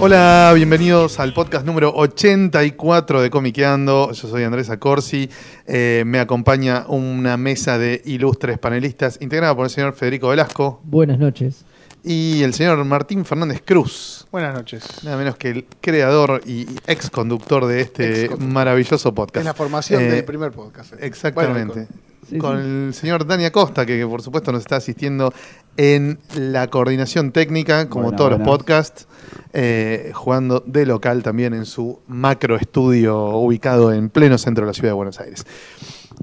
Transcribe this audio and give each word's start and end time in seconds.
Hola, 0.00 0.52
bienvenidos 0.54 1.18
al 1.18 1.34
podcast 1.34 1.66
número 1.66 1.92
84 1.94 3.20
de 3.20 3.30
Comiqueando. 3.30 4.12
Yo 4.12 4.28
soy 4.28 4.44
Andrés 4.44 4.70
Acorsi. 4.70 5.28
Eh, 5.66 6.04
me 6.06 6.20
acompaña 6.20 6.84
una 6.86 7.36
mesa 7.36 7.78
de 7.78 8.00
ilustres 8.04 8.58
panelistas 8.58 9.18
integrada 9.20 9.56
por 9.56 9.64
el 9.64 9.70
señor 9.70 9.94
Federico 9.94 10.28
Velasco 10.28 10.80
Buenas 10.84 11.18
noches. 11.18 11.64
y 12.04 12.42
el 12.44 12.54
señor 12.54 12.82
Martín 12.84 13.24
Fernández 13.24 13.60
Cruz. 13.64 14.26
Buenas 14.30 14.54
noches. 14.54 14.84
Nada 15.02 15.16
menos 15.16 15.36
que 15.36 15.50
el 15.50 15.66
creador 15.80 16.42
y 16.46 16.66
ex 16.86 17.10
conductor 17.10 17.66
de 17.66 17.80
este 17.80 18.30
maravilloso 18.38 19.12
podcast. 19.12 19.38
Es 19.38 19.44
la 19.46 19.54
formación 19.54 20.02
Eh, 20.02 20.10
del 20.10 20.24
primer 20.24 20.52
podcast. 20.52 20.94
Exactamente. 21.00 21.72
Bueno, 21.74 21.88
Sí, 22.28 22.36
con 22.36 22.58
sí. 22.60 22.68
el 22.68 22.94
señor 22.94 23.26
Dani 23.26 23.46
Acosta, 23.46 23.86
que, 23.86 23.96
que 23.98 24.06
por 24.06 24.20
supuesto 24.20 24.52
nos 24.52 24.60
está 24.60 24.76
asistiendo 24.76 25.32
en 25.78 26.18
la 26.34 26.66
coordinación 26.66 27.30
técnica, 27.30 27.88
como 27.88 28.06
Buenas, 28.06 28.18
todos 28.18 28.30
buenas. 28.30 28.46
los 28.46 28.56
podcasts, 28.56 29.06
eh, 29.52 30.10
jugando 30.12 30.62
de 30.66 30.84
local 30.84 31.22
también 31.22 31.54
en 31.54 31.64
su 31.64 32.00
macro 32.08 32.56
estudio 32.56 33.36
ubicado 33.36 33.92
en 33.92 34.10
pleno 34.10 34.36
centro 34.38 34.64
de 34.64 34.70
la 34.70 34.74
ciudad 34.74 34.90
de 34.90 34.94
Buenos 34.94 35.20
Aires. 35.20 35.46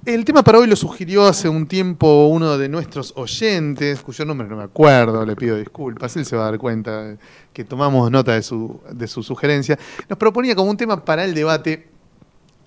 El 0.05 0.25
tema 0.25 0.43
para 0.43 0.59
hoy 0.59 0.67
lo 0.67 0.75
sugirió 0.75 1.25
hace 1.25 1.47
un 1.47 1.67
tiempo 1.67 2.27
uno 2.27 2.57
de 2.57 2.67
nuestros 2.67 3.13
oyentes, 3.15 4.01
cuyo 4.01 4.25
nombre 4.25 4.45
no 4.45 4.57
me 4.57 4.63
acuerdo, 4.63 5.25
le 5.25 5.37
pido 5.37 5.57
disculpas, 5.57 6.17
él 6.17 6.25
se 6.25 6.35
va 6.35 6.47
a 6.47 6.51
dar 6.51 6.59
cuenta 6.59 7.15
que 7.53 7.63
tomamos 7.63 8.11
nota 8.11 8.33
de 8.33 8.43
su, 8.43 8.81
de 8.91 9.07
su 9.07 9.23
sugerencia. 9.23 9.79
Nos 10.09 10.19
proponía 10.19 10.53
como 10.53 10.69
un 10.69 10.75
tema 10.75 11.05
para 11.05 11.23
el 11.23 11.33
debate 11.33 11.87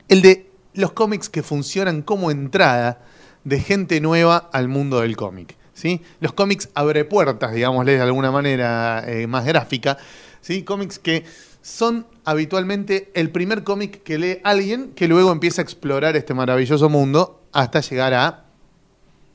el 0.08 0.22
de 0.22 0.50
los 0.72 0.92
cómics 0.92 1.28
que 1.28 1.42
funcionan 1.42 2.00
como 2.00 2.30
entrada 2.30 3.02
de 3.44 3.60
gente 3.60 4.00
nueva 4.00 4.48
al 4.52 4.68
mundo 4.68 5.00
del 5.00 5.14
cómic. 5.16 5.58
¿Sí? 5.78 6.02
Los 6.20 6.32
cómics 6.32 6.68
abre 6.74 7.04
puertas, 7.04 7.54
digámosle 7.54 7.92
de 7.92 8.00
alguna 8.00 8.32
manera 8.32 9.04
eh, 9.06 9.26
más 9.28 9.44
gráfica. 9.44 9.96
¿sí? 10.40 10.64
Cómics 10.64 10.98
que 10.98 11.24
son 11.62 12.06
habitualmente 12.24 13.10
el 13.14 13.30
primer 13.30 13.62
cómic 13.62 14.02
que 14.02 14.18
lee 14.18 14.40
alguien 14.42 14.92
que 14.94 15.06
luego 15.06 15.30
empieza 15.30 15.62
a 15.62 15.64
explorar 15.64 16.16
este 16.16 16.34
maravilloso 16.34 16.88
mundo 16.88 17.42
hasta 17.52 17.80
llegar 17.80 18.12
a 18.14 18.44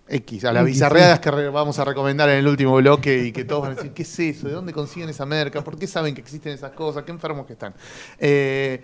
X, 0.10 0.44
a 0.44 0.52
las 0.52 0.66
bizarreadas 0.66 1.22
que 1.22 1.30
vamos 1.30 1.80
a 1.80 1.86
recomendar 1.86 2.28
en 2.30 2.40
el 2.40 2.48
último 2.48 2.76
bloque 2.76 3.24
y 3.24 3.32
que 3.32 3.46
todos 3.46 3.62
van 3.62 3.72
a 3.72 3.76
decir, 3.76 3.94
¿qué 3.94 4.04
es 4.04 4.20
eso? 4.20 4.48
¿De 4.48 4.54
dónde 4.54 4.74
consiguen 4.74 5.10
esa 5.10 5.26
merca? 5.26 5.64
¿Por 5.64 5.80
qué 5.80 5.88
saben 5.88 6.14
que 6.14 6.20
existen 6.20 6.52
esas 6.52 6.72
cosas? 6.72 7.04
¿Qué 7.04 7.12
enfermos 7.12 7.46
que 7.46 7.54
están? 7.54 7.74
Eh, 8.20 8.84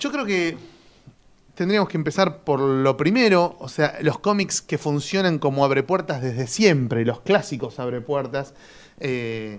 yo 0.00 0.10
creo 0.10 0.26
que 0.26 0.56
tendríamos 1.58 1.88
que 1.88 1.96
empezar 1.96 2.44
por 2.44 2.60
lo 2.60 2.96
primero, 2.96 3.56
o 3.58 3.68
sea, 3.68 3.98
los 4.00 4.20
cómics 4.20 4.62
que 4.62 4.78
funcionan 4.78 5.38
como 5.40 5.64
abrepuertas 5.64 6.22
desde 6.22 6.46
siempre, 6.46 7.04
los 7.04 7.20
clásicos 7.22 7.80
abrepuertas, 7.80 8.54
eh, 9.00 9.58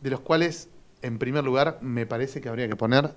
de 0.00 0.10
los 0.10 0.18
cuales, 0.20 0.68
en 1.02 1.18
primer 1.18 1.44
lugar, 1.44 1.78
me 1.82 2.04
parece 2.04 2.40
que 2.40 2.48
habría 2.48 2.68
que 2.68 2.74
poner 2.74 3.14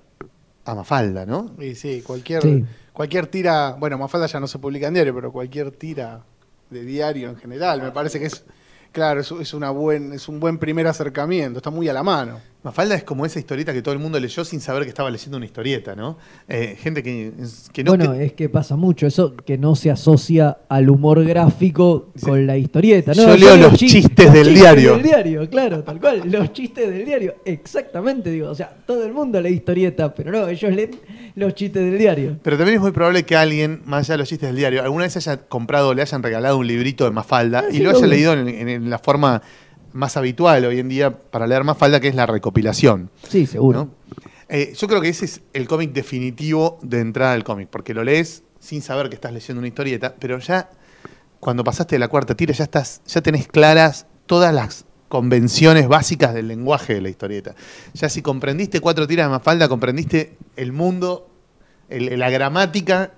a 0.64 0.76
Mafalda, 0.76 1.26
¿no? 1.26 1.56
Y 1.59 1.74
sí, 1.74 2.03
cualquier, 2.06 2.44
Sí. 2.44 2.66
cualquier 2.94 3.26
tira, 3.26 3.76
bueno, 3.80 3.98
Mafalda 3.98 4.28
ya 4.28 4.40
no 4.40 4.46
se 4.48 4.59
publica 4.59 4.88
en 4.88 4.94
diario, 4.94 5.16
pero 5.16 5.32
cualquier 5.32 5.72
tira 5.72 6.24
de 6.70 6.84
diario 6.84 7.30
en 7.30 7.36
general, 7.38 7.82
me 7.82 7.92
parece 7.92 8.20
que 8.20 8.28
es, 8.28 8.46
claro, 8.92 9.22
es, 9.22 9.32
es 9.32 9.56
una 9.56 9.72
buen, 9.72 10.14
es 10.14 10.28
un 10.30 10.40
buen 10.40 10.59
primer 10.59 10.86
acercamiento, 10.86 11.58
está 11.58 11.72
muy 11.72 11.90
a 11.90 11.94
la 11.94 12.03
mano. 12.03 12.40
Mafalda 12.62 12.94
es 12.96 13.06
como 13.06 13.25
esa 13.25 13.40
historieta 13.40 13.72
que 13.72 13.81
todo 13.81 13.94
el 13.94 14.00
mundo 14.00 14.20
leyó 14.20 14.44
sin 14.44 14.59
saber 14.59 14.84
que 14.84 14.90
estaba 14.90 15.09
leyendo 15.09 15.38
una 15.38 15.46
historieta, 15.46 15.96
¿no? 15.96 16.18
Eh, 16.50 16.75
gente 16.78 17.02
que, 17.02 17.31
que 17.72 17.84
no... 17.86 17.92
bueno, 17.96 18.12
que- 18.14 18.25
es 18.25 18.34
que 18.34 18.50
pasa 18.50 18.75
mucho 18.75 19.08
eso 19.08 19.34
que 19.38 19.58
no 19.58 19.75
se 19.75 19.90
asocia 19.92 20.58
al 20.68 20.90
humor 20.90 21.24
gráfico 21.24 22.09
con 22.22 22.46
la 22.46 22.58
historieta. 22.58 23.14
¿no? 23.16 23.28
yo 23.28 23.38
leo 23.38 23.56
los 23.56 23.74
chi- 23.75 23.88
chistes 23.88 24.25
los 24.25 24.34
del 24.34 24.44
chistes 24.47 24.59
diario. 24.62 24.94
del 24.96 25.03
diario, 25.03 25.50
claro, 25.50 25.84
tal 25.86 26.02
cual. 26.02 26.24
Los 26.30 26.52
chistes 26.52 26.90
del 26.92 27.06
diario, 27.06 27.36
exactamente, 27.46 28.30
digo. 28.30 28.50
O 28.50 28.56
sea, 28.56 28.74
todo 28.86 29.06
el 29.06 29.14
mundo 29.14 29.40
lee 29.41 29.52
historieta, 29.53 30.14
pero 30.14 30.30
no, 30.30 30.46
ellos 30.50 30.76
leen 30.76 30.91
los 31.36 31.53
chistes 31.56 31.81
del 31.81 31.97
diario. 31.97 32.40
Pero 32.44 32.58
también 32.58 32.76
es 32.76 32.81
muy 32.81 32.91
probable 32.91 33.24
que 33.24 33.38
alguien, 33.38 33.81
más 33.86 34.02
allá 34.08 34.16
de 34.16 34.18
los 34.18 34.28
chistes 34.28 34.50
del 34.50 34.58
diario, 34.58 34.84
alguna 34.84 35.06
vez 35.06 35.16
haya 35.16 35.38
comprado 35.47 35.90
o 35.90 35.94
le 35.94 36.02
hayan 36.02 36.22
regalado 36.22 36.58
un 36.58 36.68
librito 36.68 37.06
de 37.06 37.12
Mafalda 37.12 37.59
Ah, 37.59 37.70
y 37.72 37.78
sí, 37.78 37.84
lo 37.84 37.91
haya 37.91 38.00
obvio. 38.00 38.09
leído 38.09 38.34
en, 38.34 38.50
en- 38.50 38.68
en 38.70 38.90
la 38.90 39.00
forma 39.00 39.41
más 39.94 40.18
habitual 40.18 40.66
hoy 40.66 40.80
en 40.80 40.90
día 40.90 41.18
para 41.20 41.48
leer 41.48 41.64
Mafalda, 41.64 42.00
que 42.00 42.08
es 42.08 42.16
la 42.16 42.26
recopilación. 42.26 43.10
Sí, 43.28 43.46
seguro. 43.46 43.86
¿no? 43.86 43.90
Eh, 44.50 44.74
yo 44.78 44.88
creo 44.88 45.02
que 45.02 45.10
ese 45.10 45.26
es 45.26 45.42
el 45.54 45.68
cómic 45.68 45.92
definitivo 45.94 46.80
de 46.82 47.00
entrada 47.02 47.34
al 47.34 47.44
cómic, 47.44 47.70
porque 47.70 47.94
lo 47.94 48.04
lees 48.04 48.44
sin 48.60 48.82
saber 48.82 49.10
que 49.10 49.16
estás 49.16 49.32
leyendo 49.32 49.60
una 49.60 49.68
historieta, 49.68 50.16
pero 50.20 50.40
ya 50.40 50.70
cuando 51.40 51.64
pasaste 51.64 51.96
de 51.96 52.00
la 52.00 52.08
cuarta 52.08 52.36
tira 52.36 52.54
ya 52.54 52.64
estás, 52.66 53.02
ya 53.08 53.22
tenés 53.22 53.48
claras 53.48 54.06
todas 54.26 54.54
las 54.54 54.86
convenciones 55.08 55.88
básicas 55.88 56.34
del 56.34 56.48
lenguaje 56.48 56.94
de 56.96 57.02
la 57.02 57.10
historieta. 57.10 57.56
Ya 57.94 58.10
si 58.10 58.22
comprendiste 58.22 58.80
cuatro 58.82 59.08
tiras 59.08 59.28
de 59.28 59.32
Mafalda, 59.32 59.68
comprendiste 59.70 60.38
el 60.56 60.72
mundo, 60.72 61.30
el- 61.90 62.20
la 62.20 62.30
gramática 62.30 63.14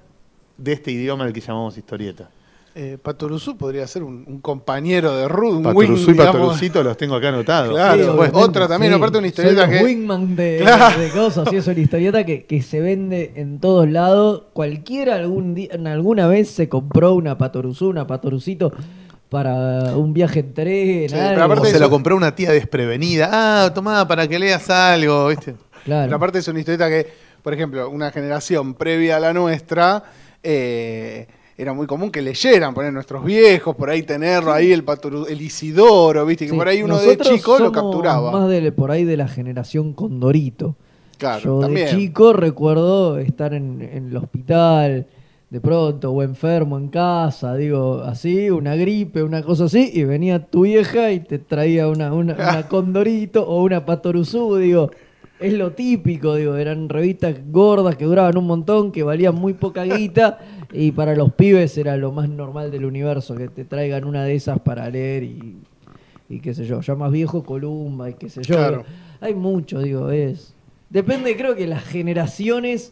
de 0.57 0.73
este 0.73 0.91
idioma 0.91 1.23
al 1.25 1.33
que 1.33 1.41
llamamos 1.41 1.77
historieta. 1.77 2.29
Eh, 2.73 2.97
Patoruzú 3.01 3.57
podría 3.57 3.85
ser 3.85 4.01
un, 4.01 4.23
un 4.25 4.39
compañero 4.39 5.13
de 5.17 5.27
Ruth, 5.27 5.55
un 5.57 5.63
Patoruzú 5.63 6.07
wing, 6.07 6.15
y. 6.15 6.17
Patorucito 6.17 6.83
los 6.83 6.95
tengo 6.95 7.15
acá 7.15 7.27
anotados. 7.27 7.71
Claro, 7.75 8.15
pues, 8.15 8.31
otra 8.33 8.65
también, 8.67 8.93
sí. 8.93 8.97
aparte 8.97 9.17
una 9.17 9.27
historieta 9.27 9.69
que... 9.69 9.83
wingman 9.83 10.35
de, 10.37 10.59
Claro. 10.61 10.97
de 11.01 11.09
cosas, 11.09 11.49
sí, 11.49 11.57
es 11.57 11.67
una 11.67 11.79
historieta 11.81 12.25
que, 12.25 12.45
que 12.45 12.61
se 12.61 12.79
vende 12.79 13.33
en 13.35 13.59
todos 13.59 13.89
lados. 13.89 14.43
Cualquiera 14.53 15.15
algún 15.15 15.53
día, 15.53 15.69
alguna 15.85 16.27
vez 16.27 16.49
se 16.49 16.69
compró 16.69 17.13
una 17.13 17.37
patoruzú, 17.37 17.89
una 17.89 18.07
patorucito 18.07 18.71
para 19.27 19.95
un 19.97 20.13
viaje 20.13 20.39
en 20.39 20.53
tren. 20.53 21.09
Sí, 21.09 21.15
algo. 21.15 21.29
pero 21.29 21.41
O 21.41 21.45
aparte 21.45 21.67
se 21.67 21.75
eso- 21.75 21.83
lo 21.83 21.89
compró 21.89 22.15
una 22.15 22.33
tía 22.35 22.51
desprevenida. 22.51 23.29
Ah, 23.65 23.73
tomá, 23.73 24.07
para 24.07 24.27
que 24.29 24.39
leas 24.39 24.69
algo, 24.69 25.27
¿viste? 25.27 25.55
Claro. 25.83 26.05
Pero 26.05 26.15
aparte 26.15 26.39
es 26.39 26.47
una 26.47 26.59
historieta 26.59 26.87
que, 26.87 27.05
por 27.43 27.53
ejemplo, 27.53 27.89
una 27.89 28.11
generación 28.11 28.75
previa 28.75 29.17
a 29.17 29.19
la 29.19 29.33
nuestra, 29.33 30.03
eh, 30.41 31.27
era 31.57 31.73
muy 31.73 31.85
común 31.87 32.09
que 32.11 32.21
leyeran, 32.21 32.73
poner 32.73 32.91
nuestros 32.93 33.23
viejos, 33.23 33.75
por 33.75 33.89
ahí 33.89 34.03
tenerlo, 34.03 34.51
ahí 34.51 34.71
el, 34.71 34.85
Patoru- 34.85 35.27
el 35.29 35.41
Isidoro, 35.41 36.25
viste, 36.25 36.45
que 36.45 36.51
Sí, 36.51 36.57
por 36.57 36.67
ahí 36.67 36.81
uno 36.83 36.97
de 36.99 37.17
chico 37.17 37.59
lo 37.59 37.71
capturaba. 37.71 38.31
Más 38.31 38.49
de, 38.49 38.71
por 38.71 38.91
ahí 38.91 39.03
de 39.03 39.17
la 39.17 39.27
generación 39.27 39.93
Condorito. 39.93 40.75
Claro, 41.17 41.43
Yo 41.43 41.59
también. 41.59 41.85
de 41.87 41.91
chico 41.95 42.33
recuerdo 42.33 43.19
estar 43.19 43.53
en, 43.53 43.81
en 43.81 44.07
el 44.07 44.17
hospital 44.17 45.05
de 45.51 45.59
pronto 45.59 46.11
o 46.11 46.23
enfermo 46.23 46.77
en 46.77 46.87
casa, 46.87 47.55
digo 47.55 48.01
así, 48.05 48.49
una 48.49 48.75
gripe, 48.75 49.21
una 49.21 49.43
cosa 49.43 49.65
así, 49.65 49.91
y 49.93 50.05
venía 50.05 50.45
tu 50.45 50.61
vieja 50.61 51.11
y 51.11 51.19
te 51.19 51.39
traía 51.39 51.89
una, 51.89 52.13
una, 52.13 52.33
una 52.35 52.67
Condorito 52.69 53.45
o 53.47 53.61
una 53.63 53.85
Patoruzú, 53.85 54.55
digo. 54.55 54.89
Es 55.41 55.53
lo 55.53 55.71
típico, 55.71 56.35
digo, 56.35 56.55
eran 56.55 56.87
revistas 56.87 57.35
gordas 57.49 57.95
que 57.95 58.05
duraban 58.05 58.37
un 58.37 58.45
montón, 58.45 58.91
que 58.91 59.01
valían 59.01 59.33
muy 59.33 59.53
poca 59.53 59.83
guita, 59.83 60.37
y 60.71 60.91
para 60.91 61.15
los 61.15 61.33
pibes 61.33 61.75
era 61.79 61.97
lo 61.97 62.11
más 62.11 62.29
normal 62.29 62.69
del 62.69 62.85
universo, 62.85 63.35
que 63.35 63.47
te 63.47 63.65
traigan 63.65 64.05
una 64.05 64.23
de 64.23 64.35
esas 64.35 64.59
para 64.59 64.87
leer 64.87 65.23
y, 65.23 65.57
y 66.29 66.39
qué 66.41 66.53
sé 66.53 66.65
yo, 66.65 66.81
ya 66.81 66.93
más 66.93 67.11
viejo 67.11 67.43
Columba 67.43 68.11
y 68.11 68.13
qué 68.13 68.29
sé 68.29 68.43
yo. 68.43 68.55
Claro. 68.55 68.83
Hay 69.19 69.33
mucho, 69.33 69.79
digo, 69.79 70.11
es. 70.11 70.53
Depende, 70.91 71.35
creo 71.35 71.55
que 71.55 71.65
las 71.65 71.85
generaciones, 71.85 72.91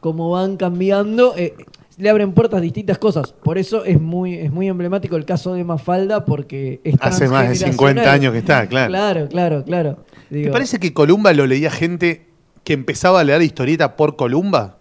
como 0.00 0.30
van 0.30 0.56
cambiando, 0.56 1.36
eh, 1.36 1.54
le 1.96 2.10
abren 2.10 2.32
puertas 2.32 2.58
a 2.58 2.60
distintas 2.60 2.98
cosas. 2.98 3.32
Por 3.32 3.56
eso 3.56 3.84
es 3.84 4.00
muy, 4.00 4.34
es 4.34 4.50
muy 4.50 4.66
emblemático 4.66 5.14
el 5.14 5.24
caso 5.24 5.54
de 5.54 5.62
Mafalda, 5.62 6.24
porque 6.24 6.80
es 6.82 6.96
Hace 7.00 7.28
más 7.28 7.48
de 7.48 7.54
50 7.54 7.76
transgeneracional. 7.76 8.14
años 8.14 8.32
que 8.32 8.38
está, 8.38 8.66
claro. 8.66 8.90
Claro, 8.90 9.28
claro, 9.28 9.64
claro. 9.64 10.04
¿Te 10.34 10.38
Digo, 10.40 10.52
parece 10.52 10.80
que 10.80 10.92
Columba 10.92 11.32
lo 11.32 11.46
leía 11.46 11.70
gente 11.70 12.26
que 12.64 12.72
empezaba 12.72 13.20
a 13.20 13.24
leer 13.24 13.40
historieta 13.42 13.94
por 13.94 14.16
Columba? 14.16 14.78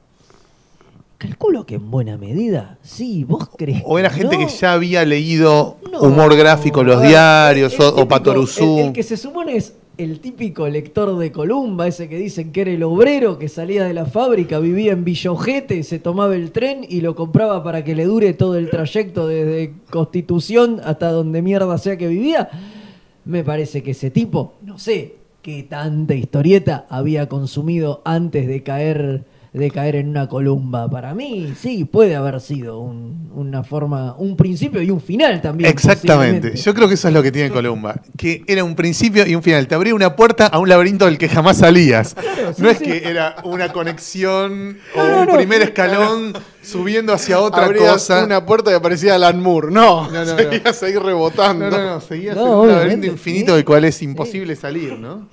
Calculo 1.20 1.68
que 1.68 1.76
en 1.76 1.92
buena 1.92 2.18
medida, 2.18 2.80
sí, 2.82 3.24
vos 3.24 3.50
crees. 3.56 3.84
¿O 3.86 4.00
era 4.00 4.10
gente 4.10 4.36
no? 4.36 4.48
que 4.48 4.52
ya 4.52 4.74
había 4.74 5.06
leído 5.06 5.78
No. 5.92 6.02
humor 6.02 6.36
gráfico 6.36 6.82
en 6.82 6.88
los 6.88 7.00
ver, 7.02 7.10
diarios 7.10 7.74
el 7.76 7.82
o, 7.82 7.88
o 7.88 7.92
típico, 7.92 8.08
Patoruzú? 8.08 8.80
El, 8.80 8.86
el 8.88 8.94
que 8.94 9.04
se 9.04 9.16
supone 9.16 9.56
es 9.56 9.76
el 10.00 10.22
típico 10.22 10.68
lector 10.68 11.16
de 11.20 11.32
Columba, 11.32 11.88
ese 11.88 12.10
que 12.10 12.18
dicen 12.18 12.52
que 12.52 12.62
era 12.62 12.72
el 12.72 12.82
obrero 12.82 13.38
que 13.38 13.48
salía 13.48 13.84
de 13.84 13.94
la 13.94 14.08
fábrica, 14.08 14.58
vivía 14.58 14.92
en 14.94 15.04
Villojete, 15.04 15.84
se 15.84 16.00
tomaba 16.00 16.36
el 16.36 16.52
tren 16.52 16.84
y 16.90 17.02
lo 17.02 17.14
compraba 17.16 17.64
para 17.64 17.84
que 17.84 17.94
le 17.94 18.06
dure 18.06 18.34
todo 18.34 18.58
el 18.58 18.72
trayecto 18.72 19.28
desde 19.28 19.76
Constitución 19.92 20.82
hasta 20.84 21.12
donde 21.12 21.44
mierda 21.44 21.78
sea 21.78 21.96
que 21.96 22.08
vivía. 22.08 22.50
Me 23.24 23.44
parece 23.44 23.84
que 23.84 23.92
ese 23.92 24.10
tipo, 24.10 24.56
no 24.64 24.80
sé 24.80 25.23
qué 25.44 25.62
tanta 25.64 26.16
historieta 26.16 26.86
había 26.90 27.28
consumido 27.30 28.02
antes 28.06 28.48
de 28.48 28.64
caer 28.64 29.26
de 29.54 29.70
caer 29.70 29.98
en 29.98 30.10
una 30.10 30.28
columba. 30.28 30.90
Para 30.90 31.14
mí, 31.14 31.54
sí, 31.56 31.84
puede 31.86 32.16
haber 32.16 32.42
sido 32.42 32.80
un- 32.80 33.30
una 33.36 33.64
forma, 33.64 34.16
un 34.18 34.36
principio 34.36 34.82
y 34.82 34.90
un 34.90 35.00
final 35.00 35.42
también. 35.44 35.70
Exactamente. 35.70 36.56
Yo 36.56 36.74
creo 36.74 36.88
que 36.88 36.96
eso 36.96 37.08
es 37.10 37.14
lo 37.14 37.22
que 37.22 37.32
tiene 37.32 37.52
Columba. 37.52 38.02
Que 38.18 38.44
era 38.48 38.64
un 38.64 38.74
principio 38.76 39.28
y 39.28 39.36
un 39.36 39.44
final. 39.44 39.68
Te 39.68 39.76
abría 39.76 39.94
una 39.94 40.16
puerta 40.16 40.48
a 40.48 40.58
un 40.58 40.70
laberinto 40.70 41.06
del 41.06 41.20
que 41.20 41.30
jamás 41.30 41.58
salías. 41.58 42.16
sí, 42.56 42.64
no 42.64 42.70
es 42.72 42.80
sí. 42.80 42.86
que 42.86 43.08
era 43.08 43.36
una 43.44 43.72
conexión 43.72 44.78
o 44.96 44.98
No, 44.98 45.08
no, 45.12 45.22
un 45.22 45.28
no. 45.28 45.36
primer 45.36 45.62
escalón 45.62 46.34
subiendo 46.64 47.14
hacia 47.14 47.40
otra 47.40 47.66
Abrías 47.66 47.94
cosa. 47.94 48.24
una 48.26 48.46
puerta 48.46 48.72
y 48.72 48.74
aparecía 48.74 49.16
Alan 49.16 49.42
Moore. 49.42 49.70
No, 49.72 50.10
No, 50.10 50.26
no, 50.26 50.38
seguías 50.38 50.82
ahí 50.84 50.96
rebotando. 50.96 51.70
No, 51.70 51.78
no, 51.78 51.84
no. 51.96 52.02
Seguías 52.02 52.36
No, 52.36 52.64
en 52.64 52.70
un 52.70 52.76
laberinto 52.76 53.08
infinito 53.08 53.52
sí. 53.52 53.56
del 53.58 53.66
cual 53.66 53.86
es 53.86 54.02
imposible 54.02 54.56
salir, 54.56 54.98
¿no? 54.98 55.28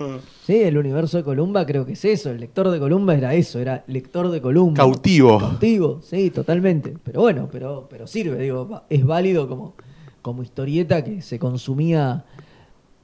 Sí, 0.45 0.61
el 0.61 0.77
universo 0.77 1.17
de 1.17 1.23
Columba 1.23 1.65
creo 1.65 1.85
que 1.85 1.93
es 1.93 2.05
eso. 2.05 2.29
El 2.29 2.39
lector 2.39 2.69
de 2.69 2.79
Columba 2.79 3.15
era 3.15 3.33
eso, 3.33 3.59
era 3.59 3.83
lector 3.87 4.29
de 4.29 4.41
Columba. 4.41 4.75
Cautivo. 4.77 5.39
Cautivo, 5.39 6.01
sí, 6.03 6.29
totalmente. 6.29 6.95
Pero 7.03 7.21
bueno, 7.21 7.47
pero, 7.51 7.87
pero 7.89 8.05
sirve, 8.07 8.37
digo, 8.37 8.81
es 8.89 9.05
válido 9.05 9.47
como, 9.47 9.75
como 10.21 10.43
historieta 10.43 11.03
que 11.03 11.21
se 11.21 11.39
consumía 11.39 12.25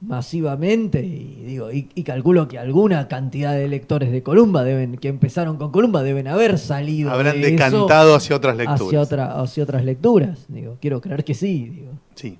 masivamente 0.00 1.02
y 1.04 1.42
digo 1.44 1.72
y, 1.72 1.88
y 1.94 2.04
calculo 2.04 2.46
que 2.46 2.58
alguna 2.58 3.08
cantidad 3.08 3.52
de 3.54 3.66
lectores 3.68 4.12
de 4.12 4.22
Columba 4.22 4.62
deben 4.62 4.96
que 4.96 5.08
empezaron 5.08 5.56
con 5.56 5.72
Columba 5.72 6.02
deben 6.04 6.28
haber 6.28 6.58
salido 6.58 7.10
Habrán 7.10 7.40
de 7.40 7.48
eso 7.48 7.50
decantado 7.50 8.14
hacia 8.14 8.36
otras 8.36 8.56
lecturas. 8.56 8.80
hacia 8.82 9.00
otra 9.00 9.40
hacia 9.40 9.62
otras 9.64 9.84
lecturas 9.84 10.44
digo 10.48 10.76
quiero 10.80 11.00
creer 11.00 11.24
que 11.24 11.34
sí 11.34 11.68
digo 11.70 11.92
Sí. 12.14 12.38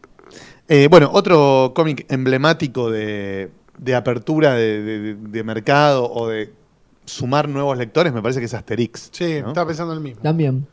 Eh, 0.69 0.87
bueno, 0.91 1.09
otro 1.13 1.73
cómic 1.75 2.05
emblemático 2.11 2.91
de, 2.91 3.51
de 3.79 3.95
apertura 3.95 4.53
de, 4.55 4.83
de- 4.83 5.15
de 5.15 5.43
mercado 5.45 6.09
o 6.13 6.29
de 6.29 6.53
sumar 7.07 7.49
nuevos 7.49 7.79
lectores 7.79 8.13
me 8.13 8.21
parece 8.21 8.39
que 8.41 8.47
es 8.47 8.55
Asterix. 8.55 9.09
Sí, 9.13 9.41
¿no? 9.41 9.49
estaba 9.49 9.67
pensando 9.67 9.95
el 9.95 10.01
mismo. 10.01 10.21
también 10.23 10.67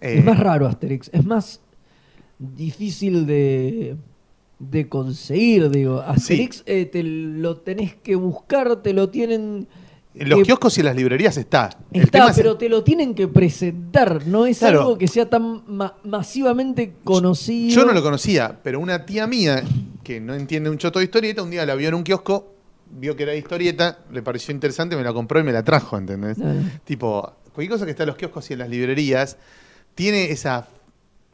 Eh, 0.00 0.18
Es 0.18 0.24
más 0.24 0.38
raro 0.40 0.66
Asterix, 0.66 1.08
es 1.12 1.24
más 1.24 1.60
difícil 2.38 3.26
de, 3.26 3.96
de 4.60 4.88
conseguir, 4.88 5.70
digo. 5.70 6.00
Asterix 6.00 6.62
eh, 6.66 6.84
te 6.86 7.02
lo 7.02 7.56
tenés 7.56 7.96
que 7.96 8.14
buscar, 8.14 8.76
te 8.82 8.92
lo 8.92 9.08
tienen... 9.08 9.66
En 10.14 10.28
los 10.28 10.40
que- 10.40 10.44
kioscos 10.44 10.76
y 10.76 10.80
en 10.80 10.86
las 10.86 10.96
librerías 10.96 11.36
está. 11.36 11.70
El 11.92 12.02
Está, 12.02 12.10
tema 12.18 12.30
es- 12.30 12.36
pero 12.36 12.56
te 12.56 12.68
lo 12.68 12.84
tienen 12.84 13.14
que 13.14 13.26
presentar, 13.26 14.26
no 14.26 14.44
es 14.46 14.58
Claro. 14.58 14.80
algo 14.80 14.98
que 14.98 15.08
sea 15.08 15.28
tan 15.30 15.62
ma- 15.66 15.94
masivamente 16.04 16.92
conocido. 17.04 17.74
Yo 17.74 17.86
no 17.86 17.92
lo 17.92 18.02
conocía, 18.02 18.58
pero 18.62 18.80
una 18.80 19.06
tía 19.06 19.26
mía 19.26 19.62
que 20.04 20.20
no 20.20 20.34
entiende 20.34 20.68
un 20.68 20.78
choto 20.78 20.98
de 20.98 21.06
historieta, 21.06 21.42
un 21.42 21.50
día 21.50 21.64
la 21.64 21.74
vio 21.74 21.88
en 21.88 21.94
un 21.94 22.02
kiosco, 22.02 22.54
vio 22.90 23.16
que 23.16 23.22
era 23.22 23.32
de 23.32 23.38
historieta, 23.38 24.00
le 24.12 24.20
pareció 24.22 24.52
interesante, 24.52 24.96
me 24.96 25.04
la 25.04 25.12
compró 25.12 25.40
y 25.40 25.44
me 25.44 25.52
la 25.52 25.62
trajo, 25.62 25.96
¿entendés? 25.96 26.36
Tipo, 26.84 27.32
cualquier 27.54 27.70
cosa 27.70 27.84
que 27.84 27.92
está 27.92 28.02
en 28.02 28.08
los 28.08 28.16
kioscos 28.16 28.50
y 28.50 28.54
en 28.54 28.58
las 28.58 28.68
librerías 28.68 29.36
tiene 29.94 30.32
esa 30.32 30.66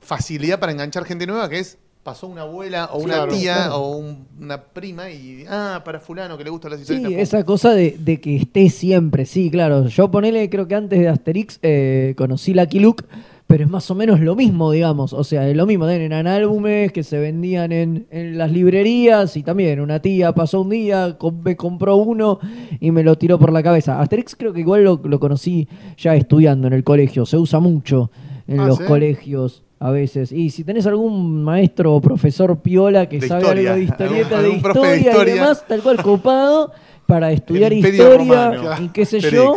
facilidad 0.00 0.60
para 0.60 0.72
enganchar 0.72 1.04
gente 1.06 1.26
nueva 1.26 1.48
que 1.48 1.58
es 1.60 1.78
pasó 2.06 2.26
una 2.28 2.42
abuela 2.42 2.86
o 2.92 2.98
una 3.00 3.14
Claro, 3.16 3.32
tía 3.34 3.54
claro. 3.54 3.76
o 3.76 3.96
un- 3.98 4.26
una 4.40 4.62
prima 4.62 5.10
y 5.10 5.44
ah, 5.48 5.82
para 5.84 6.00
fulano 6.00 6.38
que 6.38 6.44
le 6.44 6.50
gustan 6.50 6.70
las 6.70 6.80
Sí, 6.80 6.94
historietas. 6.94 7.22
esa 7.28 7.44
cosa 7.44 7.74
de, 7.74 7.98
de 7.98 8.20
que 8.20 8.36
esté 8.36 8.70
siempre, 8.70 9.26
sí, 9.26 9.50
claro. 9.50 9.88
Yo 9.88 10.10
ponele, 10.10 10.48
creo 10.48 10.66
que 10.68 10.74
antes 10.76 10.98
de 10.98 11.08
Asterix 11.08 11.58
eh, 11.62 12.14
conocí 12.16 12.54
Lucky 12.54 12.78
Luke, 12.78 13.04
pero 13.48 13.64
es 13.64 13.70
más 13.70 13.90
o 13.90 13.94
menos 13.94 14.20
lo 14.20 14.34
mismo, 14.36 14.70
digamos. 14.72 15.12
O 15.12 15.22
sea, 15.24 15.48
es 15.48 15.56
lo 15.56 15.66
mismo, 15.66 15.86
eran 15.88 16.26
álbumes 16.26 16.90
que 16.92 17.02
se 17.02 17.18
vendían 17.18 17.70
en, 17.72 18.06
en 18.10 18.38
las 18.38 18.50
librerías 18.52 19.36
y 19.36 19.42
también 19.42 19.80
una 19.80 20.00
tía 20.00 20.32
pasó 20.32 20.62
un 20.62 20.70
día, 20.70 21.16
com- 21.18 21.42
me 21.44 21.54
compró 21.56 21.96
uno 21.96 22.38
y 22.80 22.90
me 22.92 23.02
lo 23.02 23.18
tiró 23.18 23.38
por 23.38 23.52
la 23.52 23.62
cabeza. 23.62 24.00
Asterix 24.00 24.34
creo 24.36 24.52
que 24.52 24.60
igual 24.60 24.84
lo, 24.84 25.00
lo 25.04 25.20
conocí 25.20 25.68
ya 25.98 26.14
estudiando 26.16 26.66
en 26.68 26.72
el 26.72 26.82
colegio, 26.84 27.26
se 27.26 27.36
usa 27.36 27.58
mucho 27.60 28.10
en 28.48 28.60
Ah, 28.60 28.66
los 28.68 28.78
¿sí? 28.78 28.84
colegios. 28.84 29.62
A 29.78 29.90
veces. 29.90 30.32
Y 30.32 30.50
si 30.50 30.64
tenés 30.64 30.86
algún 30.86 31.44
maestro 31.44 31.94
o 31.94 32.00
profesor 32.00 32.58
piola 32.60 33.08
que 33.08 33.18
De 33.20 33.28
sabe 33.28 33.42
historia, 33.42 33.70
algo 33.72 33.78
de 33.80 33.84
historieta, 33.84 34.42
de 34.42 34.48
historia, 34.50 35.12
y 35.28 35.30
demás, 35.32 35.64
tal 35.68 35.82
cual 35.82 36.02
copado, 36.02 36.72
para 37.06 37.30
estudiar 37.30 37.72
historia 37.72 38.50
Romano. 38.50 38.82
y 38.84 38.88
qué 38.88 39.04
sé 39.04 39.20
yo, 39.20 39.54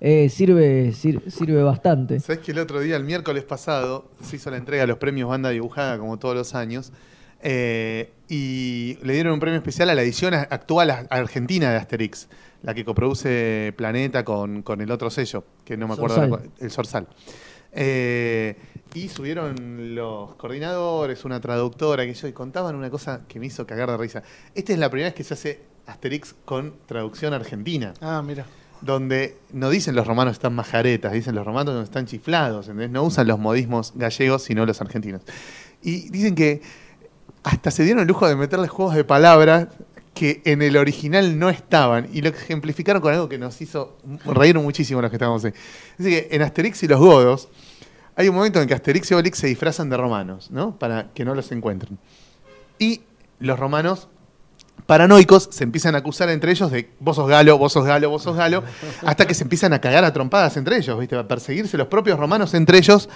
eh, 0.00 0.30
sirve, 0.30 0.92
sir- 0.92 1.22
sirve 1.30 1.62
bastante. 1.62 2.18
¿Sabes 2.20 2.40
que 2.40 2.52
el 2.52 2.58
otro 2.60 2.80
día, 2.80 2.96
el 2.96 3.04
miércoles 3.04 3.44
pasado, 3.44 4.06
se 4.22 4.36
hizo 4.36 4.50
la 4.50 4.56
entrega 4.56 4.84
de 4.84 4.86
los 4.86 4.96
premios 4.96 5.28
Banda 5.28 5.50
Dibujada, 5.50 5.98
como 5.98 6.18
todos 6.18 6.34
los 6.34 6.54
años, 6.54 6.90
eh, 7.42 8.12
y 8.28 8.96
le 9.02 9.12
dieron 9.12 9.34
un 9.34 9.40
premio 9.40 9.58
especial 9.58 9.90
a 9.90 9.94
la 9.94 10.00
edición 10.02 10.32
actual 10.32 10.90
argentina 11.10 11.70
de 11.70 11.76
Asterix, 11.76 12.28
la 12.62 12.72
que 12.72 12.86
coproduce 12.86 13.74
Planeta 13.76 14.24
con, 14.24 14.62
con 14.62 14.80
el 14.80 14.90
otro 14.90 15.10
sello, 15.10 15.44
que 15.64 15.76
no 15.76 15.86
me 15.88 15.94
acuerdo, 15.94 16.16
Sorsal. 16.16 16.50
el 16.58 16.70
Sorsal. 16.70 17.06
Eh, 17.72 18.56
y 18.94 19.08
subieron 19.08 19.94
los 19.94 20.34
coordinadores, 20.34 21.24
una 21.24 21.40
traductora, 21.40 22.04
que 22.06 22.14
yo, 22.14 22.26
y 22.28 22.32
contaban 22.32 22.74
una 22.74 22.90
cosa 22.90 23.22
que 23.28 23.38
me 23.38 23.46
hizo 23.46 23.66
cagar 23.66 23.90
de 23.90 23.96
risa. 23.96 24.22
Esta 24.54 24.72
es 24.72 24.78
la 24.78 24.90
primera 24.90 25.08
vez 25.08 25.14
que 25.14 25.24
se 25.24 25.34
hace 25.34 25.60
Asterix 25.86 26.34
con 26.44 26.74
traducción 26.86 27.32
argentina 27.32 27.94
Ah, 28.00 28.22
mira. 28.24 28.46
donde 28.80 29.36
no 29.52 29.70
dicen 29.70 29.94
los 29.94 30.06
romanos 30.06 30.32
están 30.34 30.54
majaretas, 30.54 31.12
dicen 31.12 31.34
los 31.34 31.44
romanos 31.46 31.74
no 31.74 31.82
están 31.82 32.06
chiflados, 32.06 32.66
¿entendés? 32.68 32.90
no 32.90 33.02
usan 33.04 33.26
los 33.28 33.38
modismos 33.38 33.92
gallegos, 33.94 34.42
sino 34.42 34.66
los 34.66 34.80
argentinos. 34.80 35.22
Y 35.82 36.08
dicen 36.10 36.34
que 36.34 36.60
hasta 37.42 37.70
se 37.70 37.84
dieron 37.84 38.02
el 38.02 38.08
lujo 38.08 38.26
de 38.28 38.36
meterle 38.36 38.68
juegos 38.68 38.94
de 38.94 39.04
palabras 39.04 39.68
que 40.14 40.42
en 40.44 40.60
el 40.60 40.76
original 40.76 41.38
no 41.38 41.48
estaban 41.48 42.08
y 42.12 42.20
lo 42.20 42.28
ejemplificaron 42.30 43.00
con 43.00 43.14
algo 43.14 43.28
que 43.28 43.38
nos 43.38 43.60
hizo 43.62 43.96
reír 44.26 44.58
muchísimo 44.58 45.00
los 45.00 45.10
que 45.10 45.16
estábamos 45.16 45.44
ahí. 45.44 45.52
Dice 45.96 46.10
que 46.28 46.34
en 46.36 46.42
Asterix 46.42 46.82
y 46.82 46.88
los 46.88 46.98
godos 47.00 47.48
hay 48.16 48.28
un 48.28 48.34
momento 48.34 48.60
en 48.60 48.68
que 48.68 48.74
Asterix 48.74 49.10
y 49.10 49.14
Obelix 49.14 49.38
se 49.38 49.46
disfrazan 49.46 49.90
de 49.90 49.96
romanos, 49.96 50.50
¿no? 50.50 50.78
Para 50.78 51.08
que 51.14 51.24
no 51.24 51.34
los 51.34 51.50
encuentren. 51.52 51.98
Y 52.78 53.02
los 53.38 53.58
romanos 53.58 54.08
paranoicos 54.86 55.48
se 55.52 55.64
empiezan 55.64 55.94
a 55.94 55.98
acusar 55.98 56.28
entre 56.30 56.50
ellos 56.50 56.70
de 56.70 56.90
vos 57.00 57.16
sos 57.16 57.28
galo, 57.28 57.58
vos 57.58 57.72
sos 57.72 57.84
galo, 57.84 58.10
vos 58.10 58.22
sos 58.22 58.36
galo, 58.36 58.64
hasta 59.04 59.26
que 59.26 59.34
se 59.34 59.44
empiezan 59.44 59.72
a 59.72 59.80
cagar 59.80 60.04
a 60.04 60.12
trompadas 60.12 60.56
entre 60.56 60.76
ellos, 60.76 60.98
¿viste? 60.98 61.16
A 61.16 61.26
perseguirse 61.26 61.76
los 61.76 61.86
propios 61.86 62.18
romanos 62.18 62.54
entre 62.54 62.78
ellos 62.78 63.08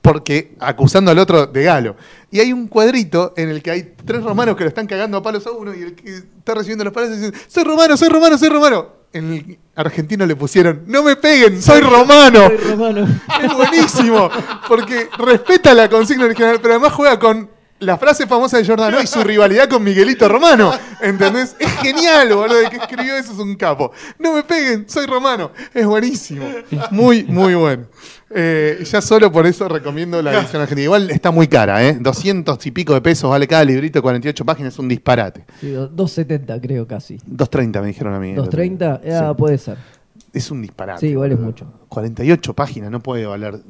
porque 0.00 0.54
acusando 0.60 1.10
al 1.10 1.18
otro 1.18 1.46
de 1.46 1.62
galo. 1.62 1.96
Y 2.30 2.40
hay 2.40 2.52
un 2.52 2.68
cuadrito 2.68 3.34
en 3.36 3.48
el 3.48 3.62
que 3.62 3.70
hay 3.70 3.94
tres 4.04 4.22
romanos 4.22 4.56
que 4.56 4.64
lo 4.64 4.68
están 4.68 4.86
cagando 4.86 5.18
a 5.18 5.22
palos 5.22 5.46
a 5.46 5.50
uno 5.50 5.74
y 5.74 5.82
el 5.82 5.94
que 5.94 6.16
está 6.16 6.54
recibiendo 6.54 6.84
los 6.84 6.92
palos 6.92 7.18
dice, 7.18 7.32
soy 7.46 7.64
romano, 7.64 7.96
soy 7.96 8.08
romano, 8.08 8.38
soy 8.38 8.48
romano. 8.48 8.98
En 9.10 9.32
el 9.32 9.58
argentino 9.74 10.26
le 10.26 10.36
pusieron, 10.36 10.82
no 10.86 11.02
me 11.02 11.16
peguen, 11.16 11.62
soy 11.62 11.80
romano. 11.80 12.48
Soy 12.48 12.56
romano. 12.58 13.06
Es 13.42 13.54
buenísimo, 13.54 14.30
porque 14.68 15.08
respeta 15.18 15.72
la 15.72 15.88
consigna 15.88 16.26
original, 16.26 16.58
pero 16.60 16.74
además 16.74 16.92
juega 16.92 17.18
con 17.18 17.48
la 17.80 17.96
frase 17.98 18.26
famosa 18.26 18.58
de 18.58 18.64
Giordano 18.64 19.00
y 19.02 19.06
su 19.06 19.22
rivalidad 19.22 19.68
con 19.68 19.82
Miguelito 19.84 20.28
Romano. 20.28 20.72
¿Entendés? 21.00 21.54
Es 21.58 21.70
genial, 21.78 22.28
boludo. 22.34 22.60
El 22.60 22.70
que 22.70 22.76
escribió 22.76 23.14
eso 23.16 23.32
es 23.32 23.38
un 23.38 23.54
capo. 23.56 23.92
No 24.18 24.32
me 24.34 24.42
peguen, 24.42 24.88
soy 24.88 25.06
romano. 25.06 25.52
Es 25.72 25.86
buenísimo. 25.86 26.44
Muy, 26.90 27.24
muy 27.24 27.54
bueno. 27.54 27.84
Eh, 28.30 28.84
ya 28.84 29.00
solo 29.00 29.32
por 29.32 29.46
eso 29.46 29.68
recomiendo 29.68 30.20
la 30.20 30.38
edición 30.38 30.60
argentina. 30.60 30.84
Igual 30.84 31.10
está 31.10 31.30
muy 31.30 31.46
cara, 31.48 31.82
¿eh? 31.86 31.96
200 31.98 32.66
y 32.66 32.70
pico 32.72 32.92
de 32.94 33.00
pesos 33.00 33.30
vale 33.30 33.46
cada 33.46 33.64
librito, 33.64 34.02
48 34.02 34.44
páginas, 34.44 34.74
es 34.74 34.78
un 34.78 34.88
disparate. 34.88 35.44
Sí, 35.60 35.70
do- 35.70 35.90
2.70 35.90 36.60
creo 36.60 36.86
casi. 36.86 37.16
2.30 37.18 37.80
me 37.80 37.86
dijeron 37.86 38.12
a 38.14 38.18
mí. 38.20 38.32
el 38.32 38.38
otro 38.40 38.60
día. 38.60 38.70
2.30, 38.72 39.00
ya 39.04 39.28
Sí. 39.30 39.34
puede 39.38 39.56
ser. 39.58 39.78
Es 40.32 40.50
un 40.50 40.60
disparate. 40.60 41.00
Sí, 41.00 41.06
igual 41.08 41.32
es 41.32 41.38
mucho. 41.38 41.72
48 41.88 42.52
páginas 42.54 42.90
no 42.90 43.00
puede 43.00 43.24
valer 43.24 43.60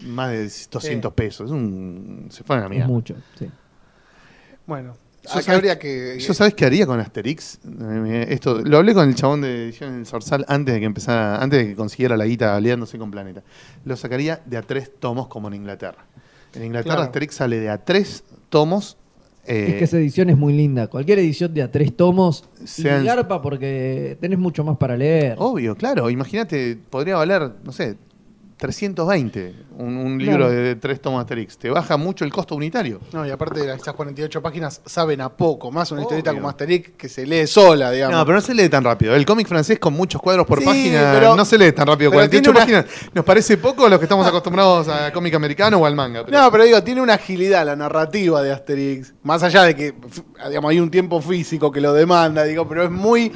más 0.00 0.30
de 0.30 0.50
200 0.70 1.12
pesos. 1.14 1.46
Es 1.46 1.52
un. 1.52 2.26
Se 2.30 2.44
fue 2.44 2.56
a 2.56 2.60
la 2.60 2.64
Es 2.66 2.70
mierda. 2.70 2.86
mucho, 2.88 3.14
sí. 3.38 3.48
Bueno, 4.66 4.94
Yo 5.22 5.30
sabes- 5.30 5.48
habría 5.48 5.78
que. 5.78 6.18
¿Yo 6.18 6.34
sabes 6.34 6.54
qué 6.54 6.64
haría 6.64 6.86
con 6.86 6.98
Asterix? 7.00 7.58
Eh, 7.80 8.26
Esto, 8.30 8.60
lo 8.62 8.78
hablé 8.78 8.94
con 8.94 9.08
el 9.08 9.14
chabón 9.14 9.40
de 9.42 9.64
edición 9.66 9.94
del 9.96 10.06
Sorsal 10.06 10.44
antes 10.48 10.74
de 10.74 10.80
que 10.80 10.86
empezara, 10.86 11.42
antes 11.42 11.60
de 11.60 11.66
que 11.68 11.76
consiguiera 11.76 12.16
la 12.16 12.26
guita 12.26 12.56
aliándose 12.56 12.98
con 12.98 13.10
Planeta. 13.10 13.42
Lo 13.84 13.96
sacaría 13.96 14.40
de 14.44 14.56
a 14.56 14.62
tres 14.62 14.90
tomos 14.98 15.28
como 15.28 15.48
en 15.48 15.54
Inglaterra. 15.54 16.04
En 16.54 16.64
Inglaterra 16.64 16.94
Claro. 16.96 17.06
Asterix 17.08 17.34
sale 17.34 17.60
de 17.60 17.68
a 17.70 17.78
tres 17.84 18.24
tomos. 18.48 18.96
eh, 19.48 19.66
Es 19.68 19.74
que 19.76 19.84
esa 19.84 19.96
edición 19.98 20.28
es 20.30 20.36
muy 20.36 20.52
linda. 20.52 20.88
Cualquier 20.88 21.20
edición 21.20 21.54
de 21.54 21.62
a 21.62 21.70
tres 21.70 21.96
tomos 21.96 22.48
Sean- 22.64 23.04
y 23.04 23.06
garpa 23.06 23.40
porque 23.40 24.16
tenés 24.20 24.38
mucho 24.40 24.64
más 24.64 24.76
para 24.76 24.96
leer. 24.96 25.36
Obvio, 25.38 25.76
claro. 25.76 26.10
Imagínate, 26.10 26.76
podría 26.90 27.14
valer, 27.16 27.52
no 27.62 27.70
sé, 27.72 27.96
320 28.56 29.54
un, 29.78 29.96
un 29.98 30.18
libro 30.18 30.36
Claro. 30.46 30.50
de 30.50 30.76
tres 30.76 31.00
tomos 31.00 31.18
de 31.18 31.22
Asterix. 31.22 31.58
Te 31.58 31.70
baja 31.70 31.96
mucho 31.96 32.24
el 32.24 32.32
costo 32.32 32.54
unitario. 32.54 33.00
No, 33.12 33.26
y 33.26 33.30
aparte 33.30 33.60
de 33.60 33.74
estas 33.74 33.94
48 33.94 34.40
páginas 34.42 34.80
saben 34.86 35.20
a 35.20 35.28
poco, 35.28 35.70
más 35.70 35.90
una 35.92 36.02
historieta 36.02 36.32
como 36.32 36.48
Asterix 36.48 36.90
que 36.96 37.08
se 37.08 37.26
lee 37.26 37.46
sola, 37.46 37.90
digamos. 37.90 38.16
No, 38.16 38.24
pero 38.24 38.36
no 38.36 38.40
se 38.42 38.54
lee 38.54 38.68
tan 38.68 38.82
rápido. 38.84 39.14
El 39.14 39.26
cómic 39.26 39.46
francés 39.46 39.78
con 39.78 39.92
muchos 39.94 40.20
cuadros 40.22 40.46
por 40.46 40.58
Sí, 40.60 40.64
página 40.64 41.12
pero- 41.14 41.36
no 41.36 41.44
se 41.44 41.58
lee 41.58 41.72
tan 41.72 41.86
rápido. 41.86 42.10
pero 42.10 42.20
48 42.20 42.42
tiene 42.42 42.50
una- 42.50 42.84
páginas 42.84 43.10
nos 43.14 43.24
parece 43.24 43.56
poco 43.58 43.86
a 43.86 43.88
los 43.90 43.98
que 43.98 44.04
estamos 44.06 44.26
acostumbrados 44.26 44.88
a 44.88 45.12
cómic 45.12 45.34
americano 45.34 45.78
o 45.78 45.86
al 45.86 45.94
manga. 45.94 46.24
pero- 46.24 46.38
No, 46.40 46.50
pero 46.50 46.64
digo, 46.64 46.82
tiene 46.82 47.00
una 47.02 47.14
agilidad 47.14 47.64
la 47.66 47.76
narrativa 47.76 48.42
de 48.42 48.52
Asterix. 48.52 49.14
Más 49.22 49.42
allá 49.42 49.62
de 49.64 49.76
que, 49.76 49.94
digamos, 50.48 50.70
hay 50.70 50.80
un 50.80 50.90
tiempo 50.90 51.20
físico 51.20 51.70
que 51.70 51.80
lo 51.80 51.92
demanda, 51.92 52.44
digo, 52.44 52.66
pero 52.68 52.84
es 52.84 52.90
muy. 52.90 53.32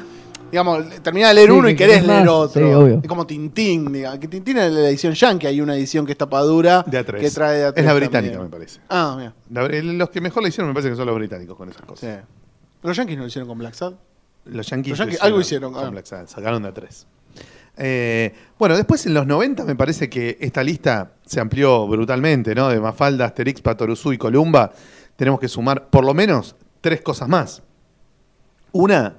Digamos, 0.51 1.01
terminás 1.01 1.29
de 1.29 1.35
leer 1.35 1.49
Sí, 1.49 1.55
uno 1.57 1.69
y 1.69 1.71
que 1.73 1.77
querés 1.77 2.05
leer 2.05 2.21
más, 2.25 2.29
otro. 2.33 2.61
sí, 2.67 2.73
obvio. 2.73 2.99
Es 3.01 3.07
como 3.07 3.25
Tintín, 3.25 3.91
digamos. 3.91 4.19
Que 4.19 4.27
Tintín 4.27 4.57
es 4.57 4.71
la 4.71 4.89
edición 4.89 5.13
Yankee, 5.13 5.47
hay 5.47 5.61
una 5.61 5.75
edición 5.75 6.05
que 6.05 6.11
es 6.11 6.17
tapadura. 6.17 6.83
de 6.85 6.99
A3. 7.05 7.19
Que 7.19 7.31
trae 7.31 7.57
de 7.59 7.67
A3 7.69 7.73
es 7.77 7.85
la 7.85 7.93
británica, 7.93 8.33
también. 8.33 8.41
me 8.43 8.49
parece. 8.57 8.79
Ah, 8.89 9.15
mira. 9.17 9.33
La- 9.49 9.81
los 9.93 10.09
que 10.09 10.19
mejor 10.21 10.43
le 10.43 10.49
hicieron 10.49 10.67
me 10.69 10.73
parece 10.73 10.89
que 10.89 10.95
son 10.97 11.05
los 11.05 11.15
británicos 11.15 11.55
con 11.57 11.69
esas 11.69 11.81
Sí. 11.81 11.87
cosas. 11.87 12.19
Los 12.83 12.97
Yankees 12.97 13.15
no 13.17 13.23
lo 13.23 13.27
hicieron 13.27 13.47
con 13.47 13.57
Black 13.59 13.73
Sad. 13.73 13.93
Los 14.45 14.67
Yankees, 14.67 14.89
Los 14.91 14.99
lo 14.99 15.05
Yankees 15.05 15.21
algo 15.23 15.39
hicieron, 15.41 15.71
con 15.73 15.85
ah. 15.85 15.89
Black 15.89 16.05
sacaron 16.27 16.63
de 16.63 16.69
a 16.69 16.73
tres. 16.73 17.05
Eh, 17.77 18.33
bueno, 18.59 18.75
después 18.75 19.05
en 19.05 19.13
los 19.13 19.25
90 19.25 19.63
me 19.63 19.75
parece 19.75 20.09
que 20.09 20.37
esta 20.41 20.61
lista 20.63 21.13
se 21.25 21.39
amplió 21.39 21.87
brutalmente, 21.87 22.53
¿no? 22.53 22.67
De 22.69 22.79
Mafalda, 22.79 23.25
Asterix, 23.25 23.61
Patoruzú 23.61 24.11
y 24.13 24.17
Columba. 24.17 24.71
Tenemos 25.15 25.39
que 25.39 25.47
sumar 25.47 25.89
por 25.89 26.03
lo 26.03 26.13
menos 26.13 26.55
tres 26.81 27.01
cosas 27.01 27.29
más. 27.29 27.61
Una, 28.73 29.15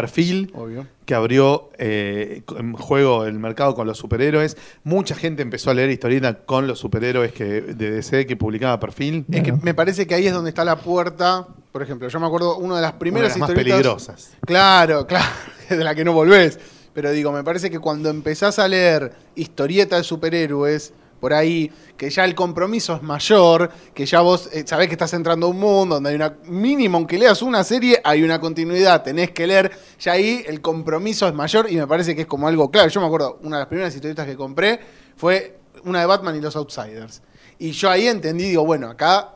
perfil, 0.00 0.52
Obvio. 0.54 0.86
que 1.06 1.14
abrió 1.14 1.70
eh, 1.78 2.42
en 2.56 2.72
juego 2.74 3.24
el 3.26 3.38
mercado 3.38 3.74
con 3.74 3.86
los 3.86 3.98
superhéroes. 3.98 4.56
Mucha 4.84 5.14
gente 5.16 5.42
empezó 5.42 5.70
a 5.70 5.74
leer 5.74 5.90
historietas 5.90 6.36
con 6.46 6.66
los 6.68 6.78
superhéroes 6.78 7.32
que, 7.32 7.44
de 7.62 7.90
DC 7.90 8.26
que 8.26 8.36
publicaba 8.36 8.78
perfil. 8.78 9.24
Es 9.30 9.42
que 9.42 9.52
me 9.52 9.74
parece 9.74 10.06
que 10.06 10.14
ahí 10.14 10.26
es 10.28 10.32
donde 10.32 10.50
está 10.50 10.64
la 10.64 10.76
puerta. 10.76 11.48
Por 11.72 11.82
ejemplo, 11.82 12.08
yo 12.08 12.20
me 12.20 12.26
acuerdo 12.26 12.56
una 12.58 12.76
de 12.76 12.82
las 12.82 12.90
Una 12.90 12.94
de 12.94 12.98
primeras 13.00 13.30
las 13.30 13.38
más 13.38 13.50
historietas- 13.50 13.76
peligrosas. 13.78 14.30
Claro, 14.46 15.06
claro, 15.06 15.26
de 15.68 15.82
la 15.84 15.94
que 15.94 16.04
no 16.04 16.12
volvés. 16.12 16.58
Pero 16.94 17.10
digo, 17.10 17.32
me 17.32 17.42
parece 17.44 17.70
que 17.70 17.78
cuando 17.80 18.08
empezás 18.10 18.58
a 18.58 18.66
leer 18.68 19.12
historietas 19.34 19.98
de 19.98 20.04
superhéroes, 20.04 20.92
por 21.20 21.32
ahí, 21.32 21.70
que 21.96 22.10
ya 22.10 22.24
el 22.24 22.34
compromiso 22.34 22.94
es 22.94 23.02
mayor, 23.02 23.70
que 23.94 24.06
ya 24.06 24.20
vos 24.20 24.48
eh, 24.52 24.64
sabés 24.66 24.88
que 24.88 24.94
estás 24.94 25.12
entrando 25.14 25.46
a 25.46 25.50
un 25.50 25.58
mundo 25.58 25.96
donde 25.96 26.10
hay 26.10 26.16
una 26.16 26.36
mínimo, 26.44 26.98
aunque 26.98 27.18
leas 27.18 27.42
una 27.42 27.64
serie, 27.64 28.00
hay 28.04 28.22
una 28.22 28.40
continuidad, 28.40 29.02
tenés 29.02 29.30
que 29.32 29.46
leer, 29.46 29.70
ya 29.98 30.12
ahí 30.12 30.44
el 30.46 30.60
compromiso 30.60 31.26
es 31.26 31.34
mayor 31.34 31.70
y 31.70 31.76
me 31.76 31.86
parece 31.86 32.14
que 32.14 32.22
es 32.22 32.26
como 32.26 32.46
algo 32.46 32.70
claro. 32.70 32.88
Yo 32.88 33.00
me 33.00 33.06
acuerdo, 33.06 33.38
una 33.42 33.56
de 33.56 33.60
las 33.62 33.68
primeras 33.68 33.94
historietas 33.94 34.26
que 34.26 34.36
compré 34.36 34.80
fue 35.16 35.58
una 35.84 36.00
de 36.00 36.06
Batman 36.06 36.36
y 36.36 36.40
los 36.40 36.54
Outsiders. 36.56 37.22
Y 37.58 37.72
yo 37.72 37.90
ahí 37.90 38.06
entendí, 38.06 38.44
digo, 38.44 38.64
bueno, 38.64 38.88
acá, 38.88 39.34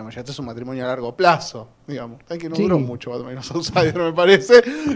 digamos, 0.00 0.14
ya 0.14 0.20
esto 0.20 0.32
es 0.32 0.38
un 0.38 0.46
matrimonio 0.46 0.82
a 0.84 0.88
largo 0.88 1.14
plazo, 1.14 1.68
digamos. 1.86 2.20
Es 2.28 2.38
que 2.38 2.48
no 2.48 2.56
Sí. 2.56 2.62
duró 2.62 2.78
mucho 2.78 3.10
Batman 3.10 3.32
y 3.32 3.34
los 3.36 3.50
Outsiders, 3.54 3.96
me 3.96 4.12
parece, 4.12 4.54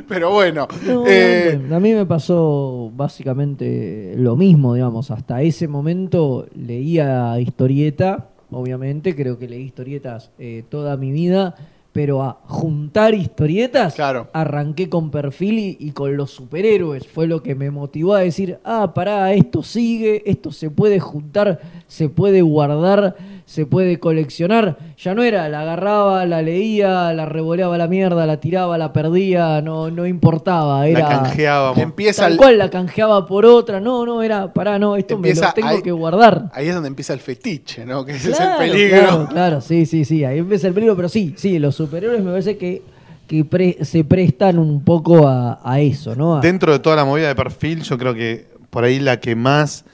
pero 0.08 0.30
bueno. 0.32 0.66
No, 0.86 1.04
eh, 1.06 1.60
a 1.70 1.78
mí 1.78 1.92
me 1.92 2.06
pasó 2.06 2.90
básicamente 2.94 4.14
lo 4.16 4.36
mismo, 4.36 4.74
digamos. 4.74 5.10
Hasta 5.10 5.42
ese 5.42 5.68
momento 5.68 6.46
leía 6.54 7.38
historieta, 7.38 8.28
obviamente, 8.50 9.14
creo 9.14 9.38
que 9.38 9.48
leí 9.48 9.62
historietas 9.64 10.30
eh, 10.38 10.64
toda 10.68 10.96
mi 10.96 11.12
vida, 11.12 11.54
pero 11.92 12.22
a 12.24 12.38
juntar 12.46 13.14
historietas 13.14 13.94
Claro. 13.94 14.28
arranqué 14.32 14.88
con 14.88 15.10
perfil 15.10 15.58
y, 15.58 15.76
y 15.78 15.90
con 15.92 16.16
los 16.16 16.30
superhéroes. 16.32 17.06
Fue 17.06 17.26
lo 17.28 17.42
que 17.42 17.54
me 17.54 17.70
motivó 17.70 18.14
a 18.14 18.20
decir, 18.20 18.58
ah, 18.64 18.92
pará, 18.94 19.32
esto 19.32 19.62
sigue, 19.62 20.22
esto 20.26 20.50
se 20.50 20.70
puede 20.70 20.98
juntar, 20.98 21.60
se 21.86 22.08
puede 22.08 22.42
guardar, 22.42 23.14
se 23.46 23.66
puede 23.66 23.98
coleccionar. 24.00 24.78
Ya 24.98 25.14
no 25.14 25.22
era, 25.22 25.48
la 25.48 25.60
agarraba, 25.60 26.24
la 26.26 26.40
leía, 26.42 27.12
la 27.12 27.26
revoleaba 27.26 27.74
a 27.74 27.78
la 27.78 27.86
mierda, 27.88 28.24
la 28.26 28.38
tiraba, 28.38 28.78
la 28.78 28.92
perdía, 28.92 29.60
no, 29.60 29.90
no 29.90 30.06
importaba. 30.06 30.86
Era, 30.88 31.00
La 31.00 31.08
canjeábamos. 31.08 31.78
empieza 31.78 32.22
Tal 32.22 32.32
el- 32.32 32.38
cual 32.38 32.58
la 32.58 32.70
canjeaba 32.70 33.26
por 33.26 33.44
otra. 33.44 33.80
No, 33.80 34.06
no, 34.06 34.22
era, 34.22 34.52
pará, 34.52 34.78
no, 34.78 34.96
esto 34.96 35.18
me 35.18 35.28
Empieza 35.28 35.48
lo 35.48 35.52
tengo 35.54 35.68
ahí- 35.68 35.82
que 35.82 35.92
guardar. 35.92 36.50
Ahí 36.54 36.68
es 36.68 36.74
donde 36.74 36.88
empieza 36.88 37.12
el 37.12 37.20
fetiche, 37.20 37.84
¿no? 37.84 38.04
Que 38.04 38.12
ese 38.12 38.30
Claro, 38.30 38.44
es 38.44 38.60
el 38.60 38.70
peligro. 38.72 38.98
Claro, 39.00 39.28
claro, 39.28 39.60
sí, 39.60 39.84
sí, 39.86 40.04
sí. 40.04 40.24
Ahí 40.24 40.38
empieza 40.38 40.66
el 40.68 40.74
peligro, 40.74 40.96
pero 40.96 41.08
sí, 41.08 41.34
sí, 41.36 41.58
los 41.58 41.74
superhéroes 41.74 42.22
me 42.24 42.30
parece 42.30 42.56
que, 42.56 42.82
que 43.26 43.44
pre- 43.44 43.78
se 43.84 44.04
prestan 44.04 44.58
un 44.58 44.82
poco 44.84 45.28
a, 45.28 45.60
a 45.62 45.80
eso, 45.80 46.14
¿no? 46.16 46.36
A- 46.38 46.40
Dentro 46.40 46.72
de 46.72 46.78
toda 46.78 46.96
la 46.96 47.04
movida 47.04 47.28
de 47.28 47.34
perfil, 47.34 47.82
yo 47.82 47.98
creo 47.98 48.14
que 48.14 48.46
por 48.70 48.84
ahí 48.84 48.98
la 49.00 49.20
que 49.20 49.36
más 49.36 49.84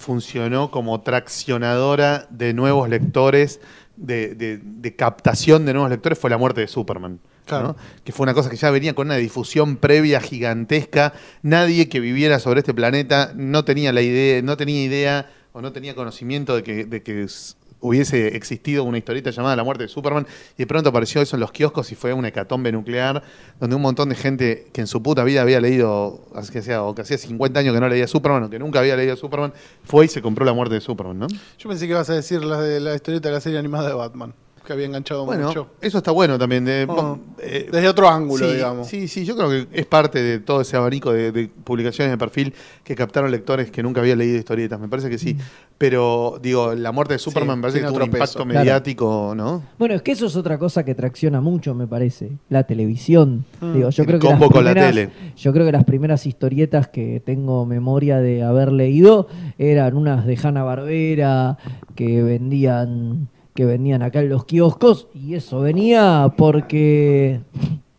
funcionó 0.00 0.70
como 0.72 1.00
traccionadora 1.02 2.26
de 2.30 2.52
nuevos 2.54 2.88
lectores, 2.88 3.60
de, 3.96 4.34
de- 4.34 4.58
de 4.62 4.96
captación 4.96 5.66
de 5.66 5.72
nuevos 5.74 5.90
lectores, 5.90 6.18
fue 6.18 6.30
la 6.30 6.38
muerte 6.38 6.62
de 6.62 6.68
Superman. 6.68 7.20
Claro. 7.46 7.68
¿no? 7.68 7.76
Que 8.04 8.12
fue 8.12 8.24
una 8.24 8.34
cosa 8.34 8.48
que 8.48 8.56
ya 8.56 8.70
venía 8.70 8.94
con 8.94 9.08
una 9.08 9.16
difusión 9.16 9.76
previa 9.76 10.20
gigantesca. 10.20 11.12
Nadie 11.42 11.88
que 11.88 11.98
viviera 12.00 12.38
sobre 12.38 12.60
este 12.60 12.72
planeta 12.74 13.32
no 13.34 13.64
tenía 13.64 13.92
la 13.92 14.02
idea, 14.02 14.40
no 14.42 14.56
tenía 14.56 14.82
idea 14.84 15.30
o 15.52 15.60
no 15.60 15.72
tenía 15.72 15.94
conocimiento 15.96 16.54
de 16.54 16.62
que, 16.62 16.84
de 16.84 17.02
que 17.02 17.24
s- 17.24 17.54
hubiese 17.80 18.36
existido 18.36 18.84
una 18.84 18.98
historieta 18.98 19.30
llamada 19.30 19.56
La 19.56 19.64
muerte 19.64 19.84
de 19.84 19.88
Superman 19.88 20.26
y 20.56 20.58
de 20.58 20.66
pronto 20.66 20.90
apareció 20.90 21.20
eso 21.20 21.36
en 21.36 21.40
los 21.40 21.52
kioscos 21.52 21.90
y 21.92 21.94
fue 21.94 22.12
una 22.12 22.28
hecatombe 22.28 22.70
nuclear 22.72 23.22
donde 23.58 23.76
un 23.76 23.82
montón 23.82 24.08
de 24.08 24.14
gente 24.14 24.68
que 24.72 24.80
en 24.80 24.86
su 24.86 25.02
puta 25.02 25.24
vida 25.24 25.42
había 25.42 25.60
leído, 25.60 26.20
que 26.52 26.58
hacía, 26.58 26.82
o 26.82 26.94
que 26.94 27.02
hacía 27.02 27.18
50 27.18 27.60
años 27.60 27.74
que 27.74 27.80
no 27.80 27.88
leía 27.88 28.06
Superman 28.06 28.44
o 28.44 28.50
que 28.50 28.58
nunca 28.58 28.80
había 28.80 28.96
leído 28.96 29.16
Superman, 29.16 29.52
fue 29.84 30.06
y 30.06 30.08
se 30.08 30.22
compró 30.22 30.44
La 30.44 30.52
muerte 30.52 30.74
de 30.74 30.80
Superman, 30.80 31.18
¿no? 31.18 31.26
Yo 31.58 31.68
pensé 31.68 31.86
que 31.86 31.92
ibas 31.92 32.10
a 32.10 32.14
decir 32.14 32.44
la 32.44 32.60
de 32.60 32.80
la 32.80 32.94
historieta 32.94 33.28
de 33.28 33.34
la 33.34 33.40
serie 33.40 33.58
animada 33.58 33.88
de 33.88 33.94
Batman, 33.94 34.34
que 34.70 34.74
había 34.74 34.86
enganchado 34.86 35.24
Bueno, 35.26 35.48
mucho. 35.48 35.66
eso 35.80 35.98
está 35.98 36.12
bueno 36.12 36.38
también. 36.38 36.64
de- 36.64 36.86
Oh, 36.88 37.18
eh, 37.40 37.68
Desde 37.72 37.88
otro 37.88 38.08
ángulo, 38.08 38.46
sí, 38.48 38.54
digamos. 38.54 38.86
Sí, 38.86 39.08
sí, 39.08 39.24
yo 39.24 39.36
creo 39.36 39.48
que 39.50 39.66
es 39.72 39.86
parte 39.86 40.22
de 40.22 40.38
todo 40.38 40.60
ese 40.60 40.76
abanico 40.76 41.12
de, 41.12 41.32
de 41.32 41.48
publicaciones 41.48 42.12
de 42.12 42.18
perfil 42.18 42.54
que 42.84 42.94
captaron 42.94 43.30
lectores 43.30 43.70
que 43.70 43.82
nunca 43.82 44.00
habían 44.00 44.18
leído 44.18 44.38
historietas. 44.38 44.78
Me 44.78 44.88
parece 44.88 45.10
que 45.10 45.18
sí. 45.18 45.36
Pero, 45.78 46.38
digo, 46.42 46.74
la 46.74 46.92
muerte 46.92 47.14
de 47.14 47.18
Superman 47.18 47.58
me 47.58 47.62
parece 47.62 47.78
que 47.78 47.84
tiene 47.86 47.94
tuvo 47.94 48.04
un 48.04 48.10
impacto 48.12 48.24
peso. 48.38 48.44
Claro. 48.44 48.60
mediático, 48.60 49.32
¿no? 49.36 49.62
Bueno, 49.78 49.94
es 49.94 50.02
que 50.02 50.12
eso 50.12 50.26
es 50.26 50.36
otra 50.36 50.58
cosa 50.58 50.84
que 50.84 50.94
tracciona 50.94 51.40
mucho, 51.40 51.74
me 51.74 51.86
parece. 51.86 52.32
La 52.50 52.64
televisión. 52.64 53.44
Mm. 53.60 53.72
Digo, 53.74 53.90
yo 53.90 54.02
El 54.02 54.06
creo 54.06 54.20
que 54.20 54.26
combo 54.26 54.44
las 54.46 54.52
con 54.52 54.64
la 54.64 54.74
tele. 54.74 55.10
Yo 55.36 55.52
creo 55.52 55.64
que 55.66 55.72
las 55.72 55.84
primeras 55.84 56.26
historietas 56.26 56.88
que 56.88 57.20
tengo 57.24 57.64
memoria 57.66 58.18
de 58.18 58.42
haber 58.42 58.72
leído 58.72 59.26
eran 59.58 59.96
unas 59.96 60.26
de 60.26 60.38
Hanna 60.42 60.62
Barbera 60.64 61.56
que 61.94 62.22
vendían 62.22 63.28
que 63.60 63.66
vendían 63.66 64.00
acá 64.00 64.20
en 64.20 64.30
los 64.30 64.46
kioscos 64.46 65.06
y 65.12 65.34
eso 65.34 65.60
venía 65.60 66.32
porque 66.38 67.40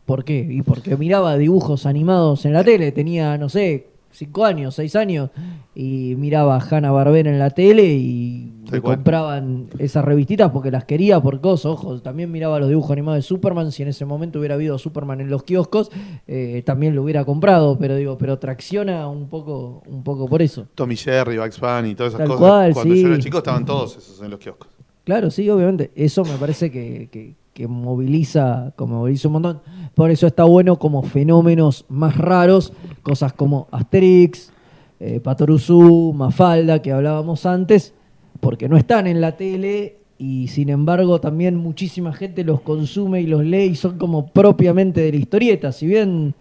¿por 0.07 0.23
qué? 0.23 0.39
Y 0.49 0.63
porque 0.63 0.97
miraba 0.97 1.37
dibujos 1.37 1.85
animados 1.85 2.45
en 2.45 2.53
la 2.53 2.63
tele, 2.63 2.91
tenía 2.91 3.37
no 3.37 3.47
sé, 3.47 3.89
cinco 4.11 4.43
años, 4.43 4.73
seis 4.73 4.95
años 4.95 5.29
y 5.75 6.15
miraba 6.17 6.57
Hanna 6.59 6.89
Barbera 6.91 7.29
en 7.29 7.37
la 7.37 7.51
tele 7.51 7.83
y 7.93 8.51
me 8.71 8.81
compraban 8.81 9.67
esas 9.77 10.03
revistitas 10.03 10.49
porque 10.49 10.71
las 10.71 10.85
quería 10.85 11.19
por 11.19 11.39
cosas, 11.41 11.67
ojo, 11.73 12.01
también 12.01 12.31
miraba 12.31 12.59
los 12.59 12.67
dibujos 12.67 12.89
animados 12.89 13.19
de 13.19 13.21
Superman, 13.21 13.71
si 13.71 13.83
en 13.83 13.89
ese 13.89 14.05
momento 14.05 14.39
hubiera 14.39 14.55
habido 14.55 14.79
Superman 14.79 15.21
en 15.21 15.29
los 15.29 15.43
kioscos, 15.43 15.91
eh, 16.25 16.63
también 16.65 16.95
lo 16.95 17.03
hubiera 17.03 17.23
comprado, 17.23 17.77
pero 17.77 17.95
digo, 17.95 18.17
pero 18.17 18.39
tracciona 18.39 19.07
un 19.07 19.29
poco, 19.29 19.83
un 19.85 20.03
poco 20.03 20.27
por 20.27 20.41
eso. 20.41 20.65
Tommy 20.73 20.95
Jerry, 20.95 21.37
Bugs 21.37 21.59
Bunny 21.59 21.91
y 21.91 21.95
todas 21.95 22.15
esas 22.15 22.19
Tal 22.19 22.27
cosas. 22.29 22.39
cual, 22.39 22.73
Cuando 22.73 22.95
sí. 22.95 23.01
yo 23.03 23.07
era 23.09 23.19
chico 23.19 23.37
estaban 23.37 23.63
todos 23.63 23.97
esos 23.97 24.21
en 24.23 24.31
los 24.31 24.39
kioscos. 24.39 24.80
Claro, 25.03 25.31
sí, 25.31 25.49
obviamente. 25.49 25.91
Eso 25.95 26.23
me 26.23 26.35
parece 26.37 26.71
que, 26.71 27.09
que- 27.11 27.33
que 27.53 27.67
moviliza, 27.67 28.71
como 28.77 28.99
moviliza 28.99 29.27
un 29.27 29.33
montón. 29.33 29.59
Por 29.93 30.09
eso 30.09 30.25
está 30.25 30.45
bueno 30.45 30.79
como 30.79 31.03
fenómenos 31.03 31.83
más 31.89 32.15
raros, 32.15 32.71
cosas 33.03 33.33
como 33.33 33.67
Asterix, 33.71 34.53
eh, 35.01 35.19
Patoruzú, 35.19 36.13
Mafalda, 36.15 36.81
que 36.81 36.93
hablábamos 36.93 37.45
antes, 37.45 37.93
porque 38.39 38.69
no 38.69 38.77
están 38.77 39.05
en 39.05 39.19
la 39.19 39.35
tele 39.35 39.97
y 40.17 40.47
sin 40.47 40.69
embargo 40.69 41.19
también 41.19 41.57
muchísima 41.57 42.13
gente 42.13 42.45
los 42.45 42.61
consume 42.61 43.21
y 43.21 43.27
los 43.27 43.43
lee 43.43 43.63
y 43.71 43.75
son 43.75 43.97
como 43.97 44.27
propiamente 44.27 45.01
de 45.01 45.11
la 45.11 45.17
historieta. 45.17 45.73
Si 45.73 45.87
bien 45.87 46.33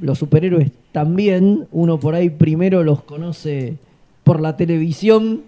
los 0.00 0.18
superhéroes 0.18 0.70
también, 0.92 1.66
uno 1.70 2.00
por 2.00 2.14
ahí 2.14 2.30
primero 2.30 2.82
los 2.82 3.02
conoce 3.02 3.76
por 4.24 4.40
la 4.40 4.56
televisión 4.56 5.42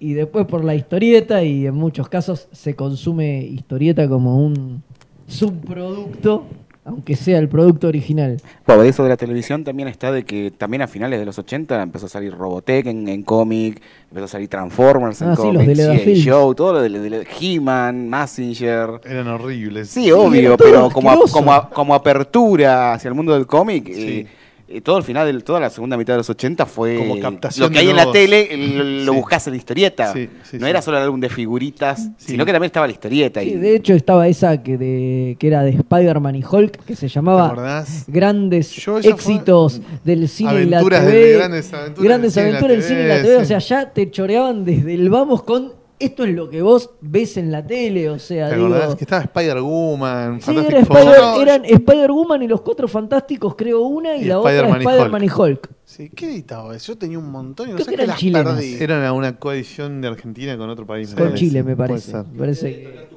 y 0.00 0.14
después 0.14 0.46
por 0.46 0.64
la 0.64 0.74
historieta 0.74 1.42
y 1.44 1.66
en 1.66 1.74
muchos 1.74 2.08
casos 2.08 2.48
se 2.52 2.74
consume 2.74 3.42
historieta 3.42 4.08
como 4.08 4.44
un 4.44 4.82
subproducto, 5.28 6.44
aunque 6.84 7.14
sea 7.16 7.38
el 7.38 7.48
producto 7.48 7.88
original. 7.88 8.38
Bueno, 8.66 8.82
de 8.82 8.88
eso 8.88 9.02
de 9.02 9.10
la 9.10 9.16
televisión 9.16 9.62
también 9.62 9.88
está 9.88 10.10
de 10.10 10.24
que 10.24 10.50
también 10.50 10.82
a 10.82 10.88
finales 10.88 11.18
de 11.20 11.26
los 11.26 11.38
80 11.38 11.82
empezó 11.82 12.06
a 12.06 12.08
salir 12.08 12.34
Robotech 12.34 12.86
en, 12.86 13.06
en 13.08 13.22
cómic, 13.22 13.80
empezó 14.08 14.24
a 14.24 14.28
salir 14.28 14.48
Transformers 14.48 15.20
en 15.22 15.28
Ah, 15.28 15.36
sí, 15.36 15.42
los 15.52 15.62
cómic. 15.62 16.16
Show, 16.16 16.54
todo 16.54 16.72
lo 16.72 16.82
de, 16.82 16.88
de- 16.88 17.10
de 17.10 17.26
He-Man, 17.40 18.08
Massinger. 18.08 19.00
Eran 19.04 19.28
horribles. 19.28 19.90
Sí, 19.90 20.10
obvio, 20.10 20.40
era 20.40 20.56
todo 20.56 20.66
pero 20.66 20.90
como, 20.90 21.10
a- 21.10 21.18
como, 21.30 21.52
a- 21.52 21.68
como 21.70 21.94
apertura 21.94 22.94
hacia 22.94 23.08
el 23.08 23.14
mundo 23.14 23.34
del 23.34 23.46
cómic, 23.46 23.86
Sí. 23.86 23.92
eh, 24.20 24.26
eh, 24.70 24.80
todo 24.80 24.98
el 24.98 25.04
final, 25.04 25.26
del, 25.26 25.42
toda 25.44 25.60
la 25.60 25.68
segunda 25.70 25.96
mitad 25.96 26.12
de 26.14 26.18
los 26.18 26.30
80 26.30 26.64
fue 26.66 26.96
Como 26.96 27.18
captación 27.20 27.66
lo 27.66 27.70
que 27.72 27.80
hay 27.80 27.88
en 27.90 27.96
la 27.96 28.10
tele, 28.12 28.48
el- 28.54 29.04
lo 29.04 29.12
Sí. 29.12 29.18
buscas 29.18 29.46
en 29.48 29.52
la 29.54 29.56
historieta. 29.58 30.12
Sí, 30.12 30.28
sí, 30.44 30.58
no 30.58 30.66
sí. 30.66 30.70
era 30.70 30.80
solo 30.82 30.96
el 30.98 31.04
álbum 31.04 31.20
de 31.20 31.28
figuritas, 31.28 32.00
Sí. 32.18 32.32
sino 32.32 32.46
que 32.46 32.52
también 32.52 32.68
estaba 32.68 32.86
la 32.86 32.92
historieta. 32.92 33.40
Sí, 33.40 33.50
y, 33.50 33.54
de 33.56 33.74
hecho 33.76 33.94
estaba 33.94 34.28
esa 34.28 34.62
que, 34.62 34.78
de, 34.78 35.36
que 35.38 35.46
era 35.46 35.62
de 35.62 35.70
Spider-Man 35.70 36.36
y 36.36 36.44
Hulk, 36.48 36.84
que 36.84 36.94
se 36.96 37.06
¿Te 37.06 37.08
llamaba? 37.08 37.84
Grandes 38.06 38.76
éxitos 39.04 39.80
del 40.04 40.28
cine 40.28 40.50
Aventuras 40.50 41.02
y 41.02 41.04
la 41.04 41.10
de- 41.10 41.12
TV. 41.22 41.32
grandes 41.36 41.72
aventuras 41.72 42.04
Grandes 42.08 42.34
del 42.34 42.44
cine 42.44 42.48
y 42.48 42.52
la 42.52 42.58
aventuras 42.58 42.76
del 42.76 42.82
cine 42.88 43.04
y 43.04 43.08
la 43.08 43.22
TV. 43.22 43.36
O 43.36 43.44
sea, 43.44 43.58
ya 43.58 43.90
te 43.92 44.10
choreaban 44.10 44.64
desde 44.64 44.94
el 44.94 45.10
vamos 45.10 45.42
con 45.42 45.79
esto 46.00 46.24
es 46.24 46.34
lo 46.34 46.48
que 46.50 46.62
vos 46.62 46.90
ves 47.00 47.36
en 47.36 47.52
la 47.52 47.64
tele. 47.66 48.10
O 48.10 48.18
sea, 48.18 48.48
¿Te 48.48 48.56
digo. 48.56 48.66
acordás? 48.68 48.96
Que 48.96 49.04
estaba 49.04 49.22
Spider-Woman, 49.22 50.40
Sí, 50.40 50.46
Fantastic 50.46 50.72
era. 50.72 50.80
Spider- 50.80 51.42
eran 51.42 51.64
Spider-Woman 51.64 52.42
y 52.42 52.48
los 52.48 52.60
Cuatro 52.62 52.88
Fantásticos, 52.88 53.54
creo 53.54 53.82
una, 53.82 54.16
y, 54.16 54.22
Y 54.22 54.24
la 54.24 54.38
otra 54.40 54.68
Spider-Man 54.78 55.24
y 55.24 55.28
Hulk. 55.30 55.68
Sí, 55.84 56.08
¿qué 56.10 56.26
editaba 56.30 56.74
eso? 56.74 56.92
Yo 56.94 56.98
tenía 56.98 57.18
un 57.18 57.30
montón 57.30 57.68
y 57.68 57.70
no 57.72 57.76
Creo 57.76 57.84
sé 57.84 57.90
que 57.90 57.96
qué 57.96 58.02
eran 58.02 58.08
las 58.14 58.18
chilenas. 58.18 58.54
perdí. 58.54 58.76
Era 58.80 58.98
una, 58.98 59.12
una 59.12 59.38
coedición 59.38 60.00
de 60.00 60.08
Argentina 60.08 60.56
con 60.56 60.70
otro 60.70 60.86
país. 60.86 61.14
Con. 61.14 61.34
Chile, 61.34 61.62
me 61.62 61.76
Puede 61.76 61.88
parece. 61.88 62.10
ser. 62.12 62.24
Me 62.26 62.38
parece 62.38 62.70
que- 62.70 63.10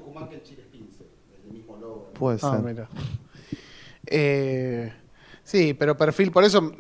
Puede 2.18 2.38
Ah, 2.42 2.52
ser. 2.58 2.60
mira. 2.64 2.88
Eh, 4.06 4.92
sí, 5.44 5.74
pero 5.74 5.98
perfil, 5.98 6.32
por 6.32 6.44
eso, 6.44 6.72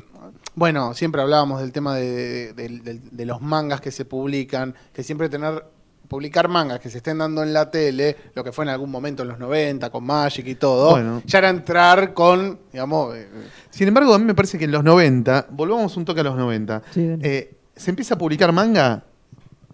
bueno, 0.55 0.93
siempre 0.93 1.21
hablábamos 1.21 1.61
del 1.61 1.71
tema 1.71 1.95
de, 1.95 2.53
de- 2.53 2.53
de- 2.53 2.79
de- 2.79 2.99
de 3.11 3.25
los 3.25 3.41
mangas 3.41 3.81
que 3.81 3.91
se 3.91 4.05
publican, 4.05 4.75
que 4.93 5.03
siempre 5.03 5.29
tener, 5.29 5.63
publicar 6.07 6.47
mangas 6.47 6.79
que 6.79 6.89
se 6.89 6.97
estén 6.97 7.17
dando 7.17 7.41
en 7.43 7.53
la 7.53 7.71
tele, 7.71 8.15
lo 8.35 8.43
que 8.43 8.51
fue 8.51 8.65
en 8.65 8.69
algún 8.69 8.91
momento 8.91 9.23
en 9.23 9.29
los 9.29 9.39
90, 9.39 9.89
con 9.89 10.03
Magic 10.03 10.45
y 10.47 10.55
todo, 10.55 10.91
Bueno. 10.91 11.21
ya 11.25 11.39
era 11.39 11.49
entrar 11.49 12.13
con, 12.13 12.59
digamos, 12.71 13.15
eh, 13.15 13.27
Sin 13.69 13.87
embargo, 13.87 14.13
a 14.13 14.19
mí 14.19 14.25
me 14.25 14.35
parece 14.35 14.57
que 14.59 14.65
en 14.65 14.71
los 14.71 14.83
90, 14.83 15.47
volvamos 15.51 15.95
un 15.97 16.05
toque 16.05 16.21
a 16.21 16.23
los 16.23 16.35
90, 16.35 16.81
Sí, 16.93 17.07
dale. 17.07 17.19
eh, 17.27 17.55
se 17.75 17.89
empieza 17.89 18.15
a 18.15 18.17
publicar 18.17 18.51
manga 18.51 19.03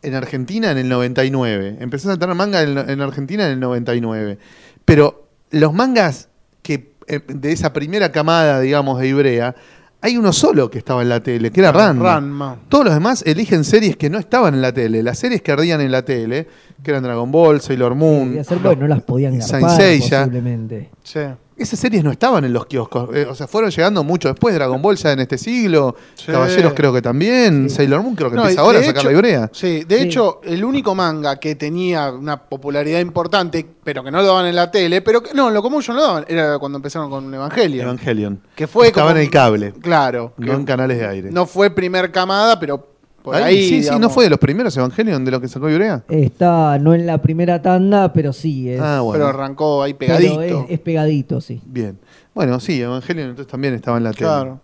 en 0.02 0.16
Argentina 0.16 0.72
en 0.72 0.78
el 0.78 0.88
99. 0.88 1.78
Empezás 1.82 2.14
a 2.14 2.18
tener 2.18 2.34
manga 2.36 2.62
en, 2.62 2.78
en 2.78 3.02
Argentina 3.02 3.46
en 3.46 3.52
el 3.52 3.60
99. 3.60 4.38
Pero 4.86 5.28
los 5.52 5.74
mangas 5.74 6.30
que 6.62 6.94
eh, 7.08 7.20
de 7.28 7.52
esa 7.52 7.74
primera 7.74 8.12
camada, 8.14 8.62
digamos, 8.62 9.00
de 9.02 9.08
Ibrea, 9.10 9.56
hay 10.02 10.18
uno 10.18 10.32
solo 10.32 10.70
que 10.70 10.78
estaba 10.78 11.02
en 11.02 11.10
la 11.10 11.22
tele, 11.22 11.52
que 11.52 11.60
era 11.60 11.72
Ranma. 11.72 12.04
Ranma. 12.04 12.58
Todos 12.70 12.86
los 12.86 12.94
demás 12.94 13.24
eligen 13.26 13.64
series 13.64 13.98
que 13.98 14.10
no 14.10 14.18
estaban 14.18 14.54
en 14.54 14.62
la 14.62 14.72
tele. 14.72 15.04
Las 15.04 15.20
series 15.20 15.42
que 15.42 15.52
ardían 15.52 15.82
en 15.82 15.92
la 15.92 16.04
tele, 16.04 16.48
que 16.82 16.92
eran 16.92 17.04
Dragon 17.04 17.30
Ball, 17.32 17.60
Sailor 17.60 17.96
Moon, 17.96 18.40
hacer, 18.40 18.60
bueno, 18.60 18.84
no 18.84 18.88
las 18.88 19.02
podían 19.02 19.38
garpar 19.38 19.62
posiblemente. 19.62 20.90
Sí. 21.04 21.20
Esas 21.64 21.80
series 21.80 22.04
no 22.04 22.12
estaban 22.12 22.44
en 22.46 22.54
los 22.54 22.66
kioscos. 22.66 23.10
eh, 23.16 23.26
o 23.30 23.36
sea, 23.36 23.48
fueron 23.48 23.70
llegando 23.72 24.04
mucho 24.04 24.28
después. 24.30 24.54
Dragon 24.56 24.82
Ball 24.82 24.96
ya 24.96 25.12
en 25.12 25.20
este 25.20 25.38
siglo. 25.38 25.96
Sí. 26.16 26.32
Caballeros 26.32 26.74
creo 26.76 26.94
que 26.94 27.02
también. 27.02 27.70
Sailor 27.70 28.02
Moon 28.04 28.16
creo 28.16 28.30
que 28.30 28.36
No, 28.36 28.42
empieza 28.44 28.62
ahora 28.62 28.78
a 28.78 28.82
de 28.82 28.88
sacar 28.88 29.02
hecho- 29.02 29.12
la 29.12 29.18
ibrea. 29.18 29.50
Sí, 29.54 29.84
de 29.88 29.98
Sí. 30.00 30.04
hecho, 30.06 30.42
el 30.44 30.64
único 30.64 30.96
manga 30.96 31.38
que 31.38 31.56
tenía 31.56 32.12
una 32.12 32.42
popularidad 32.44 33.00
importante, 33.00 33.66
pero 33.84 34.04
que 34.04 34.12
no 34.12 34.20
lo 34.22 34.28
daban 34.28 34.46
en 34.46 34.56
la 34.56 34.70
tele, 34.72 35.02
pero 35.02 35.22
que, 35.24 35.34
no, 35.34 35.50
lo 35.50 35.62
común 35.62 35.82
yo 35.82 35.94
no 35.94 36.00
lo 36.00 36.06
daban, 36.06 36.26
era 36.28 36.58
cuando 36.60 36.78
empezaron 36.78 37.10
con 37.10 37.34
Evangelion. 37.34 37.86
Evangelion. 37.88 38.42
Que 38.56 38.68
fue 38.68 38.88
Estaba 38.88 39.08
como- 39.10 39.18
en 39.18 39.24
el 39.24 39.30
cable. 39.32 39.74
Claro. 39.82 40.34
No 40.38 40.54
en 40.54 40.66
canales 40.66 40.98
de 40.98 41.08
aire. 41.08 41.32
No 41.32 41.46
fue 41.46 41.70
primer 41.70 42.12
camada, 42.12 42.60
pero 42.60 42.88
por 43.32 43.42
Ahí, 43.42 43.58
ahí. 43.58 43.70
sí, 43.70 43.84
sí, 43.84 44.00
no 44.00 44.10
fue 44.10 44.26
de 44.26 44.30
los 44.32 44.40
primeros 44.40 44.76
Evangelion 44.78 45.24
de 45.26 45.32
lo 45.32 45.40
que 45.42 45.48
sacó 45.48 45.70
Ibrea. 45.70 46.04
Está 46.10 46.78
no 46.80 46.94
en 46.94 47.06
la 47.06 47.22
primera 47.22 47.62
tanda, 47.62 48.12
pero 48.14 48.34
sí. 48.34 48.70
Es, 48.70 48.80
Ah, 48.82 49.02
bueno. 49.02 49.14
Pero 49.26 49.28
arrancó 49.30 49.84
ahí 49.84 49.94
pero 49.94 50.18
pegadito. 50.18 50.66
es, 50.68 50.72
es 50.72 50.80
pegadito, 50.80 51.42
sí. 51.42 51.62
Bien. 51.66 51.98
Bueno, 52.34 52.60
sí, 52.60 52.82
Evangelion 52.82 53.30
entonces 53.30 53.52
también 53.52 53.74
estaba 53.74 53.98
en 53.98 54.04
la 54.04 54.12
tele. 54.12 54.26
Claro. 54.28 54.60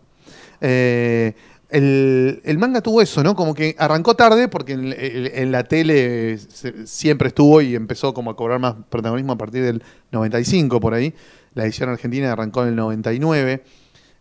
Eh, 0.62 1.34
el, 1.70 2.42
el 2.46 2.58
manga 2.58 2.80
tuvo 2.82 3.02
eso, 3.02 3.24
¿no? 3.24 3.36
Como 3.36 3.54
que 3.54 3.76
arrancó 3.78 4.16
tarde 4.16 4.48
porque 4.48 4.74
en, 4.74 4.86
en- 4.94 5.32
en 5.34 5.52
la 5.52 5.64
tele 5.64 6.38
se- 6.38 6.86
siempre 6.88 7.30
estuvo 7.30 7.60
y 7.62 7.76
empezó 7.76 8.14
como 8.14 8.32
a 8.32 8.36
cobrar 8.36 8.60
más 8.60 8.76
protagonismo 8.90 9.34
a 9.34 9.38
partir 9.38 9.64
del 9.64 9.84
95 10.12 10.80
por 10.80 10.94
ahí. 10.94 11.14
La 11.54 11.64
edición 11.64 11.90
argentina 11.90 12.32
arrancó 12.32 12.62
en 12.64 12.70
el 12.70 12.76
99. 12.76 13.64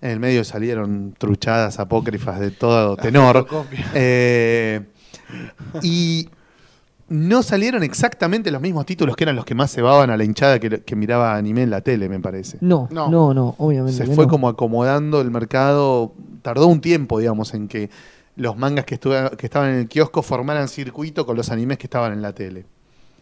En 0.05 0.11
el 0.11 0.21
medio 0.21 0.45
salieron 0.45 1.15
truchadas 1.17 1.79
apócrifas 1.81 2.39
de 2.39 2.51
todo 2.51 2.95
tenor. 2.99 3.47
Eh, 3.95 4.83
y 5.83 6.29
no 7.09 7.43
salieron 7.43 7.83
exactamente 7.83 8.51
los 8.51 8.61
mismos 8.61 8.85
títulos 8.85 9.17
que 9.17 9.25
eran 9.25 9.35
los 9.35 9.47
que 9.47 9.55
más 9.55 9.73
cebaban 9.73 10.11
a 10.11 10.17
la 10.19 10.25
hinchada 10.25 10.59
que, 10.59 10.83
que 10.83 10.95
miraba 10.97 11.35
anime 11.37 11.63
en 11.63 11.71
la 11.71 11.81
tele, 11.81 12.09
me 12.11 12.21
parece. 12.21 12.59
No, 12.61 12.87
No. 12.93 13.09
no, 13.09 13.33
no, 13.33 13.55
obviamente. 13.59 14.07
Se 14.07 14.13
fue 14.15 14.27
no. 14.27 14.31
como 14.31 14.49
acomodando 14.49 15.23
el 15.23 15.31
mercado. 15.31 16.13
Tardó 16.43 16.67
un 16.67 16.83
tiempo, 16.83 17.19
digamos, 17.19 17.55
en 17.55 17.69
que 17.69 17.89
los 18.37 18.59
mangas 18.59 18.85
que, 18.85 18.97
estuve- 18.97 19.35
que 19.39 19.47
estaban 19.47 19.71
en 19.71 19.77
el 19.77 19.89
kiosco 19.89 20.23
formaran 20.23 20.69
circuito 20.69 21.25
con 21.25 21.35
los 21.37 21.51
animes 21.51 21.79
que 21.79 21.87
estaban 21.87 22.13
en 22.13 22.21
la 22.21 22.35
tele. 22.35 22.67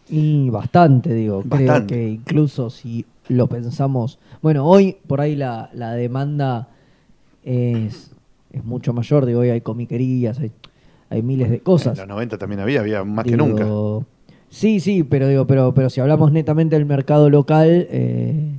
Y 0.09 0.49
bastante, 0.49 1.13
digo. 1.13 1.43
Bastante. 1.45 1.93
Creo 1.95 2.01
que 2.03 2.09
incluso 2.09 2.69
si 2.69 3.05
lo 3.29 3.47
pensamos. 3.47 4.19
Bueno, 4.41 4.65
hoy 4.65 4.97
por 5.07 5.21
ahí 5.21 5.37
la, 5.37 5.69
la 5.73 5.93
demanda 5.93 6.67
es, 7.43 8.11
es 8.51 8.63
mucho 8.63 8.93
mayor. 8.93 9.25
Digo, 9.25 9.39
hoy 9.41 9.49
hay 9.49 9.61
comiquerías, 9.61 10.39
hay, 10.39 10.51
hay 11.09 11.21
miles 11.21 11.49
de 11.49 11.59
cosas. 11.59 11.97
En 11.99 12.07
los 12.07 12.15
90 12.15 12.37
también 12.37 12.59
había, 12.61 12.79
había 12.81 13.03
más 13.03 13.25
que 13.25 13.37
nunca. 13.37 13.65
Sí, 14.49 14.79
sí, 14.79 15.03
pero 15.03 15.27
digo, 15.27 15.47
pero, 15.47 15.73
pero 15.73 15.89
si 15.89 15.99
hablamos 16.01 16.31
netamente 16.31 16.75
del 16.75 16.85
mercado 16.85 17.29
local, 17.29 17.87
eh, 17.89 18.51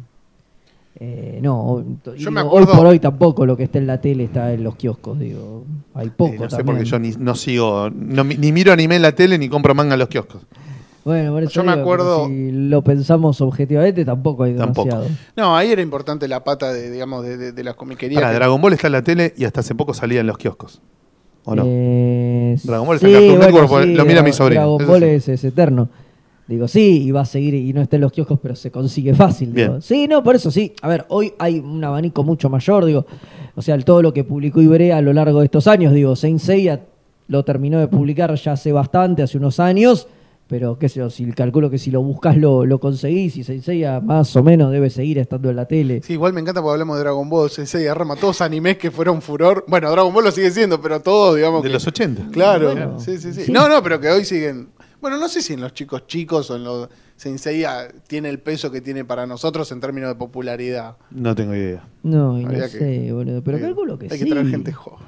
eh, 1.01 1.39
no. 1.43 1.85
Yo 2.17 2.31
me 2.31 2.41
acuerdo- 2.41 2.71
Hoy 2.73 2.77
por 2.77 2.87
hoy 2.87 2.99
tampoco 3.01 3.47
lo 3.47 3.57
que 3.57 3.65
está 3.65 3.79
en 3.79 3.87
la 3.87 4.01
tele 4.01 4.25
está 4.25 4.53
en 4.53 4.63
los 4.65 4.77
kioscos, 4.77 5.19
digo. 5.19 5.65
Hay 5.95 6.11
poco 6.11 6.33
Eh, 6.35 6.39
no 6.39 6.51
sé 6.51 6.57
también. 6.57 6.77
porque 6.79 6.85
yo 6.91 6.99
ni, 6.99 7.11
no 7.13 7.35
sigo, 7.35 7.91
no 7.91 8.25
ni 8.25 8.53
miro 8.53 8.73
anime 8.73 8.97
en 8.97 9.03
la 9.03 9.13
tele 9.13 9.39
ni 9.39 9.49
compro 9.49 9.75
manga 9.75 9.95
en 9.95 10.01
los 10.01 10.09
kioscos. 10.09 10.43
Bueno, 11.05 11.33
por 11.33 11.43
eso 11.43 11.53
Yo 11.53 11.65
me 11.65 11.73
acuerdo- 11.73 12.27
Si 12.29 12.51
lo 12.51 12.83
pensamos 12.83 13.41
objetivamente, 13.41 14.05
tampoco 14.05 14.45
hay 14.45 14.55
Tampoco. 14.55 14.89
demasiado. 14.89 15.17
No, 15.37 15.57
ahí 15.57 15.71
era 15.71 15.83
importante 15.83 16.27
la 16.29 16.43
pata 16.43 16.73
de, 16.73 16.91
digamos, 16.91 17.25
de, 17.25 17.37
de- 17.37 17.53
de 17.53 17.65
las 17.65 17.75
comiquerías. 17.75 18.21
Para, 18.23 18.33
que- 18.33 18.39
Dragon 18.39 18.61
Ball 18.61 18.73
está 18.73 18.87
en 18.89 18.93
la 18.95 19.03
tele 19.03 19.35
y 19.37 19.45
hasta 19.45 19.61
hace 19.61 19.75
poco 19.75 19.93
salía 19.95 20.21
en 20.21 20.27
los 20.27 20.39
kioscos. 20.39 20.81
¿O 21.45 21.55
no? 21.55 21.63
Eh, 21.67 22.57
Dragon 22.65 22.87
Ball 22.87 22.97
está 22.97 23.07
en 23.09 23.13
Cartoon 23.15 23.39
Network, 23.41 23.69
porque 23.69 23.87
lo 23.95 24.05
mira 24.07 24.23
mi 24.23 24.33
sobrino, 24.33 24.63
Dragon 24.63 24.87
Ball 24.87 25.01
sí. 25.01 25.07
es, 25.07 25.29
es 25.29 25.45
eterno. 25.45 25.89
Digo, 26.47 26.69
sí, 26.69 27.03
y 27.05 27.11
va 27.11 27.23
a 27.23 27.25
seguir 27.27 27.55
y 27.55 27.73
no 27.73 27.81
está 27.83 27.97
en 27.97 28.03
los 28.03 28.13
kioscos, 28.13 28.39
pero 28.43 28.55
se 28.57 28.71
consigue 28.71 29.15
fácil. 29.15 29.53
digo. 29.55 29.81
Sí, 29.83 30.07
no, 30.09 30.23
por 30.23 30.37
eso 30.37 30.51
sí. 30.51 30.73
A 30.83 30.89
ver, 30.89 31.05
hoy 31.09 31.33
hay 31.39 31.59
un 31.59 31.83
abanico 31.85 32.23
mucho 32.23 32.49
mayor, 32.51 32.85
digo. 32.87 33.07
O 33.55 33.63
sea, 33.63 33.79
todo 33.79 34.01
lo 34.03 34.13
que 34.15 34.25
publicó 34.25 34.61
Ibrea 34.63 34.97
a 34.99 35.01
lo 35.03 35.13
largo 35.13 35.41
de 35.41 35.47
estos 35.47 35.67
años, 35.67 35.93
digo, 35.93 36.17
Saint 36.17 36.41
Seiya 36.41 36.81
lo 37.29 37.45
terminó 37.45 37.79
de 37.79 37.89
publicar 37.89 38.35
ya 38.35 38.53
hace 38.53 38.73
bastante, 38.73 39.23
hace 39.23 39.39
unos 39.39 39.59
años, 39.61 40.07
pero 40.47 40.79
qué 40.79 40.89
sé 40.89 41.01
yo, 41.01 41.11
si 41.11 41.25
calculo 41.33 41.71
que 41.71 41.79
si 41.79 41.91
lo 41.91 42.03
buscas 42.03 42.37
lo, 42.37 42.67
lo 42.67 42.79
conseguís 42.79 43.37
y 43.37 43.45
Saint 43.45 43.63
Seiya 43.65 44.01
más 44.01 44.35
o 44.37 44.43
menos 44.43 44.71
debe 44.73 44.91
seguir 44.91 45.19
estando 45.19 45.51
en 45.51 45.57
la 45.57 45.67
tele. 45.67 46.01
Sí, 46.05 46.13
igual 46.15 46.33
me 46.33 46.41
encanta 46.41 46.61
porque 46.61 46.75
hablamos 46.75 46.97
de 46.97 47.03
Dragon 47.05 47.29
Ball, 47.29 47.51
Sensei, 47.51 47.87
Arma, 47.87 48.15
todos 48.17 48.41
animes 48.41 48.77
que 48.79 48.91
fueron 48.91 49.23
furor. 49.23 49.65
Bueno, 49.69 49.91
Dragon 49.91 50.13
Ball 50.13 50.25
lo 50.25 50.31
sigue 50.31 50.51
siendo, 50.51 50.81
pero 50.81 51.01
todos, 51.01 51.37
digamos. 51.37 51.63
De 51.63 51.69
que- 51.69 51.73
los 51.75 51.87
80. 51.87 52.29
Claro, 52.31 52.73
Bueno, 52.73 53.01
sí, 53.01 53.17
sí, 53.19 53.33
sí, 53.33 53.45
sí. 53.47 53.53
No, 53.53 53.69
no, 53.69 53.83
pero 53.83 53.99
que 54.01 54.09
hoy 54.09 54.25
siguen. 54.25 54.69
Bueno, 55.01 55.19
no 55.19 55.29
sé 55.29 55.43
si 55.43 55.53
en 55.55 55.61
los 55.61 55.73
chicos 55.75 56.07
chicos 56.07 56.51
o 56.51 56.57
en 56.57 56.65
los 56.65 56.89
Sensei 57.17 57.63
ah, 57.65 57.89
tiene 58.07 58.29
el 58.31 58.39
peso 58.41 58.71
que 58.71 58.81
tiene 58.81 59.05
para 59.05 59.27
nosotros 59.27 59.71
en 59.73 59.81
términos 59.81 60.09
de 60.11 60.15
popularidad. 60.17 60.97
No 61.11 61.35
tengo 61.35 61.55
idea. 61.55 61.87
No, 62.03 62.39
y 62.39 62.45
no 62.45 62.51
que- 62.51 62.69
sé, 62.69 63.13
boludo, 63.13 63.43
pero 63.43 63.57
hay 63.57 63.63
que- 63.63 63.69
calculo 63.69 63.99
que 63.99 64.07
Hay 64.11 64.19
sí. 64.19 64.25
que 64.25 64.31
traer 64.31 64.47
gente 64.49 64.73
joven. 64.73 65.07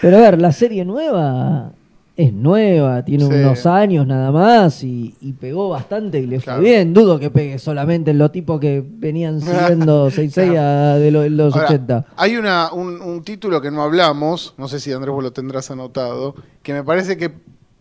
Pero 0.00 0.16
a 0.16 0.20
ver, 0.20 0.40
la 0.40 0.52
serie 0.52 0.84
nueva 0.84 1.72
es 2.16 2.32
nueva, 2.32 3.04
tiene 3.04 3.26
Sí. 3.26 3.32
unos 3.32 3.66
años 3.66 4.06
nada 4.06 4.30
más 4.30 4.84
y, 4.84 5.14
y 5.20 5.32
pegó 5.32 5.68
bastante 5.70 6.20
y 6.20 6.26
le 6.26 6.38
fue 6.40 6.60
bien. 6.60 6.94
Dudo 6.94 7.18
que 7.18 7.28
pegue 7.30 7.58
solamente 7.58 8.12
en 8.12 8.18
los 8.18 8.30
tipos 8.30 8.60
que 8.60 8.84
venían 8.86 9.40
siguiendo 9.40 10.10
6 10.10 10.38
a 10.38 10.94
de 10.96 11.10
lo- 11.10 11.22
de 11.22 11.30
los 11.30 11.52
Ahora, 11.54 11.66
80. 11.68 12.06
Hay 12.16 12.36
una, 12.36 12.72
un, 12.72 13.00
un 13.00 13.24
título 13.24 13.60
que 13.60 13.70
no 13.72 13.82
hablamos, 13.82 14.54
no 14.58 14.68
sé 14.68 14.78
si 14.78 14.92
Andrés 14.92 15.12
vos 15.12 15.24
lo 15.24 15.32
tendrás 15.32 15.70
anotado, 15.72 16.36
que 16.62 16.72
me 16.72 16.84
parece 16.84 17.16
que, 17.16 17.32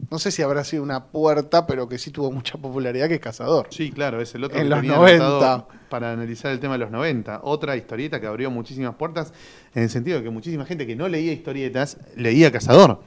no 0.09 0.17
sé 0.17 0.31
si 0.31 0.41
habrá 0.41 0.63
sido 0.63 0.81
una 0.81 1.05
puerta, 1.05 1.67
pero 1.67 1.87
que 1.87 1.99
sí 1.99 2.09
tuvo 2.09 2.31
mucha 2.31 2.57
popularidad, 2.57 3.07
que 3.07 3.13
es 3.15 3.19
Cazador. 3.19 3.67
Sí, 3.69 3.91
claro, 3.91 4.19
es 4.19 4.33
el 4.33 4.43
otro 4.45 4.57
En 4.57 4.63
que 4.63 4.69
los 4.69 4.81
tenía 4.81 4.95
90. 4.95 5.25
anotado 5.27 5.67
para 5.89 6.11
analizar 6.11 6.51
el 6.51 6.59
tema 6.59 6.73
de 6.73 6.79
los 6.79 6.89
90. 6.91 7.41
Otra 7.43 7.77
historieta 7.77 8.19
que 8.19 8.25
abrió 8.25 8.49
muchísimas 8.49 8.95
puertas 8.95 9.31
en 9.75 9.83
el 9.83 9.89
sentido 9.91 10.17
de 10.17 10.23
que 10.23 10.31
muchísima 10.31 10.65
gente 10.65 10.87
que 10.87 10.95
no 10.95 11.07
leía 11.07 11.31
historietas 11.31 11.97
leía 12.17 12.51
Cazador. 12.51 12.99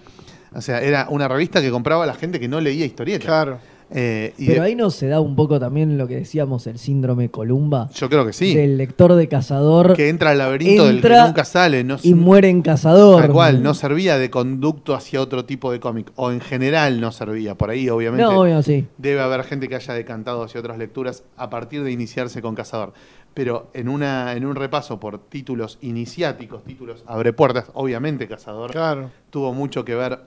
O 0.57 0.61
sea, 0.63 0.81
era 0.81 1.07
una 1.11 1.29
revista 1.29 1.61
que 1.61 1.71
compraba 1.71 2.07
la 2.07 2.15
gente 2.15 2.41
que 2.41 2.49
no 2.49 2.61
leía 2.61 2.85
historietas. 2.87 3.27
Claro. 3.27 3.59
Eh, 3.89 4.35
y 4.37 4.47
Pero 4.49 4.63
de- 4.63 4.67
ahí 4.69 4.75
no 4.75 4.91
se 4.91 5.07
da 5.07 5.21
un 5.21 5.37
poco 5.37 5.61
también 5.61 5.97
lo 5.97 6.09
que 6.09 6.17
decíamos, 6.17 6.67
el 6.67 6.77
síndrome 6.77 7.29
Columba, 7.31 7.89
yo 7.95 8.09
creo 8.09 8.27
que 8.27 8.33
sí. 8.33 8.53
del 8.53 8.77
lector 8.79 9.15
de 9.15 9.29
cazador 9.29 9.95
que 9.95 10.09
entra 10.09 10.31
al 10.31 10.39
laberinto 10.39 10.87
del 10.87 10.97
entra 10.97 11.21
que 11.23 11.27
nunca 11.29 11.45
sale. 11.45 11.85
No, 11.85 11.97
y 12.03 12.15
muere 12.15 12.49
en 12.49 12.63
cazador. 12.63 13.23
Tal 13.23 13.31
cual, 13.31 13.63
no 13.63 13.75
servía 13.75 14.19
de 14.19 14.29
conducto 14.29 14.93
hacia 14.93 15.21
otro 15.21 15.45
tipo 15.45 15.71
de 15.71 15.79
cómic. 15.79 16.11
O 16.17 16.33
en 16.33 16.41
general 16.41 17.01
no 17.01 17.13
servía. 17.13 17.55
Por 17.55 17.71
ahí, 17.71 17.89
obviamente. 17.89 18.25
No, 18.25 18.41
obvio, 18.41 18.61
sí. 18.61 18.87
Debe 18.99 19.21
haber 19.21 19.45
gente 19.45 19.69
que 19.69 19.77
haya 19.77 19.95
decantado 19.95 20.43
hacia 20.43 20.59
otras 20.59 20.79
lecturas 20.79 21.23
a 21.37 21.49
partir 21.49 21.85
de 21.85 21.93
iniciarse 21.93 22.43
con 22.43 22.57
Cazador. 22.57 22.93
pero 23.35 23.69
en, 23.73 23.89
una, 23.89 24.33
en 24.33 24.47
un 24.47 24.57
repaso 24.57 24.99
por 24.99 25.19
títulos 25.29 25.79
iniciáticos, 25.83 26.65
títulos 26.65 27.05
abre 27.07 27.33
puertas, 27.33 27.67
obviamente 27.75 28.27
Cazador 28.27 28.73
Claro. 28.73 29.11
tuvo 29.31 29.53
mucho 29.53 29.85
que 29.85 29.95
ver 29.95 30.19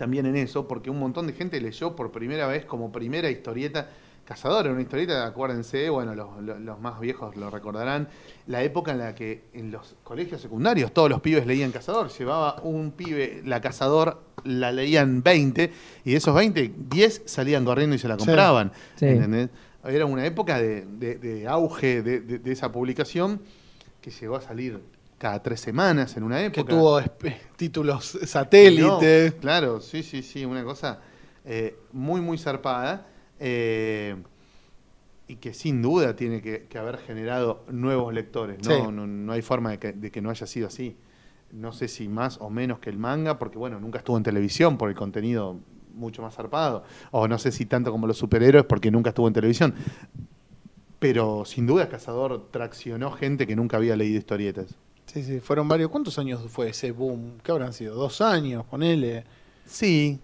también 0.00 0.26
en 0.26 0.34
eso, 0.36 0.66
porque 0.66 0.90
un 0.90 0.98
montón 0.98 1.26
de 1.28 1.32
gente 1.34 1.60
leyó 1.60 1.94
por 1.94 2.10
primera 2.10 2.46
vez 2.48 2.64
como 2.64 2.90
primera 2.90 3.30
historieta 3.30 3.88
Cazador, 4.24 4.66
era 4.66 4.72
una 4.72 4.82
historieta, 4.82 5.26
acuérdense, 5.26 5.90
bueno, 5.90 6.14
los, 6.14 6.40
los- 6.42 6.60
los 6.60 6.80
más 6.80 7.00
viejos 7.00 7.36
lo 7.36 7.50
recordarán, 7.50 8.08
la 8.46 8.62
época 8.62 8.92
en 8.92 8.98
la 8.98 9.14
que 9.14 9.42
en 9.54 9.70
los 9.72 9.96
colegios 10.04 10.40
secundarios 10.40 10.92
todos 10.92 11.10
los 11.10 11.20
pibes 11.20 11.46
leían 11.46 11.72
Cazador, 11.72 12.08
llevaba 12.16 12.60
un 12.62 12.92
pibe 12.92 13.42
la 13.44 13.60
Cazador, 13.60 14.20
la 14.44 14.70
leían 14.72 15.22
20, 15.24 15.72
y 16.04 16.10
de 16.12 16.16
esos 16.16 16.34
20, 16.34 16.72
10 16.88 17.22
salían 17.26 17.64
corriendo 17.64 17.96
y 17.96 17.98
se 17.98 18.06
la 18.08 18.16
compraban. 18.16 18.72
Sí. 18.96 19.06
¿entendés? 19.06 19.50
Era 19.84 20.06
una 20.06 20.24
época 20.24 20.60
de, 20.60 20.86
de- 20.86 21.16
de 21.18 21.48
auge 21.48 22.02
de, 22.02 22.20
de- 22.20 22.38
de 22.38 22.52
esa 22.52 22.70
publicación 22.72 23.40
que 24.00 24.10
llegó 24.12 24.36
a 24.36 24.40
salir 24.40 24.80
cada 25.20 25.40
tres 25.42 25.60
semanas 25.60 26.16
en 26.16 26.22
una 26.24 26.38
Que 26.38 26.46
época. 26.46 26.70
tuvo 26.74 26.98
esp- 27.00 27.36
títulos 27.56 28.18
satélite. 28.24 29.32
No, 29.36 29.40
claro, 29.40 29.80
sí, 29.80 30.02
sí, 30.02 30.22
sí, 30.22 30.44
una 30.44 30.64
cosa 30.64 31.00
eh, 31.44 31.76
muy, 31.92 32.20
muy 32.20 32.38
zarpada. 32.38 33.06
eh, 33.38 34.16
y 35.28 35.36
que 35.36 35.54
sin 35.54 35.80
duda 35.80 36.16
tiene 36.16 36.42
que, 36.42 36.64
que 36.64 36.76
haber 36.78 36.98
generado 36.98 37.64
nuevos 37.70 38.12
lectores. 38.12 38.58
¿no? 38.66 38.74
Sí. 38.74 38.82
No, 38.90 39.06
no 39.06 39.32
hay 39.32 39.42
forma 39.42 39.70
de 39.70 39.78
que, 39.78 39.92
de 39.92 40.10
que 40.10 40.20
no 40.20 40.28
haya 40.30 40.44
sido 40.46 40.66
así. 40.66 40.96
No 41.52 41.70
sé 41.72 41.86
si 41.86 42.08
más 42.08 42.38
o 42.40 42.50
menos 42.50 42.80
que 42.80 42.90
el 42.90 42.98
manga, 42.98 43.38
porque 43.38 43.56
bueno, 43.56 43.78
nunca 43.78 43.98
estuvo 43.98 44.16
en 44.16 44.24
televisión 44.24 44.76
por 44.76 44.88
el 44.88 44.96
contenido 44.96 45.60
mucho 45.94 46.20
más 46.22 46.34
zarpado. 46.34 46.82
O 47.12 47.28
no 47.28 47.38
sé 47.38 47.52
si 47.52 47.64
tanto 47.66 47.92
como 47.92 48.08
los 48.08 48.16
superhéroes, 48.18 48.64
porque 48.64 48.90
nunca 48.90 49.10
estuvo 49.10 49.28
en 49.28 49.34
televisión. 49.34 49.74
Pero 50.98 51.44
sin 51.44 51.66
duda 51.66 51.88
Cazador 51.88 52.50
traccionó 52.50 53.10
gente 53.12 53.46
que 53.46 53.54
nunca 53.56 53.76
había 53.76 53.96
leído 53.96 54.18
historietas. 54.18 54.74
Sí, 55.12 55.22
sí, 55.24 55.40
fueron 55.40 55.66
varios. 55.68 55.90
¿Cuántos 55.90 56.18
años 56.18 56.40
fue 56.48 56.68
ese 56.70 56.92
boom? 56.92 57.38
¿Qué 57.42 57.50
habrán 57.52 57.72
sido? 57.72 57.94
Dos 57.94 58.20
años, 58.20 58.64
ponele. 58.70 59.24
Sí. 59.66 60.18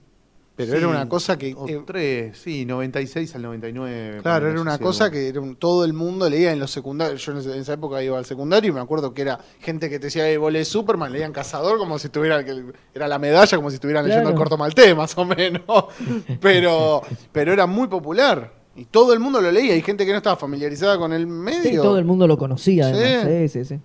Pero 0.55 0.72
sí, 0.72 0.79
era 0.79 0.88
una 0.88 1.07
cosa 1.07 1.37
que. 1.37 1.53
o 1.55 1.68
eh, 1.68 1.83
tres, 1.87 2.38
sí, 2.38 2.64
96 2.64 3.35
al 3.35 3.42
99. 3.42 4.20
Claro, 4.22 4.49
era 4.51 4.59
una 4.61 4.79
cosa 4.79 5.11
que 5.11 5.29
era 5.29 5.38
un- 5.40 5.57
todo 5.57 5.85
el 5.85 5.92
mundo 5.92 6.31
leía 6.31 6.51
en 6.53 6.59
los 6.61 6.70
secundarios. 6.70 7.22
Yo 7.27 7.33
en, 7.33 7.38
esa 7.61 7.75
época 7.75 8.03
iba 8.03 8.16
al 8.16 8.25
secundario 8.25 8.70
y 8.70 8.75
me 8.75 8.81
acuerdo 8.81 9.12
que 9.12 9.20
era 9.22 9.38
gente 9.61 9.90
que 9.90 9.99
te 9.99 10.07
decía, 10.07 10.38
vos 10.38 10.51
lees 10.51 10.66
Superman, 10.68 11.12
leían 11.12 11.33
Cazador 11.33 11.77
como 11.77 11.99
si 11.99 12.07
estuviera, 12.07 12.42
que 12.42 12.62
era 12.94 13.07
la 13.07 13.18
medalla, 13.18 13.55
como 13.59 13.68
si 13.68 13.75
estuvieran 13.75 14.07
leyendo 14.07 14.31
el 14.31 14.35
corto 14.35 14.57
maltés, 14.57 14.96
más 14.96 15.16
o 15.18 15.27
menos. 15.27 15.62
Pero, 16.40 17.03
pero 17.33 17.53
era 17.53 17.66
muy 17.66 17.88
popular. 17.88 18.53
Y 18.77 18.85
todo 18.87 19.12
el 19.12 19.20
mundo 19.20 19.40
lo 19.42 19.51
leía. 19.51 19.75
Hay 19.75 19.83
gente 19.83 20.07
que 20.07 20.12
no 20.12 20.18
estaba 20.18 20.37
familiarizada 20.37 20.96
con 20.99 21.12
el 21.12 21.27
medio. 21.27 21.62
Sí, 21.70 21.77
todo 21.77 21.99
el 21.99 22.05
mundo 22.07 22.27
lo 22.27 22.38
conocía, 22.38 22.88
Sí. 22.88 22.94
además. 22.94 23.27
Sí, 23.27 23.49
sí, 23.49 23.64
sí. 23.77 23.81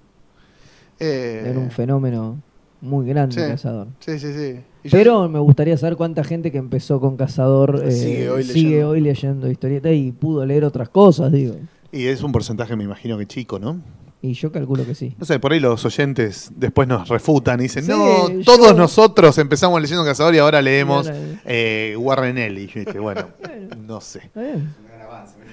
Eh, 1.02 1.44
Era 1.50 1.60
un 1.60 1.72
fenómeno 1.72 2.42
muy 2.82 3.06
grande 3.08 3.36
sí. 3.36 3.42
Cazador. 3.42 3.88
Sí, 4.00 4.20
sí, 4.20 4.34
sí. 4.34 4.60
Y 4.84 4.90
yo- 4.90 4.98
Pero 4.98 5.30
me 5.30 5.40
gustaría 5.40 5.78
saber 5.78 5.96
cuánta 5.96 6.24
gente 6.24 6.52
que 6.52 6.58
empezó 6.58 7.00
con 7.00 7.18
Cazador 7.18 7.82
eh, 7.86 7.92
Sigue 7.92 8.30
hoy 8.30 8.44
sigue 8.44 8.64
leyendo. 8.64 8.90
hoy 8.90 9.02
leyendo 9.02 9.50
historietas 9.52 9.92
y 9.94 10.12
pudo 10.12 10.46
leer 10.46 10.64
otras 10.64 10.90
cosas, 10.90 11.32
digo. 11.32 11.56
Y 11.92 12.06
es 12.06 12.24
un 12.24 12.32
porcentaje, 12.32 12.76
me 12.76 12.84
imagino 12.86 13.18
que 13.18 13.26
chico, 13.28 13.60
¿no? 13.60 13.82
Y 14.24 14.34
yo 14.34 14.52
calculo 14.52 14.86
que 14.86 14.94
sí. 14.94 15.16
No 15.18 15.26
sé, 15.26 15.40
por 15.40 15.52
ahí 15.52 15.60
los 15.60 15.84
oyentes 15.84 16.52
después 16.56 16.88
nos 16.88 17.10
refutan 17.10 17.60
y 17.60 17.64
dicen, 17.64 17.84
Sí, 17.84 17.90
no, 17.92 18.30
yo- 18.30 18.44
todos 18.44 18.76
nosotros 18.76 19.36
empezamos 19.40 19.82
leyendo 19.82 20.06
Cazador 20.06 20.34
y 20.36 20.38
ahora 20.38 20.62
leemos 20.62 21.08
Y 21.08 21.12
eh, 21.46 21.96
Warren 21.98 22.38
Ellis. 22.38 22.74
¿viste? 22.74 23.00
Bueno, 23.00 23.28
no 23.88 24.00
sé. 24.00 24.30
Bien. 24.36 24.74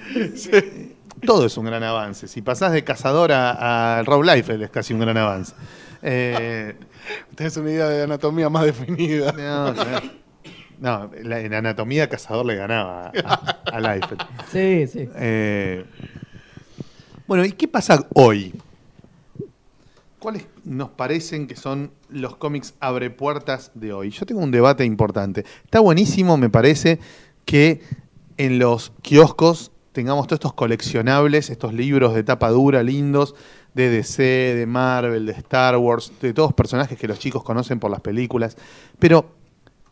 Todo 1.25 1.45
es 1.45 1.57
un 1.57 1.65
gran 1.65 1.83
avance. 1.83 2.27
Si 2.27 2.41
pasás 2.41 2.71
de 2.71 2.83
Cazador 2.83 3.31
a, 3.31 3.99
a 3.99 4.03
Rob 4.03 4.23
Liefeld 4.23 4.63
es 4.63 4.69
casi 4.69 4.93
un 4.93 4.99
gran 5.01 5.17
avance. 5.17 5.53
Eh, 6.01 6.75
una 7.57 7.69
idea 7.71 7.87
de 7.89 8.03
anatomía 8.03 8.49
más 8.49 8.65
definida. 8.65 9.31
no, 9.33 9.73
no. 9.73 9.83
No, 10.79 11.11
la- 11.23 11.41
en 11.41 11.53
anatomía 11.53 12.07
Cazador 12.07 12.45
le 12.45 12.55
ganaba 12.55 13.11
a, 13.25 13.33
a 13.65 13.79
Liefeld. 13.81 14.21
Sí, 14.49 14.87
sí. 14.87 15.09
Eh, 15.15 15.85
bueno, 17.27 17.43
¿y 17.43 17.51
qué 17.51 17.67
pasa 17.67 18.07
hoy? 18.13 18.53
¿Cuáles 20.19 20.45
nos 20.65 20.89
parecen 20.89 21.47
que 21.47 21.55
son 21.55 21.91
los 22.09 22.35
cómics 22.37 22.73
abre 22.79 23.09
puertas 23.09 23.71
de 23.73 23.93
hoy? 23.93 24.09
Yo 24.11 24.25
tengo 24.25 24.41
un 24.41 24.51
debate 24.51 24.83
importante. 24.85 25.45
Está 25.63 25.79
buenísimo, 25.81 26.37
me 26.37 26.49
parece, 26.49 26.99
que 27.45 27.81
en 28.37 28.59
los 28.59 28.91
kioscos 29.01 29.71
tengamos 29.99 30.27
todos 30.27 30.37
estos 30.37 30.53
coleccionables, 30.53 31.49
estos 31.49 31.73
libros 31.73 32.13
de 32.13 32.23
tapa 32.23 32.49
dura 32.51 32.81
lindos, 32.83 33.35
de 33.73 33.89
DC, 33.89 34.23
de 34.23 34.65
Marvel, 34.65 35.25
de 35.25 35.33
Star 35.33 35.75
Wars, 35.75 36.13
de 36.21 36.33
todos 36.33 36.53
personajes 36.53 36.97
que 36.97 37.05
los 37.05 37.19
chicos 37.19 37.43
conocen 37.43 37.81
por 37.81 37.91
las 37.91 37.99
películas. 37.99 38.55
Pero 38.97 39.25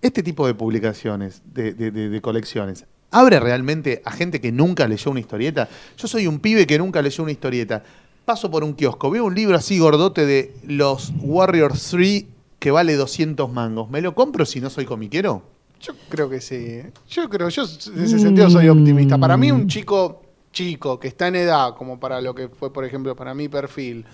este 0.01 0.23
tipo 0.23 0.47
de 0.47 0.53
publicaciones, 0.53 1.41
de, 1.53 1.73
de- 1.73 2.21
colecciones, 2.21 2.85
¿abre 3.11 3.37
realmente 3.41 4.01
a 4.05 4.11
gente 4.11 4.39
que 4.39 4.53
nunca 4.53 4.87
leyó 4.87 5.11
una 5.11 5.19
historieta? 5.19 5.67
Yo 5.97 6.07
soy 6.07 6.25
un 6.25 6.39
pibe 6.39 6.65
que 6.65 6.77
nunca 6.77 7.01
leyó 7.01 7.21
una 7.23 7.33
historieta. 7.33 7.83
Paso 8.23 8.49
por 8.49 8.63
un 8.63 8.75
kiosco, 8.75 9.11
veo 9.11 9.25
un 9.25 9.35
libro 9.35 9.57
así 9.57 9.77
gordote 9.77 10.25
de 10.25 10.53
los 10.65 11.11
Warriors 11.21 11.89
3 11.91 12.23
que 12.59 12.71
vale 12.71 12.95
200 12.95 13.51
mangos. 13.51 13.89
¿Me 13.89 14.01
lo 14.01 14.15
compro 14.15 14.45
si 14.45 14.61
no 14.61 14.69
soy 14.69 14.85
comiquero? 14.85 15.43
Yo 15.79 15.93
creo 16.09 16.29
que 16.29 16.41
sí. 16.41 16.81
Yo 17.09 17.29
creo, 17.29 17.49
yo 17.49 17.63
en 17.63 18.03
ese 18.03 18.19
sentido 18.19 18.49
soy 18.49 18.69
optimista. 18.69 19.17
Para 19.17 19.37
mí 19.37 19.51
un 19.51 19.67
chico 19.67 20.21
chico 20.51 20.99
que 20.99 21.07
está 21.07 21.27
en 21.27 21.35
edad, 21.35 21.75
como 21.75 21.99
para 21.99 22.19
lo 22.21 22.33
que 22.33 22.49
fue, 22.49 22.73
por 22.73 22.83
ejemplo, 22.83 23.15
para 23.15 23.33
mi 23.35 23.47
perfil, 23.47 24.05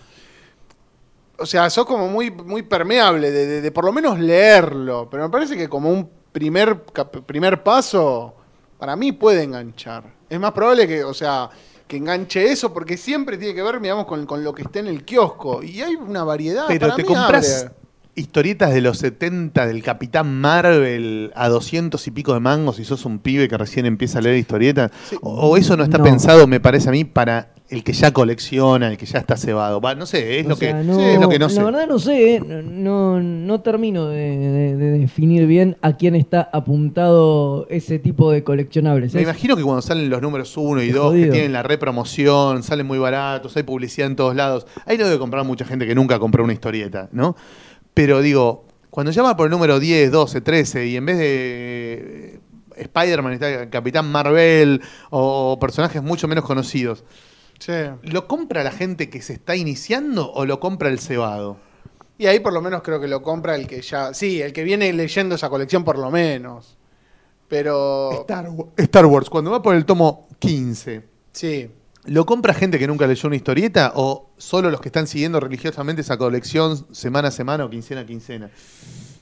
o 1.37 1.45
sea, 1.45 1.69
sos 1.69 1.85
como 1.85 2.07
muy, 2.07 2.29
muy 2.31 2.61
permeable 2.63 3.31
de, 3.31 3.45
de- 3.45 3.61
de 3.61 3.71
por 3.71 3.85
lo 3.85 3.91
menos 3.93 4.19
leerlo, 4.19 5.07
pero 5.09 5.23
me 5.23 5.29
parece 5.29 5.55
que 5.57 5.67
como 5.67 5.89
un 5.89 6.09
primer, 6.31 6.83
primer 7.25 7.63
paso, 7.63 8.35
para 8.77 8.95
mí 8.95 9.11
puede 9.11 9.43
enganchar. 9.43 10.03
Es 10.29 10.39
más 10.39 10.51
probable 10.51 10.87
que, 10.87 11.03
o 11.03 11.13
sea, 11.13 11.49
que 11.87 11.97
enganche 11.97 12.51
eso, 12.51 12.73
porque 12.73 12.97
siempre 12.97 13.37
tiene 13.37 13.53
que 13.55 13.61
ver, 13.63 13.79
digamos, 13.81 14.05
con, 14.05 14.25
con 14.25 14.43
lo 14.43 14.53
que 14.53 14.63
está 14.63 14.79
en 14.79 14.87
el 14.87 15.03
kiosco. 15.05 15.63
Y 15.63 15.81
hay 15.81 15.95
una 15.95 16.23
variedad. 16.23 16.65
Pero 16.67 16.87
para 16.87 16.95
te 16.95 17.03
mí 17.03 17.07
compras 17.07 17.63
abre. 17.63 17.75
Historietas 18.15 18.73
de 18.73 18.81
los 18.81 18.97
70 18.99 19.65
del 19.65 19.81
Capitán 19.83 20.39
Marvel 20.39 21.31
a 21.35 21.49
200 21.49 22.05
y 22.07 22.11
pico 22.11 22.33
de 22.33 22.39
mangos 22.39 22.75
si 22.75 22.85
sos 22.85 23.05
un 23.05 23.19
pibe 23.19 23.47
que 23.47 23.57
recién 23.57 23.85
empieza 23.85 24.19
a 24.19 24.21
leer 24.21 24.37
historietas. 24.37 24.91
Sí. 25.09 25.17
O, 25.21 25.31
o 25.49 25.57
eso 25.57 25.75
no 25.77 25.83
está 25.83 25.97
No. 25.97 26.03
pensado, 26.03 26.45
me 26.47 26.59
parece 26.59 26.89
a 26.89 26.91
mí, 26.91 27.05
para 27.05 27.49
el 27.69 27.83
que 27.83 27.93
ya 27.93 28.11
colecciona, 28.13 28.89
el 28.89 28.97
que 28.97 29.07
ya 29.07 29.17
está 29.17 29.35
cebado. 29.35 29.81
Va, 29.81 29.95
no 29.95 30.05
sé, 30.05 30.39
es, 30.39 30.45
O 30.45 30.49
lo, 30.49 30.55
sea, 30.57 30.77
que, 30.77 30.83
no- 30.83 30.99
es 30.99 31.19
lo 31.19 31.27
que 31.27 31.39
no 31.39 31.47
la 31.47 31.53
sé. 31.53 31.63
verdad 31.63 31.87
no 31.87 31.97
sé, 31.97 32.35
eh, 32.35 32.39
no, 32.39 33.19
no 33.19 33.61
termino 33.61 34.09
de, 34.09 34.37
de- 34.37 34.75
de 34.75 34.99
definir 34.99 35.47
bien 35.47 35.77
a 35.81 35.93
quién 35.97 36.13
está 36.13 36.47
apuntado 36.53 37.65
ese 37.69 37.97
tipo 37.97 38.31
de 38.31 38.43
coleccionables. 38.43 39.13
Me 39.15 39.21
Es- 39.21 39.27
imagino 39.27 39.55
que 39.55 39.63
cuando 39.63 39.81
salen 39.81 40.09
los 40.09 40.21
números 40.21 40.55
1 40.55 40.83
y 40.83 40.89
Es 40.89 40.93
2, 40.95 41.13
que 41.15 41.27
tienen 41.27 41.51
la 41.53 41.63
repromoción, 41.63 42.61
salen 42.61 42.85
muy 42.85 42.99
baratos, 42.99 43.57
hay 43.57 43.63
publicidad 43.63 44.07
en 44.07 44.15
todos 44.15 44.35
lados, 44.35 44.67
ahí 44.85 44.97
lo 44.97 45.05
debe 45.05 45.17
comprar 45.17 45.43
mucha 45.43 45.65
gente 45.65 45.87
que 45.87 45.95
nunca 45.95 46.19
compró 46.19 46.43
una 46.43 46.53
historieta, 46.53 47.09
¿no? 47.11 47.35
Pero 47.93 48.21
digo, 48.21 48.65
cuando 48.89 49.11
llama 49.11 49.35
por 49.37 49.47
el 49.47 49.51
número 49.51 49.79
10, 49.79 50.11
12, 50.11 50.41
13 50.41 50.87
y 50.87 50.95
en 50.97 51.05
vez 51.05 51.17
de 51.17 52.35
eh, 52.35 52.39
Spider-Man 52.77 53.33
está 53.33 53.69
Capitán 53.69 54.11
Marvel 54.11 54.81
o 55.09 55.57
personajes 55.59 56.01
mucho 56.01 56.27
menos 56.27 56.43
conocidos, 56.45 57.03
Sí. 57.59 57.71
¿lo 58.01 58.27
compra 58.27 58.63
la 58.63 58.71
gente 58.71 59.09
que 59.09 59.21
se 59.21 59.33
está 59.33 59.55
iniciando 59.55 60.31
o 60.33 60.45
lo 60.45 60.59
compra 60.59 60.89
el 60.89 60.99
cebado? 60.99 61.57
Y 62.17 62.25
ahí 62.25 62.39
por 62.39 62.51
lo 62.51 62.61
menos 62.61 62.81
creo 62.81 62.99
que 62.99 63.07
lo 63.07 63.21
compra 63.21 63.55
el 63.55 63.67
que 63.67 63.81
ya. 63.81 64.13
Sí, 64.13 64.41
el 64.41 64.51
que 64.53 64.63
viene 64.63 64.91
leyendo 64.91 65.35
esa 65.35 65.49
colección 65.49 65.83
por 65.83 65.97
lo 65.97 66.11
menos. 66.11 66.77
Pero. 67.47 68.11
Star, 68.21 68.47
Star 68.77 69.05
Wars, 69.05 69.29
cuando 69.29 69.51
va 69.51 69.61
por 69.61 69.75
el 69.75 69.85
tomo 69.85 70.27
15, 70.39 71.03
Sí. 71.31 71.69
¿Lo 72.05 72.25
compra 72.25 72.53
gente 72.53 72.77
que 72.79 72.87
nunca 72.87 73.07
leyó 73.07 73.27
una 73.27 73.35
historieta 73.37 73.93
o 73.95 74.29
solo 74.37 74.69
los 74.69 74.81
que 74.81 74.89
están 74.89 75.07
siguiendo 75.07 75.39
religiosamente 75.39 76.01
esa 76.01 76.17
colección 76.17 76.85
semana 76.93 77.29
a 77.29 77.31
semana 77.31 77.63
o 77.65 77.69
quincena 77.69 78.01
a 78.01 78.05
quincena? 78.05 78.49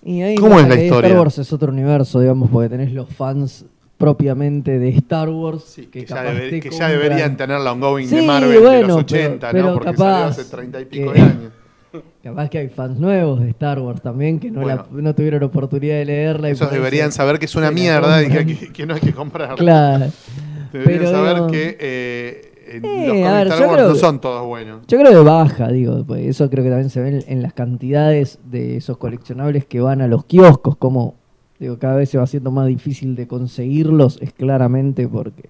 Y 0.04 0.22
ahí 0.24 0.36
¿Cómo 0.36 0.60
es 0.60 0.67
la 0.67 0.76
historia? 0.82 1.10
Star 1.10 1.20
Wars 1.20 1.38
es 1.38 1.54
otro 1.54 1.72
universo, 1.72 2.20
digamos, 2.20 2.50
porque 2.50 2.70
tenés 2.70 2.91
los 2.91 3.08
fans 3.13 3.65
propiamente 4.00 4.80
de 4.80 4.89
Star 4.98 5.30
Wars 5.30 5.80
que, 5.91 6.02
ya, 6.02 6.08
capaz 6.08 6.24
deber- 6.32 6.50
te 6.50 6.60
que 6.60 6.70
ya 6.72 6.78
compran. 6.78 6.91
deberían 6.91 7.38
tener 7.38 7.60
la 7.60 7.72
ongoing 7.72 8.10
de 8.10 8.22
Marvel 8.24 8.50
de 8.52 8.58
bueno, 8.60 8.88
los 8.88 9.04
pero- 9.06 9.26
80, 9.30 9.52
pero 9.52 9.67
¿no? 9.67 9.74
Porque 9.76 9.86
capaz 9.91 9.98
salió 10.00 10.26
hace 10.26 10.46
30 10.46 10.82
y 10.82 10.86
pico 10.86 11.12
que- 11.13 11.20
de 11.20 11.26
años. 11.26 11.52
Capaz 12.24 12.50
que 12.50 12.58
hay 12.60 12.70
fans 12.70 12.98
nuevos 13.00 13.41
de 13.41 13.50
Star 13.50 13.78
Wars 13.80 14.02
también 14.02 14.39
que 14.39 14.50
no, 14.50 14.62
la- 14.65 14.78
Bueno. 14.89 15.02
no 15.04 15.13
tuvieron 15.13 15.44
oportunidad 15.44 15.96
de 15.98 16.06
leerla. 16.06 16.50
y 16.50 16.54
Esos 16.54 16.72
deberían 16.72 17.12
saber 17.12 17.38
que 17.38 17.46
es 17.46 17.56
una 17.56 17.70
mierda 17.70 18.24
y 18.24 18.28
que, 18.72 18.86
no 18.88 18.96
hay 18.96 19.02
que 19.02 19.12
comprarla. 19.13 19.56
Claro. 19.58 20.06
Deberían 20.72 21.00
pero 21.00 21.12
saber 21.12 21.52
que 21.52 21.78
eh, 21.80 22.51
Eh, 22.77 23.07
los 23.23 23.27
a 23.27 23.34
ver, 23.38 23.47
yo 23.49 23.71
creo 23.73 23.89
no 23.89 23.95
son 23.95 24.19
todos 24.21 24.45
buenos. 24.47 24.86
Yo 24.88 24.99
creo 24.99 25.12
que 25.12 25.29
baja, 25.29 25.67
digo, 25.69 26.03
pues 26.05 26.25
eso 26.27 26.49
creo 26.49 26.63
que 26.63 26.69
también 26.69 26.89
se 26.89 27.01
ve 27.01 27.10
en, 27.10 27.23
en 27.27 27.41
las 27.41 27.53
cantidades 27.53 28.39
de 28.49 28.77
esos 28.77 28.97
coleccionables 28.97 29.65
que 29.65 29.79
van 29.81 30.01
a 30.01 30.07
los 30.07 30.25
kioscos, 30.25 30.75
como 30.77 31.15
digo, 31.60 31.77
cada 31.77 31.95
vez 31.95 32.10
se 32.10 32.17
va 32.17 32.23
haciendo 32.23 32.49
más 32.51 32.67
difícil 32.67 33.15
de 33.15 33.27
conseguirlos, 33.27 34.17
es 34.21 34.34
claramente 34.34 35.07
porque 35.07 35.49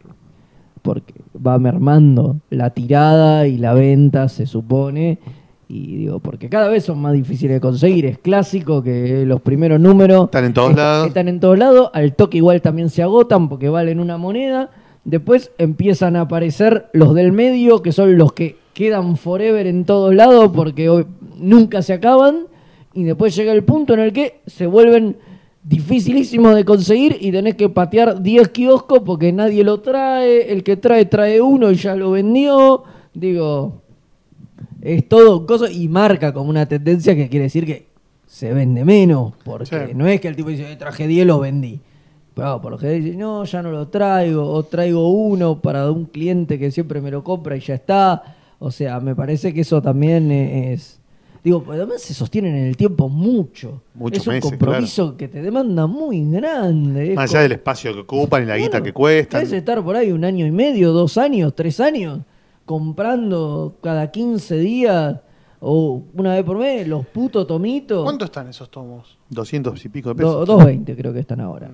porque 0.81 1.13
va 1.45 1.59
mermando 1.59 2.37
la 2.49 2.71
tirada 2.71 3.45
y 3.47 3.57
la 3.57 3.73
venta, 3.73 4.27
se 4.29 4.47
supone. 4.47 5.19
Y 5.67 5.95
digo, 5.97 6.19
porque 6.19 6.49
cada 6.49 6.67
vez 6.69 6.83
son 6.83 6.99
más 6.99 7.13
difíciles 7.13 7.55
de 7.57 7.61
conseguir. 7.61 8.05
Es 8.07 8.17
clásico 8.17 8.81
que 8.83 9.23
los 9.25 9.41
primeros 9.41 9.79
números 9.79 10.25
Están 10.25 10.45
en 10.45 10.53
todos 10.53 10.71
est- 10.71 10.77
lados. 10.77 11.07
Están 11.07 11.27
en 11.29 11.39
todos 11.39 11.57
lados. 11.57 11.91
Al 11.93 12.13
toque 12.15 12.37
igual 12.37 12.61
también 12.61 12.89
se 12.89 13.03
agotan 13.03 13.47
porque 13.47 13.69
valen 13.69 13.99
una 13.99 14.17
moneda. 14.17 14.69
Después 15.03 15.51
empiezan 15.57 16.15
a 16.15 16.21
aparecer 16.21 16.87
los 16.93 17.13
del 17.15 17.31
medio, 17.31 17.81
que 17.81 17.91
son 17.91 18.17
los 18.17 18.33
que 18.33 18.57
quedan 18.73 19.17
forever 19.17 19.67
en 19.67 19.83
todos 19.85 20.13
lados 20.13 20.51
porque 20.53 20.89
hoy 20.89 21.05
nunca 21.37 21.81
se 21.81 21.93
acaban. 21.93 22.45
Y 22.93 23.03
después 23.03 23.35
llega 23.35 23.51
el 23.53 23.63
punto 23.63 23.93
en 23.93 24.01
el 24.01 24.13
que 24.13 24.41
se 24.45 24.67
vuelven 24.67 25.17
dificilísimos 25.63 26.55
de 26.55 26.65
conseguir 26.65 27.17
y 27.19 27.31
tenés 27.31 27.55
que 27.55 27.69
patear 27.69 28.21
10 28.21 28.49
kioscos 28.49 29.01
porque 29.05 29.31
nadie 29.31 29.63
lo 29.63 29.79
trae. 29.79 30.51
El 30.51 30.63
que 30.63 30.77
trae, 30.77 31.05
trae 31.05 31.39
uno 31.41 31.71
y 31.71 31.75
ya 31.75 31.95
lo 31.95 32.11
vendió. 32.11 32.83
Digo, 33.13 33.81
es 34.81 35.07
todo 35.07 35.45
cosa 35.45 35.71
y 35.71 35.87
marca 35.87 36.33
como 36.33 36.49
una 36.49 36.65
tendencia 36.67 37.15
que 37.15 37.29
quiere 37.29 37.43
decir 37.45 37.65
que 37.65 37.85
se 38.27 38.53
vende 38.53 38.83
menos. 38.85 39.33
Porque 39.43 39.65
Sí. 39.87 39.93
no 39.95 40.07
es 40.07 40.19
que 40.21 40.27
el 40.27 40.35
tipo 40.35 40.49
dice, 40.49 40.71
"Eh, 40.71 40.75
traje 40.75 41.07
10, 41.07 41.25
lo 41.25 41.39
vendí. 41.39 41.79
Pero 42.33 42.61
por 42.61 42.71
lo 42.71 42.77
general 42.77 43.03
dice, 43.03 43.17
no, 43.17 43.43
ya 43.43 43.61
no 43.61 43.71
lo 43.71 43.87
traigo, 43.89 44.49
o 44.51 44.63
traigo 44.63 45.09
uno 45.09 45.59
para 45.59 45.91
un 45.91 46.05
cliente 46.05 46.57
que 46.57 46.71
siempre 46.71 47.01
me 47.01 47.11
lo 47.11 47.23
compra 47.23 47.57
y 47.57 47.59
ya 47.59 47.75
está. 47.75 48.35
O 48.59 48.71
sea, 48.71 48.99
me 48.99 49.15
parece 49.15 49.53
que 49.53 49.61
eso 49.61 49.81
también 49.81 50.31
es... 50.31 50.99
Digo, 51.43 51.63
pues 51.63 51.77
además 51.79 52.01
se 52.03 52.13
sostienen 52.13 52.55
en 52.55 52.65
el 52.67 52.77
tiempo 52.77 53.09
mucho. 53.09 53.81
Muchos 53.95 54.19
es 54.21 54.27
un 54.27 54.33
meses, 54.35 54.49
compromiso 54.51 55.17
que 55.17 55.27
te 55.27 55.41
demanda 55.41 55.87
muy 55.87 56.23
grande. 56.29 57.15
Más 57.15 57.29
como- 57.29 57.37
allá 57.37 57.41
del 57.41 57.51
espacio 57.53 57.93
que 57.93 57.99
ocupan 58.01 58.43
y 58.43 58.45
la 58.45 58.57
guita 58.57 58.81
que 58.83 58.93
cuestan. 58.93 59.41
Puedes 59.41 59.51
estar 59.53 59.83
por 59.83 59.95
ahí 59.95 60.11
un 60.11 60.23
año 60.23 60.45
y 60.45 60.51
medio, 60.51 60.91
dos 60.93 61.17
años, 61.17 61.55
tres 61.55 61.79
años, 61.79 62.19
comprando 62.85 63.75
cada 63.81 64.11
15 64.11 64.57
días 64.59 65.19
o 65.59 66.03
una 66.13 66.35
vez 66.35 66.43
por 66.43 66.57
mes 66.57 66.87
los 66.87 67.05
putos 67.07 67.45
tomitos. 67.47 68.03
¿Cuánto 68.03 68.25
están 68.25 68.47
esos 68.47 68.69
tomos? 68.69 69.17
200 69.29 69.83
y 69.85 69.89
pico 69.89 70.09
de 70.13 70.23
Do- 70.23 70.29
pesos. 70.41 70.47
220 70.47 70.95
creo 70.95 71.13
que 71.13 71.19
están 71.19 71.41
ahora. 71.41 71.71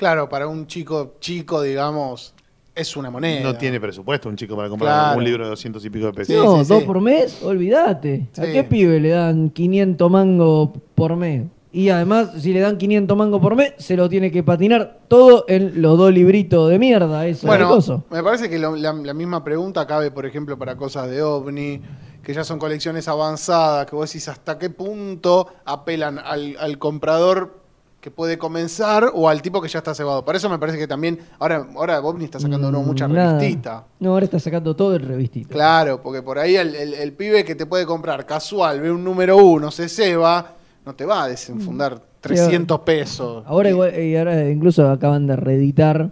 Claro, 0.00 0.30
para 0.30 0.48
un 0.48 0.66
chico 0.66 1.16
chico, 1.20 1.60
digamos, 1.60 2.32
es 2.74 2.96
una 2.96 3.10
moneda. 3.10 3.42
No 3.42 3.54
tiene 3.58 3.78
presupuesto 3.78 4.30
un 4.30 4.36
chico 4.36 4.56
para 4.56 4.70
comprar 4.70 4.90
Claro. 4.94 5.18
un 5.18 5.24
libro 5.24 5.44
de 5.44 5.50
200 5.50 5.84
y 5.84 5.90
pico 5.90 6.06
de 6.06 6.12
pesos. 6.14 6.34
No, 6.42 6.64
sí, 6.64 6.68
dos 6.70 6.80
sí. 6.80 6.84
por 6.86 7.00
mes, 7.02 7.42
olvídate. 7.42 8.26
¿A 8.38 8.46
Sí. 8.46 8.52
qué 8.52 8.64
pibe 8.64 8.98
le 8.98 9.10
dan 9.10 9.50
500 9.50 10.10
mangos 10.10 10.70
por 10.94 11.16
mes? 11.16 11.42
Y 11.70 11.90
además, 11.90 12.30
si 12.38 12.54
le 12.54 12.60
dan 12.60 12.78
500 12.78 13.14
mangos 13.14 13.42
por 13.42 13.54
mes, 13.56 13.74
se 13.76 13.94
lo 13.94 14.08
tiene 14.08 14.30
que 14.32 14.42
patinar 14.42 15.00
todo 15.06 15.44
en 15.48 15.82
los 15.82 15.98
dos 15.98 16.10
libritos 16.14 16.70
de 16.70 16.78
mierda. 16.78 17.26
Eso 17.26 17.46
Bueno, 17.46 17.68
de 17.68 17.74
coso. 17.74 18.04
me 18.10 18.22
parece 18.22 18.48
que 18.48 18.58
lo- 18.58 18.76
la, 18.76 18.94
la 18.94 19.12
misma 19.12 19.44
pregunta 19.44 19.86
cabe, 19.86 20.10
por 20.10 20.24
ejemplo, 20.24 20.56
para 20.58 20.76
cosas 20.76 21.10
de 21.10 21.22
OVNI, 21.22 21.80
que 22.22 22.32
ya 22.34 22.42
son 22.42 22.58
colecciones 22.58 23.06
avanzadas, 23.06 23.84
que 23.86 23.94
vos 23.94 24.08
decís 24.10 24.26
hasta 24.28 24.58
qué 24.58 24.70
punto 24.70 25.46
apelan 25.66 26.18
al, 26.18 26.56
al 26.58 26.78
comprador 26.78 27.59
que 28.00 28.10
puede 28.10 28.38
comenzar 28.38 29.10
o 29.14 29.28
al 29.28 29.42
tipo 29.42 29.60
que 29.60 29.68
ya 29.68 29.78
está 29.80 29.94
cebado. 29.94 30.24
Por 30.24 30.34
eso 30.34 30.48
me 30.48 30.58
parece 30.58 30.78
que 30.78 30.86
también, 30.88 31.18
ahora, 31.38 31.66
ahora 31.76 32.00
OVNI 32.00 32.24
está 32.24 32.40
sacando 32.40 32.70
no, 32.72 32.80
Mm, 32.82 32.86
mucha 32.86 33.06
nada. 33.06 33.38
revistita. 33.38 33.84
No, 33.98 34.10
ahora 34.12 34.24
está 34.24 34.38
sacando 34.38 34.74
todo 34.74 34.96
el 34.96 35.02
revistito. 35.02 35.50
Claro, 35.50 36.02
porque 36.02 36.22
por 36.22 36.38
ahí 36.38 36.56
el, 36.56 36.74
el- 36.74 36.94
el 36.94 37.12
pibe 37.12 37.44
que 37.44 37.54
te 37.54 37.66
puede 37.66 37.84
comprar 37.86 38.24
casual, 38.26 38.80
ve 38.80 38.90
un 38.90 39.04
número 39.04 39.36
uno, 39.36 39.70
se 39.70 39.88
ceba, 39.88 40.52
no 40.86 40.94
te 40.94 41.04
va 41.04 41.24
a 41.24 41.28
desenfundar 41.28 42.00
300 42.20 42.80
pesos. 42.80 43.44
Ahora, 43.46 43.68
igual, 43.70 43.98
y 43.98 44.16
ahora 44.16 44.48
incluso 44.48 44.88
acaban 44.90 45.26
de 45.26 45.36
reeditar 45.36 46.10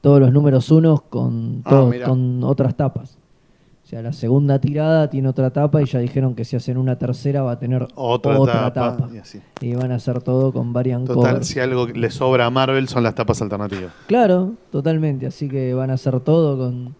todos 0.00 0.20
los 0.20 0.32
números 0.32 0.70
unos 0.70 1.02
con, 1.02 1.62
Ah, 1.64 1.70
todo- 1.70 1.92
con 2.04 2.44
otras 2.44 2.74
tapas. 2.76 3.17
O 3.88 3.90
sea, 3.90 4.02
la 4.02 4.12
segunda 4.12 4.60
tirada 4.60 5.08
tiene 5.08 5.30
otra 5.30 5.48
tapa 5.50 5.80
y 5.80 5.86
ya 5.86 5.98
dijeron 5.98 6.34
que 6.34 6.44
si 6.44 6.56
hacen 6.56 6.76
una 6.76 6.98
tercera 6.98 7.40
va 7.40 7.52
a 7.52 7.58
tener 7.58 7.88
Otra, 7.94 8.38
otra, 8.38 8.70
tapa, 8.70 8.98
tapa. 8.98 9.14
y 9.14 9.16
así. 9.16 9.40
Y 9.62 9.72
van 9.76 9.92
a 9.92 9.94
hacer 9.94 10.20
todo 10.20 10.52
con 10.52 10.74
variant 10.74 11.06
Total, 11.06 11.32
cover. 11.36 11.44
si 11.46 11.58
algo 11.58 11.86
le 11.86 12.10
sobra 12.10 12.44
a 12.44 12.50
Marvel 12.50 12.86
son 12.86 13.02
las 13.02 13.14
tapas 13.14 13.40
alternativas. 13.40 13.90
Claro, 14.06 14.52
totalmente. 14.70 15.24
Así 15.26 15.48
que 15.48 15.72
van 15.72 15.90
a 15.90 15.94
hacer 15.94 16.20
todo 16.20 16.58
con, 16.58 16.94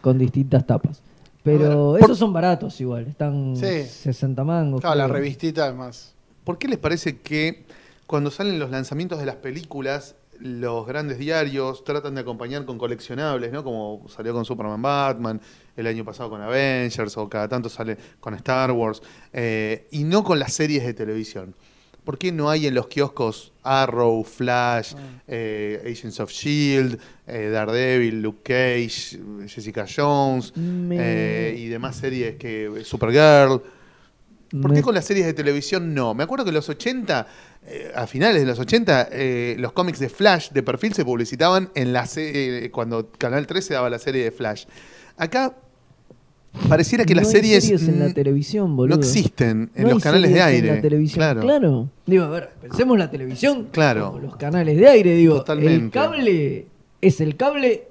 con 0.00 0.18
distintas 0.18 0.66
tapas. 0.66 1.00
Pero 1.44 1.96
esos 1.96 2.18
son 2.18 2.32
baratos 2.32 2.80
igual. 2.80 3.06
Están 3.06 3.54
Sí. 3.54 3.84
60 3.84 4.42
mangos. 4.42 4.80
Claro, 4.80 4.96
la 4.96 5.06
revistita 5.06 5.68
es 5.68 5.76
más. 5.76 6.12
¿Por 6.42 6.58
qué 6.58 6.66
les 6.66 6.78
parece 6.78 7.20
que 7.20 7.66
cuando 8.08 8.32
salen 8.32 8.58
los 8.58 8.68
lanzamientos 8.68 9.20
de 9.20 9.26
las 9.26 9.36
películas, 9.36 10.16
los 10.40 10.88
grandes 10.88 11.18
diarios 11.18 11.84
tratan 11.84 12.16
de 12.16 12.22
acompañar 12.22 12.64
con 12.64 12.78
coleccionables, 12.78 13.52
¿no? 13.52 13.62
Como 13.62 14.02
salió 14.08 14.32
con 14.32 14.44
Superman 14.44 14.82
Batman, 14.82 15.40
el 15.76 15.86
año 15.86 16.04
pasado 16.04 16.30
con 16.30 16.40
Avengers, 16.42 17.16
o 17.16 17.28
cada 17.28 17.48
tanto 17.48 17.68
sale 17.68 17.96
con 18.20 18.34
Star 18.34 18.72
Wars, 18.72 19.02
eh, 19.32 19.86
y 19.90 20.04
no 20.04 20.22
con 20.24 20.38
las 20.38 20.52
series 20.52 20.84
de 20.84 20.94
televisión? 20.94 21.54
¿Por 22.04 22.18
qué 22.18 22.32
no 22.32 22.50
hay 22.50 22.66
en 22.66 22.74
los 22.74 22.88
kioscos 22.88 23.52
Arrow, 23.62 24.24
Flash, 24.24 24.94
eh, 25.28 25.80
Agents 25.84 26.18
of 26.18 26.32
Shield, 26.32 26.98
eh, 27.28 27.48
Daredevil, 27.52 28.20
Luke 28.20 28.40
Cage, 28.42 29.20
Jessica 29.46 29.86
Jones 29.86 30.52
Me- 30.56 31.54
y 31.56 31.68
demás 31.68 31.94
series 31.96 32.34
que 32.36 32.82
Supergirl? 32.84 33.62
¿Por 34.60 34.74
qué 34.74 34.82
con 34.82 34.94
las 34.94 35.04
series 35.06 35.24
de 35.26 35.32
televisión 35.32 35.94
no? 35.94 36.12
Me 36.12 36.24
acuerdo 36.24 36.44
que 36.44 36.50
en 36.50 36.56
los 36.56 36.68
80, 36.68 37.26
eh, 37.66 37.92
a 37.94 38.06
finales 38.06 38.42
de 38.42 38.46
los 38.48 38.58
80, 38.58 39.08
eh, 39.12 39.54
los 39.58 39.72
cómics 39.72 39.98
de 39.98 40.08
Flash 40.10 40.50
de 40.50 40.62
perfil 40.62 40.92
se 40.92 41.04
publicitaban 41.06 41.70
en 41.74 41.92
la 41.94 42.06
eh, 42.16 42.68
cuando 42.72 43.10
Canal 43.12 43.46
13 43.46 43.74
daba 43.74 43.88
la 43.88 43.98
serie 43.98 44.24
de 44.24 44.30
Flash. 44.32 44.64
Acá 45.16 45.54
pareciera 46.68 47.04
que 47.04 47.14
no 47.14 47.22
las 47.22 47.28
hay 47.34 47.42
series, 47.42 47.88
en 47.88 47.98
la 47.98 48.12
televisión, 48.12 48.76
boludo. 48.76 48.96
no 48.96 49.02
existen 49.02 49.70
en 49.74 49.82
No 49.82 49.88
hay 49.88 49.94
los 49.94 50.02
canales 50.02 50.32
de 50.32 50.42
aire. 50.42 50.68
En 50.68 50.74
la 50.76 50.82
televisión, 50.82 51.40
claro. 51.40 51.88
Digo, 52.06 52.24
a 52.24 52.28
ver, 52.28 52.50
pensemos 52.60 52.98
la 52.98 53.10
televisión. 53.10 53.68
Claro. 53.72 54.12
como 54.12 54.18
los 54.20 54.36
canales 54.36 54.78
de 54.78 54.88
aire, 54.88 55.14
digo. 55.14 55.36
Totalmente. 55.36 55.84
El 55.84 55.90
cable 55.90 56.66
es 57.00 57.20
el 57.20 57.36
cable 57.36 57.88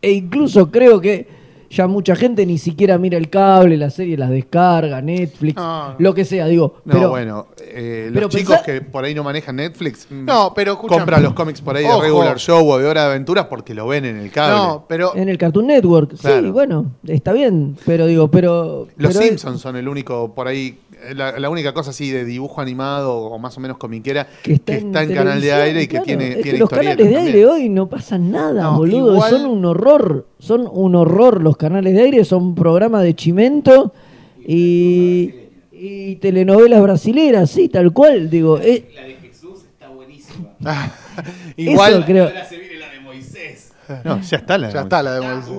e 0.00 0.12
incluso 0.12 0.70
creo 0.70 1.00
que 1.00 1.37
ya 1.70 1.86
mucha 1.86 2.16
gente 2.16 2.46
ni 2.46 2.56
siquiera 2.58 2.96
mira 2.98 3.18
el 3.18 3.28
cable, 3.28 3.76
las 3.76 3.94
series 3.94 4.18
las 4.18 4.30
descarga, 4.30 5.02
Netflix, 5.02 5.56
No. 5.56 5.94
lo 5.98 6.14
que 6.14 6.24
sea, 6.24 6.46
digo. 6.46 6.76
No, 6.84 6.92
pero 6.94 7.10
bueno, 7.10 7.46
eh, 7.60 8.08
los 8.12 8.28
chicos 8.30 8.56
pensá- 8.56 8.64
que 8.64 8.80
por 8.80 9.04
ahí 9.04 9.14
no 9.14 9.22
manejan 9.22 9.56
Netflix 9.56 10.06
mm, 10.10 10.24
No, 10.24 10.52
pero 10.54 10.72
escúchame. 10.72 11.00
compran 11.00 11.22
los 11.22 11.34
cómics 11.34 11.60
por 11.60 11.76
ahí 11.76 11.84
Ojo. 11.84 11.96
de 11.96 12.02
Regular 12.08 12.38
Show 12.38 12.68
o 12.68 12.78
de 12.78 12.86
Hora 12.86 13.02
de 13.02 13.06
Aventura 13.10 13.48
porque 13.48 13.74
lo 13.74 13.86
ven 13.86 14.04
en 14.04 14.16
el 14.16 14.30
cable. 14.30 14.56
No, 14.56 14.84
pero 14.88 15.14
en 15.14 15.28
el 15.28 15.36
Cartoon 15.38 15.66
Network, 15.66 16.14
sí, 16.16 16.50
bueno, 16.50 16.92
está 17.06 17.32
bien, 17.32 17.76
pero 17.84 18.06
digo, 18.06 18.28
pero... 18.30 18.86
Los 18.96 19.12
pero 19.14 19.20
es- 19.20 19.28
Simpsons 19.28 19.60
son 19.60 19.76
el 19.76 19.88
único, 19.88 20.34
por 20.34 20.48
ahí, 20.48 20.78
la, 21.14 21.38
la 21.38 21.48
única 21.50 21.72
cosa 21.72 21.90
así 21.90 22.10
de 22.10 22.24
dibujo 22.24 22.60
animado 22.60 23.16
o 23.16 23.38
más 23.38 23.56
o 23.56 23.60
menos 23.60 23.76
comiquera 23.78 24.26
que 24.42 24.54
está, 24.54 24.74
en, 24.74 24.92
canal 24.92 25.40
de 25.40 25.52
aire 25.52 25.82
y 25.82 25.86
que 25.86 25.90
claro. 25.92 26.04
tiene, 26.06 26.28
Es 26.30 26.36
que 26.36 26.42
tiene 26.42 26.58
los 26.58 26.66
historietas 26.66 26.96
canales 26.96 27.10
de 27.10 27.16
aire 27.16 27.42
también. 27.42 27.48
hoy 27.62 27.68
no 27.68 27.88
pasan 27.88 28.30
nada, 28.30 28.62
No, 28.64 28.78
boludo. 28.78 29.14
igual- 29.14 29.30
Son 29.30 29.46
un 29.46 29.64
horror. 29.64 30.26
Son 30.38 30.68
un 30.70 30.94
horror 30.94 31.42
los 31.42 31.56
canales 31.56 31.94
de 31.94 32.02
aire. 32.02 32.24
Son 32.24 32.54
programas 32.54 33.02
de 33.02 33.14
chimento 33.14 33.92
y, 34.46 35.34
y 35.72 36.16
telenovelas 36.16 36.82
brasileras, 36.82 37.50
sí, 37.50 37.68
tal 37.68 37.92
cual. 37.92 38.28
Digo, 38.30 38.58
eh, 38.60 38.90
La 38.94 39.02
de 39.04 39.14
Jesús 39.14 39.62
está 39.70 39.88
buenísima. 39.88 40.48
igual 41.56 41.92
eso 41.94 42.04
creo. 42.06 42.24
Ahora 42.26 42.44
se 42.44 42.58
viene 42.58 42.78
la 42.78 42.90
de 42.90 43.00
Moisés. 43.00 43.72
No, 44.04 44.20
ya 44.20 44.36
está 44.38 44.58
la 44.58 44.70
ya 44.70 44.80
está 44.82 45.02
la 45.02 45.14
de 45.14 45.20
Moisés. 45.20 45.54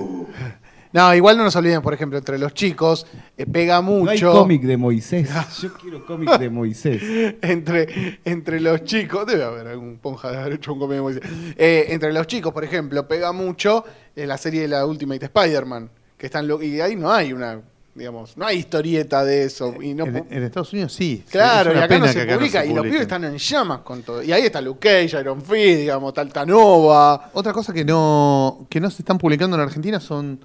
No, 0.91 1.13
igual 1.13 1.37
no 1.37 1.43
nos 1.43 1.55
olviden, 1.55 1.81
por 1.83 1.93
ejemplo, 1.93 2.17
entre 2.17 2.39
los 2.39 2.53
chicos 2.53 3.05
eh, 3.37 3.45
pega 3.45 3.79
mucho. 3.81 4.25
No 4.25 4.31
hay 4.31 4.37
cómic 4.39 4.61
de 4.63 4.75
Moisés. 4.77 5.29
Yo 5.61 5.71
quiero 5.73 6.03
cómic 6.05 6.37
de 6.39 6.49
Moisés. 6.49 7.01
entre, 7.41 8.19
entre 8.25 8.59
los 8.59 8.83
chicos, 8.85 9.27
debe 9.27 9.43
haber 9.43 9.67
algún 9.67 9.97
ponja 9.99 10.31
de 10.31 10.37
haber 10.37 10.53
hecho 10.53 10.73
un 10.73 10.79
cómic 10.79 10.95
de 10.95 11.01
Moisés. 11.01 11.23
Eh, 11.57 11.85
entre 11.89 12.11
los 12.11 12.25
chicos, 12.25 12.51
por 12.51 12.63
ejemplo, 12.63 13.07
pega 13.07 13.31
mucho 13.31 13.83
eh, 14.15 14.25
la 14.25 14.37
serie 14.37 14.61
de 14.61 14.67
la 14.67 14.85
Ultimate 14.85 15.25
Spider-Man. 15.25 15.89
Que 16.17 16.25
están 16.25 16.47
lo- 16.47 16.61
y 16.61 16.81
ahí 16.81 16.95
no 16.95 17.11
hay 17.13 17.33
una, 17.33 17.61
digamos, 17.95 18.35
no 18.35 18.45
hay 18.47 18.57
historieta 18.57 19.23
de 19.23 19.43
eso. 19.43 19.75
Y 19.81 19.93
no, 19.93 20.05
en, 20.05 20.43
Estados 20.43 20.73
Unidos 20.73 20.91
sí. 20.93 21.23
claro, 21.29 21.71
y 21.71 21.77
acá 21.77 21.99
no 21.99 22.07
se 22.07 22.25
no 22.25 22.35
publica. 22.35 22.61
se 22.63 22.67
y 22.67 22.73
los 22.73 22.83
pibes 22.83 23.01
están 23.01 23.23
en 23.25 23.37
llamas 23.37 23.81
con 23.81 24.01
todo. 24.01 24.23
Y 24.23 24.31
ahí 24.31 24.41
está 24.41 24.59
Luke 24.59 24.79
Cage, 24.79 25.19
Iron 25.21 25.41
Fist, 25.41 25.79
digamos, 25.81 26.13
Taltanova. 26.15 27.29
Otra 27.33 27.53
cosa 27.53 27.71
que 27.73 27.85
no, 27.85 28.65
que 28.69 28.81
no 28.81 28.89
se 28.89 29.03
están 29.03 29.17
publicando 29.17 29.55
en 29.55 29.61
Argentina 29.61 29.99
son 29.99 30.39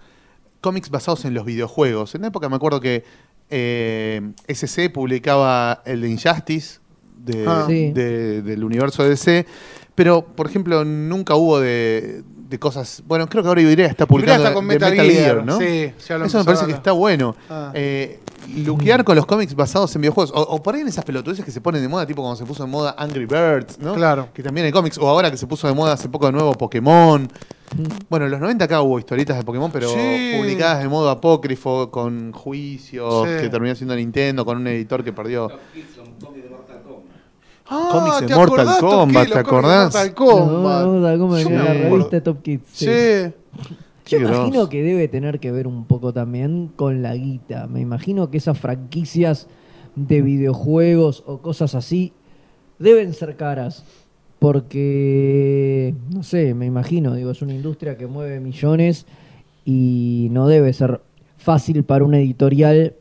cómics 0.65 0.89
basados 0.91 1.25
en 1.27 1.35
los 1.35 1.45
videojuegos. 1.45 2.15
En 2.15 2.23
una 2.23 2.29
época 2.29 2.49
me 2.49 2.57
acuerdo 2.57 2.81
que 2.81 3.05
eh, 3.51 4.21
SC 4.49 4.89
publicaba 4.91 5.83
el 5.85 6.01
de 6.01 6.09
Injustice 6.09 6.81
de- 7.19 7.45
Ah. 7.47 7.65
Sí. 7.69 7.93
de- 7.93 8.43
del 8.43 8.65
universo 8.65 9.03
de 9.03 9.11
DC, 9.11 9.47
pero 9.95 10.25
por 10.25 10.47
ejemplo 10.49 10.85
nunca 10.85 11.35
hubo 11.37 11.61
de, 11.61 12.23
de 12.49 12.59
cosas... 12.59 13.03
Bueno, 13.07 13.29
creo 13.29 13.43
que 13.43 13.49
ahora 13.49 13.61
Ibrea 13.61 13.87
está 13.87 14.07
publicando 14.07 14.43
está 14.43 14.55
con 14.55 14.67
de 14.67 14.75
Metal 14.75 14.95
Gear, 14.95 15.45
¿no? 15.45 15.59
sí, 15.59 15.93
ya 16.09 16.19
lo 16.19 16.25
Eso 16.27 16.39
me 16.39 16.45
parece 16.45 16.67
que 16.67 16.73
está 16.73 16.93
bueno. 16.93 17.37
Ah. 17.49 17.71
Eh, 17.75 18.21
luquear 18.57 19.05
con 19.05 19.17
los 19.17 19.25
cómics 19.27 19.55
basados 19.55 19.95
en 19.95 20.03
videojuegos. 20.03 20.31
O, 20.35 20.41
o 20.43 20.63
por 20.63 20.75
ahí 20.75 20.81
en 20.83 20.89
esas 20.89 21.05
pelotudeces 21.05 21.45
que 21.45 21.51
se 21.51 21.61
ponen 21.63 21.81
de 21.83 21.89
moda, 21.89 22.07
tipo 22.07 22.21
cuando 22.23 22.37
se 22.37 22.45
puso 22.45 22.63
de 22.65 22.71
moda 22.71 22.95
Angry 22.99 23.25
Birds, 23.27 23.79
¿no? 23.79 23.95
Claro. 23.95 24.29
Que 24.35 24.43
también 24.43 24.67
hay 24.67 24.73
cómics. 24.73 24.99
O 24.99 25.09
ahora 25.09 25.31
que 25.31 25.37
se 25.39 25.47
puso 25.47 25.67
de 25.67 25.73
moda 25.75 25.95
hace 25.95 26.09
poco 26.11 26.27
de 26.27 26.33
nuevo 26.33 26.53
Pokémon. 26.55 27.27
Bueno, 28.09 28.27
en 28.27 28.31
los 28.31 28.41
90 28.41 28.65
acá 28.67 28.83
hubo 28.83 28.99
historietas 28.99 29.37
de 29.37 29.43
Pokémon, 29.43 29.71
pero 29.73 29.89
Sí. 29.89 30.35
publicadas 30.39 30.83
de 30.83 30.89
modo 30.89 31.11
apócrifo, 31.11 31.91
con 31.91 32.33
juicios, 32.33 33.27
Sí. 33.29 33.43
que 33.43 33.49
terminó 33.49 33.75
siendo 33.75 33.97
Nintendo, 33.97 34.45
con 34.45 34.59
un 34.59 34.67
editor 34.69 35.03
que 35.03 35.13
perdió. 35.13 35.51
Ah, 37.67 37.89
Cómics 37.93 38.21
de 38.21 38.27
¿te 38.27 38.35
Mortal 38.35 38.69
acordás, 38.69 38.79
Kombat? 38.81 39.29
¿te 39.33 39.39
acordás? 39.39 39.95
Mortal 39.95 40.15
Kombat. 40.15 41.43
Yo 41.43 41.49
en 41.49 41.57
me 41.57 41.59
la 41.65 41.73
revista 41.73 42.23
Top 42.23 42.43
Kids. 42.43 42.63
Sí. 42.73 42.87
sí. 42.87 43.33
Yo 44.07 44.19
Qué 44.19 44.25
imagino 44.25 44.69
que 44.69 44.83
debe 44.83 45.09
tener 45.09 45.41
que 45.41 45.51
ver 45.51 45.67
un 45.67 45.87
poco 45.87 46.13
también 46.13 46.71
con 46.77 47.01
la 47.01 47.15
guita. 47.15 47.67
Me 47.67 47.81
imagino 47.81 48.31
que 48.31 48.37
esas 48.37 48.59
franquicias 48.59 49.49
de 49.97 50.21
videojuegos 50.21 51.23
o 51.27 51.39
cosas 51.39 51.75
así 51.75 52.13
deben 52.79 53.15
ser 53.15 53.37
caras. 53.37 53.83
Porque, 54.45 55.95
no 56.11 56.23
sé, 56.23 56.53
me 56.53 56.67
imagino, 56.67 57.15
digo, 57.15 57.31
es 57.31 57.41
una 57.41 57.55
industria 57.55 57.97
que 57.97 58.07
mueve 58.07 58.41
millones 58.41 59.07
y 59.65 60.29
no 60.33 60.49
debe 60.49 60.75
ser 60.75 61.01
fácil 61.39 61.83
para 61.85 62.05
una 62.05 62.19
editorial 62.19 62.93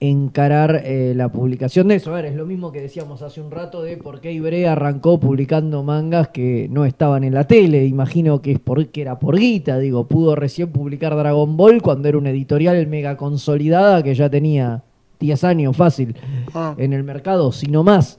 encarar 0.00 0.80
eh, 0.84 1.12
la 1.14 1.30
publicación 1.30 1.88
de 1.88 1.96
eso. 1.96 2.10
A 2.10 2.14
ver, 2.16 2.24
es 2.24 2.34
lo 2.34 2.46
mismo 2.46 2.72
que 2.72 2.80
decíamos 2.80 3.20
hace 3.20 3.42
un 3.42 3.50
rato 3.50 3.82
de 3.82 3.98
por 3.98 4.22
qué 4.22 4.32
Ibre 4.32 4.66
arrancó 4.68 5.20
publicando 5.20 5.82
mangas 5.82 6.28
que 6.28 6.66
no 6.70 6.86
estaban 6.86 7.24
en 7.24 7.34
la 7.34 7.44
tele. 7.46 7.84
Imagino 7.84 8.40
que 8.40 8.52
es 8.52 8.58
porque 8.58 9.02
era 9.02 9.18
por 9.18 9.38
guita, 9.38 9.78
digo, 9.78 10.06
pudo 10.08 10.34
recién 10.34 10.70
publicar 10.70 11.14
Dragon 11.14 11.58
Ball 11.58 11.82
cuando 11.82 12.08
era 12.08 12.16
una 12.16 12.30
editorial 12.30 12.86
mega 12.86 13.18
consolidada 13.18 14.02
que 14.02 14.14
ya 14.14 14.30
tenía 14.30 14.82
10 15.18 15.44
años 15.44 15.76
fácil 15.76 16.16
Ah. 16.54 16.74
en 16.78 16.94
el 16.94 17.04
mercado, 17.04 17.52
si 17.52 17.66
no 17.66 17.84
más. 17.84 18.18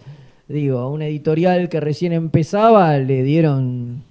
Digo, 0.51 0.79
a 0.79 0.89
una 0.89 1.05
editorial 1.07 1.69
que 1.69 1.79
recién 1.79 2.13
empezaba 2.13 2.97
le 2.97 3.23
dieron 3.23 4.03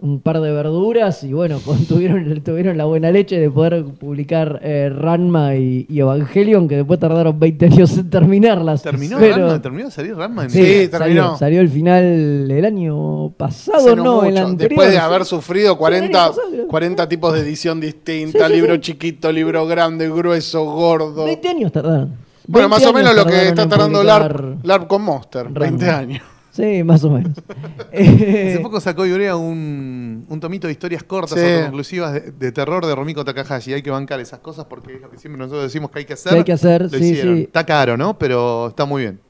un 0.00 0.20
par 0.20 0.40
de 0.40 0.52
verduras 0.52 1.24
y 1.24 1.32
bueno, 1.32 1.58
tuvieron, 1.88 2.40
tuvieron 2.42 2.76
la 2.78 2.84
buena 2.84 3.10
leche 3.10 3.40
de 3.40 3.50
poder 3.50 3.84
publicar 3.84 4.60
eh, 4.62 4.90
Ranma 4.94 5.56
y, 5.56 5.86
y 5.88 5.98
Evangelion, 5.98 6.68
que 6.68 6.76
después 6.76 7.00
tardaron 7.00 7.36
20 7.40 7.66
años 7.66 7.98
en 7.98 8.08
terminarlas. 8.08 8.80
¿Terminó 8.84 9.18
Pero- 9.18 9.36
Ranma? 9.48 9.60
¿Terminó 9.60 9.86
de 9.86 9.90
salir 9.90 10.14
Ranma? 10.14 10.44
en- 10.44 10.50
Sí, 10.50 10.58
Sí, 10.64 10.86
salió, 10.86 10.98
terminó. 10.98 11.36
salió 11.36 11.60
el 11.60 11.68
final 11.68 12.48
el 12.48 12.64
año 12.64 13.30
pasado, 13.30 13.96
no, 13.96 14.22
el 14.22 14.34
mucho. 14.34 14.46
anterior. 14.46 14.68
Después 14.70 14.90
de 14.92 14.98
haber 14.98 15.24
sufrido 15.24 15.72
el 15.72 15.78
40, 15.78 16.24
año 16.26 16.32
pasado. 16.36 16.68
40 16.68 17.08
tipos 17.08 17.34
de 17.34 17.40
edición 17.40 17.80
distinta, 17.80 18.46
Sí, 18.46 18.52
sí, 18.54 18.60
libro 18.60 18.76
chiquito, 18.76 19.32
libro 19.32 19.66
grande, 19.66 20.08
grueso, 20.08 20.64
gordo. 20.64 21.24
20 21.24 21.48
años 21.48 21.72
tardaron. 21.72 22.27
Bueno, 22.48 22.68
20 22.68 22.68
más 22.68 22.86
o 22.86 22.92
menos 22.92 23.14
lo 23.14 23.26
que 23.26 23.48
está 23.48 23.68
tardando 23.68 24.02
LARP, 24.02 24.64
LARP 24.64 24.86
con 24.88 25.02
Monster, 25.02 25.48
20 25.48 25.84
Ranma. 25.86 25.98
años. 25.98 26.22
Sí, 26.50 26.82
más 26.82 27.04
o 27.04 27.10
menos. 27.10 27.32
Eh, 27.92 28.50
Hace 28.54 28.60
poco 28.62 28.80
sacó 28.80 29.06
Ibrea 29.06 29.36
un, 29.36 30.26
un 30.28 30.40
tomito 30.40 30.66
de 30.66 30.72
historias 30.72 31.02
cortas, 31.04 31.38
Sí. 31.38 31.44
autoconclusivas 31.46 32.12
de, 32.14 32.32
de 32.32 32.52
terror 32.52 32.84
de 32.84 32.94
Romiko 32.94 33.24
Takahashi. 33.24 33.72
Hay 33.74 33.82
que 33.82 33.90
bancar 33.90 34.18
esas 34.20 34.40
cosas 34.40 34.64
porque 34.66 34.94
es 34.96 35.00
lo 35.00 35.08
que 35.10 35.18
siempre 35.18 35.38
nosotros 35.38 35.62
decimos 35.64 35.90
que 35.90 36.00
hay 36.00 36.04
que 36.04 36.14
hacer. 36.14 36.32
Que 36.32 36.38
hay 36.38 36.44
que 36.44 36.52
hacer, 36.52 36.82
Lo 36.82 36.88
sí, 36.90 36.96
hicieron. 36.96 37.36
sí. 37.36 37.42
Está 37.44 37.64
caro, 37.64 37.96
¿no? 37.96 38.18
Pero 38.18 38.68
está 38.68 38.84
muy 38.84 39.02
bien. 39.02 39.20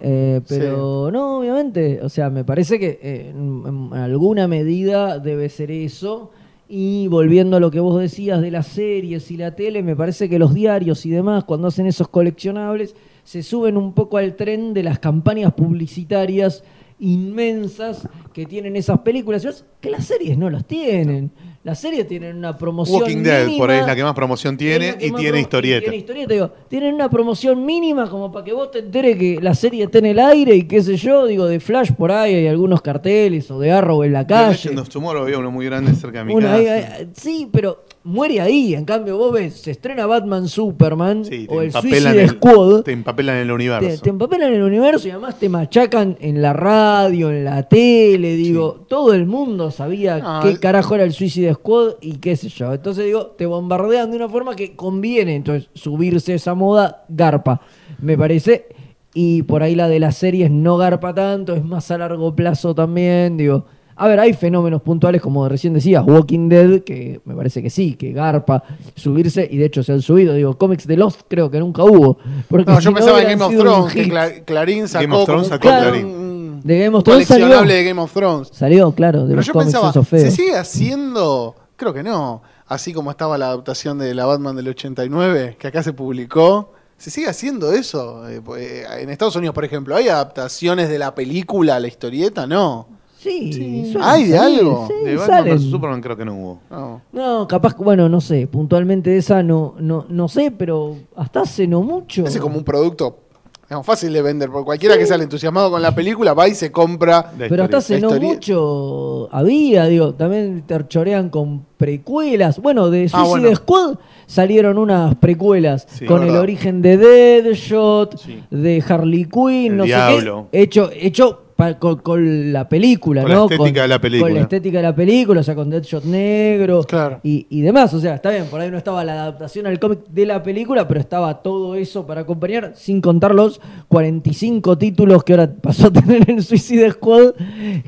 Eh, 0.00 0.40
pero 0.48 1.10
no, 1.12 1.38
obviamente, 1.38 2.00
o 2.02 2.08
sea, 2.08 2.28
me 2.30 2.44
parece 2.44 2.78
que 2.78 2.98
eh, 3.02 3.30
en, 3.34 3.90
en 3.92 3.98
alguna 3.98 4.46
medida 4.48 5.18
debe 5.18 5.48
ser 5.48 5.70
eso. 5.70 6.32
Y 6.68 7.06
volviendo 7.06 7.56
a 7.56 7.60
lo 7.60 7.70
que 7.70 7.78
vos 7.78 8.00
decías 8.00 8.40
de 8.40 8.50
las 8.50 8.66
series 8.66 9.30
y 9.30 9.36
la 9.36 9.54
tele, 9.54 9.82
me 9.82 9.94
parece 9.94 10.28
que 10.28 10.38
los 10.38 10.52
diarios 10.52 11.06
y 11.06 11.10
demás, 11.10 11.44
cuando 11.44 11.68
hacen 11.68 11.86
esos 11.86 12.08
coleccionables, 12.08 12.96
se 13.22 13.42
suben 13.42 13.76
un 13.76 13.92
poco 13.92 14.18
al 14.18 14.34
tren 14.34 14.74
de 14.74 14.82
las 14.82 14.98
campañas 14.98 15.52
publicitarias 15.52 16.64
inmensas 16.98 18.08
que 18.32 18.46
tienen 18.46 18.74
esas 18.74 19.00
películas, 19.00 19.64
que 19.80 19.90
las 19.90 20.06
series 20.06 20.36
no 20.38 20.50
las 20.50 20.64
tienen. 20.64 21.30
Las 21.66 21.80
series 21.80 22.06
tienen 22.06 22.36
una 22.36 22.56
promoción 22.56 23.00
Walking 23.02 23.24
Dead, 23.24 23.56
por 23.58 23.68
ahí 23.72 23.80
es 23.80 23.86
la 23.86 23.96
que 23.96 24.04
más 24.04 24.14
promoción 24.14 24.56
tiene 24.56 24.92
la 24.92 25.04
y 25.04 25.10
tiene 25.10 25.40
historieta. 25.40 25.80
tiene 25.80 25.96
historieta, 25.96 26.32
digo, 26.32 26.50
tienen 26.68 26.94
una 26.94 27.10
promoción 27.10 27.66
mínima 27.66 28.08
como 28.08 28.30
para 28.30 28.44
que 28.44 28.52
vos 28.52 28.70
te 28.70 28.78
enteres 28.78 29.16
que 29.18 29.40
la 29.42 29.52
serie 29.52 29.82
está 29.82 29.98
en 29.98 30.06
el 30.06 30.20
aire 30.20 30.54
y 30.54 30.62
qué 30.68 30.80
sé 30.80 30.96
yo, 30.96 31.26
digo, 31.26 31.46
de 31.46 31.58
Flash 31.58 31.90
por 31.90 32.12
ahí 32.12 32.34
hay 32.36 32.46
algunos 32.46 32.82
carteles 32.82 33.50
o 33.50 33.58
de 33.58 33.72
Arrow 33.72 34.04
en 34.04 34.12
la 34.12 34.24
calle. 34.24 34.52
Legend 34.52 34.78
of 34.78 34.88
Tomorrow 34.90 35.22
había 35.24 35.38
uno 35.40 35.50
muy 35.50 35.66
grande 35.66 35.92
cerca 35.94 36.20
de 36.20 36.26
mi 36.26 36.34
Una 36.34 36.46
casa. 36.50 36.58
ahí- 36.58 36.68
ahí- 36.68 37.08
sí, 37.14 37.48
pero 37.50 37.82
muere 38.04 38.40
ahí. 38.40 38.74
En 38.74 38.84
cambio, 38.84 39.18
vos 39.18 39.32
ves, 39.32 39.54
se 39.54 39.72
estrena 39.72 40.06
Batman 40.06 40.46
Superman 40.46 41.24
Sí, 41.24 41.48
o 41.50 41.62
el 41.62 41.72
Suicide 41.72 42.22
el, 42.22 42.28
Squad. 42.30 42.82
te 42.82 42.92
empapelan 42.92 43.38
el 43.38 43.50
universo. 43.50 43.88
Te, 43.88 43.98
te 43.98 44.10
empapelan 44.10 44.50
en 44.50 44.54
el 44.58 44.62
universo 44.62 45.08
y 45.08 45.10
además 45.10 45.36
te 45.40 45.48
machacan 45.48 46.16
en 46.20 46.40
la 46.40 46.52
radio, 46.52 47.30
en 47.30 47.44
la 47.44 47.64
tele, 47.64 48.36
digo, 48.36 48.84
todo 48.88 49.12
el 49.14 49.26
mundo 49.26 49.72
sabía 49.72 50.20
Ah, 50.22 50.40
qué 50.44 50.60
carajo 50.60 50.94
era 50.94 51.02
el 51.02 51.12
Suicide 51.12 51.55
Squad 51.56 51.94
y 52.00 52.18
qué 52.18 52.36
sé 52.36 52.48
yo. 52.48 52.72
Entonces 52.72 53.04
digo, 53.04 53.26
te 53.36 53.46
bombardean 53.46 54.10
de 54.10 54.16
una 54.16 54.28
forma 54.28 54.54
que 54.54 54.76
conviene 54.76 55.34
entonces 55.34 55.68
subirse 55.74 56.34
esa 56.34 56.54
moda, 56.54 57.04
garpa, 57.08 57.60
me 58.00 58.16
parece. 58.16 58.66
Y 59.12 59.42
por 59.42 59.62
ahí 59.62 59.74
la 59.74 59.88
de 59.88 59.98
las 59.98 60.16
series 60.16 60.50
no 60.50 60.76
garpa 60.76 61.14
tanto, 61.14 61.54
es 61.54 61.64
más 61.64 61.90
a 61.90 61.98
largo 61.98 62.36
plazo 62.36 62.74
también, 62.74 63.36
digo. 63.36 63.64
A 63.98 64.08
ver, 64.08 64.20
hay 64.20 64.34
fenómenos 64.34 64.82
puntuales, 64.82 65.22
como 65.22 65.48
recién 65.48 65.72
decías, 65.72 66.04
Walking 66.06 66.50
Dead, 66.50 66.82
que 66.82 67.22
me 67.24 67.34
parece 67.34 67.62
que 67.62 67.70
sí, 67.70 67.94
que 67.94 68.12
garpa 68.12 68.62
subirse, 68.94 69.48
y 69.50 69.56
de 69.56 69.64
hecho 69.64 69.82
se 69.82 69.92
han 69.92 70.02
subido. 70.02 70.34
Digo, 70.34 70.58
cómics 70.58 70.86
de 70.86 70.98
Lost 70.98 71.22
creo 71.28 71.50
que 71.50 71.58
nunca 71.58 71.82
hubo. 71.82 72.18
Porque 72.46 72.70
No, 72.70 72.78
si 72.78 72.84
yo 72.84 72.92
pensaba 72.92 73.22
en 73.22 73.38
Game 73.38 73.42
of 73.42 73.56
Thrones, 73.56 73.94
que 73.94 74.44
Clarín 74.44 74.86
sacó, 74.86 75.02
Game 75.02 75.16
of 75.16 75.24
Thrones 75.24 75.46
sacó 75.46 75.68
Clarín. 75.68 76.25
De 76.66 76.80
Game 76.80 76.96
of 76.96 77.04
Thrones 77.04 77.28
salió. 77.28 77.62
de 77.62 77.84
Game 77.84 78.00
of 78.00 78.12
Thrones. 78.12 78.48
Salió, 78.52 78.90
claro, 78.90 79.20
de 79.20 79.26
Pero 79.28 79.36
los 79.36 79.46
yo 79.46 79.52
cómics 79.52 79.72
pensaba, 79.72 79.90
esos 79.90 80.08
¿se 80.08 80.30
sigue 80.32 80.56
haciendo? 80.56 81.54
Creo 81.76 81.94
que 81.94 82.02
no. 82.02 82.42
Así 82.66 82.92
como 82.92 83.12
estaba 83.12 83.38
la 83.38 83.46
adaptación 83.46 83.98
de 83.98 84.12
la 84.14 84.26
Batman 84.26 84.56
del 84.56 84.66
89, 84.68 85.56
que 85.60 85.68
acá 85.68 85.84
se 85.84 85.92
publicó. 85.92 86.72
¿Se 86.98 87.10
sigue 87.10 87.28
haciendo 87.28 87.70
eso? 87.72 88.28
Eh, 88.28 88.40
pues, 88.44 88.62
eh, 88.62 88.84
en 88.98 89.10
Estados 89.10 89.36
Unidos, 89.36 89.54
por 89.54 89.64
ejemplo, 89.64 89.94
¿hay 89.94 90.08
adaptaciones 90.08 90.88
de 90.88 90.98
la 90.98 91.14
película 91.14 91.76
a 91.76 91.80
la 91.80 91.86
historieta? 91.86 92.48
No. 92.48 92.88
Sí, 93.16 93.94
¿Hay 94.00 94.24
de 94.24 94.36
salir, 94.36 94.58
algo? 94.60 94.88
sí, 94.88 95.04
de 95.04 95.16
Batman 95.16 95.44
vs 95.44 95.62
Superman 95.70 96.00
creo 96.00 96.16
que 96.16 96.24
no 96.24 96.34
hubo. 96.34 96.60
no. 96.70 97.02
No, 97.12 97.46
capaz, 97.48 97.76
bueno, 97.76 98.08
no 98.08 98.20
sé, 98.20 98.46
puntualmente 98.48 99.10
de 99.10 99.18
esa 99.18 99.42
no, 99.42 99.74
no, 99.78 100.06
no 100.08 100.28
sé, 100.28 100.50
pero 100.50 100.96
hasta 101.14 101.42
hace 101.42 101.66
no 101.66 101.82
mucho. 101.82 102.24
Ese 102.24 102.38
es 102.38 102.42
como 102.42 102.58
un 102.58 102.64
producto 102.64 103.25
digamos, 103.68 103.84
fácil 103.86 104.12
de 104.12 104.22
vender, 104.22 104.48
porque 104.50 104.64
cualquiera 104.64 104.96
que 104.96 105.06
sale 105.06 105.24
entusiasmado 105.24 105.70
con 105.70 105.82
la 105.82 105.94
película 105.94 106.34
va 106.34 106.46
y 106.48 106.54
se 106.54 106.70
compra. 106.70 107.32
Pero 107.36 107.64
hasta 107.64 107.78
hace 107.78 108.00
no 108.00 108.10
mucho 108.20 109.28
había, 109.32 109.86
digo, 109.86 110.14
también 110.14 110.62
terchorean 110.66 111.30
con 111.30 111.66
precuelas. 111.76 112.60
Bueno, 112.60 112.90
de 112.90 113.04
Ah, 113.06 113.08
Suicide 113.24 113.28
bueno. 113.40 113.56
Squad 113.56 113.94
salieron 114.26 114.78
unas 114.78 115.14
precuelas 115.16 115.86
Sí, 115.88 116.04
con 116.06 116.22
el 116.22 116.36
origen 116.36 116.80
de 116.82 116.96
Deadshot, 116.96 118.18
Sí. 118.18 118.42
de 118.50 118.82
Harley 118.88 119.24
Quinn, 119.24 119.72
El 119.72 119.76
no 119.78 119.84
Diablo. 119.84 120.42
sé 120.44 120.48
qué. 120.52 120.62
Hecho, 120.62 120.90
hecho 120.92 121.42
pa- 121.56 121.78
con, 121.78 121.96
con 122.00 122.52
la 122.52 122.68
película, 122.68 123.22
Con 123.22 123.30
la 123.30 123.36
¿no? 123.36 123.44
estética 123.50 123.82
de 123.82 123.88
la 123.88 123.98
película. 124.00 124.28
Con 124.28 124.34
la 124.36 124.40
estética 124.42 124.76
de 124.78 124.82
la 124.82 124.94
película, 124.94 125.40
o 125.40 125.42
sea, 125.42 125.54
con 125.54 125.70
Deadshot 125.70 126.04
negro 126.04 126.82
Claro. 126.84 127.20
y, 127.22 127.46
y 127.50 127.60
demás. 127.62 127.92
O 127.94 128.00
sea, 128.00 128.14
está 128.14 128.30
bien, 128.30 128.44
por 128.46 128.60
ahí 128.60 128.70
no 128.70 128.78
estaba 128.78 129.04
la 129.04 129.14
adaptación 129.14 129.66
al 129.66 129.78
cómic 129.80 130.00
de 130.08 130.26
la 130.26 130.42
película, 130.42 130.86
pero 130.86 131.00
estaba 131.00 131.42
todo 131.42 131.74
eso 131.74 132.06
para 132.06 132.20
acompañar, 132.22 132.72
sin 132.76 133.00
contar 133.00 133.34
los 133.34 133.60
45 133.88 134.76
títulos 134.78 135.24
que 135.24 135.32
ahora 135.32 135.52
pasó 135.60 135.86
a 135.88 135.90
tener 135.92 136.30
el 136.30 136.42
Suicide 136.42 136.90
Squad, 136.92 137.32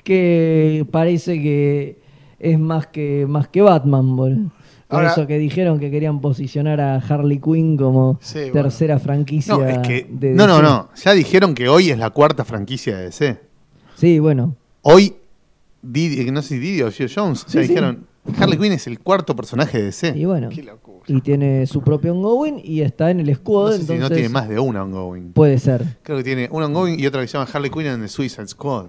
que 0.04 0.86
parece 0.90 1.40
que 1.42 1.98
es 2.38 2.58
más 2.58 2.86
que, 2.86 3.26
más 3.28 3.48
que 3.48 3.62
Batman, 3.62 4.16
boludo. 4.16 4.50
Por 4.88 5.00
Ahora- 5.00 5.12
eso 5.12 5.26
que 5.26 5.36
dijeron 5.36 5.78
que 5.78 5.90
querían 5.90 6.20
posicionar 6.22 6.80
a 6.80 6.96
Harley 6.96 7.38
Quinn 7.40 7.76
como 7.76 8.18
Sí, 8.22 8.38
bueno. 8.38 8.52
tercera 8.54 8.98
franquicia. 8.98 9.54
No, 9.54 9.66
es 9.66 9.78
que, 9.80 10.06
de 10.08 10.30
no, 10.30 10.46
no, 10.46 10.54
DC. 10.56 10.62
no. 10.62 10.88
Ya 11.04 11.12
dijeron 11.12 11.54
que 11.54 11.68
hoy 11.68 11.90
es 11.90 11.98
la 11.98 12.08
cuarta 12.08 12.42
franquicia 12.46 12.96
de 12.96 13.04
DC. 13.04 13.47
Sí, 13.98 14.18
bueno. 14.20 14.54
Hoy, 14.82 15.14
Didi, 15.82 16.30
no 16.30 16.40
sé 16.42 16.48
si 16.50 16.58
Didi 16.58 16.82
o 16.82 16.90
Joe 16.96 17.08
Jones, 17.12 17.44
ya 17.46 17.50
Sí, 17.50 17.58
sí. 17.62 17.68
dijeron, 17.68 18.06
Harley 18.38 18.58
Quinn 18.58 18.72
es 18.72 18.86
el 18.86 18.98
cuarto 19.00 19.34
personaje 19.34 19.78
de 19.78 19.84
DC. 19.86 20.14
Y 20.16 20.24
bueno. 20.24 20.50
Qué 20.50 20.62
locura. 20.62 21.04
Y 21.08 21.20
tiene 21.20 21.66
su 21.66 21.80
propio 21.82 22.12
ongoing 22.12 22.60
y 22.62 22.82
está 22.82 23.10
en 23.10 23.20
el 23.20 23.26
No 23.28 23.34
squad, 23.34 23.72
sé 23.72 23.86
si 23.86 23.94
no 23.98 24.08
tiene 24.10 24.28
más 24.28 24.48
de 24.48 24.58
una 24.58 24.82
ongoing. 24.84 25.32
puede 25.32 25.58
ser. 25.58 25.84
Creo 26.02 26.18
que 26.18 26.24
tiene 26.24 26.48
una 26.52 26.66
ongoing 26.66 27.00
y 27.00 27.06
otra 27.06 27.22
que 27.22 27.28
se 27.28 27.38
llama 27.38 27.50
Harley 27.52 27.70
Quinn 27.70 27.86
en 27.86 28.00
the 28.02 28.08
Suicide 28.08 28.46
Squad. 28.48 28.86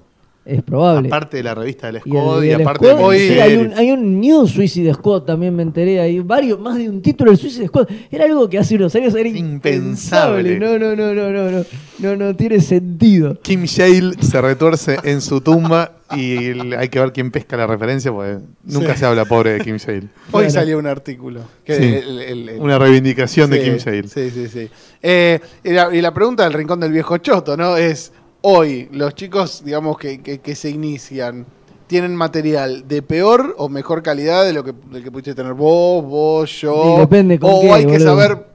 Es 0.50 0.64
probable. 0.64 1.08
Aparte 1.10 1.38
de 1.38 1.44
la 1.44 1.54
revista 1.56 1.88
del 1.88 1.98
Y 1.98 1.98
el- 1.98 2.04
Squad 2.04 2.44
y, 2.44 2.52
aparte 2.54 2.86
Squad, 2.88 2.98
de 2.98 3.04
Hoy- 3.04 3.20
sí, 3.20 3.40
hay, 3.40 3.56
un, 3.58 3.74
hay 3.74 3.92
un 3.92 4.20
New 4.20 4.48
Suicide 4.48 4.94
Squad, 4.96 5.22
también 5.24 5.56
me 5.56 5.64
enteré. 5.64 6.00
Hay 6.00 6.20
varios, 6.22 6.60
más 6.60 6.78
de 6.78 6.90
un 6.90 7.02
título 7.02 7.32
del 7.32 7.40
Suicide 7.40 7.68
Squad. 7.68 7.88
Era 8.10 8.26
algo 8.26 8.50
que 8.50 8.58
hace 8.58 8.76
unos 8.76 8.96
años 8.96 9.14
era 9.16 9.30
impensable. 9.30 10.54
Impensable. 10.54 10.60
No, 10.60 10.80
no, 10.80 10.96
no, 10.96 11.14
no, 11.14 11.30
no, 11.32 11.52
no. 11.52 11.66
No, 12.00 12.16
no 12.16 12.36
tiene 12.36 12.62
sentido. 12.62 13.38
Kim 13.42 13.64
Shale 13.66 14.14
se 14.22 14.42
retuerce 14.42 14.98
en 15.04 15.20
su 15.22 15.42
tumba 15.42 15.92
y 16.16 16.38
hay 16.74 16.88
que 16.90 16.98
ver 17.00 17.12
quién 17.12 17.30
pesca 17.30 17.58
la 17.58 17.68
referencia 17.68 18.12
porque 18.12 18.38
nunca 18.64 18.94
Sí. 18.94 19.00
se 19.02 19.06
habla 19.06 19.26
pobre 19.26 19.52
de 19.54 19.60
Kim 19.60 19.76
Shale. 19.76 20.00
Hoy 20.00 20.08
Bueno. 20.32 20.50
salió 20.50 20.80
un 20.80 20.88
artículo. 20.88 21.42
que 21.66 21.76
Sí. 21.76 21.84
el- 21.84 22.20
el- 22.22 22.50
el- 22.50 22.60
Una 22.62 22.80
reivindicación 22.80 23.52
de 23.52 23.62
Kim 23.62 23.76
Shale. 23.76 24.08
Sí, 24.08 24.32
sí, 24.32 24.48
sí. 24.48 24.70
Eh, 25.04 25.40
y, 25.64 25.70
la, 25.72 25.94
y 25.94 26.02
la 26.02 26.12
pregunta 26.14 26.44
del 26.46 26.54
rincón 26.54 26.80
del 26.80 26.92
viejo 26.92 27.18
choto, 27.20 27.56
¿no? 27.56 27.78
Es 27.78 28.12
hoy, 28.42 28.88
los 28.92 29.16
chicos, 29.16 29.64
digamos, 29.64 29.98
que, 29.98 30.22
que- 30.22 30.40
que 30.40 30.56
se 30.56 30.70
inician, 30.70 31.46
tienen 31.88 32.16
material 32.16 32.88
de 32.88 33.02
peor 33.02 33.56
o 33.58 33.68
mejor 33.70 34.04
calidad 34.04 34.46
de 34.46 34.54
lo 34.54 34.64
que, 34.64 34.74
del 34.92 35.04
que 35.04 35.12
pudiste 35.12 35.34
tener 35.34 35.54
vos, 35.54 36.04
vos, 36.06 36.52
yo. 36.62 36.98
Y 36.98 37.00
depende 37.00 37.40
con 37.40 37.52
o 37.52 37.62
qué, 37.62 37.72
hay 37.72 37.86
que 37.86 38.00
saber. 38.00 38.46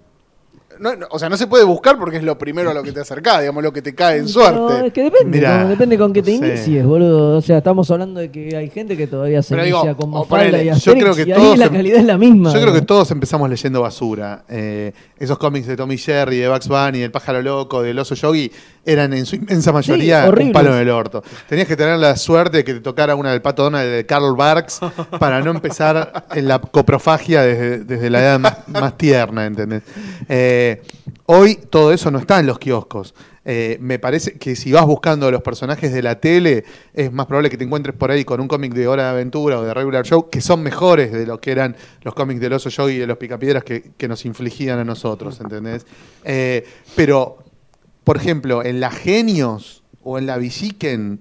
No, 0.79 0.97
no, 0.97 1.07
o 1.11 1.18
sea, 1.18 1.29
no 1.29 1.37
se 1.37 1.47
puede 1.47 1.64
buscar 1.64 1.99
porque 1.99 2.16
es 2.18 2.22
lo 2.22 2.37
primero 2.39 2.70
a 2.70 2.75
lo 2.75 2.83
que 2.83 2.93
te 2.93 3.01
acercás, 3.01 3.41
digamos, 3.41 3.62
lo 3.62 3.72
que 3.72 3.83
te 3.83 3.95
cae 3.95 4.18
en 4.18 4.22
No, 4.25 4.29
suerte. 4.29 4.87
es 4.89 4.93
que 4.93 5.03
depende, 5.05 5.39
Mirá, 5.39 5.61
con, 5.61 5.70
depende 5.70 5.99
con 5.99 6.12
qué 6.12 6.22
te 6.22 6.33
no 6.33 6.39
sé. 6.41 6.47
inicies, 6.49 6.85
boludo. 6.85 7.37
O 7.39 7.41
sea, 7.41 7.59
estamos 7.59 7.91
hablando 7.91 8.20
de 8.20 8.31
que 8.31 8.57
hay 8.57 8.70
gente 8.70 8.97
que 8.97 9.07
todavía 9.07 9.43
se 9.43 9.55
Pero 9.55 9.64
digo, 9.66 9.79
inicia 9.79 9.95
con 9.97 10.11
o 10.14 10.18
Mafalda 10.20 10.45
ponele, 10.51 10.62
y 10.62 10.66
yo 10.66 10.72
Asterix, 10.75 11.03
creo 11.03 11.14
que 11.14 11.22
y 11.22 11.33
ahí 11.33 11.39
todos 11.41 11.59
la 11.59 11.66
em- 11.66 11.72
calidad 11.72 11.99
es 11.99 12.05
la 12.05 12.18
misma. 12.18 12.53
Yo 12.53 12.61
creo 12.61 12.72
que 12.72 12.83
todos 12.83 13.11
empezamos 13.11 13.49
leyendo 13.51 13.83
basura. 13.83 14.45
Eh, 14.49 14.93
esos 15.18 15.39
cómics 15.39 15.66
de 15.66 15.77
Tommy 15.77 15.97
Jerry, 15.99 16.39
de 16.39 16.49
Bugs 16.49 16.68
Bunny, 16.68 17.01
del 17.01 17.11
pájaro 17.11 17.41
loco, 17.43 17.83
del 17.83 17.99
oso 17.99 18.14
yogi, 18.14 18.51
eran 18.85 19.12
en 19.14 19.25
su 19.27 19.37
inmensa 19.37 19.72
mayoría 19.72 20.22
un 20.25 20.29
horribles. 20.29 20.53
palo 20.55 20.75
en 20.75 20.81
el 20.83 20.91
orto. 20.91 21.22
Tenías 21.49 21.66
que 21.68 21.77
tener 21.77 21.99
la 21.99 22.16
suerte 22.16 22.59
de 22.59 22.64
que 22.64 22.75
te 22.75 22.81
tocara 22.81 23.14
una 23.14 23.31
del 23.33 23.41
pato 23.41 23.62
Donald 23.62 23.91
de 23.91 24.05
Karl 24.07 24.35
Barks 24.37 24.81
para 25.18 25.41
no 25.41 25.51
empezar 25.53 26.25
en 26.35 26.49
la 26.49 26.59
coprofagia 26.59 27.43
desde, 27.43 27.79
desde 27.85 28.11
la 28.11 28.20
edad 28.20 28.39
más, 28.41 28.68
más 28.68 28.97
tierna, 28.99 29.47
¿entendés? 29.47 29.83
Eh, 30.29 30.64
hoy 31.27 31.57
todo 31.71 31.93
eso 31.93 32.11
no 32.11 32.19
está 32.19 32.39
en 32.41 32.47
los 32.47 32.59
kioscos. 32.59 33.15
Eh, 33.47 33.77
me 33.81 33.99
parece 33.99 34.39
que 34.39 34.57
si 34.57 34.73
vas 34.73 34.87
buscando 34.87 35.31
los 35.31 35.43
personajes 35.43 35.93
de 35.93 36.03
la 36.03 36.19
tele, 36.19 36.65
es 36.95 37.12
más 37.12 37.27
probable 37.27 37.51
que 37.51 37.59
te 37.59 37.65
encuentres 37.65 37.95
por 37.95 38.11
ahí 38.11 38.25
con 38.25 38.41
un 38.41 38.49
cómic 38.49 38.73
de 38.73 38.89
Hora 38.89 39.05
de 39.05 39.09
Aventura 39.11 39.59
o 39.59 39.62
de 39.62 39.75
Regular 39.75 40.05
Show 40.07 40.31
que 40.31 40.41
son 40.41 40.62
mejores 40.62 41.12
de 41.12 41.27
lo 41.27 41.41
que 41.41 41.53
eran 41.53 41.77
los 42.03 42.15
cómics 42.15 42.41
del 42.41 42.55
Oso 42.55 42.71
Yogi 42.71 42.95
y 42.95 42.99
de 42.99 43.07
los 43.07 43.19
Picapiedras 43.19 43.62
que, 43.62 43.93
que 43.99 44.09
nos 44.09 44.25
infligían 44.25 44.79
a 44.79 44.85
nosotros, 44.85 45.41
¿entendés? 45.41 45.85
Eh, 46.25 46.67
pero, 46.97 47.39
por 48.03 48.17
ejemplo, 48.17 48.65
en 48.65 48.81
la 48.81 48.91
Genios 48.91 49.83
o 50.03 50.19
en 50.19 50.27
la 50.27 50.39
Villiquen, 50.39 51.21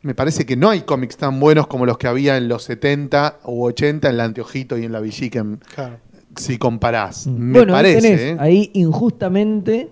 me 0.00 0.14
parece 0.14 0.46
que 0.46 0.56
no 0.56 0.70
hay 0.70 0.82
cómics 0.82 1.18
tan 1.18 1.38
buenos 1.38 1.66
como 1.66 1.84
los 1.84 1.98
que 1.98 2.06
había 2.06 2.38
en 2.38 2.48
los 2.48 2.62
70 2.64 3.40
u 3.44 3.64
80 3.64 4.08
en 4.08 4.16
la 4.16 4.24
Anteojito 4.24 4.78
y 4.78 4.84
en 4.84 4.92
la 4.92 5.00
Villiquen, 5.00 5.60
Claro. 5.74 5.98
Si 6.36 6.58
comparás. 6.58 7.26
Me 7.26 7.58
bueno, 7.58 7.74
ahí 7.74 7.78
parece, 7.82 8.00
tenés, 8.00 8.20
¿eh? 8.20 8.36
ahí 8.38 8.70
injustamente 8.74 9.90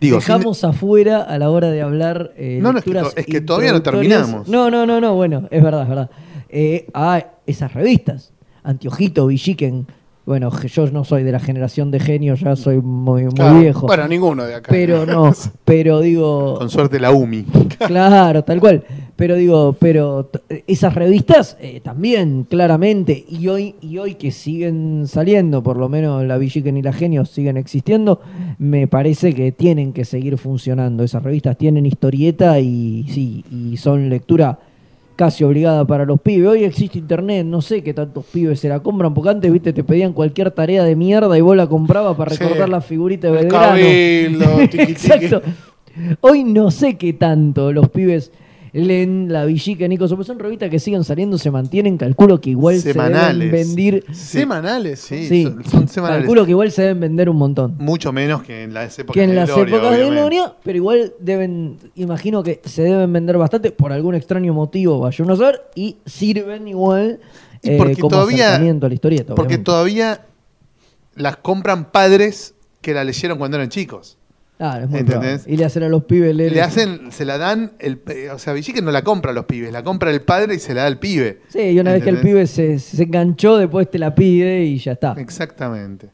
Digo, 0.00 0.20
sin- 0.20 0.34
dejamos 0.34 0.64
afuera 0.64 1.22
a 1.22 1.38
la 1.38 1.50
hora 1.50 1.70
de 1.70 1.82
hablar 1.82 2.32
eh, 2.36 2.58
No, 2.60 2.72
no, 2.72 2.78
es 2.78 2.84
que 3.26 3.36
es 3.38 3.46
todavía 3.46 3.72
no 3.72 3.82
terminamos. 3.82 4.48
No, 4.48 4.70
no, 4.70 4.86
no, 4.86 5.00
no, 5.00 5.14
bueno, 5.14 5.46
es 5.50 5.62
verdad, 5.62 5.82
es 5.82 5.88
verdad. 5.88 6.10
Eh, 6.48 6.86
a 6.94 7.24
esas 7.46 7.72
revistas, 7.74 8.32
Antiojito, 8.62 9.26
Villiquen. 9.26 9.86
Bueno, 10.26 10.50
je- 10.50 10.68
yo 10.68 10.86
no 10.90 11.02
soy 11.04 11.22
de 11.24 11.32
la 11.32 11.40
generación 11.40 11.90
de 11.90 11.98
genios, 11.98 12.40
ya 12.40 12.54
soy 12.54 12.76
muy, 12.80 13.24
muy 13.24 13.32
Claro. 13.34 13.58
viejo. 13.60 13.86
Bueno, 13.86 14.06
ninguno 14.06 14.44
de 14.44 14.54
acá. 14.54 14.68
pero 14.70 15.04
no, 15.06 15.32
pero 15.64 16.00
digo, 16.00 16.54
con 16.58 16.68
suerte 16.70 17.00
la 17.00 17.10
UMI. 17.10 17.44
Claro, 17.86 18.44
tal 18.44 18.60
cual. 18.60 18.84
Pero 19.16 19.34
digo, 19.36 19.74
pero 19.78 20.30
esas 20.66 20.94
revistas 20.94 21.56
eh, 21.60 21.80
también, 21.82 22.46
claramente, 22.48 23.24
y 23.28 23.48
hoy, 23.48 23.74
y 23.80 23.96
hoy 23.98 24.14
que 24.14 24.30
siguen 24.30 25.04
saliendo, 25.06 25.62
por 25.62 25.76
lo 25.78 25.88
menos 25.88 26.24
la 26.24 26.36
Villiquen 26.38 26.76
y 26.76 26.82
la 26.82 26.92
Genios 26.92 27.30
siguen 27.30 27.56
existiendo, 27.56 28.20
me 28.58 28.86
parece 28.86 29.34
que 29.34 29.52
tienen 29.52 29.92
que 29.94 30.04
seguir 30.04 30.36
funcionando. 30.38 31.02
Esas 31.04 31.22
revistas 31.22 31.56
tienen 31.58 31.86
historieta 31.86 32.60
y 32.60 33.06
sí, 33.08 33.44
y 33.50 33.76
son 33.78 34.08
lectura 34.10 34.58
casi 35.20 35.44
obligada 35.44 35.84
para 35.86 36.06
los 36.06 36.18
pibes. 36.18 36.48
Hoy 36.48 36.64
existe 36.64 36.98
internet, 36.98 37.44
no 37.44 37.60
sé 37.60 37.82
qué 37.82 37.92
tantos 37.92 38.24
pibes 38.24 38.58
se 38.58 38.70
la 38.70 38.80
compran, 38.80 39.12
porque 39.12 39.28
antes, 39.28 39.52
viste, 39.52 39.74
te 39.74 39.84
pedían 39.84 40.14
cualquier 40.14 40.50
tarea 40.50 40.82
de 40.82 40.96
mierda 40.96 41.36
y 41.36 41.42
vos 41.42 41.54
la 41.54 41.66
comprabas 41.66 42.16
para 42.16 42.30
Sí. 42.30 42.42
recordar 42.42 42.70
la 42.70 42.80
figurita 42.80 43.26
de 43.30 43.34
El 43.40 43.44
Belgrano. 43.44 43.66
Cabildo. 43.66 44.60
Exacto. 44.88 45.42
Hoy 46.22 46.42
no 46.44 46.70
sé 46.70 46.96
qué 46.96 47.12
tanto 47.12 47.70
los 47.70 47.90
pibes 47.90 48.32
leen 48.72 49.32
la 49.32 49.44
Villica, 49.44 49.86
Nico. 49.88 50.06
Pues 50.08 50.26
son 50.26 50.38
revistas 50.38 50.70
que 50.70 50.78
siguen 50.78 51.04
saliendo, 51.04 51.38
se 51.38 51.50
mantienen. 51.50 51.96
Calculo 51.98 52.40
que 52.40 52.50
igual 52.50 52.76
se 52.80 52.92
Semanales. 52.92 53.50
deben 53.50 53.74
vender. 53.74 54.04
Semanales. 54.14 55.00
Sí, 55.00 55.26
Sí, 55.28 55.42
son, 55.44 55.64
son 55.64 55.88
semanales. 55.88 56.22
calculo 56.22 56.44
que 56.44 56.50
igual 56.52 56.70
se 56.70 56.82
deben 56.82 57.00
vender 57.00 57.28
un 57.28 57.36
montón. 57.36 57.76
Mucho 57.78 58.12
menos 58.12 58.42
que 58.42 58.62
en 58.64 58.74
las 58.74 58.98
épocas 58.98 59.14
Que 59.14 59.24
en 59.24 59.30
de 59.30 59.36
las 59.36 59.48
Gloria, 59.48 59.76
épocas 59.76 59.96
de. 59.98 60.10
Gloria, 60.10 60.54
pero 60.62 60.76
igual 60.76 61.12
deben, 61.20 61.76
imagino 61.94 62.42
que 62.42 62.60
se 62.64 62.82
deben 62.82 63.12
vender 63.12 63.36
bastante 63.38 63.70
por 63.72 63.92
algún 63.92 64.14
extraño 64.14 64.52
motivo, 64.54 65.00
vaya 65.00 65.24
uno 65.24 65.34
a 65.34 65.36
saber, 65.36 65.62
y 65.74 65.96
sirven 66.06 66.68
igual 66.68 67.20
Y 67.62 67.70
eh, 67.70 67.76
porque 67.78 67.96
como 67.96 68.10
todavía- 68.10 68.46
acercamiento 68.48 68.86
a 68.86 68.88
la 68.88 68.94
historieta. 68.94 69.34
Porque 69.34 69.54
obviamente. 69.54 69.64
todavía 69.64 70.20
las 71.16 71.36
compran 71.36 71.90
padres 71.90 72.54
que 72.80 72.94
la 72.94 73.04
leyeron 73.04 73.36
cuando 73.38 73.56
eran 73.56 73.68
chicos. 73.68 74.16
Claro, 74.60 74.84
es 74.84 74.90
muy. 74.90 75.00
Y 75.46 75.56
le 75.56 75.64
hacen 75.64 75.82
a 75.84 75.88
los 75.88 76.04
pibes 76.04 76.36
leer. 76.36 76.52
Le 76.52 76.60
hacen, 76.60 77.10
se 77.12 77.24
la 77.24 77.38
dan, 77.38 77.72
el, 77.78 77.98
o 78.30 78.38
sea, 78.38 78.52
Villiquen 78.52 78.84
no 78.84 78.90
la 78.90 79.02
compra 79.02 79.30
a 79.30 79.34
los 79.34 79.46
pibes, 79.46 79.72
la 79.72 79.82
compra 79.82 80.10
el 80.10 80.20
padre 80.20 80.56
y 80.56 80.58
se 80.58 80.74
la 80.74 80.82
da 80.82 80.86
al 80.88 80.98
pibe. 80.98 81.40
Sí, 81.48 81.60
y 81.60 81.80
una 81.80 81.94
vez 81.94 82.02
que 82.04 82.10
el 82.10 82.20
pibe 82.20 82.46
se, 82.46 82.78
se 82.78 83.02
enganchó, 83.04 83.56
después 83.56 83.90
te 83.90 83.98
la 83.98 84.14
pide 84.14 84.62
y 84.64 84.76
ya 84.76 84.92
está. 84.92 85.14
Exactamente. 85.16 86.10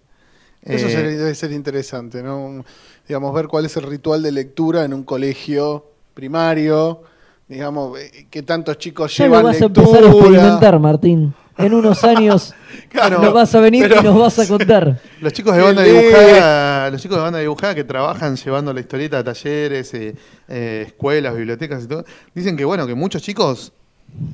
Eso 0.63 0.87
Eh, 0.87 0.91
sería- 0.91 1.17
debe 1.19 1.35
ser 1.35 1.51
interesante, 1.51 2.23
¿no? 2.23 2.65
Digamos, 3.09 3.35
ver 3.35 3.49
cuál 3.49 3.67
es 3.67 3.77
el 3.79 3.83
ritual 3.83 4.23
de 4.23 4.31
lectura 4.31 4.85
en 4.85 4.95
un 4.95 5.03
colegio 5.03 5.85
primario. 6.15 7.03
Digamos, 7.49 7.99
eh, 7.99 8.27
que 8.31 8.43
tantos 8.45 8.79
chicos 8.79 9.17
Ya 9.17 9.27
lo 9.27 9.31
llevan 9.33 9.45
vas 9.47 9.57
a 9.61 9.65
lectura. 9.65 9.87
empezar 9.89 10.05
a 10.05 10.13
experimentar, 10.13 10.79
Martín. 10.79 11.35
En 11.59 11.75
unos 11.75 12.05
años 12.05 12.55
Claro, 12.91 13.21
nos 13.21 13.33
vas 13.35 13.55
a 13.55 13.61
venir 13.61 13.87
pero- 13.89 14.01
y 14.01 14.05
nos 14.05 14.19
vas 14.19 14.39
a 14.39 14.47
contar. 14.49 15.01
Los 15.21 15.33
chicos 15.33 15.55
de 15.57 15.63
banda 15.63 15.83
dibujada, 15.83 16.91
los 16.91 17.01
chicos 17.03 17.17
de 17.19 17.23
banda 17.23 17.39
dibujada 17.41 17.75
que 17.75 17.85
trabajan 17.85 18.37
llevando 18.37 18.73
la 18.73 18.81
historieta 18.81 19.19
a 19.19 19.25
talleres, 19.25 19.93
eh, 19.95 20.15
eh, 20.49 20.85
escuelas, 20.87 21.35
bibliotecas 21.37 21.85
y 21.85 21.87
todo, 21.89 22.05
dicen 22.35 22.57
que 22.57 22.65
bueno, 22.65 22.87
que 22.87 22.95
muchos 22.95 23.23
chicos, 23.23 23.73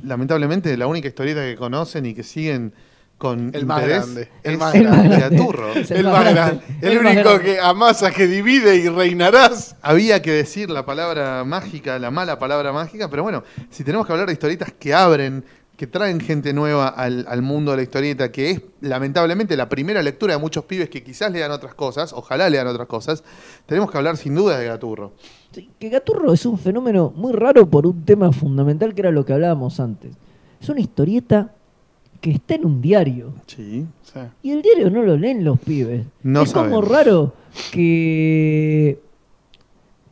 lamentablemente, 0.04 0.76
la 0.76 0.86
única 0.86 1.08
historieta 1.08 1.40
que 1.42 1.56
conocen 1.56 2.06
y 2.06 2.14
que 2.14 2.22
siguen 2.22 2.72
con 3.18 3.52
El 3.54 3.66
más 3.66 3.82
interés 3.82 4.02
grande, 4.04 4.28
el 4.42 4.52
es 4.54 4.58
más 4.58 4.74
el 4.74 4.82
grande. 4.82 5.16
Gaturro. 5.16 5.72
Es 5.74 5.90
El, 5.92 6.04
más 6.04 6.12
más 6.12 6.34
grande, 6.34 6.62
grande, 6.66 6.86
el, 6.86 6.92
el 6.92 6.98
único 7.06 7.22
grande. 7.30 7.44
que 7.44 7.60
amasa, 7.60 8.10
que 8.10 8.26
divide 8.26 8.76
y 8.76 8.88
reinarás. 8.88 9.76
Había 9.80 10.20
que 10.22 10.32
decir 10.32 10.70
la 10.70 10.84
palabra 10.84 11.44
mágica, 11.44 11.98
la 12.00 12.10
mala 12.10 12.38
palabra 12.40 12.72
mágica, 12.72 13.08
pero 13.08 13.22
bueno, 13.22 13.44
si 13.70 13.84
tenemos 13.84 14.06
que 14.08 14.12
hablar 14.12 14.26
de 14.26 14.32
historietas 14.32 14.72
que 14.76 14.92
abren, 14.92 15.44
que 15.76 15.86
traen 15.86 16.20
gente 16.20 16.52
nueva 16.52 16.88
al, 16.88 17.24
al 17.28 17.42
mundo 17.42 17.70
de 17.72 17.78
la 17.78 17.82
historieta, 17.82 18.30
que 18.30 18.50
es 18.50 18.62
lamentablemente 18.80 19.56
la 19.56 19.68
primera 19.68 20.02
lectura 20.02 20.34
de 20.34 20.40
muchos 20.40 20.64
pibes 20.64 20.88
que 20.88 21.02
quizás 21.02 21.32
lean 21.32 21.50
otras 21.50 21.74
cosas, 21.74 22.12
ojalá 22.12 22.48
lean 22.48 22.66
otras 22.66 22.86
cosas, 22.86 23.24
tenemos 23.66 23.90
que 23.90 23.98
hablar 23.98 24.16
sin 24.16 24.34
duda 24.34 24.58
de 24.58 24.66
Gaturro. 24.66 25.12
Sí, 25.52 25.70
Que 25.78 25.88
Gaturro 25.88 26.32
es 26.32 26.46
un 26.46 26.58
fenómeno 26.58 27.12
muy 27.16 27.32
raro 27.32 27.68
por 27.68 27.86
un 27.86 28.04
tema 28.04 28.32
fundamental 28.32 28.94
que 28.94 29.00
era 29.00 29.10
lo 29.10 29.24
que 29.24 29.32
hablábamos 29.32 29.80
antes. 29.80 30.12
Es 30.60 30.68
una 30.68 30.80
historieta 30.80 31.52
que 32.20 32.30
está 32.30 32.54
en 32.54 32.64
un 32.64 32.80
diario. 32.80 33.32
Sí. 33.46 33.84
Sí. 34.02 34.20
Y 34.42 34.52
el 34.52 34.62
diario 34.62 34.90
no 34.90 35.02
lo 35.02 35.16
leen 35.16 35.44
los 35.44 35.58
pibes. 35.58 36.06
No 36.22 36.42
es 36.42 36.52
como 36.52 36.80
raro 36.80 37.34
que 37.72 39.00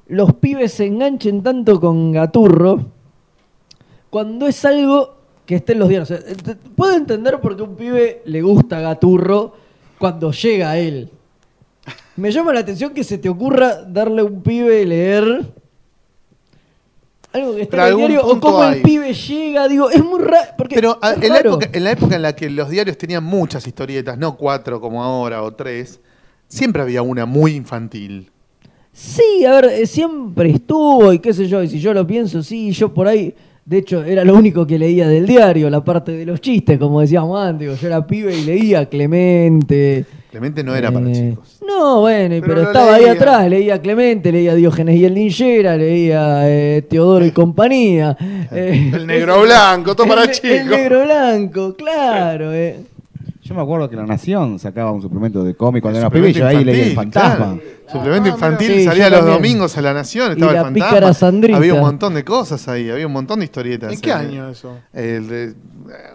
los 0.09 0.35
pibes 0.35 0.73
se 0.73 0.87
enganchen 0.87 1.43
tanto 1.43 1.81
con 1.81 2.11
Gaturro 2.11 2.87
cuando 4.11 4.49
es 4.49 4.65
algo 4.65 5.20
que 5.51 5.57
esté 5.57 5.73
en 5.73 5.81
los 5.81 5.89
diarios. 5.89 6.09
O 6.13 6.17
sea, 6.17 6.57
puedo 6.77 6.95
entender 6.95 7.41
por 7.41 7.57
qué 7.57 7.63
un 7.65 7.75
pibe 7.75 8.23
le 8.25 8.41
gusta 8.41 8.79
Gaturro 8.79 9.53
cuando 9.99 10.31
llega 10.31 10.71
a 10.71 10.79
él. 10.79 11.11
Me 12.15 12.31
llama 12.31 12.53
la 12.53 12.61
atención 12.61 12.95
que 12.95 13.03
se 13.03 13.19
te 13.19 13.29
ocurra 13.29 13.83
darle 13.83 14.21
a 14.21 14.25
un 14.27 14.43
pibe 14.45 14.87
leer 14.87 15.45
algo 17.33 17.57
que 17.57 17.63
está 17.63 17.89
en 17.89 17.91
el 17.91 17.97
diario 17.97 18.25
o 18.25 18.39
cómo 18.39 18.63
hay. 18.63 18.77
el 18.77 18.83
pibe 18.83 19.13
llega. 19.13 19.67
Digo, 19.67 19.91
es 19.91 20.05
muy 20.05 20.21
raro. 20.21 20.51
Pero 20.69 20.97
a- 21.03 21.17
la, 21.17 21.39
época, 21.41 21.69
en 21.73 21.83
la 21.83 21.91
época 21.91 22.15
en 22.15 22.23
la 22.23 22.37
que 22.37 22.49
los 22.49 22.71
diarios 22.71 22.97
tenían 22.97 23.25
muchas 23.25 23.67
historietas, 23.67 24.17
no 24.17 24.37
cuatro 24.37 24.81
como 24.81 25.03
ahora 25.03 25.43
o 25.43 25.53
tres, 25.53 25.99
siempre 26.47 26.81
había 26.81 27.03
una 27.03 27.27
muy 27.27 27.57
infantil. 27.57 28.31
Sí, 28.93 29.45
a 29.45 29.55
ver, 29.61 29.65
eh, 29.65 29.87
siempre 29.87 30.51
estuvo 30.51 31.13
y 31.13 31.19
qué 31.19 31.35
sé 31.35 31.49
yo, 31.49 31.61
y 31.61 31.67
si 31.69 31.81
yo 31.81 31.93
lo 31.93 32.07
pienso, 32.07 32.41
sí, 32.41 32.71
yo 32.71 32.95
por 32.95 33.09
ahí, 33.09 33.35
de 33.71 33.79
hecho, 33.79 34.03
era 34.03 34.25
lo 34.25 34.35
único 34.35 34.67
que 34.67 34.77
leía 34.81 35.07
del 35.07 35.25
diario, 35.29 35.71
la 35.71 35.85
parte 35.85 36.11
de 36.11 36.27
los 36.27 36.41
chistes, 36.41 36.77
como 36.77 37.01
decíamos 37.03 37.41
antes, 37.41 37.69
digo, 37.69 37.75
yo 37.81 37.87
era 37.87 38.05
pibe 38.05 38.37
y 38.37 38.43
leía 38.43 38.87
Clemente. 38.87 40.05
Clemente 40.29 40.65
no 40.65 40.75
era 40.75 40.91
para 40.91 41.09
eh, 41.09 41.13
chicos. 41.13 41.61
No, 41.65 42.01
bueno, 42.01 42.35
Pero 42.41 42.47
pero, 42.49 42.63
estaba 42.63 42.97
ahí 42.97 43.05
atrás, 43.05 43.49
leía 43.49 43.81
Clemente, 43.81 44.33
leía 44.33 44.57
Diógenes 44.57 44.97
y 44.97 45.05
el 45.05 45.15
Linchera, 45.15 45.77
leía 45.77 46.51
eh, 46.51 46.83
Teodoro 46.83 47.25
y 47.25 47.31
compañía. 47.31 48.17
eh, 48.51 48.91
El 48.93 49.07
negro 49.07 49.43
blanco, 49.43 49.95
todo 49.95 50.09
para 50.09 50.25
el, 50.25 50.31
chicos. 50.33 50.51
El 50.51 50.67
negro 50.69 51.05
blanco, 51.05 51.75
claro. 51.75 52.51
Eh. 53.51 53.53
Yo 53.53 53.55
me 53.57 53.63
acuerdo 53.63 53.91
que 53.91 53.97
La 53.97 54.07
Nación 54.07 54.59
sacaba 54.59 54.93
un 54.93 55.03
suplemento 55.03 55.43
de 55.45 55.55
cómic 55.55 55.83
cuando 55.83 55.99
El 55.99 56.05
era 56.05 56.11
pibe 56.11 56.33
yo 56.33 56.47
ahí 56.47 56.65
leía 56.65 56.83
El 56.85 56.89
infantil, 56.91 57.21
Fantasma. 57.21 57.47
claro. 57.59 57.81
Suplemento 57.91 58.29
Ah, 58.29 58.33
infantil. 58.33 58.67
Sí, 58.73 58.85
salía 58.85 59.11
los 59.11 59.27
domingos 59.27 59.77
a 59.77 59.83
la 59.83 59.93
Nación, 59.93 60.29
Y 60.31 60.33
estaba 60.35 60.53
la 60.53 60.59
el 60.61 60.65
fantasma. 60.67 61.15
Sandrita. 61.15 61.57
Había 61.59 61.75
un 61.75 61.81
montón 61.81 62.15
de 62.15 62.25
cosas 62.25 62.69
ahí, 62.69 62.89
había 62.89 63.07
un 63.07 63.13
montón 63.13 63.41
de 63.41 63.47
historietas. 63.47 63.93
¿En 63.93 64.01
qué 64.01 64.11
eh, 64.11 64.13
año 64.13 64.49
eso? 64.49 64.79
El 64.93 65.29
de 65.29 65.45
eh, 65.49 65.55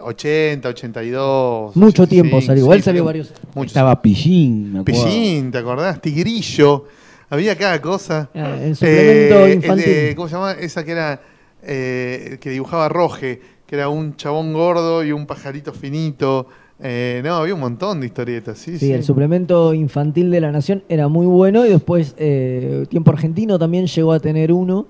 80, 0.02 0.68
82. 0.70 1.76
Mucho 1.76 2.06
tiempo 2.06 2.36
85, 2.36 2.46
salió, 2.46 2.62
igual 2.64 2.78
sí, 2.78 2.84
salió 2.84 3.04
varios. 3.04 3.32
muchos. 3.54 3.72
Estaba 3.72 4.00
Pillín, 4.00 4.72
me 4.72 4.80
acuerdo. 4.80 5.04
Pillín, 5.04 5.50
¿te 5.50 5.58
acordás? 5.58 6.00
Tigrillo. 6.00 6.84
Había 7.28 7.56
cada 7.56 7.80
cosa. 7.82 8.30
Ah, 8.34 8.56
el 8.62 8.74
suplemento 8.76 9.34
Eh, 9.38 9.44
el 9.52 9.54
infantil. 9.56 9.84
de- 9.84 10.14
¿Cómo 10.16 10.28
se 10.28 10.34
llama? 10.34 10.52
Esa 10.52 10.84
que 10.84 10.92
era. 10.92 11.20
eh, 11.68 12.38
que 12.40 12.50
dibujaba 12.50 12.88
Roge. 12.88 13.40
que 13.66 13.74
era 13.74 13.88
un 13.88 14.14
chabón 14.14 14.52
gordo 14.52 15.02
y 15.04 15.10
un 15.10 15.26
pajarito 15.26 15.72
finito. 15.72 16.46
Eh, 16.80 17.22
no, 17.24 17.34
había 17.36 17.54
un 17.54 17.60
montón 17.60 18.00
de 18.00 18.06
historietas, 18.06 18.58
sí, 18.58 18.72
Sí, 18.72 18.86
sí. 18.86 18.92
el 18.92 19.02
suplemento 19.02 19.72
infantil 19.72 20.30
de 20.30 20.40
la 20.42 20.52
Nación 20.52 20.82
era 20.90 21.08
muy 21.08 21.24
bueno 21.26 21.64
y 21.64 21.70
después 21.70 22.14
eh, 22.18 22.84
Tiempo 22.90 23.10
Argentino 23.12 23.58
también 23.58 23.86
llegó 23.86 24.12
a 24.12 24.20
tener 24.20 24.52
uno 24.52 24.86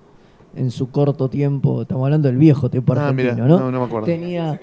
en 0.57 0.70
su 0.72 0.91
corto 0.91 1.28
tiempo. 1.28 1.82
Estamos 1.82 2.05
hablando 2.05 2.26
del 2.28 2.39
viejo 2.39 2.68
Tiempo 2.70 2.93
Ah, 2.95 3.09
Argentino, 3.09 3.47
¿no? 3.47 3.59
no, 3.61 3.70
no 3.70 3.78
me 3.80 3.87
acuerdo. 3.87 4.07
Tenía, 4.07 4.59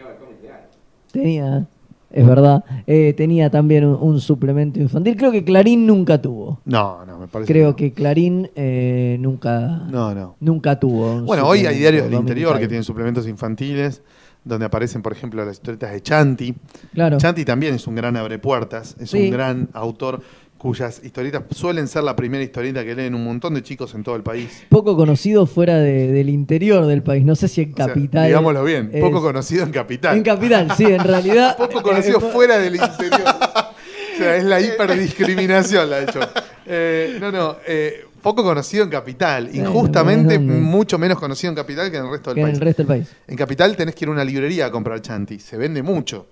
tenía, 1.12 1.68
es 2.12 2.28
verdad, 2.28 2.64
eh, 2.88 3.14
tenía 3.16 3.50
también 3.50 3.86
un, 3.86 3.98
un 4.02 4.20
suplemento 4.20 4.80
infantil. 4.80 5.16
Creo 5.16 5.32
que 5.32 5.44
Clarín 5.44 5.86
nunca 5.88 6.22
tuvo. 6.22 6.60
No, 6.66 7.06
no, 7.06 7.20
me 7.20 7.28
parece 7.28 7.52
Creo 7.52 7.70
no. 7.70 7.76
que 7.76 7.94
Clarín 7.94 8.50
eh, 8.56 9.18
nunca, 9.20 9.84
No, 9.90 10.14
no. 10.14 10.36
nunca 10.40 10.80
tuvo. 10.80 11.22
Bueno, 11.22 11.48
hoy 11.48 11.66
hay 11.66 11.78
diarios 11.78 12.06
del 12.10 12.16
interior 12.20 12.60
que 12.60 12.68
tienen 12.68 12.84
suplementos 12.84 13.28
infantiles, 13.28 14.02
donde 14.46 14.66
aparecen, 14.66 15.02
por 15.02 15.12
ejemplo, 15.14 15.44
las 15.46 15.56
historietas 15.56 15.92
de 15.92 16.02
Chanti. 16.02 16.54
Claro. 16.94 17.18
Chanti 17.18 17.46
también 17.46 17.76
es 17.76 17.88
un 17.88 17.96
gran 17.96 18.18
abrepuertas, 18.18 18.96
es 19.00 19.10
Sí. 19.12 19.26
un 19.26 19.32
gran 19.32 19.70
autor 19.74 20.22
cuyas 20.58 21.02
historietas 21.04 21.44
suelen 21.52 21.90
ser 21.90 22.04
la 22.04 22.16
primera 22.16 22.42
historieta 22.42 22.86
que 22.86 22.96
leen 22.96 23.16
un 23.16 23.24
montón 23.26 23.54
de 23.54 23.62
chicos 23.64 23.94
en 23.96 24.04
todo 24.04 24.16
el 24.16 24.24
país. 24.24 24.64
Poco 24.70 24.96
conocido 24.96 25.46
fuera 25.46 25.76
de- 25.78 26.10
del 26.12 26.30
interior 26.30 26.86
del 26.86 27.04
país. 27.04 27.26
No 27.26 27.36
sé 27.36 27.50
si 27.50 27.62
en 27.64 27.74
O 27.74 27.76
sea, 27.76 27.88
capital. 27.88 28.28
digámoslo 28.28 28.64
bien, 28.64 28.90
es- 28.94 29.02
poco 29.02 29.22
conocido 29.22 29.64
en 29.66 29.72
Capital. 29.72 30.16
En 30.16 30.24
capital, 30.24 30.72
sí, 30.78 30.86
en 30.86 31.04
realidad. 31.04 31.58
poco 31.58 31.82
conocido 31.82 32.20
fuera 32.22 32.58
del 32.60 32.76
interior. 32.78 33.22
o 33.26 34.18
sea, 34.18 34.38
es 34.38 34.44
la 34.46 34.62
hiperdiscriminación 34.62 35.90
la 35.90 35.96
ha 35.98 36.02
hecho. 36.04 36.20
Eh, 36.66 37.18
no, 37.20 37.30
no, 37.30 37.58
eh, 37.68 38.06
poco 38.24 38.44
conocido 38.44 38.84
en 38.84 38.90
Capital. 38.90 39.56
Injustamente, 39.56 40.40
¿dónde? 40.40 40.54
mucho 40.56 40.98
menos 40.98 41.20
conocido 41.20 41.52
en 41.52 41.56
Capital 41.56 41.92
que 41.92 41.98
en 41.98 42.06
el 42.06 42.10
resto 42.12 42.32
del 42.32 42.36
que 42.36 42.42
en 42.42 42.48
país. 42.48 42.56
el 42.58 42.62
resto 42.66 42.82
del 42.82 42.88
país. 42.88 43.08
En 43.28 43.36
Capital 43.38 43.76
tenés 43.78 43.94
que 43.94 44.06
ir 44.06 44.10
a 44.10 44.12
una 44.14 44.24
librería 44.24 44.66
a 44.66 44.72
comprar 44.72 45.00
Chanti. 45.02 45.38
Se 45.40 45.58
vende 45.58 45.84
mucho, 45.84 46.26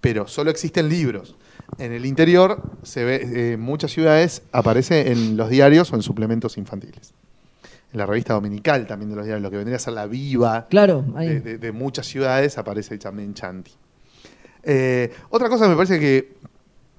pero 0.00 0.26
solo 0.26 0.50
existen 0.50 0.88
libros. 0.88 1.36
En 1.78 1.92
el 1.92 2.04
interior, 2.04 2.60
se 2.82 3.04
ve, 3.04 3.16
eh, 3.16 3.52
en 3.52 3.60
muchas 3.60 3.92
ciudades 3.92 4.42
aparece 4.50 5.12
en 5.12 5.36
los 5.36 5.48
diarios 5.50 5.92
o 5.92 5.96
en 5.96 6.02
suplementos 6.02 6.58
infantiles. 6.58 7.12
En 7.92 7.98
la 7.98 8.06
revista 8.06 8.34
dominical 8.34 8.86
también 8.86 9.10
de 9.10 9.16
los 9.16 9.24
diarios, 9.24 9.42
lo 9.42 9.50
que 9.50 9.56
vendría 9.56 9.76
a 9.76 9.80
ser 9.80 9.92
la 9.92 10.06
viva 10.06 10.66
Claro, 10.70 11.04
ahí. 11.16 11.28
de, 11.28 11.40
de- 11.40 11.58
de 11.58 11.72
muchas 11.72 12.06
ciudades, 12.06 12.58
aparece 12.58 12.98
también 12.98 13.34
Chanti. 13.34 13.72
Eh, 14.62 15.12
otra 15.30 15.48
cosa 15.48 15.64
que 15.64 15.70
me 15.70 15.76
parece 15.76 15.98
que 16.00 16.34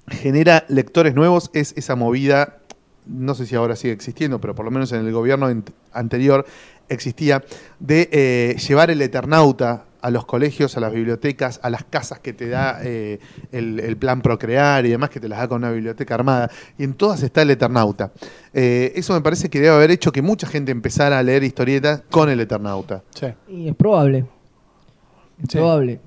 genera 0.09 0.65
lectores 0.67 1.13
nuevos 1.15 1.49
es 1.53 1.73
esa 1.77 1.95
movida, 1.95 2.57
no 3.05 3.33
sé 3.35 3.45
si 3.45 3.55
ahora 3.55 3.75
sigue 3.75 3.93
existiendo, 3.93 4.39
pero 4.39 4.55
por 4.55 4.65
lo 4.65 4.71
menos 4.71 4.91
en 4.91 5.05
el 5.05 5.11
gobierno 5.11 5.47
anterior 5.93 6.45
existía, 6.89 7.43
de 7.79 8.09
eh, 8.11 8.55
llevar 8.67 8.91
el 8.91 9.01
Eternauta 9.01 9.85
a 10.01 10.09
los 10.09 10.25
colegios, 10.25 10.75
a 10.77 10.79
las 10.79 10.91
bibliotecas, 10.91 11.59
a 11.63 11.69
las 11.69 11.83
casas 11.83 12.19
que 12.19 12.33
te 12.33 12.49
da 12.49 12.79
eh, 12.83 13.19
el, 13.51 13.79
el 13.79 13.97
plan 13.97 14.21
Procrear 14.21 14.83
y 14.85 14.89
demás, 14.89 15.09
que 15.11 15.19
te 15.19 15.29
las 15.29 15.39
da 15.39 15.47
con 15.47 15.59
una 15.63 15.71
biblioteca 15.71 16.15
armada. 16.15 16.49
Y 16.77 16.83
en 16.83 16.95
todas 16.95 17.21
está 17.21 17.43
el 17.43 17.51
Eternauta. 17.51 18.11
Eh, 18.53 18.93
eso 18.95 19.13
me 19.13 19.21
parece 19.21 19.49
que 19.49 19.59
debe 19.59 19.75
haber 19.75 19.91
hecho 19.91 20.11
que 20.11 20.21
mucha 20.23 20.47
gente 20.47 20.71
empezara 20.71 21.19
a 21.19 21.23
leer 21.23 21.43
historietas 21.43 22.01
con 22.09 22.29
el 22.29 22.39
Eternauta. 22.39 23.03
Sí. 23.13 23.27
Y 23.47 23.69
es 23.69 23.75
probable. 23.75 24.25
Es 25.43 25.49
Sí. 25.51 25.57
probable. 25.57 25.99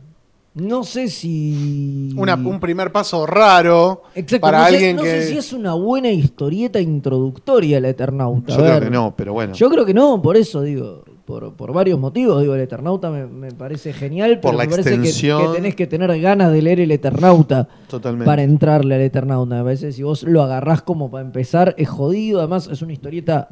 No 0.55 0.85
sé 0.85 1.09
si. 1.09 2.11
Una- 2.17 2.37
un 2.37 2.61
primer 2.61 2.93
paso 2.93 3.27
raro 3.27 4.03
Exacto, 4.15 4.41
para 4.41 4.59
no 4.59 4.65
sé- 4.69 4.75
alguien 4.75 4.97
no 4.97 5.03
que. 5.03 5.11
sé 5.11 5.29
si 5.31 5.37
es 5.39 5.53
una 5.53 5.75
buena 5.75 6.11
historieta 6.11 6.81
introductoria 6.81 7.79
el 7.79 7.85
Eternauta. 7.87 8.53
Yo 8.57 8.63
creo 8.63 8.81
que 8.81 8.91
no, 8.91 9.15
pero 9.17 9.33
bueno. 9.33 9.55
Yo 9.55 9.69
creo 9.69 9.85
que 9.85 9.95
no, 9.95 10.21
por 10.23 10.37
eso 10.37 10.63
digo. 10.63 11.03
Por, 11.25 11.55
por 11.55 11.73
varios 11.73 11.99
motivos, 11.99 12.43
digo, 12.43 12.55
el 12.55 12.61
Eternauta 12.61 13.09
me, 13.11 13.25
me 13.27 13.51
parece 13.51 13.95
genial, 13.95 14.41
Por 14.41 14.51
pero 14.51 14.59
la 14.59 14.65
me 14.65 14.71
parece 14.73 14.91
que- 14.91 14.95
extensión. 14.97 15.41
que, 15.53 15.57
tenés 15.57 15.75
que 15.75 15.87
tener 15.87 16.21
ganas 16.21 16.53
de 16.53 16.61
leer 16.61 16.81
el 16.81 16.91
Eternauta 16.91 17.67
Totalmente. 17.89 18.27
para 18.27 18.43
entrarle 18.43 18.95
al 18.97 19.01
Eternauta. 19.01 19.57
Me 19.57 19.65
parece 19.65 19.87
que 19.87 19.93
si 19.95 20.03
vos 20.03 20.23
lo 20.25 20.43
agarrás 20.43 20.83
como 20.83 21.11
para 21.11 21.25
empezar, 21.25 21.75
es 21.79 21.89
jodido. 21.89 22.41
Además, 22.41 22.69
es 22.71 22.83
una 22.83 22.93
historieta 22.93 23.49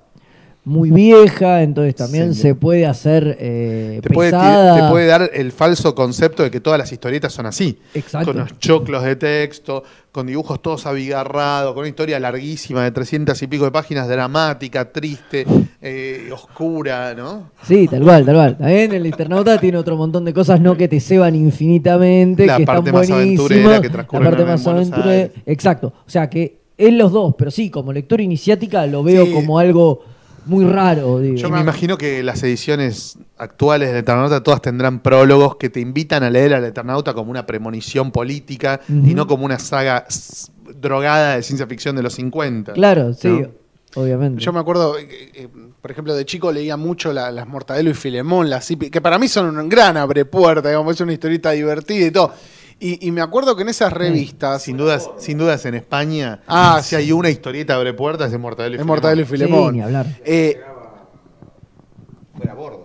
muy 0.64 0.90
vieja, 0.92 1.62
entonces 1.62 1.96
también 1.96 2.34
Sí. 2.34 2.42
se 2.42 2.54
puede 2.54 2.86
hacer 2.86 3.36
eh, 3.40 3.98
te, 4.00 4.10
puede, 4.10 4.30
pesada. 4.30 4.76
te 4.86 4.90
puede 4.92 5.06
dar 5.06 5.28
el 5.34 5.50
falso 5.50 5.92
concepto 5.94 6.44
de 6.44 6.52
que 6.52 6.60
todas 6.60 6.78
las 6.78 6.92
historietas 6.92 7.32
son 7.32 7.46
así. 7.46 7.78
Exacto. 7.94 8.26
Con 8.32 8.38
los 8.42 8.58
choclos 8.60 9.02
de 9.02 9.16
texto, 9.16 9.82
con 10.12 10.28
dibujos 10.28 10.62
todos 10.62 10.86
abigarrados, 10.86 11.72
con 11.72 11.80
una 11.80 11.88
historia 11.88 12.20
larguísima 12.20 12.84
de 12.84 12.92
300 12.92 13.42
y 13.42 13.46
pico 13.48 13.64
de 13.64 13.72
páginas, 13.72 14.06
dramática, 14.08 14.92
triste, 14.92 15.44
eh, 15.80 16.30
oscura, 16.32 17.12
¿no? 17.14 17.50
Sí, 17.64 17.88
tal 17.88 18.02
cual, 18.04 18.24
tal 18.24 18.34
cual. 18.36 18.56
También 18.56 18.92
el 18.92 19.06
Eternauta 19.06 19.58
tiene 19.58 19.78
otro 19.78 19.96
montón 19.96 20.24
de 20.24 20.32
cosas 20.32 20.60
no 20.60 20.76
que 20.76 20.86
te 20.86 21.00
ceban 21.00 21.34
infinitamente, 21.34 22.46
La 22.46 22.58
que 22.58 22.64
parte 22.66 22.90
están 22.90 22.94
más 23.00 23.10
aventurera 23.10 23.80
que 23.80 23.90
transcurre 23.90 24.22
La 24.24 24.30
parte 24.30 24.42
en 24.42 24.48
más 24.48 24.66
aventurera. 24.66 25.30
Exacto. 25.46 25.92
O 26.06 26.10
sea 26.10 26.30
que 26.30 26.58
es 26.78 26.92
los 26.92 27.10
dos, 27.10 27.34
pero 27.36 27.50
sí, 27.50 27.68
como 27.68 27.92
lectura 27.92 28.22
iniciática 28.22 28.86
lo 28.86 29.02
veo 29.02 29.26
Sí. 29.26 29.32
como 29.32 29.58
algo 29.58 30.04
muy 30.46 30.64
raro. 30.64 31.18
Digo. 31.20 31.36
Yo 31.36 31.50
me 31.50 31.60
imagino 31.60 31.96
que 31.98 32.22
las 32.22 32.42
ediciones 32.42 33.18
actuales 33.38 33.88
del 33.88 33.98
Eternauta 33.98 34.42
todas 34.42 34.60
tendrán 34.62 35.00
prólogos 35.00 35.56
que 35.56 35.70
te 35.70 35.80
invitan 35.80 36.22
a 36.22 36.30
leer 36.30 36.54
al 36.54 36.64
Eternauta 36.64 37.14
como 37.14 37.30
una 37.30 37.46
premonición 37.46 38.10
política 38.10 38.80
y 38.88 39.14
no 39.14 39.26
como 39.26 39.44
una 39.44 39.58
saga 39.58 40.06
drogada 40.80 41.36
de 41.36 41.42
ciencia 41.42 41.66
ficción 41.66 41.96
de 41.96 42.02
los 42.02 42.14
50. 42.14 42.72
Claro, 42.72 43.12
sí, 43.14 43.44
obviamente. 43.94 44.40
Yo 44.42 44.52
me 44.52 44.60
acuerdo, 44.60 44.98
eh, 44.98 45.08
eh, 45.34 45.48
por 45.80 45.90
ejemplo, 45.90 46.14
de 46.14 46.24
chico 46.24 46.50
leía 46.52 46.76
mucho 46.76 47.12
la- 47.12 47.30
las 47.30 47.46
Mortadelo 47.46 47.90
y 47.90 47.94
Filemón, 47.94 48.48
las 48.48 48.66
Zipi, 48.66 48.90
que 48.90 49.00
para 49.00 49.18
mí 49.18 49.28
son 49.28 49.56
un 49.58 49.68
gran 49.68 49.96
abrepuerta, 49.96 50.68
digamos, 50.68 50.94
es 50.94 51.00
una 51.00 51.12
historieta 51.12 51.50
divertida 51.50 52.06
y 52.06 52.10
todo. 52.10 52.32
Y, 52.84 53.06
y 53.06 53.12
me 53.12 53.20
acuerdo 53.20 53.54
que 53.54 53.62
en 53.62 53.68
esas 53.68 53.92
revistas, 53.92 54.62
Sin 54.62 54.76
dudas, 54.76 55.08
sin 55.18 55.38
dudas 55.38 55.64
en 55.66 55.74
España, 55.74 56.40
Ah, 56.48 56.80
si 56.82 56.96
hay 56.96 57.12
una 57.12 57.30
historieta 57.30 57.76
abre 57.76 57.94
puertas 57.94 58.32
de 58.32 58.38
Mortadelo 58.38 58.74
y 58.76 58.80
es 58.80 58.84
Mortadelo 58.84 59.22
y 59.22 59.24
Filemón. 59.24 59.70
Sí, 59.70 59.76
ni 59.76 59.82
hablar. 59.82 60.06
Eh, 60.24 60.60
Fuera 62.36 62.54
borda. 62.54 62.78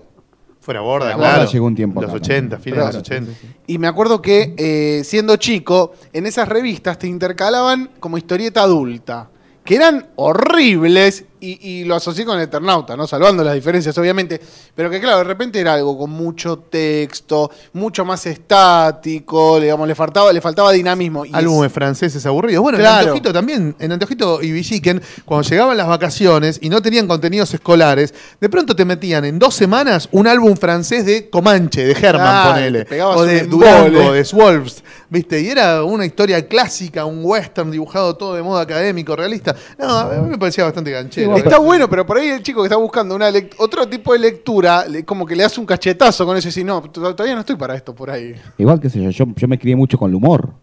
Fuera 0.59 0.81
borda, 0.81 1.05
Fuera 1.05 1.17
claro. 1.17 1.37
Borda 1.39 1.51
llegó 1.51 1.65
un 1.65 1.75
tiempo 1.75 2.01
Los 2.01 2.09
acá 2.11 2.17
80, 2.17 2.57
fines 2.59 2.77
de 2.79 2.85
los 2.85 3.03
Claro, 3.03 3.25
80. 3.25 3.31
Y 3.67 3.77
me 3.79 3.87
acuerdo 3.87 4.21
que 4.21 4.53
eh, 4.57 5.01
siendo 5.03 5.35
chico, 5.37 5.93
en 6.13 6.25
esas 6.27 6.47
revistas 6.47 6.99
te 6.99 7.07
intercalaban 7.07 7.89
como 7.99 8.17
historieta 8.17 8.61
adulta, 8.61 9.29
que 9.63 9.75
eran 9.75 10.07
horribles 10.15 11.25
y, 11.39 11.79
y 11.81 11.83
lo 11.83 11.95
asocié 11.95 12.25
con 12.25 12.37
el 12.37 12.43
Eternauta, 12.43 12.95
¿no? 12.97 13.07
Salvando 13.07 13.43
las 13.43 13.53
diferencias, 13.55 13.97
obviamente, 13.97 14.39
pero 14.75 14.89
que 14.89 14.99
claro, 14.99 15.17
de 15.19 15.23
repente 15.25 15.59
era 15.59 15.73
algo 15.73 15.97
con 15.97 16.09
mucho 16.09 16.57
texto, 16.59 17.51
mucho 17.73 18.05
más 18.05 18.25
estático, 18.25 19.59
digamos, 19.59 19.87
le 19.87 19.95
faltaba, 19.95 20.31
le 20.33 20.41
faltaba 20.41 20.71
dinamismo. 20.71 21.25
Y 21.25 21.31
Álbumes 21.33 21.67
es- 21.67 21.73
franceses 21.73 22.25
aburridos. 22.25 22.61
Bueno, 22.63 22.77
en 22.77 22.83
Claro. 22.83 22.97
Anteojito 22.99 23.33
también, 23.33 23.75
en 23.79 23.91
Anteojito 23.91 24.41
y 24.41 24.51
Villiquen, 24.51 25.01
cuando 25.25 25.47
llegaban 25.49 25.77
las 25.77 25.87
vacaciones 25.87 26.59
y 26.61 26.69
no 26.69 26.81
tenían 26.81 27.07
contenidos 27.07 27.53
escolares, 27.53 28.13
de 28.39 28.49
pronto 28.49 28.75
te 28.75 28.85
metían 28.85 29.25
en 29.25 29.39
dos 29.39 29.55
semanas 29.55 30.09
un 30.11 30.27
álbum 30.27 30.55
francés 30.55 31.05
de 31.05 31.29
Comanche, 31.29 31.85
de 31.85 31.91
Herman, 31.93 32.13
Claro, 32.13 32.53
ponele. 32.53 32.87
O 33.03 33.23
de 33.23 33.43
Durango, 33.43 34.11
de 34.13 34.25
Swolves, 34.25 34.83
¿viste? 35.09 35.39
Y 35.41 35.49
era 35.49 35.83
una 35.83 36.05
historia 36.05 36.47
clásica, 36.47 37.05
un 37.05 37.19
western 37.23 37.71
dibujado 37.71 38.15
todo 38.15 38.35
de 38.35 38.43
modo 38.43 38.59
académico, 38.59 39.15
realista. 39.15 39.55
No, 39.77 39.97
a 39.97 40.05
mí 40.15 40.29
me 40.29 40.37
parecía 40.37 40.63
bastante 40.63 40.91
ganchero. 40.91 41.26
Está 41.35 41.57
bueno, 41.59 41.89
pero 41.89 42.05
por 42.05 42.17
ahí 42.17 42.27
el 42.29 42.43
chico 42.43 42.61
que 42.61 42.67
está 42.67 42.77
buscando 42.77 43.15
una 43.15 43.31
otro 43.57 43.87
tipo 43.87 44.13
de 44.13 44.19
lectura, 44.19 44.85
le- 44.87 45.03
como 45.03 45.25
que 45.25 45.35
le 45.35 45.43
hace 45.43 45.59
un 45.59 45.65
cachetazo 45.65 46.25
con 46.25 46.37
eso 46.37 46.47
y 46.47 46.49
dice, 46.49 46.63
no, 46.63 46.81
todavía 46.81 47.33
no 47.35 47.41
estoy 47.41 47.55
para 47.55 47.75
esto 47.75 47.93
por 47.93 48.09
ahí. 48.09 48.33
Igual 48.57 48.79
que 48.79 48.89
sé 48.89 49.01
yo, 49.03 49.09
yo, 49.09 49.25
yo 49.35 49.47
me 49.47 49.57
crié 49.59 49.75
mucho 49.75 49.97
con 49.97 50.09
el 50.09 50.15
humor. 50.15 50.53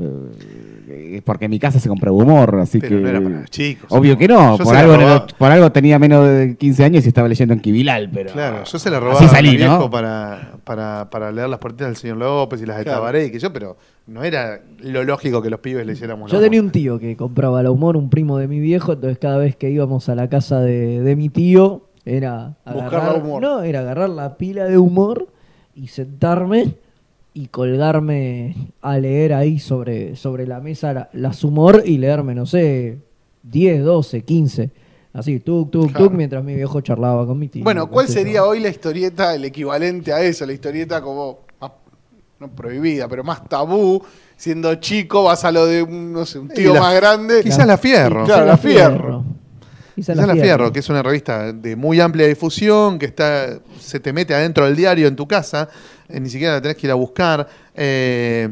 Eh, 0.00 1.22
porque 1.24 1.46
en 1.46 1.50
mi 1.50 1.58
casa 1.58 1.80
se 1.80 1.88
compraba 1.88 2.16
humor, 2.16 2.58
así 2.60 2.78
Pero 2.78 2.96
que. 2.96 3.02
no 3.02 3.08
era 3.08 3.20
para 3.20 3.40
los 3.40 3.50
chicos. 3.50 3.86
Obvio 3.90 4.16
que 4.16 4.28
no, 4.28 4.56
Yo 4.56 4.64
por 4.64 4.76
algo, 4.76 4.96
robaba. 4.96 5.26
por 5.26 5.50
algo 5.50 5.72
tenía 5.72 5.98
menos 5.98 6.26
de 6.28 6.56
15 6.56 6.84
años 6.84 7.04
y 7.04 7.08
estaba 7.08 7.26
leyendo 7.28 7.52
en 7.54 7.60
Kibilal, 7.60 8.08
pero. 8.12 8.32
Claro, 8.32 8.64
yo 8.64 8.78
se 8.78 8.90
la 8.90 9.00
robaba 9.00 9.18
Así 9.18 9.28
salí, 9.28 9.48
a 9.48 9.52
mi 9.52 9.56
viejo 9.58 9.78
¿no? 9.78 9.90
para, 9.90 10.52
para, 10.64 11.10
para 11.10 11.32
leer 11.32 11.48
las 11.48 11.58
partidas 11.58 11.88
del 11.90 11.96
señor 11.96 12.18
López 12.18 12.62
y 12.62 12.66
las 12.66 12.78
de 12.78 12.84
Claro. 12.84 12.98
Tabaré 13.00 13.26
y 13.26 13.30
que 13.32 13.38
yo, 13.38 13.52
pero 13.52 13.76
no 14.06 14.22
era 14.22 14.60
lo 14.78 15.02
lógico 15.04 15.42
que 15.42 15.50
los 15.50 15.60
pibes 15.60 15.84
leyéramos. 15.84 16.30
Yo 16.30 16.40
tenía 16.40 16.60
un 16.62 16.70
tío 16.70 16.98
que 16.98 17.16
compraba 17.16 17.62
la 17.62 17.70
humor, 17.70 17.96
un 17.96 18.08
primo 18.08 18.38
de 18.38 18.46
mi 18.48 18.60
viejo, 18.60 18.92
entonces 18.92 19.18
cada 19.18 19.38
vez 19.38 19.56
que 19.56 19.70
íbamos 19.70 20.08
a 20.08 20.14
la 20.14 20.28
casa 20.28 20.60
de, 20.60 21.00
de 21.00 21.16
mi 21.16 21.28
tío 21.28 21.82
era 22.04 22.54
Buscar 22.64 22.86
agarrar, 23.00 23.12
la 23.18 23.24
humor. 23.24 23.42
no, 23.42 23.62
era 23.62 23.80
agarrar 23.80 24.08
la 24.10 24.36
pila 24.38 24.64
de 24.64 24.78
humor 24.78 25.26
y 25.74 25.88
sentarme 25.88 26.74
y 27.34 27.46
colgarme 27.48 28.54
a 28.82 28.98
leer 28.98 29.32
ahí 29.34 29.58
sobre, 29.58 30.16
sobre 30.16 30.46
la 30.46 30.60
mesa 30.60 30.92
la- 30.92 31.08
las 31.12 31.44
humor 31.44 31.82
y 31.84 31.98
leerme, 31.98 32.34
no 32.34 32.46
sé, 32.46 32.98
10, 33.44 33.84
12, 33.84 34.22
15. 34.22 34.70
Así, 35.12 35.40
tuk, 35.40 35.70
tuk, 35.70 35.90
Claro. 35.90 36.06
tuk, 36.06 36.14
mientras 36.14 36.44
mi 36.44 36.54
viejo 36.54 36.80
charlaba 36.80 37.26
con 37.26 37.38
mi 37.38 37.48
tío. 37.48 37.64
Bueno, 37.64 37.88
¿cuál 37.88 38.06
sé 38.06 38.14
sería 38.14 38.44
hoy 38.44 38.60
la 38.60 38.68
historieta, 38.68 39.34
el 39.34 39.44
equivalente 39.44 40.12
a 40.12 40.20
eso? 40.22 40.44
La 40.46 40.52
historieta 40.52 41.00
como, 41.00 41.40
más- 41.60 41.72
no 42.40 42.48
prohibida, 42.50 43.08
pero 43.08 43.24
más 43.24 43.48
tabú. 43.48 44.02
Siendo 44.36 44.72
chico, 44.76 45.24
vas 45.24 45.44
a 45.44 45.50
lo 45.50 45.66
de 45.66 45.82
un, 45.82 46.12
no 46.12 46.24
sé, 46.24 46.38
un 46.38 46.48
tío 46.48 46.70
Y 46.70 46.74
la- 46.74 46.80
más 46.80 46.94
grande. 46.94 47.40
Quizás 47.42 47.66
la 47.66 47.76
Fierro. 47.78 48.24
Claro, 48.24 48.44
la 48.46 48.56
Fierro. 48.56 49.24
Quizá 49.98 50.14
la 50.14 50.32
Fierro, 50.34 50.72
que 50.72 50.78
es 50.78 50.88
una 50.88 51.02
revista 51.02 51.52
de 51.52 51.74
muy 51.74 52.00
amplia 52.00 52.26
difusión, 52.28 52.98
que 53.00 53.06
está 53.06 53.58
se 53.80 53.98
te 53.98 54.12
mete 54.12 54.32
adentro 54.34 54.64
del 54.64 54.76
diario 54.76 55.08
en 55.08 55.16
tu 55.16 55.26
casa, 55.26 55.68
eh, 56.08 56.20
ni 56.20 56.30
siquiera 56.30 56.54
la 56.54 56.62
tenés 56.62 56.76
que 56.76 56.86
ir 56.86 56.90
a 56.92 56.94
buscar. 56.94 57.48
eh, 57.74 58.48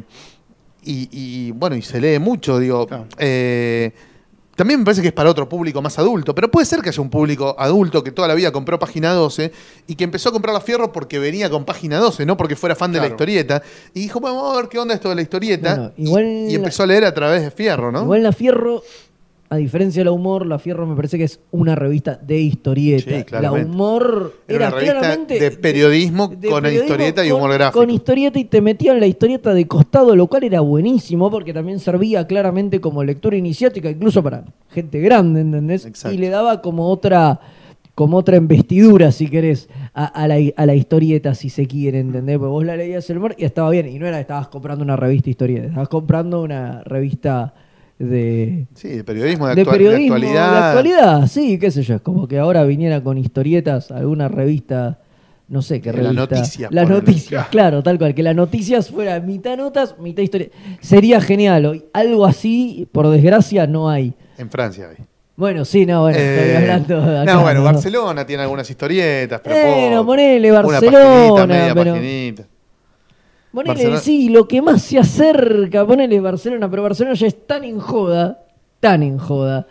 y, 0.83 1.09
y, 1.11 1.51
bueno, 1.53 1.75
y 1.77 1.83
se 1.83 2.01
lee 2.01 2.19
mucho, 2.19 2.59
digo. 2.59 2.87
Claro. 2.87 3.07
eh, 3.19 3.93
también 4.55 4.81
me 4.81 4.87
parece 4.87 5.03
que 5.03 5.09
es 5.09 5.13
para 5.15 5.29
otro 5.29 5.47
público 5.49 5.83
más 5.83 5.99
adulto, 5.99 6.35
pero 6.35 6.51
puede 6.51 6.65
ser 6.65 6.81
que 6.81 6.89
haya 6.89 7.03
un 7.03 7.11
público 7.11 7.55
adulto 7.59 8.03
que 8.03 8.11
toda 8.11 8.27
la 8.27 8.35
vida 8.35 8.51
compró 8.53 8.79
Página 8.79 9.13
12 9.13 9.53
y 9.87 9.95
que 9.97 10.05
empezó 10.05 10.31
a 10.31 10.33
comprar 10.33 10.55
la 10.55 10.63
Fierro 10.63 10.93
porque 10.93 11.19
venía 11.19 11.51
con 11.51 11.67
Página 11.67 11.99
12, 11.99 12.25
no 12.25 12.39
porque 12.39 12.57
fuera 12.57 12.75
fan 12.75 12.91
de 12.91 12.97
la 12.99 13.03
Claro. 13.03 13.15
historieta. 13.17 13.63
Y 13.93 14.01
dijo, 14.01 14.19
bueno, 14.19 14.37
vamos 14.37 14.55
a 14.57 14.61
ver 14.63 14.69
qué 14.71 14.79
onda 14.79 14.95
esto 14.95 15.11
de 15.11 15.15
la 15.17 15.21
historieta. 15.23 15.75
Bueno, 15.75 15.93
Y- 15.99 16.03
igual 16.07 16.25
y, 16.25 16.49
la- 16.51 16.57
empezó 16.57 16.85
a 16.85 16.87
leer 16.87 17.05
a 17.05 17.13
través 17.13 17.43
de 17.43 17.51
Fierro, 17.51 17.93
¿no? 17.93 18.03
Igual 18.05 18.23
la 18.23 18.33
Fierro, 18.33 18.83
a 19.49 19.57
diferencia 19.57 20.01
de 20.01 20.07
la 20.07 20.13
Humor, 20.13 20.47
la 20.47 20.59
Fierro 20.59 20.87
me 20.87 20.97
parece 20.97 21.19
que 21.19 21.25
es 21.25 21.41
una 21.51 21.75
revista 21.75 22.17
de 22.17 22.39
historieta. 22.39 23.11
Sí, 23.11 23.25
la. 23.31 23.53
Humor 23.53 24.35
Era 24.49 24.69
era, 24.69 24.77
claramente 24.77 25.39
de 25.39 25.51
periodismo 25.53 26.29
de 26.29 26.49
con 26.49 26.63
periodismo 26.63 26.85
historieta 26.85 27.25
y 27.25 27.31
humor 27.31 27.53
gráfico. 27.53 27.79
Con 27.79 27.91
historieta 27.91 28.39
y 28.39 28.45
te 28.45 28.61
metían 28.61 28.99
la 28.99 29.07
historieta 29.07 29.55
de 29.55 29.67
costado, 29.67 30.17
lo 30.17 30.27
cual 30.27 30.45
era 30.45 30.61
buenísimo 30.61 31.31
porque 31.31 31.53
también 31.53 31.79
servía 31.79 32.27
claramente 32.27 32.81
como 32.81 33.05
lectura 33.05 33.37
iniciática, 33.37 33.89
incluso 33.89 34.23
para 34.23 34.45
gente 34.71 35.01
grande, 35.01 35.43
¿entendés? 35.43 35.87
Exacto. 35.87 36.15
Y 36.15 36.19
le 36.19 36.29
daba 36.29 36.61
como 36.61 36.89
otra 36.89 37.41
como 37.95 38.19
otra 38.19 38.37
investidura, 38.37 39.11
si 39.11 39.27
querés, 39.27 39.71
a, 39.95 40.05
a 40.05 40.29
la, 40.29 40.37
a 40.55 40.67
la 40.67 40.75
historieta, 40.75 41.35
si 41.35 41.49
se 41.49 41.67
quiere, 41.67 41.99
¿entendés? 41.99 42.37
Porque 42.37 42.51
vos 42.51 42.65
la 42.65 42.77
leías 42.77 43.09
el 43.09 43.17
humor 43.17 43.35
y 43.39 43.47
estaba 43.47 43.71
bien. 43.71 43.89
Y 43.89 43.99
no 43.99 44.07
era 44.07 44.19
que 44.19 44.23
estabas 44.23 44.49
comprando 44.49 44.85
una 44.85 44.97
revista 44.97 45.31
historieta, 45.31 45.69
estabas 45.69 45.89
comprando 45.89 46.43
una 46.43 46.83
revista 46.85 47.55
de, 47.99 48.67
Sí, 48.75 48.89
de 48.89 49.05
periodismo 49.05 49.47
de, 49.49 49.61
actualidad. 49.63 50.53
de 50.53 50.59
actualidad, 50.67 51.27
sí, 51.29 51.59
qué 51.59 51.71
sé 51.71 51.83
yo, 51.83 51.95
es 51.97 52.01
como 52.03 52.29
que 52.29 52.39
ahora 52.39 52.65
viniera 52.65 53.03
con 53.03 53.17
historietas 53.19 53.91
alguna 53.91 54.29
revista, 54.29 54.99
no 55.49 55.63
sé 55.63 55.81
qué 55.81 55.93
revista. 55.93 56.13
noticias, 56.13 56.71
Las 56.73 56.85
ponele. 56.85 57.01
noticias, 57.01 57.49
claro, 57.49 57.83
tal 57.83 57.99
cual, 57.99 58.15
que 58.15 58.23
las 58.23 58.37
noticias 58.37 58.91
fuera 58.91 59.19
mitad 59.21 59.57
notas, 59.57 59.97
mitad 59.99 60.23
historia. 60.23 60.49
Sería 60.81 61.21
genial, 61.21 61.65
hoy 61.67 61.85
algo 61.93 62.27
así, 62.27 62.87
por 62.93 63.09
desgracia, 63.09 63.67
no 63.67 63.89
hay. 63.89 64.13
En 64.39 64.51
Francia. 64.51 64.89
ahí. 64.91 65.05
Bueno, 65.39 65.65
sí, 65.67 65.85
no, 65.85 66.01
bueno, 66.03 66.19
estoy 66.19 66.49
Eh, 66.51 66.57
hablando 66.57 67.01
de 67.01 67.19
acá, 67.21 67.35
no, 67.35 67.43
bueno, 67.43 67.61
¿no? 67.61 67.65
Barcelona 67.67 68.27
tiene 68.27 68.43
algunas 68.43 68.69
historietas, 68.71 69.41
pero 69.45 69.55
Bueno, 69.55 69.97
poco. 69.99 70.07
ponele 70.07 70.51
Una 70.51 70.63
Barcelona, 70.63 70.99
paginita, 70.99 71.47
media 71.47 71.75
pero- 71.75 71.93
paginita. 71.95 72.43
Ponele, 73.57 73.75
Barcelona- 73.75 74.01
sí, 74.01 74.29
lo 74.29 74.47
que 74.47 74.61
más 74.61 74.83
se 74.83 74.99
acerca, 74.99 75.87
ponele 75.87 76.21
Barcelona, 76.21 76.71
pero 76.71 76.83
Barcelona 76.83 77.15
ya 77.17 77.27
es 77.27 77.47
tan 77.47 77.65
en 77.65 77.79
joda, 77.79 78.45
tan 78.81 79.03
en 79.03 79.17
joda, 79.19 79.67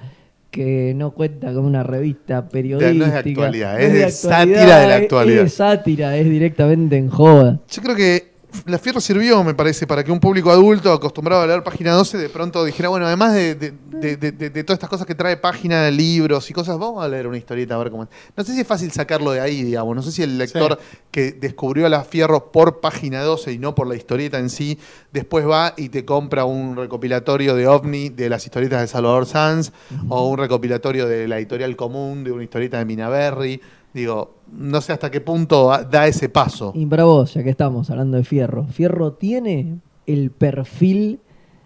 que 0.50 0.94
no 0.96 1.12
cuenta 1.12 1.54
con 1.54 1.66
una 1.66 1.84
revista 1.84 2.48
periodística. 2.50 2.94
no 2.98 3.06
es 3.06 3.12
de 3.24 3.30
actualidad, 3.30 3.74
no 3.74 3.80
es 3.80 3.94
de 3.94 4.04
actualidad, 4.06 4.60
sátira 4.62 4.80
de 4.80 4.88
la 4.88 4.96
es- 4.98 5.02
actualidad. 5.04 5.44
Es 5.46 5.54
sátira, 5.54 6.18
es 6.18 6.26
directamente 6.30 6.98
en 6.98 7.10
joda. 7.10 7.60
Yo 7.70 7.82
creo 7.84 7.96
que 7.96 8.35
la 8.66 8.78
Fierro 8.80 9.00
sirvió, 9.02 9.44
me 9.44 9.54
parece, 9.54 9.86
para 9.88 10.04
que 10.04 10.12
un 10.12 10.20
público 10.20 10.52
adulto 10.52 10.92
acostumbrado 10.92 11.42
a 11.42 11.48
leer 11.48 11.64
página 11.64 11.94
12 11.94 12.18
de 12.18 12.30
pronto 12.30 12.64
dijera, 12.66 12.90
bueno, 12.90 13.06
además 13.06 13.34
de, 13.34 13.56
de- 13.56 13.72
de- 14.18 14.18
de- 14.32 14.64
todas 14.64 14.78
estas 14.78 14.90
cosas 14.90 15.06
que 15.08 15.16
trae 15.16 15.38
página, 15.38 15.90
libros 15.92 16.50
y 16.50 16.54
cosas, 16.54 16.78
vamos 16.78 17.04
a 17.04 17.08
leer 17.08 17.28
una 17.28 17.38
historieta 17.38 17.76
a 17.76 17.78
ver 17.78 17.92
cómo 17.92 18.04
es. 18.04 18.10
No 18.36 18.44
sé 18.44 18.54
si 18.54 18.62
es 18.62 18.68
fácil 18.68 18.92
sacarlo 18.92 19.32
de 19.32 19.40
ahí, 19.42 19.64
digamos. 19.64 19.96
No 19.96 20.02
sé 20.02 20.12
si 20.12 20.24
el 20.24 20.38
lector 20.38 20.80
que 21.12 21.32
descubrió 21.32 21.86
a 21.86 21.90
la 21.90 22.04
Fierro 22.04 22.52
por 22.52 22.80
página 22.82 23.22
12 23.22 23.52
y 23.54 23.58
no 23.58 23.74
por 23.76 23.88
la 23.88 23.96
historieta 23.96 24.40
en 24.40 24.50
sí, 24.50 24.78
después 25.12 25.48
va 25.48 25.74
y 25.78 25.90
te 25.90 26.06
compra 26.06 26.46
un 26.46 26.76
recopilatorio 26.76 27.56
de 27.56 27.68
OVNI 27.68 28.10
de 28.10 28.30
las 28.30 28.46
historietas 28.46 28.82
de 28.82 28.88
Salvador 28.88 29.26
Sanz 29.26 29.72
o 30.10 30.28
un 30.30 30.38
recopilatorio 30.38 31.08
de 31.08 31.28
la 31.28 31.38
editorial 31.38 31.76
común 31.76 32.24
de 32.24 32.32
una 32.32 32.44
historieta 32.44 32.78
de 32.78 32.86
Minaberry. 32.86 33.62
Digo, 33.96 34.34
no 34.52 34.82
sé 34.82 34.92
hasta 34.92 35.10
qué 35.10 35.22
punto 35.22 35.72
da 35.90 36.06
ese 36.06 36.28
paso. 36.28 36.74
Y 36.76 36.86
para 36.86 37.06
vos, 37.06 37.34
ya 37.34 37.46
que 37.46 37.50
estamos 37.50 37.90
hablando 37.90 38.18
de 38.18 38.26
Fierro, 38.26 38.66
¿Fierro 38.66 39.14
tiene 39.14 39.80
el 40.06 40.32
perfil 40.32 41.22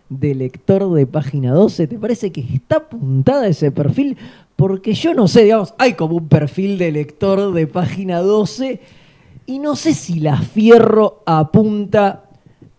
de 0.09 0.35
lector 0.35 0.93
de 0.93 1.07
página 1.07 1.53
12? 1.53 1.87
¿Te 1.87 1.97
parece 1.97 2.31
que 2.31 2.41
está 2.41 2.75
apuntada 2.75 3.47
ese 3.47 3.71
perfil? 3.71 4.15
Porque 4.55 4.93
yo 4.93 5.15
no 5.15 5.27
sé, 5.27 5.45
digamos, 5.45 5.73
hay 5.79 5.95
como 5.95 6.17
un 6.17 6.27
perfil 6.27 6.77
de 6.77 6.91
lector 6.91 7.51
de 7.51 7.65
página 7.65 8.19
12 8.19 8.79
y 9.47 9.57
no 9.57 9.75
sé 9.75 9.95
si 9.95 10.19
la 10.19 10.39
Fierro 10.39 11.23
apunta 11.25 12.28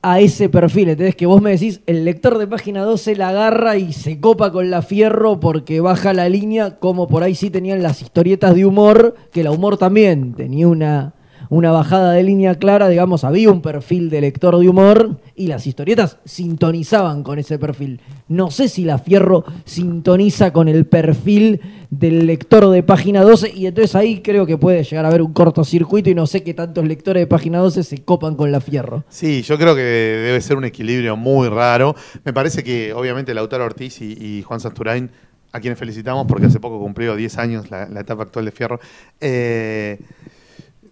a 0.03 0.21
ese 0.21 0.49
perfil. 0.49 0.91
Entonces 0.91 1.15
que 1.15 1.27
vos 1.27 1.43
me 1.43 1.51
decís, 1.51 1.81
el 1.87 2.05
lector 2.05 2.39
de 2.39 2.47
página 2.47 2.83
12 2.83 3.17
la 3.17 3.31
agarra 3.31 3.77
y 3.77 3.93
se 3.93 4.21
copa 4.21 4.53
con 4.53 4.71
la 4.71 4.83
Fierro 4.83 5.41
porque 5.41 5.81
baja 5.81 6.13
la 6.13 6.29
línea, 6.29 6.79
como 6.79 7.07
por 7.07 7.23
ahí 7.23 7.35
sí 7.35 7.51
tenían 7.51 7.83
las 7.83 8.03
historietas 8.03 8.55
de 8.55 8.65
humor, 8.65 9.15
que 9.33 9.45
la 9.45 9.51
humor 9.51 9.77
también 9.77 10.35
tenía 10.35 10.69
una, 10.69 11.15
una 11.51 11.73
bajada 11.73 12.13
de 12.13 12.23
línea 12.23 12.55
clara, 12.55 12.89
digamos, 12.89 13.25
había 13.25 13.51
un 13.51 13.61
perfil 13.61 14.09
de 14.09 14.21
lector 14.21 14.57
de 14.57 14.69
humor 14.69 15.17
y 15.35 15.49
las 15.49 15.67
historietas 15.67 16.19
sintonizaban 16.25 17.25
con 17.25 17.41
ese 17.41 17.59
perfil. 17.59 18.01
No 18.29 18.53
sé 18.53 18.69
si 18.69 18.85
la 18.85 18.99
Fierro 18.99 19.45
sintoniza 19.65 20.53
con 20.53 20.69
el 20.69 20.87
perfil 20.87 21.61
del 21.91 22.27
lector 22.27 22.71
de 22.71 22.85
página 22.85 23.23
12 23.23 23.53
y 23.53 23.67
entonces 23.67 23.97
ahí 23.97 24.23
creo 24.23 24.47
que 24.47 24.59
puede 24.59 24.85
llegar 24.85 25.05
a 25.05 25.09
haber 25.09 25.23
un 25.23 25.33
cortocircuito 25.33 26.09
y 26.09 26.15
no 26.15 26.29
sé 26.29 26.45
qué 26.45 26.55
tantos 26.55 26.87
lectores 26.87 27.23
de 27.23 27.27
página 27.27 27.59
12 27.59 27.83
se 27.83 28.05
copan 28.05 28.37
con 28.37 28.53
la 28.53 28.61
Fierro. 28.61 29.03
Sí, 29.09 29.43
yo 29.43 29.59
creo 29.59 29.75
que 29.75 29.83
debe 29.83 30.41
ser 30.41 30.57
un 30.57 30.65
equilibrio 30.65 31.17
muy 31.17 31.49
raro. 31.49 31.97
Me 32.25 32.33
parece 32.33 32.63
que, 32.63 32.93
obviamente, 32.93 33.35
Lautaro 33.35 33.65
Ortiz 33.65 34.01
y, 34.01 34.43
Juan 34.43 34.61
Sasturain, 34.61 35.11
a 35.51 35.59
quienes 35.59 35.81
felicitamos 35.81 36.29
porque 36.29 36.47
hace 36.47 36.61
poco 36.61 36.79
cumplió 36.79 37.17
10 37.17 37.39
años 37.39 37.71
la, 37.73 37.89
la 37.89 38.01
etapa 38.03 38.23
actual 38.23 38.45
de 38.45 38.53
Fierro, 38.53 38.79
eh, 39.21 39.99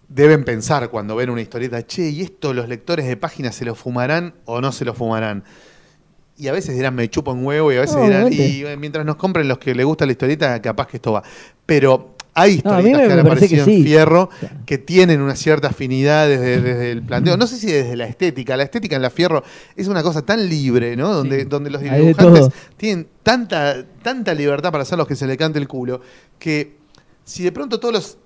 deben 0.09 0.43
pensar 0.43 0.89
cuando 0.89 1.15
ven 1.15 1.29
una 1.29 1.41
historieta, 1.41 1.85
che, 1.85 2.09
¿y 2.09 2.21
esto 2.21 2.53
los 2.53 2.67
lectores 2.67 3.05
de 3.07 3.15
páginas 3.15 3.55
se 3.55 3.63
lo 3.65 3.75
fumarán 3.75 4.33
o 4.45 4.59
no 4.61 4.71
se 4.71 4.83
lo 4.85 4.93
fumarán? 4.93 5.43
Y 6.37 6.47
a 6.47 6.51
veces 6.53 6.75
dirán, 6.75 6.95
me 6.95 7.09
chupo 7.09 7.31
un 7.31 7.45
huevo, 7.45 7.71
y 7.71 7.75
a 7.77 7.81
veces 7.81 7.95
No, 7.97 8.03
dirán, 8.03 8.23
obviamente. 8.23 8.47
y 8.53 8.65
eh, 8.65 8.77
mientras 8.77 9.05
nos 9.05 9.17
compren 9.17 9.47
los 9.47 9.57
que 9.59 9.75
les 9.75 9.85
gusta 9.85 10.05
la 10.05 10.13
historieta, 10.13 10.61
capaz 10.61 10.87
que 10.87 10.97
esto 10.97 11.11
va. 11.11 11.21
Pero 11.65 12.15
hay 12.33 12.51
No, 12.51 12.79
historietas 12.79 13.01
me- 13.01 13.07
que 13.07 13.13
han 13.13 13.19
aparecido 13.19 13.59
en 13.65 13.65
sí. 13.65 13.83
Fierro 13.83 14.29
Claro. 14.39 14.55
que 14.65 14.77
tienen 14.77 15.19
una 15.21 15.35
cierta 15.35 15.67
afinidad 15.67 16.27
desde, 16.29 16.61
desde 16.61 16.91
el 16.91 17.03
planteo. 17.03 17.35
No 17.35 17.45
sé 17.45 17.57
si 17.57 17.67
desde 17.67 17.97
la 17.97 18.07
estética. 18.07 18.55
La 18.55 18.63
estética 18.63 18.95
en 18.95 19.01
la 19.01 19.09
Fierro 19.09 19.43
es 19.75 19.87
una 19.89 20.01
cosa 20.01 20.21
tan 20.21 20.47
libre, 20.47 20.95
¿no? 20.95 21.13
Donde, 21.13 21.41
Sí. 21.41 21.45
donde 21.49 21.69
los 21.71 21.81
dibujantes 21.81 22.47
tienen 22.77 23.07
tanta, 23.21 23.83
tanta 24.01 24.33
libertad 24.33 24.71
para 24.71 24.83
hacer 24.83 24.97
los 24.97 25.07
que 25.07 25.15
se 25.17 25.27
le 25.27 25.35
cante 25.35 25.59
el 25.59 25.67
culo, 25.67 25.99
que 26.39 26.77
si 27.25 27.43
de 27.43 27.51
pronto 27.51 27.79
todos 27.81 27.93
los 27.93 28.17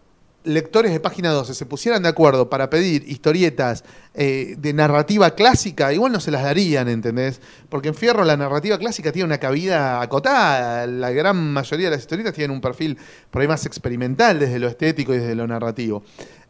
lectores 0.43 0.91
de 0.91 0.99
página 0.99 1.31
12 1.31 1.53
se 1.53 1.65
pusieran 1.65 2.03
de 2.03 2.09
acuerdo 2.09 2.49
para 2.49 2.69
pedir 2.69 3.03
historietas 3.07 3.83
eh, 4.13 4.55
de 4.57 4.73
narrativa 4.73 5.31
clásica, 5.31 5.93
igual 5.93 6.11
no 6.11 6.19
se 6.19 6.31
las 6.31 6.43
darían, 6.43 6.87
¿entendés? 6.89 7.41
Porque 7.69 7.87
en 7.89 7.95
Fierro 7.95 8.23
la 8.25 8.37
narrativa 8.37 8.77
clásica 8.77 9.11
tiene 9.11 9.25
una 9.25 9.37
cabida 9.37 10.01
acotada. 10.01 10.85
La 10.87 11.11
gran 11.11 11.53
mayoría 11.53 11.87
de 11.87 11.91
las 11.91 12.01
historietas 12.01 12.33
tienen 12.33 12.51
un 12.51 12.61
perfil 12.61 12.97
por 13.31 13.41
ahí 13.41 13.47
más 13.47 13.65
experimental 13.65 14.39
desde 14.39 14.59
lo 14.59 14.67
estético 14.67 15.13
y 15.13 15.17
desde 15.17 15.35
lo 15.35 15.47
narrativo. 15.47 16.03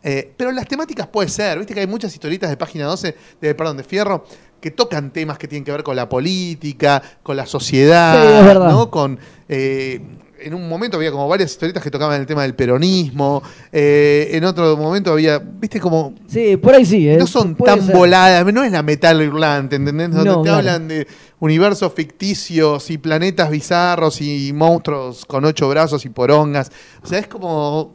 Eh, 0.04 0.34
pero 0.36 0.52
las 0.52 0.68
temáticas 0.68 1.08
puede 1.08 1.30
ser, 1.30 1.58
viste 1.60 1.74
que 1.74 1.80
hay 1.80 1.88
muchas 1.88 2.14
historietas 2.14 2.50
de 2.50 2.58
página 2.58 2.86
12, 2.86 3.16
de, 3.40 3.56
perdón, 3.56 3.78
de 3.78 3.84
Fierro, 3.84 4.26
que 4.60 4.72
tocan 4.72 5.12
temas 5.12 5.38
que 5.38 5.48
tienen 5.48 5.64
que 5.64 5.72
ver 5.72 5.84
con 5.84 5.96
la 5.96 6.10
política, 6.10 7.02
con 7.22 7.38
la 7.38 7.46
sociedad, 7.46 8.52
Sí. 8.52 8.54
¿no? 8.60 8.90
Con 8.90 9.18
eh, 9.48 10.02
en 10.46 10.54
un 10.54 10.68
momento 10.68 10.98
había 10.98 11.12
como 11.12 11.28
varias 11.28 11.52
historietas 11.52 11.82
que 11.84 11.90
tocaban 11.92 12.20
el 12.20 12.26
tema 12.28 12.42
del 12.44 12.56
peronismo, 12.56 13.42
eh, 13.72 14.30
en 14.34 14.44
otro 14.44 14.76
momento 14.78 15.12
había, 15.14 15.40
viste, 15.40 15.80
como 15.80 16.14
Sí, 16.28 16.58
por 16.58 16.74
ahí 16.76 16.86
sí. 16.86 17.08
¿eh? 17.10 17.18
no 17.18 17.28
son 17.28 17.56
Puede 17.56 17.76
tan 17.76 17.86
ser. 17.86 17.96
voladas, 17.96 18.54
no 18.54 18.64
es 18.64 18.72
la 18.72 18.84
metal 18.84 19.22
hurlante, 19.28 19.76
¿entendés? 19.76 20.12
Donde 20.12 20.30
No, 20.30 20.38
te 20.38 20.44
claro. 20.44 20.58
hablan 20.58 20.88
de 20.88 21.08
universos 21.40 21.92
ficticios 21.94 22.90
y 22.90 22.98
planetas 22.98 23.50
bizarros 23.50 24.22
y 24.22 24.52
monstruos 24.54 25.26
con 25.26 25.46
ocho 25.46 25.68
brazos 25.70 26.06
y 26.06 26.10
porongas. 26.10 26.72
O 27.04 27.08
sea, 27.08 27.20
es 27.20 27.28
como 27.28 27.94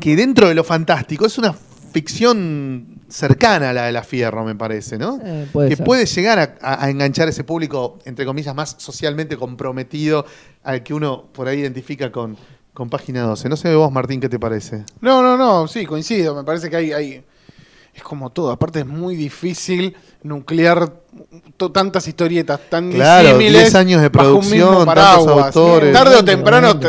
que 0.00 0.16
dentro 0.16 0.48
de 0.48 0.54
lo 0.54 0.64
fantástico 0.64 1.26
es 1.26 1.38
una 1.38 1.54
ficción 1.92 3.00
cercana 3.08 3.70
a 3.70 3.72
la 3.72 3.84
de 3.86 3.92
la 3.92 4.02
Fierro, 4.02 4.44
me 4.44 4.54
parece, 4.54 4.98
¿no? 4.98 5.18
Eh, 5.24 5.46
puede 5.52 5.68
que 5.70 5.76
ser. 5.76 5.84
puede 5.84 6.06
llegar 6.06 6.38
a, 6.38 6.54
a- 6.60 6.84
a 6.86 6.90
enganchar 6.90 7.28
ese 7.28 7.44
público, 7.44 7.98
entre 8.04 8.24
comillas, 8.24 8.54
más 8.54 8.74
socialmente 8.78 9.36
comprometido 9.36 10.24
al 10.64 10.82
que 10.82 10.94
uno 10.94 11.24
por 11.32 11.48
ahí 11.48 11.60
identifica 11.60 12.10
con, 12.10 12.36
con 12.72 12.88
Página 12.90 13.22
12. 13.22 13.48
No 13.48 13.56
sé 13.56 13.74
vos, 13.74 13.92
Martín, 13.92 14.20
¿qué 14.20 14.28
te 14.28 14.38
parece? 14.38 14.84
No, 15.00 15.22
no, 15.22 15.36
no, 15.36 15.68
sí, 15.68 15.84
coincido. 15.86 16.34
Me 16.34 16.44
parece 16.44 16.68
que 16.70 16.76
hay, 16.76 16.92
hay 16.92 17.24
es 17.94 18.02
como 18.02 18.30
todo. 18.30 18.50
Aparte 18.50 18.80
es 18.80 18.86
muy 18.86 19.14
difícil 19.16 19.94
nuclear 20.22 20.90
tantas 21.72 22.08
historietas 22.08 22.58
tan 22.70 22.90
Claro, 22.90 23.28
disímiles 23.28 23.60
10 23.64 23.74
años 23.74 24.00
de 24.02 24.08
producción, 24.10 24.86
tantos 24.86 25.28
autores. 25.28 25.92
Tarde 25.92 26.16
o 26.16 26.24
temprano 26.24 26.80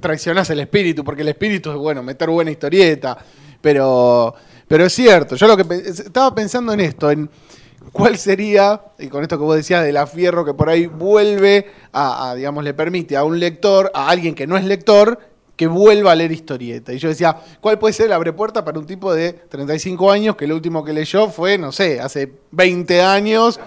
traicionás 0.00 0.48
el 0.50 0.60
espíritu, 0.60 1.02
porque 1.04 1.22
el 1.22 1.28
espíritu 1.28 1.70
es 1.70 1.76
bueno, 1.76 2.02
meter 2.02 2.28
buena 2.30 2.50
historieta. 2.50 3.16
Pero, 3.62 4.34
pero 4.70 4.84
es 4.86 4.92
cierto. 4.92 5.34
Yo 5.34 5.48
lo 5.48 5.56
que 5.56 5.64
estaba 5.84 6.32
pensando 6.32 6.72
en 6.72 6.78
esto, 6.78 7.10
en 7.10 7.28
¿cuál 7.90 8.16
sería, 8.18 8.80
y 9.00 9.08
con 9.08 9.22
esto 9.22 9.36
que 9.36 9.42
vos 9.42 9.56
decías 9.56 9.82
de 9.82 9.90
la 9.90 10.06
fierro, 10.06 10.44
que 10.44 10.54
por 10.54 10.68
ahí 10.68 10.86
vuelve 10.86 11.66
a, 11.92 12.30
a, 12.30 12.34
digamos, 12.36 12.62
le 12.62 12.72
permite 12.72 13.16
a 13.16 13.24
un 13.24 13.40
lector, 13.40 13.90
a 13.92 14.08
alguien 14.08 14.32
que 14.32 14.46
no 14.46 14.56
es 14.56 14.64
lector, 14.64 15.18
que 15.56 15.66
vuelva 15.66 16.12
a 16.12 16.14
leer 16.14 16.30
historieta? 16.30 16.92
Y 16.92 16.98
yo 16.98 17.08
decía, 17.08 17.36
¿cuál 17.60 17.80
puede 17.80 17.94
ser 17.94 18.06
el 18.06 18.12
abre 18.12 18.32
puerta 18.32 18.64
para 18.64 18.78
un 18.78 18.86
tipo 18.86 19.12
de 19.12 19.32
35 19.32 20.08
años 20.12 20.36
que 20.36 20.46
lo 20.46 20.54
último 20.54 20.84
que 20.84 20.92
leyó 20.92 21.28
fue, 21.30 21.58
no 21.58 21.72
sé, 21.72 21.98
hace 22.00 22.32
20 22.52 23.02
años? 23.02 23.58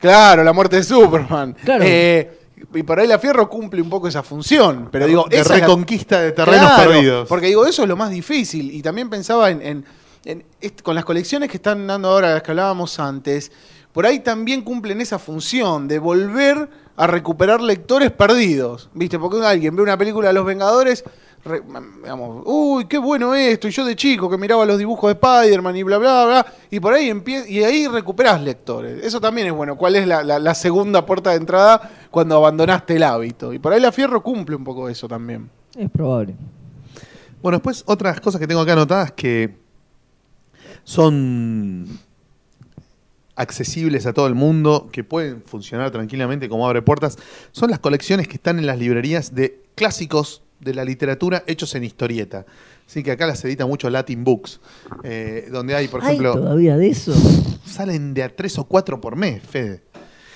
Claro, 0.00 0.42
la 0.42 0.52
muerte 0.52 0.74
de 0.76 0.82
Superman. 0.82 1.54
Claro. 1.64 1.84
Eh, 1.86 2.32
y 2.74 2.82
por 2.82 2.98
ahí 2.98 3.06
la 3.06 3.20
Fierro 3.20 3.48
cumple 3.48 3.80
un 3.80 3.88
poco 3.88 4.08
esa 4.08 4.24
función. 4.24 4.88
Pero 4.90 5.06
digo, 5.06 5.26
de 5.30 5.36
esa 5.38 5.54
es 5.54 5.60
la- 5.60 5.66
reconquista 5.66 6.20
de 6.20 6.32
terrenos 6.32 6.72
Claro, 6.72 6.90
perdidos. 6.90 7.28
Porque 7.28 7.46
digo, 7.46 7.64
eso 7.64 7.82
es 7.82 7.88
lo 7.88 7.96
más 7.96 8.10
difícil. 8.10 8.72
Y 8.72 8.82
también 8.82 9.08
pensaba 9.08 9.48
en, 9.50 9.62
en- 9.62 9.84
en 10.24 10.44
con 10.82 10.94
las 10.94 11.04
colecciones 11.04 11.50
que 11.50 11.56
están 11.56 11.86
dando 11.86 12.08
ahora, 12.08 12.32
las 12.34 12.42
que 12.42 12.50
hablábamos 12.50 12.98
antes, 12.98 13.50
por 13.92 14.04
ahí 14.06 14.20
también 14.20 14.62
cumplen 14.62 15.00
esa 15.00 15.18
función 15.18 15.88
de 15.88 15.98
volver 15.98 16.68
a 16.96 17.06
recuperar 17.06 17.60
lectores 17.60 18.10
perdidos. 18.10 18.90
¿Viste? 18.94 19.18
Porque 19.18 19.44
alguien 19.44 19.74
ve 19.76 19.82
una 19.82 19.96
película 19.96 20.28
de 20.28 20.34
los 20.34 20.44
Vengadores. 20.44 21.04
re- 21.44 21.62
digamos, 22.02 22.42
uy, 22.44 22.86
qué 22.86 22.98
bueno 22.98 23.34
esto, 23.34 23.68
y 23.68 23.70
yo 23.70 23.84
de 23.84 23.94
chico 23.96 24.28
que 24.28 24.36
miraba 24.36 24.66
los 24.66 24.76
dibujos 24.76 25.08
de 25.08 25.12
Spider-Man 25.12 25.76
y 25.76 25.82
bla, 25.84 25.96
bla, 25.98 26.26
bla, 26.26 26.46
y 26.70 26.80
por 26.80 26.92
ahí 26.92 27.08
empie- 27.10 27.48
y 27.48 27.62
ahí 27.62 27.86
recuperás 27.86 28.42
lectores. 28.42 29.02
Eso 29.04 29.20
también 29.20 29.46
es 29.46 29.52
bueno. 29.54 29.76
¿Cuál 29.76 29.94
es 29.96 30.06
la, 30.06 30.22
la- 30.24 30.38
la 30.40 30.54
segunda 30.54 31.06
puerta 31.06 31.30
de 31.30 31.36
entrada 31.36 31.90
cuando 32.10 32.36
abandonaste 32.36 32.96
el 32.96 33.04
hábito? 33.04 33.52
Y 33.52 33.58
por 33.60 33.72
ahí 33.72 33.80
la 33.80 33.92
Fierro 33.92 34.22
cumple 34.22 34.56
un 34.56 34.64
poco 34.64 34.88
eso 34.88 35.06
también. 35.08 35.48
Es 35.76 35.88
probable. 35.90 36.34
Bueno, 37.40 37.58
después 37.58 37.84
otras 37.86 38.20
cosas 38.20 38.40
que 38.40 38.46
tengo 38.48 38.60
acá 38.60 38.72
anotadas 38.72 39.12
que 39.12 39.56
son 40.88 41.86
accesibles 43.36 44.06
a 44.06 44.14
todo 44.14 44.26
el 44.26 44.34
mundo, 44.34 44.88
que 44.90 45.04
pueden 45.04 45.42
funcionar 45.42 45.90
tranquilamente 45.90 46.48
como 46.48 46.66
abre 46.66 46.80
puertas, 46.80 47.18
son 47.52 47.68
las 47.68 47.78
colecciones 47.78 48.26
que 48.26 48.36
están 48.36 48.58
en 48.58 48.64
las 48.66 48.78
librerías 48.78 49.34
de 49.34 49.60
clásicos 49.74 50.42
de 50.60 50.72
la 50.72 50.86
literatura 50.86 51.44
hechos 51.46 51.74
en 51.74 51.84
historieta. 51.84 52.46
Así 52.86 53.02
que 53.02 53.10
acá 53.10 53.26
las 53.26 53.44
edita 53.44 53.66
mucho 53.66 53.90
Latin 53.90 54.24
Books, 54.24 54.60
eh, 55.04 55.48
donde 55.52 55.74
hay, 55.74 55.88
por 55.88 56.00
¿Hay 56.02 56.12
ejemplo, 56.12 56.32
todavía 56.32 56.78
de 56.78 56.88
eso? 56.88 57.12
salen 57.66 58.14
de 58.14 58.22
a 58.22 58.34
tres 58.34 58.58
o 58.58 58.64
cuatro 58.64 58.98
por 58.98 59.14
mes, 59.14 59.42
Fede. 59.42 59.82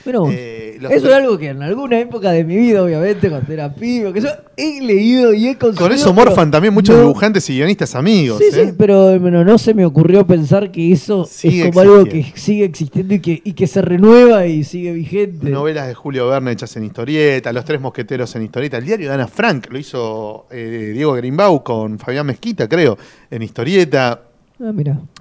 Pero 0.05 0.27
Eh, 0.31 0.72
los- 0.83 0.93
eso 0.93 1.09
es 1.09 1.15
algo 1.15 1.39
que 1.39 1.49
en 1.49 1.63
alguna 1.63 1.99
época 1.99 2.31
de 2.33 2.45
mi 2.45 2.57
vida, 2.57 2.83
obviamente, 2.83 3.31
cuando 3.31 3.53
era 3.53 3.75
pibe, 3.75 4.13
que 4.13 4.21
yo 4.21 4.29
he 4.57 4.81
leído 4.83 5.33
y 5.33 5.49
he 5.49 5.57
consumido. 5.57 5.89
Con 5.89 5.93
eso 5.93 6.13
morfan 6.13 6.51
también 6.51 6.75
muchos 6.75 6.95
no- 6.97 7.03
dibujantes 7.03 7.49
y 7.51 7.55
guionistas 7.57 7.95
amigos. 7.95 8.39
Sí, 8.39 8.45
¿eh? 8.59 8.67
sí, 8.67 8.73
pero 8.77 9.19
bueno, 9.19 9.45
no 9.45 9.57
se 9.59 9.73
me 9.75 9.85
ocurrió 9.85 10.27
pensar 10.27 10.71
que 10.71 10.93
eso 10.93 11.25
Sigue 11.25 11.61
es 11.63 11.67
como 11.69 11.81
algo 11.81 12.05
que 12.05 12.33
sigue 12.35 12.65
existiendo 12.65 13.15
y 13.15 13.21
que, 13.21 13.41
y 13.45 13.53
que 13.55 13.67
se 13.67 13.81
renueva 13.83 14.47
y 14.47 14.65
sigue 14.65 14.93
vigente. 14.93 15.49
Novelas 15.51 15.87
de 15.87 15.95
Julio 15.95 16.29
Verne 16.29 16.53
hechas 16.53 16.77
en 16.77 16.85
historieta, 16.85 17.53
Los 17.53 17.65
Tres 17.65 17.81
Mosqueteros 17.81 18.35
en 18.37 18.43
historieta. 18.43 18.79
El 18.79 18.85
diario 18.85 19.09
de 19.09 19.15
Ana 19.15 19.29
Frank 19.29 19.69
lo 19.71 19.79
hizo 19.79 20.47
eh, 20.51 20.91
Diego 20.95 21.13
Greenbau 21.15 21.63
con 21.63 21.99
Fabián 21.99 22.27
Mezquita, 22.27 22.69
creo, 22.69 22.99
en 23.31 23.43
historieta. 23.43 24.21
Ah. 24.65 24.73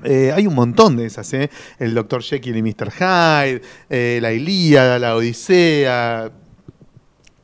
Eh, 0.04 0.32
hay 0.36 0.46
un 0.46 0.54
montón 0.54 0.98
de 0.98 1.08
esas, 1.08 1.34
¿eh? 1.34 1.50
El 1.80 1.96
Dr. 1.96 2.22
Jekyll 2.22 2.56
y 2.58 2.62
Mr. 2.62 2.92
Hyde, 2.92 3.62
eh, 3.90 4.20
La 4.22 4.34
Ilíada, 4.34 5.00
La 5.00 5.16
Odisea. 5.16 6.32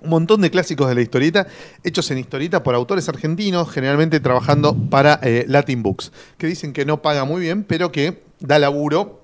Un 0.01 0.09
montón 0.11 0.41
de 0.41 0.51
clásicos 0.51 0.87
de 0.89 0.93
la 0.93 1.01
historieta, 1.01 1.47
hechos 1.83 2.11
en 2.11 2.19
historieta 2.19 2.61
por 2.61 2.75
autores 2.75 3.09
argentinos, 3.09 3.71
generalmente 3.71 4.19
trabajando 4.19 4.77
para 4.91 5.19
Latin 5.47 5.81
Books, 5.81 6.11
que 6.37 6.45
dicen 6.45 6.71
que 6.71 6.85
no 6.85 7.01
paga 7.01 7.25
muy 7.25 7.41
bien, 7.41 7.63
pero 7.63 7.91
que 7.91 8.21
da 8.39 8.59
laburo 8.59 9.16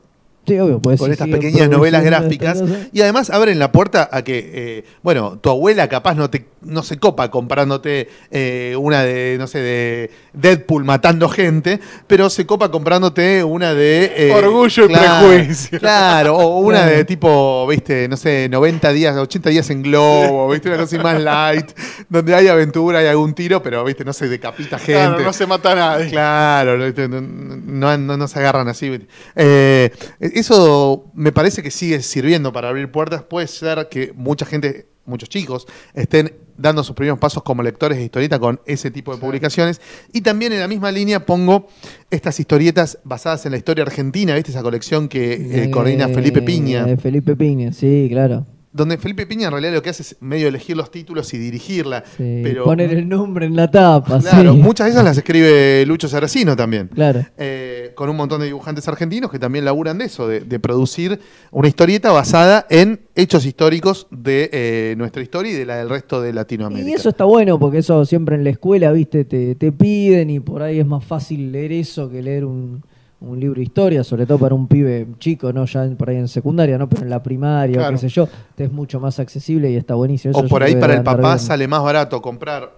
Sí, 0.45 0.59
obvio, 0.59 0.79
pues 0.79 0.99
con 0.99 1.07
si 1.07 1.13
estas 1.13 1.29
pequeñas 1.29 1.69
novelas 1.69 2.03
gráficas 2.03 2.61
y 2.91 3.01
además 3.01 3.29
abren 3.29 3.59
la 3.59 3.71
puerta 3.71 4.09
a 4.11 4.23
que, 4.23 4.51
eh, 4.53 4.83
bueno, 5.01 5.39
tu 5.41 5.49
abuela 5.49 5.87
capaz 5.87 6.15
no 6.15 6.29
te 6.29 6.45
no 6.65 6.81
se 6.81 6.97
copa 6.97 7.29
comprándote 7.29 8.07
eh, 8.31 8.73
una 8.79 9.03
de, 9.03 9.35
no 9.37 9.47
sé, 9.47 9.59
de 9.59 10.11
Deadpool 10.31 10.85
matando 10.85 11.27
gente, 11.27 11.81
pero 12.07 12.29
se 12.29 12.45
copa 12.45 12.71
comprándote 12.71 13.43
una 13.43 13.73
de... 13.73 14.13
eh, 14.15 14.31
Orgullo 14.33 14.85
y 14.85 14.87
prejuicio. 14.87 15.77
Claro, 15.79 16.37
o 16.37 16.59
una 16.65 16.83
Claro. 16.83 16.95
de 16.95 17.03
tipo, 17.05 17.67
viste, 17.67 18.07
no 18.07 18.15
sé, 18.15 18.47
90 18.49 18.93
días, 18.93 19.13
80 19.17 19.49
días 19.49 19.69
en 19.71 19.81
globo, 19.83 20.49
viste, 20.49 20.69
una 20.69 20.77
cosa 20.77 20.97
más 21.03 21.21
light, 21.21 21.69
donde 22.07 22.33
hay 22.33 22.47
aventura, 22.47 22.99
hay 22.99 23.07
algún 23.07 23.33
tiro, 23.33 23.61
pero, 23.61 23.83
viste, 23.83 24.05
no 24.05 24.13
se 24.13 24.29
decapita 24.29 24.77
gente. 24.79 24.93
Claro, 24.93 25.19
no 25.21 25.33
se 25.33 25.45
mata 25.45 25.71
a 25.73 25.75
nadie. 25.75 26.11
Claro, 26.11 26.77
no, 26.77 27.21
no, 27.21 27.97
no- 27.97 28.17
no 28.17 28.27
se 28.29 28.39
agarran 28.39 28.69
así. 28.69 29.05
Eh, 29.35 29.91
eso 30.33 31.11
me 31.13 31.31
parece 31.31 31.61
que 31.63 31.71
sigue 31.71 32.01
sirviendo 32.01 32.51
para 32.51 32.69
abrir 32.69 32.91
puertas. 32.91 33.23
Puede 33.23 33.47
ser 33.47 33.87
que 33.89 34.13
mucha 34.15 34.45
gente, 34.45 34.87
muchos 35.05 35.29
chicos, 35.29 35.67
estén 35.93 36.33
dando 36.57 36.83
sus 36.83 36.95
primeros 36.95 37.19
pasos 37.19 37.43
como 37.43 37.63
lectores 37.63 37.97
de 37.97 38.03
historieta 38.05 38.39
con 38.39 38.59
ese 38.65 38.91
tipo 38.91 39.13
de 39.13 39.19
publicaciones. 39.19 39.81
Y 40.11 40.21
también 40.21 40.53
en 40.53 40.59
la 40.59 40.67
misma 40.67 40.91
línea 40.91 41.25
pongo 41.25 41.67
estas 42.09 42.39
historietas 42.39 42.99
basadas 43.03 43.45
en 43.45 43.51
la 43.51 43.57
historia 43.57 43.83
argentina, 43.83 44.35
¿viste? 44.35 44.51
Esa 44.51 44.61
colección 44.61 45.07
que 45.07 45.63
eh, 45.63 45.71
coordina 45.71 46.07
Felipe 46.09 46.41
Piña. 46.41 46.87
eh, 46.87 46.97
Felipe 46.97 47.35
Piña, 47.35 47.73
sí, 47.73 48.07
claro. 48.09 48.45
Donde 48.73 48.97
Felipe 48.97 49.27
Piña 49.27 49.45
en 49.45 49.51
realidad 49.51 49.73
lo 49.73 49.81
que 49.83 49.91
hace 49.91 50.01
es 50.01 50.17
medio 50.19 50.47
elegir 50.47 50.75
los 50.75 50.89
títulos 50.89 51.31
y 51.33 51.37
dirigirla. 51.37 52.03
Sí, 52.17 52.41
pero 52.43 52.63
Poner 52.63 52.91
el 52.91 53.07
nombre 53.07 53.45
en 53.45 53.55
la 53.55 53.69
tapa, 53.69 54.19
Claro, 54.19 54.53
sí. 54.53 54.57
muchas 54.59 54.85
de 54.87 54.91
esas 54.91 55.05
las 55.05 55.15
escribe 55.17 55.85
Lucho 55.85 56.07
Saracino 56.07 56.55
también. 56.55 56.87
Claro. 56.87 57.23
Eh, 57.37 57.91
con 57.95 58.09
un 58.09 58.15
montón 58.17 58.39
de 58.39 58.47
dibujantes 58.47 58.87
argentinos 58.87 59.29
que 59.29 59.37
también 59.37 59.63
laburan 59.63 59.99
de 59.99 60.05
eso, 60.05 60.27
de, 60.27 60.39
de 60.39 60.59
producir 60.59 61.19
una 61.51 61.67
historieta 61.67 62.11
basada 62.11 62.65
en 62.69 63.01
hechos 63.15 63.45
históricos 63.45 64.07
de 64.09 64.49
eh, 64.51 64.95
nuestra 64.97 65.21
historia 65.21 65.51
y 65.51 65.55
de 65.55 65.65
la 65.67 65.77
del 65.77 65.89
resto 65.89 66.19
de 66.21 66.33
Latinoamérica. 66.33 66.89
Y 66.89 66.93
eso 66.93 67.09
está 67.09 67.25
bueno, 67.25 67.59
porque 67.59 67.77
eso 67.77 68.03
siempre 68.05 68.35
en 68.35 68.43
la 68.43 68.49
escuela, 68.49 68.91
viste, 68.91 69.23
te, 69.25 69.53
te 69.53 69.71
piden 69.71 70.31
y 70.31 70.39
por 70.39 70.63
ahí 70.63 70.79
es 70.79 70.87
más 70.87 71.05
fácil 71.05 71.51
leer 71.51 71.71
eso 71.73 72.09
que 72.09 72.23
leer 72.23 72.43
un, 72.45 72.83
un 73.23 73.39
libro 73.39 73.57
de 73.57 73.63
historia, 73.63 74.03
sobre 74.03 74.25
todo 74.25 74.37
para 74.37 74.53
un 74.53 74.67
pibe 74.67 75.07
chico, 75.19 75.51
¿no? 75.53 75.65
Ya 75.65 75.85
en- 75.85 75.95
por 75.95 76.09
ahí 76.09 76.17
en 76.17 76.27
secundaria, 76.27 76.77
¿no? 76.77 76.89
Pero 76.89 77.03
en 77.03 77.09
la 77.09 77.23
primaria, 77.23 77.87
o 77.87 77.91
qué 77.91 77.97
sé 77.97 78.09
yo, 78.09 78.27
te 78.55 78.65
es 78.65 78.71
mucho 78.71 78.99
más 78.99 79.19
accesible 79.19 79.71
y 79.71 79.75
está 79.75 79.95
buenísimo. 79.95 80.31
Eso 80.31 80.41
o 80.45 80.47
por 80.49 80.61
ahí 80.63 80.75
para 80.75 80.93
el 80.95 81.03
papá 81.03 81.29
bien. 81.35 81.39
sale 81.39 81.67
más 81.67 81.81
barato 81.83 82.21
comprar 82.21 82.71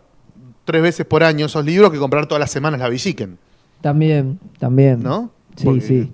tres 0.64 0.82
veces 0.82 1.06
por 1.06 1.24
año 1.24 1.46
esos 1.48 1.66
libros 1.66 1.92
que 1.92 1.98
comprar 2.00 2.26
todas 2.28 2.40
las 2.40 2.52
semanas 2.52 2.80
la 2.80 2.90
Villiquen, 2.90 3.38
También, 3.82 4.40
también. 4.60 5.02
¿no? 5.04 5.32
Sí, 5.56 5.66
Porque, 5.66 5.82
sí. 5.82 6.14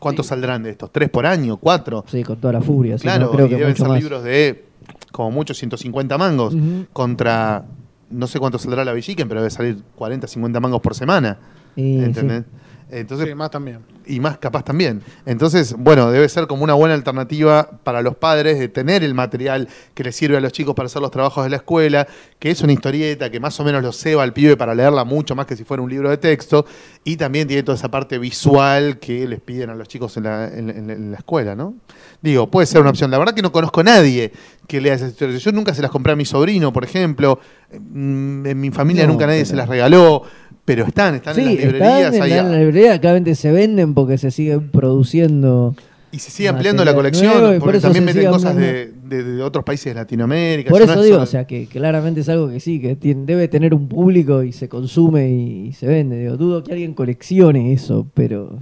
¿Cuántos 0.00 0.26
saldrán 0.26 0.62
de 0.62 0.70
estos? 0.70 0.92
¿Tres 0.92 1.08
por 1.10 1.26
año? 1.26 1.56
¿Cuatro? 1.56 2.04
Sí, 2.08 2.22
con 2.22 2.36
toda 2.40 2.52
la 2.54 2.60
furia. 2.60 2.96
sí, 2.98 3.02
claro, 3.02 3.26
no, 3.26 3.30
creo 3.32 3.46
y 3.46 3.48
que 3.48 3.54
deben 3.56 3.68
mucho 3.70 3.82
ser 3.82 3.88
más. 3.88 4.00
libros 4.00 4.22
de 4.24 4.64
como 5.12 5.30
mucho 5.32 5.54
150 5.54 6.16
mangos 6.18 6.54
contra 6.92 7.64
no 8.10 8.26
sé 8.26 8.38
cuánto 8.38 8.58
saldrá 8.58 8.84
la 8.84 8.92
Villiquen, 8.92 9.28
pero 9.28 9.40
debe 9.40 9.50
salir 9.50 9.82
40, 9.96 10.26
50 10.26 10.60
mangos 10.60 10.80
por 10.80 10.94
semana. 10.94 11.38
Y, 11.76 11.98
¿Entendés? 12.02 12.44
Entonces, 12.90 13.28
Sí, 13.28 13.34
más 13.34 13.50
también. 13.50 13.80
y 14.06 14.18
más 14.18 14.38
capaz 14.38 14.62
también. 14.64 15.02
Entonces, 15.26 15.74
bueno, 15.78 16.10
debe 16.10 16.26
ser 16.28 16.46
como 16.46 16.64
una 16.64 16.72
buena 16.74 16.94
alternativa 16.94 17.68
para 17.84 18.00
los 18.00 18.16
padres 18.16 18.58
de 18.58 18.68
tener 18.68 19.04
el 19.04 19.12
material 19.14 19.68
que 19.94 20.04
les 20.04 20.16
sirve 20.16 20.38
a 20.38 20.40
los 20.40 20.52
chicos 20.52 20.74
para 20.74 20.86
hacer 20.86 21.02
los 21.02 21.10
trabajos 21.10 21.44
de 21.44 21.50
la 21.50 21.56
escuela, 21.56 22.06
que 22.38 22.50
es 22.50 22.62
una 22.62 22.72
historieta 22.72 23.30
que 23.30 23.40
más 23.40 23.60
o 23.60 23.64
menos 23.64 23.82
los 23.82 23.96
ceba 23.98 24.22
al 24.22 24.32
pibe 24.32 24.56
para 24.56 24.74
leerla 24.74 25.04
mucho 25.04 25.34
más 25.36 25.44
que 25.46 25.54
si 25.56 25.64
fuera 25.64 25.82
un 25.82 25.90
libro 25.90 26.08
de 26.08 26.16
texto, 26.16 26.64
y 27.04 27.16
también 27.16 27.46
tiene 27.46 27.62
toda 27.62 27.76
esa 27.76 27.90
parte 27.90 28.18
visual 28.18 28.98
que 28.98 29.28
les 29.28 29.40
piden 29.40 29.68
a 29.70 29.74
los 29.74 29.86
chicos 29.88 30.16
en 30.16 30.24
la, 30.24 30.46
en- 30.48 30.70
en- 30.70 30.90
en 30.90 31.10
la 31.10 31.18
escuela, 31.18 31.54
¿no? 31.54 31.74
Digo, 32.22 32.50
puede 32.50 32.66
ser 32.66 32.80
una 32.80 32.90
opción. 32.90 33.10
La 33.10 33.18
verdad 33.18 33.34
que 33.34 33.42
no 33.42 33.52
conozco 33.52 33.80
a 33.80 33.84
nadie 33.84 34.32
que 34.66 34.80
lea 34.80 34.94
esas 34.94 35.10
historias. 35.12 35.42
Yo 35.42 35.52
nunca 35.52 35.74
se 35.74 35.82
las 35.82 35.90
compré 35.90 36.12
a 36.14 36.16
mi 36.16 36.24
sobrino, 36.24 36.72
por 36.72 36.84
ejemplo. 36.84 37.38
Mm, 37.70 38.46
En 38.46 38.60
mi 38.60 38.70
familia 38.70 39.06
No, 39.06 39.12
nunca 39.12 39.26
nadie 39.26 39.40
pero- 39.40 39.50
se 39.50 39.56
las 39.56 39.68
regaló, 39.68 40.22
pero 40.68 40.84
están, 40.86 41.14
están 41.16 41.36
en 41.38 41.44
Sí, 41.48 41.54
las 41.56 41.64
están 41.64 41.72
librerías. 41.72 42.14
en, 42.14 42.22
hay- 42.22 42.30
la, 42.30 42.38
en 42.38 42.52
la 42.52 42.58
librería, 42.58 43.00
claramente 43.00 43.34
se 43.34 43.50
venden 43.50 43.94
porque 43.94 44.18
se 44.18 44.30
siguen 44.30 44.68
produciendo. 44.70 45.74
Y 46.12 46.18
se 46.20 46.30
sigue 46.30 46.48
ampliando 46.48 46.84
la 46.84 46.94
colección, 46.94 47.32
nuevo 47.38 47.48
por 47.54 47.60
porque 47.60 47.80
también 47.80 48.04
meten 48.04 48.30
cosas 48.30 48.54
de, 48.56 48.92
de- 49.08 49.22
de 49.24 49.42
otros 49.42 49.64
países 49.64 49.86
de 49.92 49.94
Latinoamérica. 50.00 50.70
Por 50.70 50.80
no 50.80 50.84
eso 50.84 51.00
es 51.00 51.04
digo, 51.04 51.16
solo- 51.16 51.24
o 51.24 51.26
sea, 51.26 51.46
que 51.46 51.66
claramente 51.66 52.20
es 52.20 52.28
algo 52.28 52.48
que 52.48 52.60
sí, 52.60 52.80
que 52.80 52.96
tiene- 52.96 53.24
debe 53.26 53.48
tener 53.48 53.74
un 53.74 53.88
público 53.88 54.42
y 54.42 54.52
se 54.52 54.68
consume 54.68 55.30
y, 55.30 55.66
y 55.68 55.72
se 55.72 55.86
vende. 55.86 56.18
Digo, 56.18 56.36
dudo 56.36 56.62
que 56.64 56.72
alguien 56.72 56.94
coleccione 56.94 57.72
eso, 57.72 58.06
pero 58.14 58.58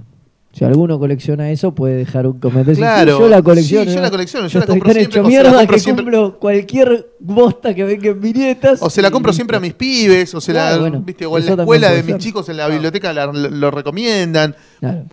si 0.57 0.65
alguno 0.65 0.97
colecciona 0.97 1.51
eso, 1.51 1.75
puede 1.75 1.95
dejar 1.95 2.25
un 2.25 2.39
comentario. 2.39 2.73
Sí, 2.75 2.81
Claro, 2.81 3.19
yo 3.19 3.27
la 3.27 3.41
colecciono. 3.43 3.89
sí, 3.91 3.95
yo 3.95 4.01
la 4.01 4.09
colecciono, 4.09 4.47
yo 4.47 4.59
la 4.59 4.65
compro 4.65 4.85
tan 4.91 4.93
siempre, 4.95 5.03
hecho 5.03 5.21
o 5.21 5.23
se 5.23 5.23
la 5.23 5.27
mierda 5.29 5.57
compro 5.59 5.73
que 5.75 5.79
siempre- 5.79 6.03
cumplo 6.05 6.39
cualquier 6.39 7.09
bosta 7.19 7.75
que 7.75 7.83
venga 7.83 8.09
en 8.09 8.21
viñetas. 8.21 8.81
O 8.81 8.89
se 8.89 9.01
la 9.01 9.09
y 9.09 9.11
compro 9.11 9.29
listo. 9.31 9.37
siempre 9.37 9.57
a 9.57 9.59
mis 9.59 9.73
pibes, 9.73 10.33
o 10.33 10.41
se 10.41 10.53
la, 10.53 10.67
Claro, 10.69 10.81
bueno, 10.81 11.01
viste, 11.05 11.25
o 11.25 11.37
en 11.37 11.45
la 11.45 11.53
escuela 11.53 11.91
de 11.91 12.01
mis 12.03 12.17
chicos 12.17 12.49
en 12.49 12.57
la 12.57 12.67
biblioteca 12.67 13.13
la- 13.13 13.27
lo, 13.27 13.33
lo 13.49 13.71
recomiendan. 13.71 14.55
Claro. 14.79 15.05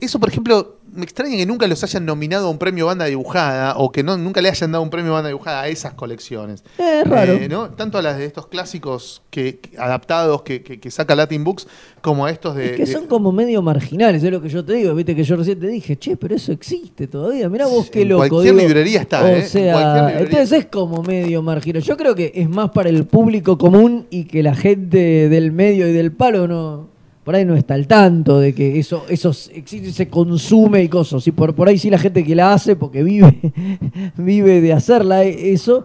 Eso, 0.00 0.18
por 0.18 0.28
ejemplo, 0.28 0.76
me 0.92 1.02
extraña 1.02 1.36
que 1.36 1.44
nunca 1.46 1.66
los 1.66 1.82
hayan 1.82 2.06
nominado 2.06 2.46
a 2.46 2.50
un 2.50 2.58
premio 2.58 2.86
banda 2.86 3.04
dibujada 3.06 3.76
o 3.78 3.90
que 3.90 4.02
no, 4.04 4.16
nunca 4.16 4.40
le 4.40 4.48
hayan 4.48 4.70
dado 4.70 4.82
un 4.82 4.90
premio 4.90 5.12
banda 5.12 5.28
dibujada 5.28 5.62
a 5.62 5.68
esas 5.68 5.94
colecciones. 5.94 6.62
Eh, 6.78 7.00
Es 7.02 7.08
raro. 7.10 7.32
Eh, 7.32 7.48
¿no? 7.48 7.70
Tanto 7.70 7.98
a 7.98 8.02
las 8.02 8.16
de 8.16 8.26
estos 8.26 8.46
clásicos 8.46 9.22
que, 9.30 9.58
que- 9.58 9.76
adaptados 9.76 10.42
que, 10.42 10.62
que- 10.62 10.78
que 10.78 10.90
saca 10.92 11.14
Latin 11.16 11.42
Books 11.42 11.66
como 12.00 12.26
a 12.26 12.30
estos 12.30 12.54
de. 12.54 12.66
Es 12.66 12.76
que 12.76 12.86
de- 12.86 12.92
son 12.92 13.06
como 13.06 13.32
medio 13.32 13.60
marginales, 13.62 14.22
es 14.22 14.30
lo 14.30 14.40
que 14.40 14.48
yo 14.48 14.64
te 14.64 14.74
digo. 14.74 14.94
Viste 14.94 15.16
que 15.16 15.24
yo 15.24 15.34
recién 15.36 15.58
te 15.58 15.66
dije, 15.66 15.96
che, 15.98 16.16
pero 16.16 16.36
eso 16.36 16.52
existe 16.52 17.08
todavía. 17.08 17.48
Mirá 17.48 17.66
vos 17.66 17.90
qué 17.90 18.02
En 18.02 18.10
loco. 18.10 18.28
cualquier 18.28 18.54
digo. 18.54 18.66
librería 18.68 19.00
está, 19.00 19.24
O 19.24 19.26
¿eh? 19.26 19.40
En 19.40 19.48
sea, 19.48 19.72
cualquier 19.72 20.04
librería 20.04 20.20
entonces 20.40 20.58
es 20.60 20.66
como 20.66 21.02
medio 21.02 21.42
marginal. 21.42 21.82
Yo 21.82 21.96
creo 21.96 22.14
que 22.14 22.30
es 22.36 22.48
más 22.48 22.70
para 22.70 22.88
el 22.88 23.04
público 23.04 23.58
común 23.58 24.06
y 24.10 24.24
que 24.26 24.42
la 24.44 24.54
gente 24.54 25.28
del 25.28 25.50
medio 25.50 25.88
y 25.88 25.92
del 25.92 26.12
palo 26.12 26.46
no. 26.46 26.93
Por 27.24 27.34
ahí 27.34 27.44
no 27.46 27.56
está 27.56 27.72
al 27.74 27.86
tanto 27.86 28.38
de 28.38 28.54
que 28.54 28.78
eso, 28.78 29.04
eso 29.08 29.30
existe, 29.54 29.92
se 29.92 30.08
consume 30.08 30.82
y 30.82 30.88
cosas. 30.88 31.26
Y 31.26 31.32
por, 31.32 31.54
por 31.54 31.68
ahí 31.68 31.78
sí 31.78 31.88
la 31.88 31.98
gente 31.98 32.22
que 32.22 32.34
la 32.34 32.52
hace, 32.52 32.76
porque 32.76 33.02
vive, 33.02 33.40
vive 34.16 34.60
de 34.60 34.72
hacerla 34.74 35.24
eh, 35.24 35.52
eso. 35.52 35.84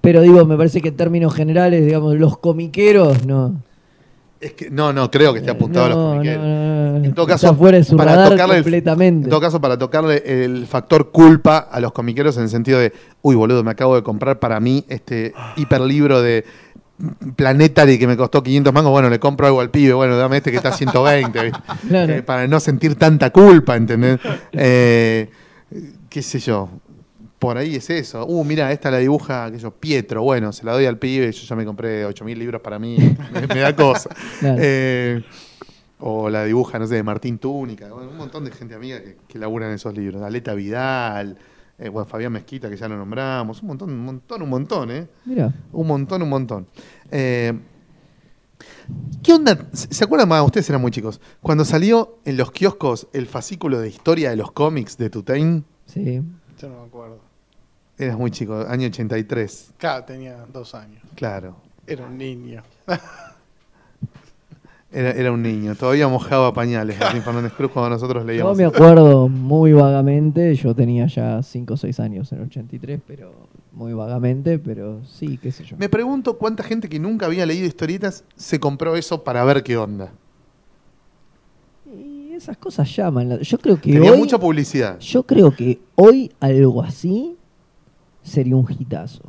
Pero 0.00 0.22
digo, 0.22 0.44
me 0.46 0.56
parece 0.56 0.80
que 0.80 0.88
en 0.88 0.96
términos 0.96 1.34
generales, 1.34 1.84
digamos, 1.84 2.14
los 2.16 2.38
comiqueros 2.38 3.26
no. 3.26 3.62
Es 4.40 4.52
que, 4.52 4.70
no, 4.70 4.92
no, 4.92 5.10
creo 5.10 5.32
que 5.32 5.40
esté 5.40 5.50
apuntado 5.50 5.86
a 5.86 5.88
los 5.88 5.96
comiqueros. 5.98 6.44
no, 6.44 6.48
no, 6.92 6.98
no. 7.00 7.04
En 7.04 7.12
todo 7.12 7.26
caso, 7.26 7.54
fuera 7.54 7.78
de 7.78 7.84
su 7.84 7.96
para 7.96 8.14
radar 8.14 8.30
tocarle 8.30 8.56
el- 8.56 8.62
completamente. 8.62 9.24
en 9.24 9.30
todo 9.30 9.40
caso, 9.40 9.60
para 9.60 9.76
tocarle 9.76 10.22
el 10.44 10.66
factor 10.66 11.10
culpa 11.10 11.58
a 11.58 11.80
los 11.80 11.90
comiqueros 11.92 12.36
en 12.36 12.44
el 12.44 12.48
sentido 12.48 12.78
de, 12.78 12.92
uy, 13.22 13.34
boludo, 13.34 13.64
me 13.64 13.72
acabo 13.72 13.96
de 13.96 14.02
comprar 14.04 14.38
para 14.38 14.60
mí 14.60 14.84
este 14.88 15.34
hiperlibro 15.56 16.22
de 16.22 16.44
Planetary 17.36 17.98
que 17.98 18.06
me 18.06 18.16
costó 18.16 18.42
500 18.42 18.72
mangos, 18.72 18.90
bueno, 18.90 19.08
le 19.08 19.20
compro 19.20 19.46
algo 19.46 19.60
al 19.60 19.70
pibe, 19.70 19.92
bueno, 19.92 20.16
dame 20.16 20.38
este 20.38 20.50
que 20.50 20.56
está 20.56 20.70
a 20.70 20.72
120, 20.72 21.42
¿viste? 21.44 21.60
Claro. 21.88 22.12
Eh, 22.12 22.22
para 22.22 22.46
no 22.48 22.58
sentir 22.58 22.96
tanta 22.96 23.30
culpa, 23.30 23.76
¿entendés? 23.76 24.18
Eh, 24.52 25.30
qué 26.08 26.22
sé 26.22 26.40
yo, 26.40 26.68
por 27.38 27.56
ahí 27.56 27.76
es 27.76 27.88
eso. 27.90 28.26
Uh, 28.26 28.44
mira, 28.44 28.72
esta 28.72 28.90
la 28.90 28.98
dibuja, 28.98 29.44
aquello, 29.44 29.70
Pietro, 29.70 30.22
bueno, 30.22 30.52
se 30.52 30.64
la 30.64 30.72
doy 30.72 30.86
al 30.86 30.98
pibe, 30.98 31.30
yo 31.30 31.46
ya 31.46 31.56
me 31.56 31.64
compré 31.64 32.04
8.000 32.06 32.36
libros 32.36 32.60
para 32.60 32.78
mí, 32.78 32.96
me, 33.32 33.46
me 33.46 33.60
da 33.60 33.76
cosa. 33.76 34.10
Claro. 34.40 34.58
Eh, 34.60 35.22
o 36.00 36.30
la 36.30 36.44
dibuja, 36.44 36.78
no 36.78 36.86
sé, 36.86 36.96
de 36.96 37.02
Martín 37.02 37.38
Túnica, 37.38 37.88
bueno, 37.88 38.10
un 38.10 38.16
montón 38.16 38.44
de 38.44 38.50
gente 38.50 38.74
amiga 38.74 39.00
que, 39.00 39.16
que 39.26 39.38
laburan 39.38 39.72
esos 39.72 39.94
libros. 39.96 40.22
Aleta 40.22 40.54
Vidal, 40.54 41.36
eh, 41.78 41.88
bueno, 41.88 42.06
Fabián 42.06 42.32
Mezquita, 42.32 42.68
que 42.68 42.76
ya 42.76 42.88
lo 42.88 42.96
nombramos, 42.96 43.62
un 43.62 43.68
montón, 43.68 43.90
un 43.90 44.04
montón, 44.04 44.42
un 44.42 44.48
montón, 44.48 44.90
¿eh? 44.90 45.08
Mira, 45.24 45.52
Un 45.72 45.86
montón, 45.86 46.22
un 46.22 46.28
montón. 46.28 46.66
Eh, 47.10 47.52
¿Qué 49.22 49.32
onda? 49.32 49.56
¿Se 49.72 49.92
se 49.94 50.04
acuerdan 50.04 50.28
más? 50.28 50.44
Ustedes 50.44 50.68
eran 50.68 50.80
muy 50.80 50.90
chicos. 50.90 51.20
Cuando 51.40 51.64
salió 51.64 52.18
en 52.24 52.36
los 52.36 52.50
kioscos 52.50 53.06
el 53.12 53.26
fascículo 53.26 53.78
de 53.80 53.88
historia 53.88 54.30
de 54.30 54.36
los 54.36 54.50
cómics 54.52 54.96
de 54.98 55.10
Tutain, 55.10 55.64
sí. 55.86 56.20
Yo 56.58 56.68
no 56.68 56.80
me 56.80 56.86
acuerdo. 56.86 57.20
eras 57.98 58.16
muy 58.18 58.30
chico, 58.30 58.64
año 58.68 58.86
83, 58.88 59.74
Claro, 59.78 60.04
tenía 60.04 60.44
dos 60.52 60.74
años. 60.74 61.02
claro. 61.14 61.56
Era 61.86 62.04
un 62.06 62.18
niño. 62.18 62.62
Era, 64.90 65.10
era 65.10 65.32
un 65.32 65.42
niño, 65.42 65.74
todavía 65.74 66.08
mojaba 66.08 66.54
pañales 66.54 66.98
Martín 66.98 67.22
Fernández 67.24 67.52
Cruz 67.52 67.70
cuando 67.72 67.90
nosotros 67.90 68.22
Yo 68.22 68.26
leíamos. 68.26 68.56
me 68.56 68.64
acuerdo 68.64 69.28
muy 69.28 69.74
vagamente, 69.74 70.54
yo 70.54 70.74
tenía 70.74 71.06
ya 71.06 71.42
5 71.42 71.74
o 71.74 71.76
6 71.76 72.00
años 72.00 72.32
en 72.32 72.38
el 72.38 72.44
83, 72.46 72.98
pero 73.06 73.32
muy 73.72 73.92
vagamente, 73.92 74.58
pero 74.58 75.04
sí, 75.04 75.36
qué 75.36 75.52
sé 75.52 75.64
yo. 75.64 75.76
Me 75.76 75.90
pregunto 75.90 76.38
cuánta 76.38 76.62
gente 76.62 76.88
que 76.88 76.98
nunca 76.98 77.26
había 77.26 77.44
leído 77.44 77.66
historietas 77.66 78.24
se 78.34 78.58
compró 78.58 78.96
eso 78.96 79.22
para 79.24 79.44
ver 79.44 79.62
qué 79.62 79.76
onda. 79.76 80.10
Y 81.86 82.32
esas 82.32 82.56
cosas 82.56 82.94
llaman. 82.96 83.28
la- 83.28 83.40
Yo 83.42 83.58
creo 83.58 83.78
que 83.78 83.92
Tenía 83.92 84.12
hoy, 84.12 84.18
mucha 84.18 84.38
publicidad. 84.38 84.98
yo 85.00 85.22
creo 85.24 85.54
que 85.54 85.80
hoy 85.96 86.32
algo 86.40 86.82
así 86.82 87.36
sería 88.22 88.56
un 88.56 88.66
hitazo. 88.70 89.22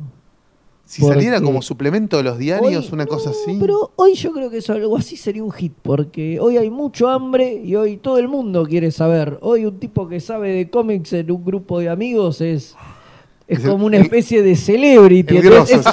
Si 0.90 1.02
saliera 1.02 1.40
como 1.40 1.62
suplemento 1.62 2.16
de 2.16 2.24
los 2.24 2.36
diarios, 2.36 2.86
Hoy- 2.86 2.94
una 2.94 3.06
cosa 3.06 3.30
así. 3.30 3.56
Pero 3.60 3.92
hoy 3.94 4.14
yo 4.14 4.32
creo 4.32 4.50
que 4.50 4.56
eso, 4.58 4.72
algo 4.72 4.96
así 4.96 5.16
sería 5.16 5.44
un 5.44 5.52
hit, 5.52 5.72
porque 5.82 6.40
hoy 6.40 6.56
hay 6.56 6.68
mucho 6.68 7.08
hambre 7.08 7.60
y 7.64 7.76
hoy 7.76 7.96
todo 7.96 8.18
el 8.18 8.26
mundo 8.26 8.66
quiere 8.66 8.90
saber. 8.90 9.38
Hoy 9.40 9.66
un 9.66 9.78
tipo 9.78 10.08
que 10.08 10.18
sabe 10.18 10.50
de 10.50 10.68
cómics 10.68 11.12
en 11.12 11.30
un 11.30 11.44
grupo 11.44 11.78
de 11.78 11.90
amigos 11.90 12.40
es, 12.40 12.74
es 13.50 13.58
Es 13.58 13.66
como 13.68 13.86
una 13.86 13.96
el- 13.96 14.04
especie 14.04 14.42
de 14.42 14.54
celebrity. 14.56 15.36
es- 15.38 15.44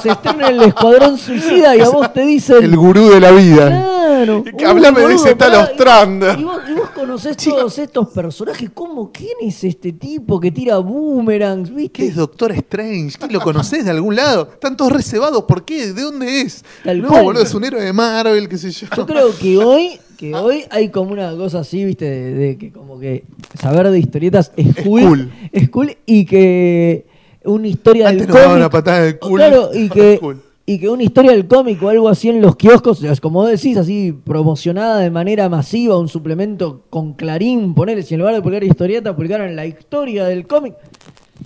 se 0.02 0.10
estrena 0.10 0.50
en 0.50 0.56
el 0.56 0.62
Escuadrón 0.68 1.18
Suicida 1.18 1.76
y 1.76 1.82
a 1.82 1.90
vos 1.90 2.14
te 2.14 2.26
dicen... 2.26 2.64
El 2.64 2.78
gurú 2.78 3.10
de 3.10 3.20
la 3.20 3.32
vida. 3.32 3.68
Claro. 3.68 4.44
Que 4.58 4.66
hablame 4.66 5.02
de 5.02 5.14
ese 5.16 5.36
tal 5.36 5.54
Ostrander. 5.56 6.40
Y 6.40 6.44
vos, 6.44 6.60
y 6.70 6.74
vos 6.74 6.90
conocés 6.92 7.38
todos 7.38 7.78
estos 7.78 8.10
personajes. 8.10 8.70
¿Cómo? 8.74 9.12
¿Quién 9.12 9.32
es 9.42 9.64
este 9.64 9.92
tipo 9.94 10.40
que 10.40 10.52
tira 10.52 10.78
boomerangs? 10.78 11.70
¿Qué 11.70 11.76
¿Viste? 11.76 12.08
es 12.08 12.16
Doctor 12.16 12.52
Strange? 12.54 13.18
¿Qué 13.20 13.28
lo 13.34 13.40
conocés 13.42 13.86
de 13.86 13.92
algún 13.92 14.16
lado? 14.16 14.50
Están 14.54 14.76
todos 14.78 14.92
reservados. 14.92 15.44
¿Por 15.44 15.66
qué? 15.66 15.94
¿De 15.94 16.02
dónde 16.02 16.42
es? 16.42 16.64
Tal 16.84 17.02
no, 17.02 17.10
cual. 17.10 17.24
boludo, 17.26 17.44
es 17.44 17.54
un 17.54 17.64
héroe 17.64 17.84
de 17.84 17.94
Marvel, 17.94 18.48
qué 18.50 18.58
sé 18.58 18.72
yo. 18.72 18.88
Yo 18.96 19.06
creo 19.06 19.38
que 19.38 19.58
hoy, 19.58 20.00
que 20.18 20.34
hoy 20.34 20.64
hay 20.72 20.90
como 20.90 21.12
una 21.12 21.36
cosa 21.36 21.60
así, 21.60 21.86
viste, 21.86 22.06
de, 22.10 22.34
de 22.34 22.58
que 22.58 22.72
como 22.72 23.00
que 23.00 23.24
saber 23.60 23.90
de 23.92 24.00
historietas 24.00 24.52
es 24.58 24.76
cool, 24.84 25.02
cool. 25.04 25.32
es 25.52 25.70
cool 25.70 25.98
y 26.08 26.26
que 26.26 27.06
una 27.48 27.68
historia 27.68 28.10
Antes 28.10 28.28
del 28.28 28.28
nos 28.28 28.36
daban 28.36 28.50
cómic, 28.50 28.62
una 28.62 28.70
patada 28.70 29.02
de 29.02 29.18
culo. 29.18 29.36
claro, 29.38 29.70
y 29.74 29.90
que 29.90 30.18
Cool. 30.20 30.42
y 30.66 30.80
que 30.80 30.90
una 30.90 31.04
historia 31.04 31.32
del 31.32 31.48
cómic 31.48 31.82
o 31.82 31.90
algo 31.90 32.10
así 32.10 32.30
en 32.30 32.42
los 32.42 32.56
kioscos, 32.58 33.02
es 33.04 33.22
como 33.22 33.46
decís, 33.46 33.78
así 33.78 34.12
promocionada 34.12 35.00
de 35.00 35.10
manera 35.10 35.48
masiva, 35.50 35.98
un 35.98 36.10
suplemento 36.10 36.84
con 36.90 37.14
Clarín, 37.14 37.74
ponerle, 37.74 38.04
si 38.04 38.14
en 38.16 38.20
lugar 38.20 38.36
de 38.36 38.42
publicar 38.42 38.64
historietas, 38.64 39.16
publicaran 39.16 39.56
la 39.56 39.66
historia 39.66 40.26
del 40.26 40.46
cómic, 40.46 40.76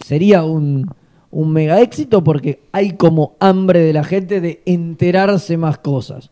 sería 0.06 0.44
un, 0.44 0.90
un 1.30 1.54
mega 1.54 1.80
éxito 1.82 2.24
porque 2.24 2.62
hay 2.72 2.92
como 2.98 3.36
hambre 3.40 3.80
de 3.82 3.94
la 3.94 4.04
gente 4.04 4.42
de 4.42 4.62
enterarse 4.66 5.56
más 5.58 5.78
cosas. 5.78 6.32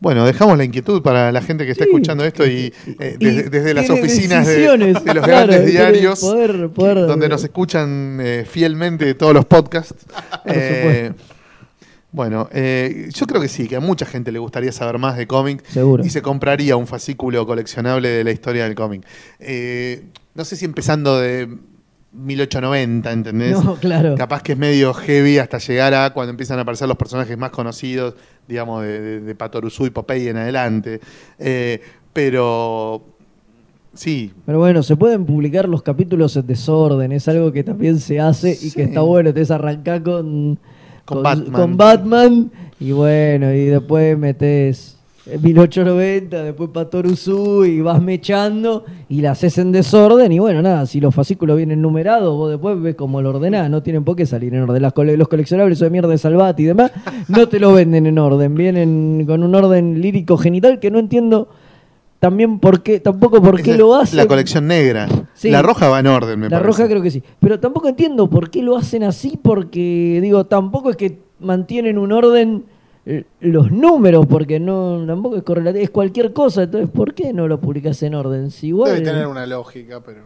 Bueno, 0.00 0.24
dejamos 0.24 0.56
la 0.56 0.62
inquietud 0.64 1.02
para 1.02 1.32
la 1.32 1.42
gente 1.42 1.64
que 1.64 1.72
está 1.72 1.84
Sí. 1.84 1.90
escuchando 1.90 2.24
esto 2.24 2.46
y 2.46 2.72
eh, 3.00 3.16
Y 3.18 3.24
desde, 3.24 3.74
las 3.74 3.90
oficinas 3.90 4.46
de, 4.46 4.64
los 4.88 5.02
claro, 5.02 5.22
grandes 5.26 5.66
diarios, 5.66 6.20
poder- 6.20 6.68
poder- 6.70 7.06
donde 7.08 7.28
nos 7.28 7.42
escuchan 7.42 8.18
eh, 8.20 8.46
fielmente 8.48 9.12
todos 9.14 9.34
los 9.34 9.44
podcasts. 9.44 9.94
Eh, 10.44 11.12
bueno, 12.10 12.48
eh, 12.52 13.08
yo 13.12 13.26
creo 13.26 13.40
que 13.42 13.48
sí, 13.48 13.68
que 13.68 13.76
a 13.76 13.80
mucha 13.80 14.06
gente 14.06 14.32
le 14.32 14.38
gustaría 14.38 14.72
saber 14.72 14.98
más 14.98 15.16
de 15.16 15.26
cómic 15.26 15.62
Seguro. 15.66 16.02
y 16.04 16.08
se 16.10 16.22
compraría 16.22 16.74
un 16.76 16.86
fascículo 16.86 17.46
coleccionable 17.46 18.08
de 18.08 18.24
la 18.24 18.30
historia 18.30 18.64
del 18.64 18.74
cómic. 18.74 19.02
No 20.34 20.44
sé 20.44 20.56
si 20.56 20.64
empezando 20.64 21.18
de 21.20 21.48
1890, 22.12 23.12
¿entendés? 23.12 23.62
No, 23.62 23.76
claro. 23.76 24.14
Capaz 24.16 24.42
que 24.42 24.52
es 24.52 24.58
medio 24.58 24.94
heavy 24.94 25.38
hasta 25.38 25.58
llegar 25.58 25.92
a 25.94 26.10
cuando 26.14 26.30
empiezan 26.30 26.58
a 26.58 26.62
aparecer 26.62 26.88
los 26.88 26.96
personajes 26.96 27.36
más 27.36 27.50
conocidos, 27.50 28.14
digamos, 28.48 28.82
de, 28.82 29.00
de, 29.00 29.20
de 29.20 29.34
Patoruzú 29.34 29.86
y 29.86 29.90
Popeye 29.90 30.30
en 30.30 30.38
adelante. 30.38 31.00
Eh, 31.38 31.80
pero 32.12 33.02
sí, 33.94 34.32
Pero 34.46 34.58
bueno, 34.58 34.82
se 34.82 34.96
pueden 34.96 35.26
publicar 35.26 35.68
los 35.68 35.82
capítulos 35.82 36.36
en 36.36 36.46
desorden, 36.46 37.12
es 37.12 37.28
algo 37.28 37.52
que 37.52 37.62
también 37.62 38.00
se 38.00 38.18
hace 38.18 38.56
y 38.60 38.70
que 38.72 38.84
está 38.84 39.02
bueno. 39.02 39.32
Te 39.32 39.52
arrancar 39.52 40.02
con, 40.02 40.58
Con 41.04 41.22
Batman. 41.22 41.52
con 41.52 41.76
Batman, 41.76 42.50
y 42.80 42.92
bueno, 42.92 43.52
y 43.52 43.66
después 43.66 44.18
metes 44.18 44.97
1890, 45.42 46.42
después 46.42 46.70
Patoruzú 46.70 47.64
y 47.64 47.80
vas 47.80 48.00
mechando 48.02 48.84
y 49.08 49.20
la 49.20 49.32
haces 49.32 49.58
en 49.58 49.72
desorden. 49.72 50.32
Y 50.32 50.38
bueno, 50.38 50.62
nada, 50.62 50.86
si 50.86 51.00
los 51.00 51.14
fascículos 51.14 51.56
vienen 51.56 51.82
numerados, 51.82 52.34
vos 52.36 52.50
después 52.50 52.80
ves 52.80 52.94
cómo 52.94 53.20
lo 53.20 53.30
ordenás. 53.30 53.68
No 53.70 53.82
tienen 53.82 54.04
por 54.04 54.16
qué 54.16 54.26
salir 54.26 54.54
en 54.54 54.62
orden. 54.62 54.80
Las 54.82 54.92
cole- 54.92 55.16
los 55.16 55.28
coleccionables 55.28 55.78
de 55.78 55.90
mierda 55.90 56.08
de 56.08 56.18
Salvat 56.18 56.58
y 56.60 56.64
demás 56.64 56.92
no 57.28 57.48
te 57.48 57.60
lo 57.60 57.72
venden 57.72 58.06
en 58.06 58.18
orden. 58.18 58.54
Vienen 58.54 59.24
con 59.26 59.42
un 59.42 59.54
orden 59.54 60.00
lírico 60.00 60.36
genital 60.36 60.78
que 60.80 60.90
no 60.90 60.98
entiendo. 60.98 61.48
También 62.20 62.58
por 62.58 62.82
qué, 62.82 62.98
tampoco 62.98 63.40
por 63.40 63.62
qué 63.62 63.76
lo 63.76 63.94
hacen. 63.94 64.16
La 64.16 64.26
colección 64.26 64.66
negra. 64.66 65.06
Sí. 65.34 65.50
La 65.50 65.62
roja 65.62 65.88
va 65.88 66.00
en 66.00 66.08
orden, 66.08 66.40
me 66.40 66.46
La 66.46 66.58
parece. 66.58 66.66
roja 66.66 66.88
creo 66.88 67.00
que 67.00 67.12
sí. 67.12 67.22
Pero 67.38 67.60
tampoco 67.60 67.88
entiendo 67.88 68.28
por 68.28 68.50
qué 68.50 68.60
lo 68.60 68.76
hacen 68.76 69.04
así, 69.04 69.38
porque, 69.40 70.18
digo, 70.20 70.44
tampoco 70.46 70.90
es 70.90 70.96
que 70.96 71.18
mantienen 71.38 71.96
un 71.96 72.10
orden 72.10 72.64
los 73.40 73.70
números, 73.70 74.26
porque 74.26 74.60
no 74.60 75.04
tampoco 75.06 75.36
es 75.36 75.42
correlativo, 75.42 75.82
es 75.82 75.90
cualquier 75.90 76.32
cosa. 76.32 76.64
Entonces, 76.64 76.90
¿por 76.90 77.14
qué 77.14 77.32
no 77.32 77.48
lo 77.48 77.60
publicas 77.60 78.02
en 78.02 78.14
orden? 78.14 78.50
Si 78.50 78.68
igual. 78.68 78.92
Debe 78.92 79.04
tener 79.04 79.26
una 79.26 79.46
lógica, 79.46 80.00
pero. 80.00 80.22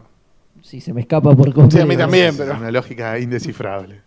Si 0.61 0.79
se 0.81 0.93
me 0.93 1.01
escapa 1.01 1.35
por 1.35 1.53
completo. 1.53 1.77
Sí, 1.77 1.81
a 1.81 1.85
mí 1.85 1.97
también, 1.97 2.27
Es 2.27 2.37
pero. 2.37 2.55
Una 2.55 2.71
lógica 2.71 3.19
indescifrable. 3.19 4.01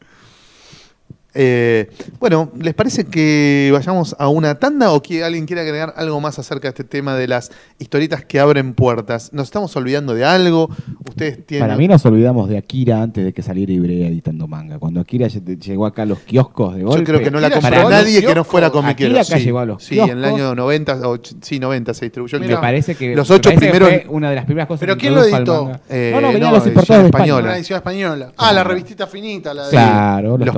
Eh, 1.38 1.90
bueno, 2.18 2.50
¿les 2.58 2.72
parece 2.74 3.04
que 3.04 3.70
vayamos 3.72 4.16
a 4.18 4.28
una 4.28 4.54
tanda 4.58 4.92
o 4.92 5.02
que 5.02 5.22
alguien 5.22 5.44
quiere 5.44 5.60
agregar 5.62 5.92
algo 5.96 6.18
más 6.20 6.38
acerca 6.38 6.62
de 6.68 6.70
este 6.70 6.84
tema 6.84 7.14
de 7.14 7.28
las 7.28 7.50
historietas 7.78 8.24
que 8.24 8.40
abren 8.40 8.72
puertas? 8.72 9.32
¿Nos 9.34 9.44
estamos 9.44 9.76
olvidando 9.76 10.14
de 10.14 10.24
algo? 10.24 10.70
Ustedes 11.08 11.44
tienen... 11.46 11.66
Para 11.68 11.76
mí 11.78 11.88
nos 11.88 12.04
olvidamos 12.06 12.48
de 12.48 12.56
Akira 12.56 13.02
antes 13.02 13.24
de 13.24 13.32
que 13.34 13.42
saliera 13.42 13.70
Ibrea 13.72 14.08
editando 14.08 14.48
manga. 14.48 14.78
Cuando 14.78 15.00
Akira 15.00 15.26
lle- 15.26 15.58
llegó 15.60 15.84
acá 15.86 16.02
a 16.02 16.06
los 16.06 16.20
kioscos 16.20 16.74
de 16.74 16.80
Yo 16.80 16.86
golpe. 16.88 17.04
creo 17.04 17.20
que 17.20 17.30
no 17.30 17.38
la 17.40 17.50
compró 17.50 17.90
nadie 17.90 18.20
que 18.20 18.26
no 18.28 18.32
kioscos. 18.32 18.46
fuera 18.50 18.70
comiquero. 18.70 19.10
Akira 19.10 19.22
acá 19.22 19.38
sí, 19.38 19.44
llegó 19.44 19.58
a 19.58 19.66
los 19.66 19.82
sí, 19.84 19.98
en 19.98 20.08
el 20.08 20.16
kioscos. 20.20 20.40
año 20.40 20.54
90, 20.54 21.08
o 21.08 21.18
sí, 21.42 21.58
90 21.58 21.92
se 21.94 22.04
distribuyó. 22.06 22.40
Mira, 22.40 22.56
Me 22.56 22.60
parece 22.62 22.94
que 22.94 23.14
Los 23.14 23.28
me 23.28 23.36
ocho 23.36 23.50
parece 23.50 23.66
que 23.66 23.70
primeros- 23.72 23.88
fue 24.02 24.06
una 24.14 24.30
de 24.30 24.36
las 24.36 24.44
primeras 24.46 24.68
cosas 24.68 24.80
¿Pero 24.80 24.94
que 24.94 25.00
quién 25.00 25.14
lo 25.14 25.22
editó? 25.24 25.70
Eh, 25.90 26.12
no, 26.14 26.20
no, 26.22 26.28
venían 26.32 26.50
no, 26.50 26.56
los 26.56 26.66
importados 26.66 27.02
de 27.02 27.08
española. 27.08 27.26
España. 27.36 27.44
Una 27.50 27.56
edición 27.58 27.76
española. 27.76 28.32
Ah, 28.38 28.52
la 28.52 28.64
revistita 28.64 29.06
finita, 29.06 29.52
la 29.52 29.64
de. 29.64 29.70
Claro, 29.70 30.38
Los 30.38 30.46
los 30.46 30.56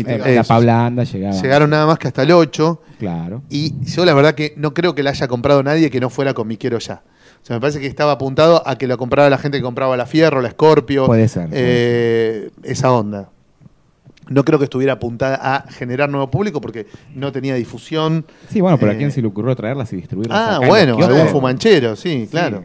Eh, 0.00 0.18
la 0.18 0.28
esos. 0.30 0.48
Pablanda 0.48 1.04
llegaba. 1.04 1.40
Llegaron 1.40 1.70
nada 1.70 1.86
más 1.86 1.98
que 1.98 2.08
hasta 2.08 2.22
el 2.22 2.32
8. 2.32 2.82
Claro. 2.98 3.42
Y 3.50 3.74
yo 3.84 4.04
la 4.04 4.14
verdad 4.14 4.34
que 4.34 4.54
no 4.56 4.74
creo 4.74 4.94
que 4.94 5.02
la 5.02 5.10
haya 5.10 5.28
comprado 5.28 5.62
nadie 5.62 5.90
que 5.90 6.00
no 6.00 6.10
fuera 6.10 6.34
comiquero 6.34 6.78
ya. 6.78 7.02
O 7.42 7.46
sea, 7.46 7.56
me 7.56 7.60
parece 7.60 7.78
que 7.80 7.86
estaba 7.86 8.12
apuntado 8.12 8.66
a 8.66 8.76
que 8.78 8.86
lo 8.86 8.96
compraba 8.96 9.28
la 9.28 9.36
gente 9.36 9.58
que 9.58 9.62
compraba 9.62 9.96
la 9.96 10.06
Fierro, 10.06 10.40
la 10.40 10.50
Scorpio. 10.50 11.06
Puede 11.06 11.28
ser, 11.28 11.50
eh, 11.52 12.50
esa 12.62 12.90
onda. 12.92 13.28
No 14.28 14.44
creo 14.44 14.58
que 14.58 14.64
estuviera 14.64 14.94
apuntada 14.94 15.38
a 15.42 15.70
generar 15.70 16.08
nuevo 16.08 16.30
público 16.30 16.60
porque 16.60 16.86
no 17.14 17.30
tenía 17.32 17.54
difusión. 17.54 18.24
Sí, 18.48 18.62
bueno, 18.62 18.78
pero 18.78 18.92
Eh, 18.92 18.94
¿a 18.94 18.98
quién 18.98 19.10
se 19.12 19.20
le 19.20 19.28
ocurrió 19.28 19.54
traerlas 19.54 19.92
y 19.92 19.96
distribuirlas? 19.96 20.38
Ah, 20.38 20.56
acá 20.56 20.66
bueno, 20.66 20.96
algún 20.98 21.28
fumanchero, 21.28 21.96
sí, 21.96 22.26
claro. 22.30 22.64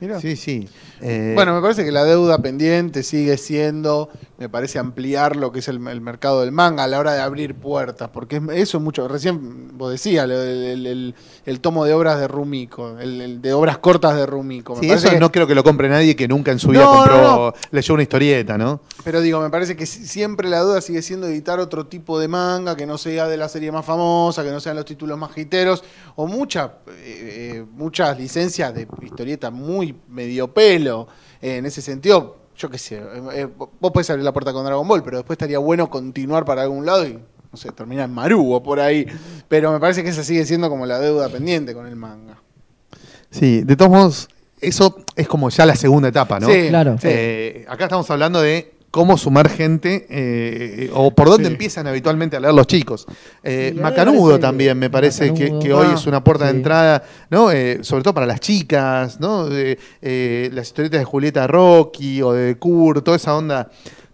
Mirá. 0.00 0.20
Sí, 0.20 0.34
sí. 0.34 0.68
Eh, 1.02 1.32
Bueno, 1.34 1.54
me 1.54 1.60
parece 1.60 1.84
que 1.84 1.90
la 1.92 2.04
deuda 2.04 2.38
pendiente 2.38 3.02
sigue 3.02 3.36
siendo, 3.36 4.08
me 4.38 4.48
parece 4.48 4.78
ampliar 4.78 5.34
lo 5.36 5.50
que 5.50 5.58
es 5.58 5.68
el, 5.68 5.84
el 5.88 6.00
mercado 6.00 6.40
del 6.42 6.52
manga 6.52 6.84
a 6.84 6.86
la 6.86 6.98
hora 7.00 7.12
de 7.12 7.20
abrir 7.20 7.56
puertas, 7.56 8.10
porque 8.10 8.36
es- 8.36 8.42
eso 8.54 8.78
es 8.78 8.84
mucho. 8.84 9.08
Recién 9.08 9.76
vos 9.76 9.90
decías, 9.90 10.24
el, 10.24 10.86
el- 10.86 11.14
el 11.44 11.60
tomo 11.60 11.84
de 11.84 11.92
obras 11.94 12.20
de 12.20 12.28
Rumiko, 12.28 12.98
el, 13.00 13.42
de 13.42 13.52
obras 13.52 13.78
cortas 13.78 14.14
de 14.16 14.26
Rumiko. 14.26 14.74
Me 14.76 14.80
sí, 14.80 14.90
eso 14.90 15.10
que- 15.10 15.18
no 15.18 15.32
creo 15.32 15.46
que 15.48 15.54
lo 15.56 15.64
compre 15.64 15.88
nadie 15.88 16.14
que 16.14 16.28
nunca 16.28 16.52
en 16.52 16.58
su 16.60 16.68
vida 16.68 16.84
No, 16.84 16.92
compró, 16.92 17.16
no, 17.16 17.36
no. 17.48 17.54
leyó 17.72 17.94
una 17.94 18.04
historieta, 18.04 18.56
¿no? 18.56 18.80
Pero 19.02 19.20
digo, 19.20 19.40
me 19.40 19.50
parece 19.50 19.74
que 19.76 19.86
si- 19.86 20.06
siempre 20.06 20.48
la 20.48 20.60
duda 20.60 20.80
sigue 20.80 21.02
siendo 21.02 21.26
editar 21.26 21.58
otro 21.58 21.86
tipo 21.86 22.20
de 22.20 22.28
manga 22.28 22.76
que 22.76 22.86
no 22.86 22.96
sea 22.96 23.26
de 23.26 23.36
la 23.36 23.48
serie 23.48 23.72
más 23.72 23.84
famosa, 23.84 24.44
que 24.44 24.50
no 24.52 24.60
sean 24.60 24.76
los 24.76 24.84
títulos 24.84 25.18
más 25.18 25.32
jiteros, 25.32 25.82
o 26.14 26.28
mucha, 26.28 26.74
eh, 26.88 26.92
eh, 27.56 27.64
muchas 27.72 28.16
licencias 28.18 28.72
de 28.72 28.86
historieta 29.02 29.50
muy 29.50 29.96
medio 30.08 30.52
pelo. 30.54 30.91
Eh, 31.40 31.56
en 31.56 31.66
ese 31.66 31.82
sentido, 31.82 32.36
yo 32.56 32.70
qué 32.70 32.78
sé, 32.78 32.96
eh, 32.96 33.02
eh, 33.34 33.48
vos 33.80 33.90
podés 33.92 34.08
abrir 34.10 34.24
la 34.24 34.32
puerta 34.32 34.52
con 34.52 34.64
Dragon 34.64 34.86
Ball, 34.86 35.02
pero 35.02 35.18
después 35.18 35.34
estaría 35.36 35.58
bueno 35.58 35.88
continuar 35.90 36.44
para 36.44 36.62
algún 36.62 36.84
lado 36.86 37.06
y, 37.06 37.14
no 37.14 37.56
sé, 37.58 37.70
terminar 37.72 38.06
en 38.08 38.14
Maru 38.14 38.52
o 38.52 38.62
por 38.62 38.78
ahí. 38.80 39.06
Pero 39.48 39.72
me 39.72 39.80
parece 39.80 40.02
que 40.02 40.10
esa 40.10 40.22
sigue 40.24 40.44
siendo 40.44 40.68
como 40.68 40.86
la 40.86 40.98
deuda 40.98 41.28
pendiente 41.28 41.74
con 41.74 41.86
el 41.86 41.96
manga. 41.96 42.38
Sí, 43.30 43.62
de 43.62 43.76
todos 43.76 43.90
modos, 43.90 44.28
eso 44.60 44.96
es 45.16 45.26
como 45.26 45.48
ya 45.50 45.64
la 45.66 45.74
segunda 45.74 46.08
etapa, 46.08 46.38
¿no? 46.38 46.48
Sí, 46.48 46.68
Claro. 46.68 46.96
sí. 47.00 47.08
Acá 47.66 47.84
estamos 47.84 48.08
hablando 48.10 48.40
de 48.42 48.71
cómo 48.92 49.16
sumar 49.18 49.48
gente 49.48 50.06
eh, 50.10 50.90
o 50.94 51.10
por 51.12 51.28
dónde 51.28 51.48
Sí. 51.48 51.52
empiezan 51.54 51.86
habitualmente 51.88 52.36
a 52.36 52.40
leer 52.40 52.54
los 52.54 52.66
chicos. 52.68 53.06
Eh, 53.42 53.74
Macanudo 53.76 54.38
también 54.38 54.78
me 54.78 54.90
parece 54.90 55.32
que, 55.34 55.44
Macanudo. 55.44 55.60
que 55.60 55.72
hoy 55.72 55.86
Ah, 55.90 55.94
es 55.96 56.06
una 56.06 56.22
puerta 56.22 56.44
de 56.44 56.50
entrada, 56.52 57.02
¿no? 57.30 57.50
Eh, 57.50 57.78
sobre 57.82 58.04
todo 58.04 58.14
para 58.14 58.26
las 58.26 58.38
chicas, 58.38 59.18
¿no? 59.18 59.46
De, 59.48 59.78
eh, 60.02 60.50
las 60.52 60.68
historietas 60.68 61.00
de 61.00 61.04
Julieta 61.04 61.46
Rocky 61.48 62.22
o 62.22 62.32
de 62.32 62.56
Kurt, 62.56 63.02
toda 63.02 63.16
esa 63.16 63.34
onda. 63.36 63.70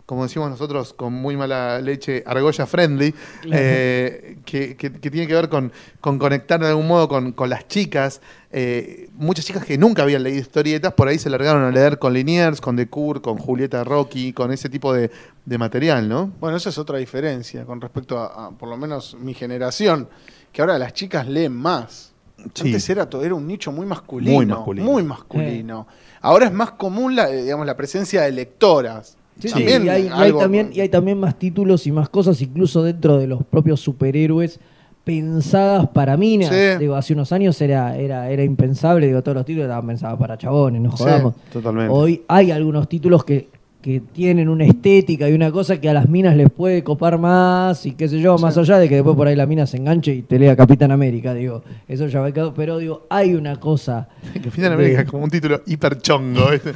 Como 0.08 0.22
decimos 0.22 0.48
nosotros, 0.48 0.94
con 0.94 1.12
muy 1.12 1.36
mala 1.36 1.82
leche, 1.82 2.24
argolla 2.26 2.64
friendly, 2.66 3.14
eh, 3.52 4.38
que, 4.46 4.74
que- 4.74 4.90
que 4.90 5.10
tiene 5.10 5.26
que 5.26 5.34
ver 5.34 5.50
con, 5.50 5.70
con 6.00 6.18
conectar 6.18 6.58
de 6.58 6.68
algún 6.68 6.86
modo 6.88 7.08
con, 7.08 7.32
con 7.32 7.50
las 7.50 7.68
chicas. 7.68 8.22
Eh, 8.50 9.10
muchas 9.16 9.44
chicas 9.44 9.66
que 9.66 9.76
nunca 9.76 10.02
habían 10.04 10.22
leído 10.22 10.40
historietas, 10.40 10.94
por 10.94 11.08
ahí 11.08 11.18
se 11.18 11.28
largaron 11.28 11.62
a 11.62 11.70
leer 11.70 11.98
con 11.98 12.14
Liniers, 12.14 12.62
con 12.62 12.82
Cure, 12.86 13.20
con 13.20 13.36
Julieta 13.36 13.84
Rocky, 13.84 14.32
con 14.32 14.50
ese 14.50 14.70
tipo 14.70 14.94
de, 14.94 15.10
de 15.44 15.58
material, 15.58 16.08
¿no? 16.08 16.32
Bueno, 16.40 16.56
esa 16.56 16.70
es 16.70 16.78
otra 16.78 16.96
diferencia 16.96 17.66
con 17.66 17.78
respecto 17.78 18.18
a, 18.18 18.46
a, 18.46 18.50
por 18.52 18.70
lo 18.70 18.78
menos 18.78 19.14
mi 19.20 19.34
generación, 19.34 20.08
que 20.52 20.62
ahora 20.62 20.78
las 20.78 20.94
chicas 20.94 21.28
leen 21.28 21.52
más. 21.52 22.12
Sí. 22.54 22.68
Antes 22.68 22.88
era, 22.88 23.10
todo, 23.10 23.24
era 23.24 23.34
un 23.34 23.46
nicho 23.46 23.72
muy 23.72 23.84
masculino. 23.84 24.32
Muy 24.32 24.46
masculino. 24.46 24.86
muy 24.90 25.02
masculino. 25.02 25.86
Ahora 26.22 26.46
es 26.46 26.52
más 26.52 26.70
común 26.70 27.14
la, 27.14 27.26
digamos, 27.26 27.66
la 27.66 27.76
presencia 27.76 28.22
de 28.22 28.32
lectoras. 28.32 29.17
Sí, 29.38 29.48
y 29.56 29.62
hay, 29.62 29.84
y 29.84 29.88
hay 29.88 30.08
algo- 30.08 30.40
también, 30.40 30.70
y 30.72 30.80
hay 30.80 30.88
también 30.88 31.18
más 31.18 31.38
títulos 31.38 31.86
y 31.86 31.92
más 31.92 32.08
cosas, 32.08 32.40
incluso 32.42 32.82
dentro 32.82 33.18
de 33.18 33.26
los 33.26 33.44
propios 33.44 33.80
superhéroes, 33.80 34.58
pensadas 35.04 35.88
para 35.88 36.16
minas. 36.16 36.50
Sí. 36.50 36.78
Digo, 36.80 36.94
hace 36.94 37.12
unos 37.14 37.32
años 37.32 37.60
era, 37.60 37.96
era, 37.96 38.30
era 38.30 38.42
impensable, 38.44 39.06
digo, 39.06 39.22
todos 39.22 39.36
los 39.36 39.46
títulos 39.46 39.64
estaban 39.66 39.86
pensados 39.86 40.18
para 40.18 40.36
chabones, 40.36 40.82
no 40.82 40.90
Sí, 40.96 41.04
jodamos. 41.04 41.34
Totalmente. 41.52 41.92
Hoy 41.92 42.22
hay 42.28 42.50
algunos 42.50 42.88
títulos 42.88 43.24
que, 43.24 43.48
que 43.80 44.00
tienen 44.00 44.48
una 44.48 44.64
estética 44.64 45.28
y 45.28 45.32
una 45.34 45.52
cosa 45.52 45.80
que 45.80 45.88
a 45.88 45.92
las 45.94 46.08
minas 46.08 46.36
les 46.36 46.50
puede 46.50 46.82
copar 46.82 47.16
más 47.18 47.86
y 47.86 47.92
qué 47.92 48.08
sé 48.08 48.18
yo, 48.20 48.36
más 48.36 48.58
allá 48.58 48.76
de 48.78 48.88
que 48.88 48.96
después 48.96 49.14
por 49.16 49.28
ahí 49.28 49.36
la 49.36 49.46
mina 49.46 49.66
se 49.66 49.76
enganche 49.76 50.12
y 50.12 50.22
te 50.22 50.36
lea 50.38 50.56
Capitán 50.56 50.90
América, 50.90 51.32
digo, 51.32 51.62
eso 51.86 52.08
ya 52.08 52.20
va 52.20 52.32
quedado, 52.32 52.52
pero 52.54 52.78
digo, 52.78 53.06
hay 53.08 53.34
una 53.34 53.56
cosa. 53.60 54.08
Que 54.42 54.50
Final 54.50 54.70
de- 54.70 54.74
América 54.74 55.02
es 55.02 55.10
como 55.10 55.22
un 55.24 55.30
título 55.30 55.62
hiper 55.66 55.98
chongo. 55.98 56.50
¿viste? 56.50 56.72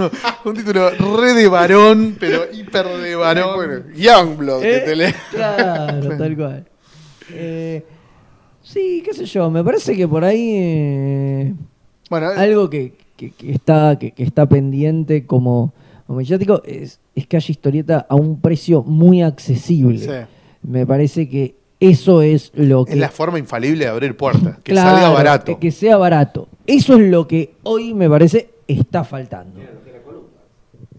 un 0.46 0.54
título 0.54 0.90
re 1.18 1.34
de 1.34 1.46
varón, 1.46 2.16
pero 2.18 2.44
hiper 2.50 2.86
de 2.86 3.14
varón. 3.16 3.56
Bueno, 3.56 3.74
Youngblood, 3.94 4.62
que 4.62 4.76
¿Eh? 4.76 4.80
te 4.80 4.96
lee. 4.96 5.14
Claro, 5.32 6.16
tal 6.16 6.36
cual. 6.38 6.64
Eh, 7.34 7.84
sí, 8.62 9.02
qué 9.04 9.12
sé 9.12 9.26
yo, 9.26 9.50
me 9.50 9.62
parece 9.62 9.94
que 9.94 10.08
por 10.08 10.24
ahí 10.24 10.54
eh, 10.58 11.54
Bueno, 12.08 12.30
eh, 12.32 12.34
algo 12.38 12.70
que, 12.70 12.94
que- 13.16 13.30
que 13.32 13.52
está, 13.52 13.98
que, 13.98 14.12
que 14.12 14.22
está 14.22 14.46
pendiente 14.48 15.26
como 15.26 15.74
mediático 16.14 16.62
es, 16.64 17.00
es 17.14 17.26
que 17.26 17.36
haya 17.36 17.50
historieta 17.50 18.06
a 18.08 18.14
un 18.14 18.40
precio 18.40 18.82
muy 18.82 19.22
accesible. 19.22 19.98
sí. 19.98 20.10
Me 20.62 20.84
parece 20.84 21.28
que 21.28 21.54
eso 21.78 22.22
es 22.22 22.50
lo 22.54 22.84
que... 22.84 22.94
Es 22.94 22.98
la 22.98 23.10
forma 23.10 23.38
infalible 23.38 23.84
de 23.84 23.90
abrir 23.90 24.16
puertas. 24.16 24.58
Que 24.64 24.72
Claro, 24.72 24.96
salga 24.96 25.10
barato. 25.10 25.58
Que, 25.60 25.70
sea 25.70 25.96
barato. 25.96 26.48
Eso 26.66 26.94
es 26.94 27.08
lo 27.08 27.28
que 27.28 27.54
hoy 27.62 27.94
me 27.94 28.08
parece 28.08 28.50
está 28.66 29.04
faltando. 29.04 29.60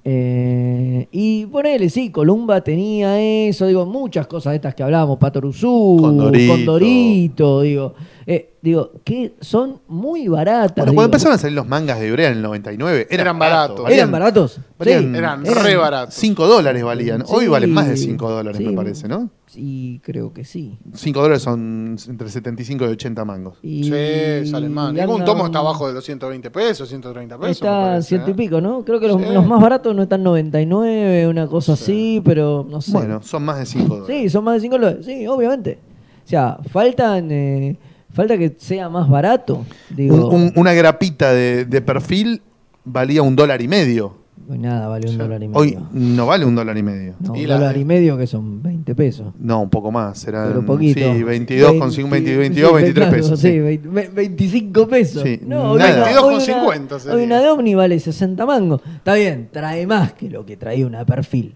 Eh, 0.10 1.06
y 1.12 1.46
ponele, 1.48 1.90
sí, 1.90 2.12
Columba 2.12 2.62
tenía 2.62 3.20
eso, 3.20 3.68
digo, 3.68 3.86
muchas 3.86 4.26
cosas 4.26 4.52
de 4.52 4.56
estas 4.56 4.74
que 4.74 4.82
hablábamos, 4.82 5.18
Patoruzú, 5.18 5.98
Condorito. 6.00 6.54
Condorito, 6.54 7.62
digo, 7.62 7.94
eh, 8.30 8.56
digo, 8.62 8.92
que 9.06 9.36
son 9.40 9.80
muy 9.88 10.28
baratas. 10.28 10.76
Bueno, 10.76 10.92
digo. 10.92 10.96
cuando 10.96 11.06
empezaron 11.16 11.36
a 11.36 11.38
salir 11.38 11.56
los 11.56 11.66
mangas 11.66 11.98
de 12.02 12.08
Ibrea 12.10 12.28
en 12.30 12.36
el 12.36 12.42
99, 12.44 13.08
eran, 13.10 13.22
Eran 13.28 13.40
baratos. 13.40 13.80
valían- 13.86 13.94
¿Eran 14.00 14.12
baratos? 14.12 14.60
valían- 14.78 15.12
sí, 15.14 15.18
Eran 15.18 15.46
re 15.46 15.76
baratos. 15.78 16.14
5 16.16 16.46
dólares 16.46 16.84
valían. 16.84 17.24
Hoy 17.28 17.48
valen 17.48 17.72
más 17.74 17.88
de 17.88 17.96
5 17.96 18.30
dólares, 18.30 18.58
sí. 18.58 18.66
me 18.66 18.74
parece, 18.74 19.08
¿no? 19.08 19.30
Sí, 19.46 20.02
creo 20.04 20.34
que 20.34 20.44
sí. 20.44 20.78
5 20.94 21.22
dólares 21.22 21.42
son 21.42 21.96
entre 22.10 22.28
75 22.30 22.84
y 22.86 22.90
80 22.90 23.24
mangos. 23.24 23.58
Y 23.64 23.86
Sí, 23.86 24.52
salen 24.52 24.74
más. 24.74 24.92
Ningún 24.94 25.24
tomo 25.24 25.46
está 25.46 25.60
abajo 25.60 25.88
de 25.88 25.94
los 25.94 26.04
120 26.04 26.52
pesos, 26.52 26.90
130 26.90 27.38
pesos. 27.40 27.52
Está 27.52 27.82
parece, 27.92 28.10
ciento 28.10 28.28
y 28.32 28.34
¿eh? 28.34 28.36
pico, 28.36 28.60
¿no? 28.60 28.84
Creo 28.84 29.00
que 29.00 29.08
los, 29.08 29.22
Sí. 29.22 29.28
los 29.32 29.48
más 29.48 29.62
baratos 29.62 29.96
no 29.96 30.04
están 30.04 30.22
99, 30.22 31.28
una 31.30 31.48
cosa 31.48 31.74
así, 31.74 32.22
pero 32.26 32.68
no 32.70 32.82
sé. 32.82 32.92
Bueno, 32.92 33.22
son 33.24 33.44
más 33.46 33.58
de 33.60 33.66
5 33.66 33.96
dólares. 34.00 34.18
Sí, 34.24 34.30
son 34.30 34.44
más 34.44 34.56
de 34.56 34.60
5 34.60 34.76
dólares. 34.78 35.06
Sí, 35.06 35.26
obviamente. 35.28 35.80
O 36.26 36.28
sea, 36.30 36.58
faltan. 36.72 37.30
eh, 37.32 37.78
falta 38.18 38.38
que 38.38 38.56
sea 38.58 38.90
más 38.90 39.08
barato. 39.10 39.66
Digo, 39.90 40.28
Un- 40.30 40.42
un- 40.48 40.54
una 40.58 40.74
grapita 40.74 41.32
de, 41.34 41.64
de 41.66 41.82
perfil 41.82 42.42
valía 42.84 43.22
un 43.22 43.36
dólar 43.36 43.62
y 43.62 43.68
medio. 43.70 44.16
Nada, 44.50 44.88
vale 44.88 45.08
un 45.08 45.16
O 45.16 45.18
sea, 45.18 45.24
dólar 45.26 45.44
y 45.44 45.48
medio. 45.50 45.60
Hoy 45.60 45.78
no 45.92 46.26
vale 46.26 46.46
un 46.46 46.56
dólar 46.56 46.78
y 46.78 46.84
medio. 46.84 47.16
no, 47.20 47.36
Y 47.36 47.42
un 47.42 47.48
la- 47.50 47.56
dólar 47.58 47.78
y 47.78 47.84
medio 47.84 48.18
que 48.18 48.28
son 48.28 48.62
20 48.64 48.96
pesos. 48.96 49.34
No, 49.40 49.62
un 49.62 49.70
poco 49.70 49.92
más. 49.92 50.18
Será 50.20 50.48
Pero 50.48 50.66
poquito. 50.66 51.00
Sí, 51.02 51.24
22 51.24 51.74
con 51.74 51.92
5, 51.92 52.10
22, 52.10 52.40
22, 52.40 52.70
sí, 52.70 52.76
23 52.76 53.08
claro, 53.08 53.18
pesos. 53.24 53.40
Sí, 53.42 53.50
sí. 53.52 53.60
20 53.60 53.90
ve- 53.90 54.10
25 54.14 54.88
pesos. 54.88 55.22
Sí, 55.24 55.40
no, 55.46 55.72
hoy 55.72 55.80
nada. 55.80 55.96
una- 55.96 56.04
22 56.06 56.24
hoy 56.24 56.24
con 56.24 56.34
una- 56.36 56.44
50 56.46 57.00
sería. 57.00 57.18
Hoy 57.18 57.24
una 57.26 57.40
de 57.42 57.50
Omni 57.50 57.76
vale 57.76 58.00
60 58.00 58.46
mangos. 58.46 58.82
Está 58.96 59.16
bien, 59.16 59.50
trae 59.52 59.86
más 59.86 60.14
que 60.14 60.30
lo 60.30 60.46
que 60.46 60.56
traía 60.56 60.88
una 60.88 61.06
perfil. 61.06 61.56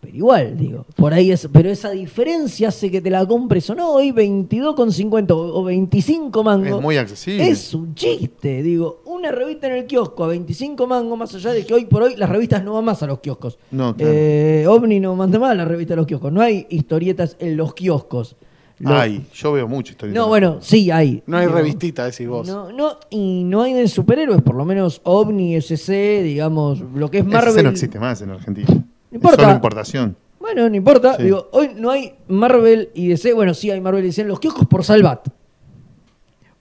Pero 0.00 0.16
igual, 0.16 0.56
digo, 0.56 0.86
por 0.96 1.12
ahí 1.12 1.30
es, 1.30 1.46
pero 1.52 1.68
esa 1.68 1.90
diferencia 1.90 2.68
hace 2.68 2.90
que 2.90 3.02
te 3.02 3.10
la 3.10 3.26
compres 3.26 3.68
o 3.68 3.74
no, 3.74 3.90
hoy 3.92 4.12
22,50 4.12 5.30
o 5.32 5.60
o 5.60 5.64
25 5.64 6.42
mangos. 6.42 6.68
Es 6.78 6.80
muy 6.82 6.96
accesible. 6.96 7.48
Es 7.48 7.74
un 7.74 7.94
chiste, 7.94 8.62
digo, 8.62 9.02
una 9.04 9.30
revista 9.30 9.66
en 9.66 9.74
el 9.74 9.86
kiosco 9.86 10.24
a 10.24 10.28
25 10.28 10.86
mangos, 10.86 11.18
más 11.18 11.34
allá 11.34 11.52
de 11.52 11.66
que 11.66 11.74
hoy 11.74 11.84
por 11.84 12.02
hoy 12.04 12.16
las 12.16 12.30
revistas 12.30 12.64
no 12.64 12.72
van 12.72 12.84
más 12.86 13.02
a 13.02 13.06
los 13.06 13.18
kioscos. 13.20 13.58
No, 13.70 13.94
claro. 13.94 14.12
Eh, 14.14 14.64
Omni 14.66 15.00
no 15.00 15.14
manda 15.16 15.38
más 15.38 15.50
a 15.50 15.54
la 15.54 15.66
revista 15.66 15.92
a 15.92 15.96
los 15.98 16.06
kioscos, 16.06 16.32
no 16.32 16.40
hay 16.40 16.66
historietas 16.70 17.36
en 17.38 17.58
los 17.58 17.74
kioscos. 17.74 18.36
Lo- 18.78 18.94
Ay, 18.94 19.26
yo 19.34 19.52
veo 19.52 19.68
mucho 19.68 19.92
historia. 19.92 20.14
No, 20.14 20.28
bueno, 20.28 20.56
sí 20.62 20.90
hay. 20.90 21.22
No 21.26 21.36
hay 21.36 21.44
Digo, 21.44 21.58
revistita, 21.58 22.06
decís 22.06 22.26
vos. 22.26 22.48
No, 22.48 22.72
no, 22.72 22.96
y 23.10 23.44
no 23.44 23.60
hay 23.64 23.74
de 23.74 23.86
superhéroes, 23.86 24.40
por 24.40 24.54
lo 24.54 24.64
menos 24.64 25.02
OVNI, 25.04 25.56
SC, 25.56 26.22
digamos, 26.22 26.80
lo 26.94 27.10
que 27.10 27.18
es 27.18 27.26
Marvel. 27.26 27.50
Ese 27.52 27.62
no 27.62 27.68
existe 27.68 27.98
más 28.00 28.22
en 28.22 28.30
Argentina. 28.30 28.86
Importa. 29.20 29.42
Solo 29.42 29.54
importación. 29.54 30.16
Bueno, 30.38 30.68
no 30.68 30.74
importa. 30.74 31.16
Sí. 31.16 31.24
Digo, 31.24 31.48
hoy 31.52 31.70
no 31.76 31.90
hay 31.90 32.14
Marvel 32.28 32.90
y 32.94 33.08
DC. 33.08 33.32
Bueno, 33.34 33.54
sí 33.54 33.70
hay 33.70 33.80
Marvel 33.80 34.04
y 34.04 34.06
DC 34.08 34.22
en 34.22 34.28
los 34.28 34.40
kioscos 34.40 34.66
por 34.66 34.84
Salvat. 34.84 35.28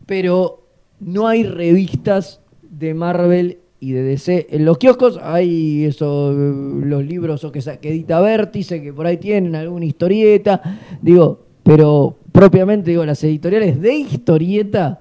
Pero 0.06 0.64
no 1.00 1.28
hay 1.28 1.44
revistas 1.44 2.42
de 2.62 2.94
Marvel 2.94 3.60
y 3.80 3.92
de 3.92 4.04
DC. 4.04 4.48
En 4.50 4.66
los 4.66 4.78
kioscos 4.78 5.20
hay 5.22 5.86
eso, 5.86 6.34
los 6.34 7.04
libros 7.06 7.44
o 7.44 7.52
que, 7.52 7.62
que 7.80 7.90
edita 7.90 8.20
Vértice, 8.20 8.82
que 8.82 8.92
por 8.92 9.08
ahí 9.08 9.18
tienen 9.18 9.56
alguna 9.56 9.86
historieta. 9.86 10.62
Digo, 11.02 11.46
pero 11.64 12.18
propiamente 12.32 12.92
digo, 12.92 13.06
las 13.06 13.24
editoriales 13.24 13.80
de 13.80 13.94
historieta 13.94 15.00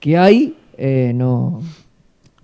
que 0.00 0.16
hay 0.16 0.56
eh, 0.76 1.12
no, 1.14 1.60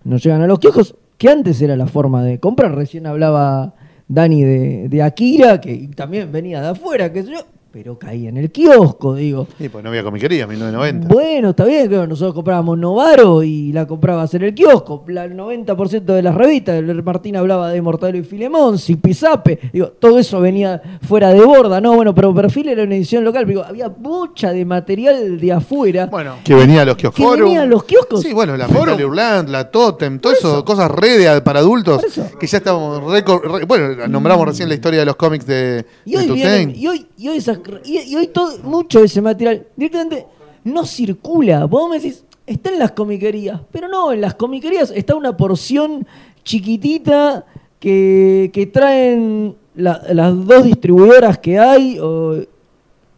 no 0.02 0.16
llegan 0.16 0.42
a 0.42 0.46
los 0.46 0.58
kioscos, 0.58 0.96
que 1.16 1.28
antes 1.28 1.62
era 1.62 1.76
la 1.76 1.86
forma 1.86 2.22
de 2.22 2.40
comprar. 2.40 2.74
Recién 2.74 3.06
hablaba 3.06 3.74
Dani 4.08 4.42
de, 4.42 4.88
de 4.88 5.02
Akira, 5.02 5.60
que 5.60 5.88
también 5.94 6.30
venía 6.30 6.60
de 6.60 6.68
afuera, 6.68 7.12
sé 7.22 7.32
yo, 7.32 7.46
pero 7.74 7.98
caía 7.98 8.28
en 8.28 8.36
el 8.36 8.52
kiosco, 8.52 9.16
digo. 9.16 9.48
Sí, 9.58 9.68
pues 9.68 9.82
no 9.82 9.90
había 9.90 10.04
comiquería, 10.04 10.46
1990. 10.46 11.08
Bueno, 11.12 11.50
está 11.50 11.64
bien, 11.64 11.88
claro, 11.88 12.06
nosotros 12.06 12.32
comprábamos 12.32 12.78
Novaro 12.78 13.42
y 13.42 13.72
la 13.72 13.84
comprabas 13.84 14.32
en 14.34 14.42
el 14.42 14.54
kiosco. 14.54 15.02
La- 15.08 15.24
El 15.24 15.34
90% 15.36 16.04
de 16.14 16.22
las 16.22 16.36
revistas, 16.36 16.76
el 16.76 17.02
Martín 17.02 17.34
hablaba 17.34 17.70
de 17.70 17.82
Mortadelo 17.82 18.18
y 18.18 18.22
Filemón, 18.22 18.78
Zipizape, 18.78 19.58
digo, 19.72 19.88
todo 19.88 20.20
eso 20.20 20.40
venía 20.40 20.80
fuera 21.02 21.32
de 21.32 21.40
borda, 21.44 21.80
¿no? 21.80 21.96
Bueno, 21.96 22.14
pero 22.14 22.32
Perfil 22.32 22.68
era 22.68 22.84
una 22.84 22.94
edición 22.94 23.24
local, 23.24 23.44
digo, 23.44 23.64
había 23.64 23.88
mucha 23.88 24.52
de 24.52 24.64
material 24.64 25.40
de 25.40 25.52
afuera 25.52 26.06
Bueno, 26.06 26.36
Que 26.44 26.54
venía 26.54 26.82
a 26.82 26.84
los 26.84 26.94
kioscos. 26.96 27.34
que 27.34 27.40
venía 27.42 27.62
a 27.62 27.66
los 27.66 27.82
kioscos. 27.82 28.20
Sí, 28.22 28.32
bueno, 28.32 28.56
la 28.56 28.68
Forum. 28.68 28.94
Metal 28.94 29.04
Urland, 29.04 29.48
la 29.48 29.68
Totem, 29.72 30.20
todo 30.20 30.32
eso, 30.32 30.64
cosas 30.64 30.88
re 30.92 31.18
de- 31.18 31.40
para 31.42 31.58
adultos, 31.58 32.04
eso. 32.04 32.24
que 32.38 32.46
ya 32.46 32.58
estamos, 32.58 33.02
re- 33.12 33.22
re- 33.22 33.64
bueno, 33.64 34.06
nombramos 34.06 34.46
recién 34.46 34.68
la 34.68 34.76
historia 34.76 35.00
de 35.00 35.06
los 35.06 35.16
cómics 35.16 35.44
de, 35.44 35.84
Y 36.04 36.12
de 36.12 36.18
hoy, 36.18 36.30
vienen- 36.30 36.72
y 36.76 36.86
hoy, 36.86 37.06
y 37.18 37.28
hoy, 37.28 37.38
esas- 37.38 37.58
y- 37.84 38.14
hoy 38.16 38.26
todo, 38.28 38.58
mucho 38.62 39.00
de 39.00 39.06
ese 39.06 39.20
material 39.22 39.66
directamente 39.76 40.26
no 40.64 40.84
circula. 40.84 41.64
Vos 41.66 41.88
me 41.90 41.96
decís, 41.98 42.24
está 42.46 42.70
en 42.70 42.78
las 42.78 42.92
comiquerías, 42.92 43.60
pero 43.70 43.88
no, 43.88 44.12
en 44.12 44.20
las 44.20 44.34
comiquerías 44.34 44.90
está 44.94 45.14
una 45.14 45.36
porción 45.36 46.06
chiquitita 46.42 47.44
que, 47.78 48.50
que 48.52 48.66
traen 48.66 49.54
la- 49.74 50.02
las 50.12 50.46
dos 50.46 50.64
distribuidoras 50.64 51.38
que 51.38 51.58
hay 51.58 51.98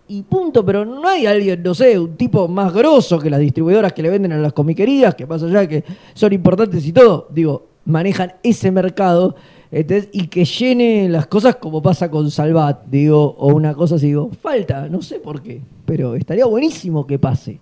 y 0.09 0.22
punto, 0.22 0.64
pero 0.64 0.84
no 0.84 1.07
hay 1.09 1.26
alguien, 1.26 1.62
no 1.62 1.74
sé, 1.74 1.99
un 1.99 2.16
tipo 2.16 2.47
más 2.47 2.72
grosso 2.72 3.18
que 3.18 3.28
las 3.28 3.40
distribuidoras 3.40 3.92
que 3.92 4.03
le 4.03 4.11
venden 4.11 4.32
a 4.32 4.38
las 4.38 4.53
comiquerías, 4.53 5.14
que 5.16 5.26
más 5.26 5.42
allá 5.42 5.66
que 5.68 5.82
son 6.14 6.32
importantes 6.32 6.86
y 6.86 6.92
todo, 6.92 7.26
digo, 7.30 7.66
manejan 7.86 8.32
ese 8.42 8.70
mercado 8.70 9.34
y 10.12 10.29
que 10.29 10.45
llene 10.45 11.09
las 11.09 11.27
cosas 11.27 11.57
como 11.57 11.83
pasa 11.83 12.11
con 12.11 12.31
Salvat, 12.31 12.85
digo, 12.87 13.35
o 13.39 13.55
una 13.55 13.74
cosa 13.74 13.97
así, 13.97 14.07
digo, 14.07 14.31
falta, 14.41 14.89
no 14.89 15.03
sé 15.03 15.16
por 15.20 15.43
qué, 15.43 15.61
pero 15.85 16.14
estaría 16.14 16.47
buenísimo 16.47 17.07
que 17.07 17.18
pase, 17.18 17.61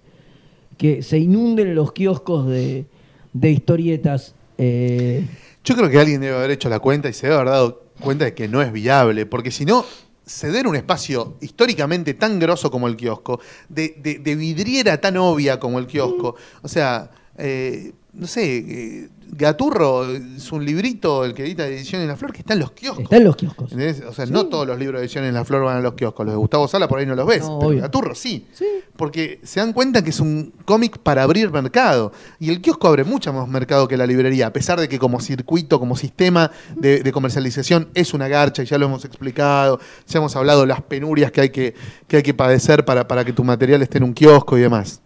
que 0.77 1.03
se 1.03 1.19
inunden 1.19 1.75
los 1.75 1.93
kioscos 1.93 2.47
de, 2.47 2.85
de 3.33 3.51
historietas. 3.51 4.35
eh, 4.59 5.27
Yo 5.65 5.75
creo 5.77 5.91
que 5.91 5.99
alguien 5.99 6.21
debe 6.21 6.37
haber 6.37 6.51
hecho 6.53 6.69
la 6.69 6.79
cuenta 6.81 7.09
y 7.09 7.13
se 7.13 7.27
debe 7.27 7.37
haber 7.41 7.49
dado 7.53 7.83
cuenta 8.01 8.25
de 8.27 8.35
que 8.35 8.49
no 8.49 8.61
es 8.63 8.73
viable, 8.73 9.27
porque 9.27 9.51
si 9.51 9.65
no, 9.65 9.85
ceder 10.27 10.67
un 10.67 10.77
espacio 10.77 11.35
históricamente 11.41 12.15
tan 12.15 12.39
grosso 12.39 12.71
como 12.71 12.87
el 12.89 12.97
kiosco, 12.97 13.41
de, 13.69 13.95
de- 14.03 14.19
de 14.19 14.37
vidriera 14.37 15.01
tan 15.01 15.17
obvia 15.17 15.59
como 15.61 15.79
el 15.79 15.87
kiosco, 15.87 16.37
o 16.63 16.69
sea, 16.69 17.11
eh, 17.39 17.93
no 18.13 18.27
sé, 18.27 18.59
eh, 18.59 19.09
Gaturro 19.37 20.09
es 20.15 20.53
un 20.53 20.65
librito, 20.65 21.25
el 21.25 21.35
que 21.35 21.43
edita 21.43 21.67
Edición 21.67 22.03
en 22.03 22.09
la 22.09 22.17
Flor, 22.17 22.33
que 22.33 22.39
está 22.39 22.55
en 22.55 22.61
los 22.61 22.71
kioscos. 22.73 23.05
está 23.05 23.17
en 23.17 23.25
los 23.25 23.37
kioscos. 23.37 23.73
¿Entendés? 23.73 24.03
O 24.09 24.13
sea, 24.13 24.27
no 24.27 24.47
todos 24.47 24.67
los 24.67 24.79
libros 24.79 25.01
de 25.01 25.07
Edición 25.07 25.25
en 25.25 25.35
la 25.35 25.45
Flor 25.45 25.65
van 25.65 25.77
a 25.77 25.81
los 25.81 25.95
kioscos. 25.95 26.25
Los 26.25 26.35
de 26.35 26.39
Gustavo 26.39 26.69
Sala 26.69 26.87
por 26.89 26.99
ahí 26.99 27.07
no 27.07 27.15
los 27.15 27.27
ves, 27.27 27.41
No, 27.41 27.59
pero 27.59 27.71
obvio. 27.71 27.83
Gaturro 27.83 28.15
sí. 28.15 28.47
Sí. 28.53 28.65
Porque 28.97 29.41
se 29.43 29.61
dan 29.61 29.73
cuenta 29.73 30.03
que 30.03 30.11
es 30.11 30.21
un 30.21 30.53
cómic 30.65 30.99
para 30.99 31.25
abrir 31.25 31.51
mercado. 31.51 32.13
Y 32.39 32.51
el 32.51 32.61
kiosco 32.61 32.87
abre 32.89 33.05
mucho 33.05 33.33
más 33.33 33.49
mercado 33.49 33.89
que 33.89 33.97
la 33.97 34.07
librería, 34.07 34.47
a 34.47 34.53
pesar 34.53 34.79
de 34.81 34.89
que 34.89 34.99
como 34.99 35.21
circuito, 35.21 35.81
como 35.81 35.97
sistema 35.97 36.51
de, 36.77 37.03
de 37.03 37.13
comercialización 37.13 37.89
es 37.95 38.15
una 38.15 38.29
garcha, 38.29 38.63
y 38.63 38.67
ya 38.67 38.79
lo 38.79 38.87
hemos 38.87 39.05
explicado, 39.05 39.81
ya 40.07 40.19
hemos 40.19 40.35
hablado 40.37 40.61
de 40.61 40.69
las 40.69 40.83
penurias 40.83 41.33
que 41.33 41.41
hay 41.41 41.51
que, 41.51 41.75
que, 42.07 42.19
hay 42.19 42.23
que 42.23 42.35
padecer 42.35 42.85
para, 42.85 43.09
para 43.09 43.25
que 43.25 43.33
tu 43.33 43.43
material 43.43 43.83
esté 43.83 43.99
en 43.99 44.05
un 44.05 44.15
kiosco 44.15 44.57
y 44.57 44.61
demás. 44.61 45.01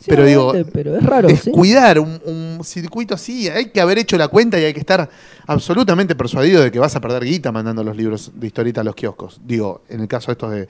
Sí, 0.00 0.06
pero 0.08 0.24
digo, 0.24 0.52
pero 0.72 0.96
es 0.96 1.02
raro, 1.04 1.28
sí. 1.28 1.34
descuidar 1.34 1.98
un, 2.00 2.20
un 2.24 2.64
circuito 2.64 3.14
así, 3.14 3.48
hay 3.48 3.66
que 3.70 3.80
haber 3.80 3.98
hecho 3.98 4.16
la 4.16 4.28
cuenta 4.28 4.58
y 4.58 4.64
hay 4.64 4.72
que 4.72 4.80
estar 4.80 5.08
absolutamente 5.46 6.14
persuadido 6.14 6.62
de 6.62 6.70
que 6.72 6.78
vas 6.78 6.96
a 6.96 7.00
perder 7.00 7.24
guita 7.24 7.52
mandando 7.52 7.84
los 7.84 7.96
libros 7.96 8.32
de 8.34 8.46
historieta 8.46 8.80
a 8.80 8.84
los 8.84 8.94
kioscos. 8.94 9.40
Digo, 9.44 9.82
en 9.88 10.00
el 10.00 10.08
caso 10.08 10.32
estos 10.32 10.50
de, 10.52 10.68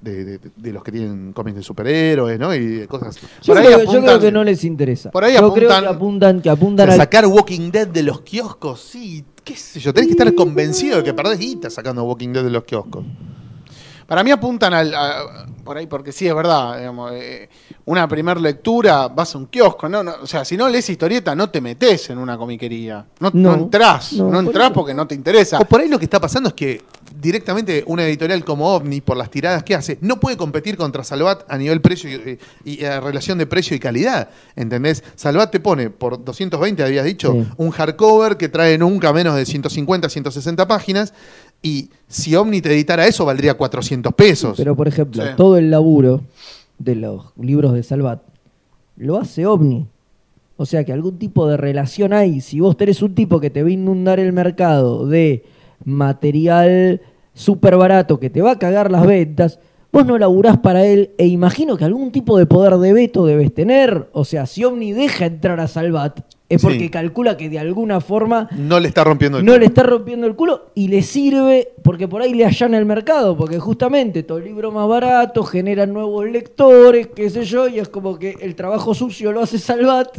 de, 0.00 0.24
de- 0.24 0.40
de 0.56 0.72
los 0.72 0.82
que 0.82 0.90
tienen 0.90 1.32
cómics 1.32 1.56
de 1.58 1.62
superhéroes, 1.62 2.38
¿no? 2.40 2.52
Y 2.54 2.86
cosas. 2.88 3.16
Yo, 3.42 3.54
creo, 3.54 3.84
yo 3.84 4.00
creo 4.02 4.18
que 4.18 4.32
no 4.32 4.42
les 4.42 4.64
interesa. 4.64 5.10
por 5.12 5.22
ahí 5.22 5.34
yo 5.34 5.54
creo 5.54 5.70
apuntan- 5.70 5.82
que 5.84 5.88
apuntan, 5.88 6.40
que 6.42 6.50
apuntan 6.50 6.90
al 6.90 6.96
sacar 6.96 7.24
Walking 7.26 7.70
Dead 7.70 7.86
de 7.86 8.02
los 8.02 8.22
kioscos, 8.22 8.80
sí, 8.80 9.24
qué 9.44 9.54
sé 9.54 9.78
yo, 9.78 9.94
tenés 9.94 10.08
que 10.08 10.12
estar 10.14 10.34
convencido 10.34 10.96
de 10.96 11.04
que 11.04 11.14
perdés 11.14 11.38
guita 11.38 11.70
sacando 11.70 12.02
Walking 12.02 12.30
Dead 12.32 12.42
de 12.42 12.50
los 12.50 12.64
kioscos. 12.64 13.04
Para 14.06 14.22
mí 14.24 14.30
apuntan 14.30 14.74
al, 14.74 14.94
a- 14.94 15.46
por 15.64 15.76
ahí, 15.76 15.86
porque 15.86 16.12
sí, 16.12 16.26
es 16.26 16.34
verdad. 16.34 16.76
digamos, 16.78 17.12
eh, 17.14 17.48
una 17.84 18.06
primera 18.08 18.40
lectura, 18.40 19.08
vas 19.08 19.34
a 19.34 19.38
un 19.38 19.46
kiosco. 19.46 19.88
No, 19.88 20.02
no, 20.02 20.14
o 20.22 20.26
sea, 20.26 20.44
si 20.44 20.56
no 20.56 20.68
lees 20.68 20.88
historieta, 20.90 21.34
no 21.34 21.50
te 21.50 21.60
metes 21.60 22.10
en 22.10 22.18
una 22.18 22.36
comiquería. 22.36 23.06
No, 23.20 23.30
no 23.32 23.56
No, 23.56 23.62
entrás. 23.64 24.12
no, 24.14 24.30
No, 24.42 24.50
por 24.50 24.60
eso. 24.60 24.72
porque 24.72 24.94
no 24.94 25.06
te 25.06 25.14
interesa. 25.14 25.58
O 25.58 25.64
por 25.64 25.80
ahí 25.80 25.88
lo 25.88 25.98
que 25.98 26.04
está 26.06 26.20
pasando 26.20 26.48
es 26.48 26.54
que 26.54 26.82
directamente 27.20 27.84
una 27.86 28.04
editorial 28.04 28.44
como 28.44 28.74
OVNI, 28.74 29.00
por 29.00 29.16
las 29.16 29.30
tiradas 29.30 29.62
que 29.62 29.74
hace, 29.74 29.98
no 30.00 30.18
puede 30.18 30.36
competir 30.36 30.76
contra 30.76 31.04
Salvat 31.04 31.44
a 31.50 31.56
nivel 31.56 31.80
precio 31.80 32.10
y, 32.10 32.38
y- 32.64 32.80
y 32.80 32.84
a 32.84 33.00
relación 33.00 33.38
de 33.38 33.46
precio 33.46 33.76
y 33.76 33.80
calidad. 33.80 34.30
¿Entendés? 34.56 35.04
Salvat 35.14 35.50
te 35.50 35.60
pone 35.60 35.90
por 35.90 36.24
220, 36.24 36.82
habías 36.82 37.04
dicho, 37.04 37.32
Sí. 37.32 37.46
un 37.56 37.70
hardcover 37.70 38.36
que 38.36 38.48
trae 38.48 38.76
nunca 38.78 39.12
menos 39.12 39.36
de 39.36 39.44
150, 39.46 40.08
160 40.08 40.66
páginas. 40.66 41.14
Y 41.62 41.90
si 42.08 42.34
OVNI 42.34 42.60
te 42.60 42.72
editara 42.72 43.06
eso, 43.06 43.24
valdría 43.24 43.54
400 43.54 44.12
pesos. 44.14 44.54
Pero, 44.56 44.74
por 44.76 44.88
ejemplo, 44.88 45.22
Sí. 45.22 45.30
todo 45.36 45.56
el 45.56 45.70
laburo 45.70 46.22
de 46.78 46.96
los 46.96 47.26
libros 47.38 47.72
de 47.74 47.82
Salvat 47.82 48.20
lo 48.96 49.16
hace 49.18 49.46
OVNI. 49.46 49.86
O 50.56 50.66
sea 50.66 50.84
que 50.84 50.92
algún 50.92 51.18
tipo 51.18 51.46
de 51.48 51.56
relación 51.56 52.12
hay. 52.12 52.40
Si 52.40 52.60
vos 52.60 52.76
tenés 52.76 53.02
un 53.02 53.14
tipo 53.14 53.40
que 53.40 53.50
te 53.50 53.62
va 53.62 53.68
a 53.68 53.72
inundar 53.72 54.20
el 54.20 54.32
mercado 54.32 55.06
de 55.06 55.44
material 55.84 57.00
súper 57.34 57.76
barato 57.76 58.20
que 58.20 58.30
te 58.30 58.42
va 58.42 58.52
a 58.52 58.58
cagar 58.58 58.90
las 58.90 59.06
ventas, 59.06 59.58
vos 59.92 60.04
no 60.06 60.18
laburás 60.18 60.58
para 60.58 60.84
él 60.84 61.10
e 61.18 61.26
imagino 61.26 61.76
que 61.76 61.84
algún 61.84 62.12
tipo 62.12 62.38
de 62.38 62.46
poder 62.46 62.76
de 62.76 62.92
veto 62.92 63.24
debes 63.26 63.54
tener. 63.54 64.08
O 64.12 64.24
sea, 64.24 64.46
si 64.46 64.64
OVNI 64.64 64.92
deja 64.92 65.26
entrar 65.26 65.58
a 65.60 65.68
Salvat, 65.68 66.20
es 66.54 66.62
porque 66.62 66.78
Sí. 66.80 66.90
calcula 66.90 67.36
que 67.36 67.48
de 67.48 67.58
alguna 67.58 68.00
forma 68.00 68.48
no 68.56 68.78
le 68.80 68.88
está 68.88 69.04
rompiendo 69.04 69.38
el 69.38 69.44
no 69.44 69.52
culo. 69.52 69.60
le 69.60 69.66
está 69.66 69.82
rompiendo 69.82 70.26
el 70.26 70.34
culo 70.36 70.70
y 70.74 70.88
le 70.88 71.02
sirve 71.02 71.68
porque 71.82 72.08
por 72.08 72.22
ahí 72.22 72.34
le 72.34 72.44
allana 72.44 72.78
el 72.78 72.86
mercado, 72.86 73.36
porque 73.36 73.58
justamente 73.58 74.22
todo 74.22 74.38
el 74.38 74.44
libro 74.44 74.70
más 74.72 74.88
barato 74.88 75.42
genera 75.44 75.86
nuevos 75.86 76.26
lectores, 76.26 77.08
qué 77.14 77.30
sé 77.30 77.44
yo, 77.44 77.68
y 77.68 77.78
es 77.78 77.88
como 77.88 78.18
que 78.18 78.36
el 78.40 78.54
trabajo 78.54 78.94
sucio 78.94 79.32
lo 79.32 79.40
hace 79.42 79.58
Salvat 79.58 80.18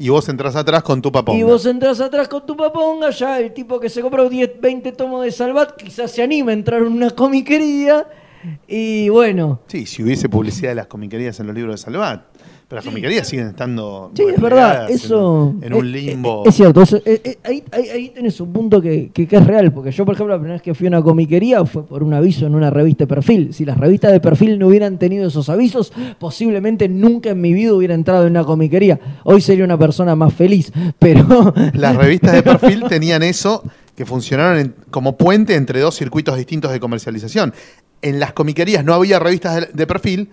Y 0.00 0.10
vos 0.10 0.28
entras 0.28 0.54
atrás 0.54 0.82
con 0.84 1.02
tu 1.02 1.10
papón. 1.10 1.36
y 1.36 1.42
vos 1.42 1.66
entras 1.66 2.00
atrás 2.00 2.28
con 2.28 2.46
tu 2.46 2.56
paponga, 2.56 3.10
ya 3.10 3.40
el 3.40 3.52
tipo 3.52 3.80
que 3.80 3.88
se 3.88 4.00
compró 4.00 4.28
10, 4.28 4.60
20 4.60 4.92
tomos 4.92 5.24
de 5.24 5.32
Salvat 5.32 5.76
quizás 5.76 6.10
se 6.12 6.22
anima 6.22 6.52
a 6.52 6.54
entrar 6.54 6.82
en 6.82 6.88
una 6.92 7.10
comiquería 7.10 8.06
y 8.68 9.08
bueno, 9.08 9.60
Sí, 9.66 9.84
si 9.86 10.02
hubiese 10.04 10.28
publicidad 10.28 10.70
de 10.70 10.76
las 10.76 10.86
comiquerías 10.86 11.40
en 11.40 11.48
los 11.48 11.56
libros 11.56 11.74
de 11.74 11.78
Salvat. 11.84 12.22
Pero 12.68 12.76
las 12.80 12.84
comiquerías 12.84 13.26
siguen 13.26 13.46
estando. 13.48 14.10
Sí, 14.14 14.24
es 14.34 14.38
verdad, 14.40 14.90
en- 15.62 15.72
un 15.72 15.90
limbo. 15.90 16.42
Es, 16.44 16.54
cierto, 16.54 16.82
eso, 16.82 17.00
eh, 17.02 17.38
ahí, 17.42 17.64
ahí, 17.72 17.88
ahí 17.88 18.08
tenés 18.10 18.38
un 18.42 18.52
punto 18.52 18.82
que, 18.82 19.08
que- 19.10 19.26
que 19.26 19.36
es 19.36 19.46
real, 19.46 19.72
porque 19.72 19.90
yo, 19.90 20.04
por 20.04 20.14
ejemplo, 20.14 20.34
la 20.34 20.38
primera 20.38 20.52
vez 20.56 20.62
que 20.62 20.74
fui 20.74 20.86
a 20.86 20.90
una 20.90 21.00
comiquería 21.02 21.64
fue 21.64 21.86
por 21.86 22.02
un 22.02 22.12
aviso 22.12 22.46
en 22.46 22.54
una 22.54 22.68
revista 22.68 23.04
de 23.04 23.08
perfil. 23.08 23.54
Si 23.54 23.64
las 23.64 23.78
revistas 23.78 24.12
de 24.12 24.20
perfil 24.20 24.58
no 24.58 24.66
hubieran 24.66 24.98
tenido 24.98 25.28
esos 25.28 25.48
avisos, 25.48 25.94
posiblemente 26.18 26.88
nunca 26.90 27.30
en 27.30 27.40
mi 27.40 27.54
vida 27.54 27.72
hubiera 27.72 27.94
entrado 27.94 28.24
en 28.26 28.32
una 28.32 28.44
comiquería. 28.44 29.00
Hoy 29.24 29.40
sería 29.40 29.64
una 29.64 29.78
persona 29.78 30.14
más 30.14 30.34
feliz, 30.34 30.70
pero. 30.98 31.54
Las 31.72 31.96
revistas 31.96 32.32
de 32.32 32.42
perfil 32.42 32.84
tenían 32.86 33.22
eso 33.22 33.62
que 33.96 34.04
funcionaron 34.04 34.58
en- 34.58 34.74
como 34.90 35.16
puente 35.16 35.54
entre 35.54 35.80
dos 35.80 35.94
circuitos 35.96 36.36
distintos 36.36 36.70
de 36.70 36.80
comercialización. 36.80 37.54
En 38.02 38.20
las 38.20 38.34
comiquerías 38.34 38.84
no 38.84 38.92
había 38.92 39.18
revistas 39.18 39.56
de, 39.56 39.68
de 39.72 39.86
perfil, 39.86 40.28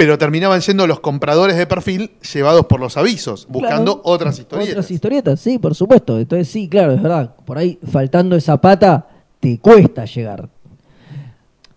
pero 0.00 0.16
terminaban 0.16 0.62
siendo 0.62 0.86
los 0.86 0.98
compradores 1.00 1.58
de 1.58 1.66
perfil 1.66 2.10
llevados 2.32 2.64
por 2.64 2.80
los 2.80 2.96
avisos, 2.96 3.46
buscando 3.50 3.96
Claro, 4.00 4.14
otras 4.14 4.38
historietas. 4.38 4.72
Otras 4.72 4.90
historietas, 4.90 5.40
sí, 5.40 5.58
por 5.58 5.74
supuesto. 5.74 6.18
Entonces, 6.18 6.48
sí, 6.48 6.70
claro, 6.70 6.92
es 6.94 7.02
verdad. 7.02 7.34
Por 7.44 7.58
ahí, 7.58 7.78
faltando 7.92 8.34
esa 8.34 8.58
pata, 8.58 9.06
te 9.40 9.58
cuesta 9.58 10.06
llegar. 10.06 10.48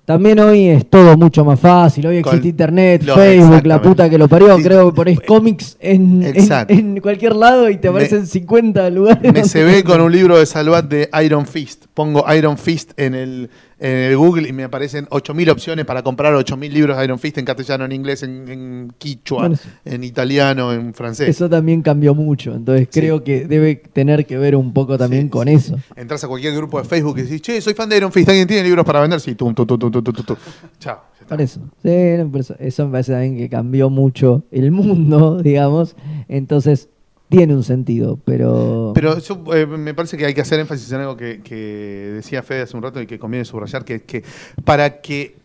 También 0.06 0.40
hoy 0.40 0.68
es 0.68 0.90
todo 0.90 1.18
mucho 1.18 1.44
más 1.44 1.60
fácil. 1.60 2.08
Hoy 2.08 2.22
Con 2.22 2.32
existe 2.32 2.48
internet, 2.50 3.04
los- 3.04 3.16
Facebook, 3.18 3.66
la 3.66 3.82
puta 3.82 4.10
que 4.10 4.18
lo 4.18 4.30
parió. 4.30 4.56
Sí. 4.58 4.64
Creo 4.64 4.90
que 4.92 4.96
ponés 4.96 5.20
cómics 5.22 5.76
en, 5.82 6.24
en, 6.24 6.36
Exacto. 6.38 6.74
en 6.74 7.02
cualquier 7.02 7.36
lado 7.36 7.70
y 7.70 7.76
te 7.78 7.90
Me- 7.90 7.96
aparecen 7.98 8.26
50 8.26 8.90
lugares. 8.90 9.34
Me 9.34 9.44
se 9.44 9.64
ve 9.66 9.82
con 9.86 10.00
un 10.00 10.12
libro 10.14 10.38
de 10.38 10.46
Salvat 10.46 10.86
de 10.86 11.10
Iron 11.26 11.46
Fist. 11.46 11.86
Pongo 11.94 12.26
Iron 12.34 12.58
Fist 12.58 12.92
en 12.98 13.16
el, 13.16 13.50
en 13.86 13.98
el 14.12 14.18
Google 14.18 14.48
y 14.48 14.54
me 14.54 14.64
aparecen 14.64 15.06
8.000 15.08 15.52
opciones 15.52 15.86
para 15.86 16.02
comprar 16.04 16.34
8.000 16.34 16.72
libros 16.72 16.98
de 16.98 17.04
Iron 17.04 17.20
Fist 17.20 17.38
en 17.38 17.44
castellano, 17.46 17.84
en 17.84 17.92
inglés, 17.92 18.24
en, 18.24 18.48
en 18.48 18.94
quichua, 18.98 19.40
Bueno, 19.50 19.58
en 19.84 20.04
italiano, 20.06 20.72
en 20.72 20.94
francés. 20.94 21.28
Eso 21.28 21.50
también 21.50 21.82
cambió 21.82 22.16
mucho. 22.16 22.56
Entonces 22.56 22.88
Sí. 22.90 23.00
creo 23.02 23.24
que 23.26 23.46
debe 23.46 23.76
tener 23.76 24.26
que 24.26 24.38
ver 24.38 24.56
un 24.56 24.72
poco 24.74 24.98
también 24.98 25.24
Sí, 25.24 25.30
con 25.30 25.48
sí. 25.50 25.54
eso. 25.56 25.78
Entras 25.98 26.24
a 26.24 26.28
cualquier 26.30 26.56
grupo 26.56 26.82
de 26.82 26.88
Facebook 26.88 27.18
y 27.20 27.24
decís, 27.24 27.42
che, 27.42 27.60
soy 27.60 27.74
fan 27.74 27.90
de 27.90 27.98
Iron 27.98 28.12
Fist, 28.12 28.30
¿alguien 28.30 28.48
tiene 28.48 28.64
libros 28.64 28.86
para 28.86 29.02
vender? 29.02 29.20
Sí, 29.20 29.36
tum, 29.36 29.54
tum, 29.54 29.68
tum, 29.68 29.78
tum, 29.78 29.92
tum, 29.92 30.04
tum. 30.14 30.36
Chao. 30.80 31.00
Por 31.28 31.42
eso. 31.42 31.60
Sí, 31.82 31.90
por 32.32 32.40
eso. 32.42 32.56
Eso 32.60 32.86
me 32.86 32.92
parece 32.94 33.12
también 33.12 33.38
que 33.38 33.50
cambió 33.50 33.90
mucho 33.90 34.44
el 34.52 34.72
mundo, 34.72 35.42
digamos. 35.44 35.96
Entonces 36.30 36.90
tiene 37.38 37.56
un 37.56 37.64
sentido, 37.64 38.20
pero... 38.24 38.92
Pero 38.94 39.18
yo, 39.20 39.44
eh, 39.54 39.66
me 39.66 39.94
parece 39.94 40.18
que 40.18 40.26
hay 40.26 40.34
que 40.34 40.42
hacer 40.42 40.60
énfasis 40.60 40.92
en 40.92 41.02
algo 41.02 41.18
que, 41.18 41.42
que 41.42 42.12
decía 42.16 42.44
Fede 42.44 42.62
hace 42.62 42.78
un 42.78 42.84
rato 42.84 43.02
y 43.02 43.08
que 43.08 43.18
conviene 43.18 43.46
subrayar, 43.46 43.84
que 43.86 43.96
es 43.96 44.02
que 44.04 44.24
para 44.64 45.02
que 45.02 45.43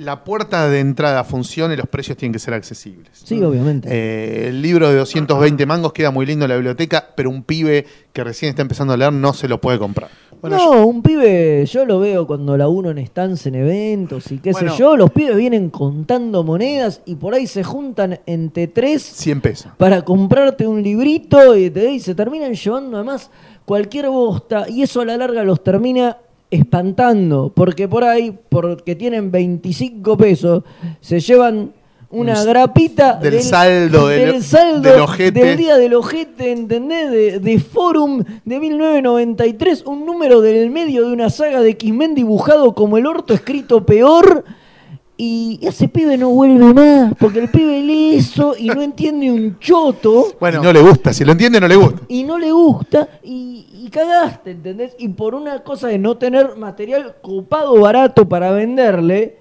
la 0.00 0.24
puerta 0.24 0.68
de 0.68 0.80
entrada 0.80 1.24
funcione, 1.24 1.76
los 1.76 1.86
precios 1.86 2.16
tienen 2.16 2.32
que 2.32 2.38
ser 2.38 2.54
accesibles. 2.54 3.10
Sí, 3.12 3.42
obviamente. 3.42 3.88
Eh, 3.90 4.48
el 4.48 4.62
libro 4.62 4.88
de 4.88 4.96
220 4.96 5.66
mangos 5.66 5.92
queda 5.92 6.10
muy 6.10 6.24
lindo 6.24 6.46
en 6.46 6.48
la 6.48 6.54
biblioteca, 6.54 7.08
pero 7.14 7.28
un 7.28 7.42
pibe 7.42 7.86
que 8.12 8.24
recién 8.24 8.48
está 8.50 8.62
empezando 8.62 8.94
a 8.94 8.96
leer 8.96 9.12
no 9.12 9.34
se 9.34 9.46
lo 9.46 9.60
puede 9.60 9.78
comprar. 9.78 10.08
Bueno, 10.40 10.56
no, 10.56 10.86
un 10.86 11.02
pibe, 11.02 11.66
yo 11.66 11.84
lo 11.84 12.00
veo 12.00 12.26
cuando 12.26 12.56
laburo 12.56 12.90
en 12.90 13.06
stands, 13.06 13.44
en 13.44 13.56
eventos 13.56 14.32
y 14.32 14.38
qué 14.38 14.52
Bueno. 14.52 14.72
sé 14.72 14.78
yo, 14.78 14.96
los 14.96 15.10
pibes 15.10 15.36
vienen 15.36 15.68
contando 15.68 16.42
monedas 16.44 17.02
y 17.04 17.16
por 17.16 17.34
ahí 17.34 17.46
se 17.46 17.62
juntan 17.62 18.20
entre 18.24 18.66
tres 18.68 19.02
100 19.02 19.40
pesos. 19.42 19.72
para 19.76 20.00
comprarte 20.02 20.66
un 20.66 20.82
librito 20.82 21.54
y, 21.54 21.68
te, 21.68 21.92
y 21.92 22.00
se 22.00 22.14
terminan 22.14 22.54
llevando 22.54 22.96
además 22.96 23.30
cualquier 23.66 24.08
bosta 24.08 24.64
y 24.66 24.80
eso 24.82 25.02
a 25.02 25.04
la 25.04 25.18
larga 25.18 25.44
los 25.44 25.62
termina 25.62 26.16
espantando, 26.50 27.52
porque 27.54 27.86
por 27.88 28.04
ahí, 28.04 28.36
porque 28.48 28.94
tienen 28.94 29.30
25 29.30 30.16
pesos, 30.16 30.62
se 31.00 31.20
llevan 31.20 31.72
una 32.12 32.40
Un- 32.40 32.46
grapita 32.46 33.14
del 33.14 33.40
saldo 33.40 34.08
del- 34.08 34.32
del 34.32 34.42
saldo 34.42 34.90
del 34.90 35.00
ojete. 35.00 35.44
del 35.44 35.56
día 35.56 35.76
del 35.76 35.94
ojete, 35.94 36.50
¿entendés? 36.50 37.08
De, 37.10 37.38
de 37.38 37.58
Forum 37.60 38.24
de 38.44 38.58
1993, 38.58 39.84
un 39.86 40.04
número 40.04 40.40
del 40.40 40.70
medio 40.70 41.06
de 41.06 41.12
una 41.12 41.30
saga 41.30 41.60
de 41.60 41.70
X-Men 41.70 42.14
dibujado 42.16 42.74
como 42.74 42.98
el 42.98 43.06
orto 43.06 43.32
escrito 43.32 43.86
peor. 43.86 44.44
Y 45.22 45.58
ese 45.60 45.86
pibe 45.88 46.16
no 46.16 46.30
vuelve 46.30 46.72
más, 46.72 47.12
porque 47.18 47.40
el 47.40 47.50
pibe 47.50 47.82
lee 47.82 48.14
eso 48.14 48.54
y 48.58 48.68
no 48.68 48.80
entiende 48.80 49.30
un 49.30 49.58
choto 49.58 50.34
bueno, 50.40 50.60
Y 50.60 50.62
no 50.64 50.72
le 50.72 50.80
gusta, 50.80 51.12
si 51.12 51.26
lo 51.26 51.32
entiende 51.32 51.60
no 51.60 51.68
le 51.68 51.76
gusta. 51.76 52.00
y 52.08 52.24
no 52.24 52.38
le 52.38 52.50
gusta 52.50 53.06
y, 53.22 53.66
y 53.70 53.90
cagaste, 53.90 54.52
¿entendés? 54.52 54.96
Y 54.98 55.08
por 55.08 55.34
una 55.34 55.62
cosa 55.62 55.88
de 55.88 55.98
no 55.98 56.16
tener 56.16 56.56
material 56.56 57.16
copado 57.20 57.78
barato 57.78 58.26
para 58.26 58.50
venderle, 58.52 59.36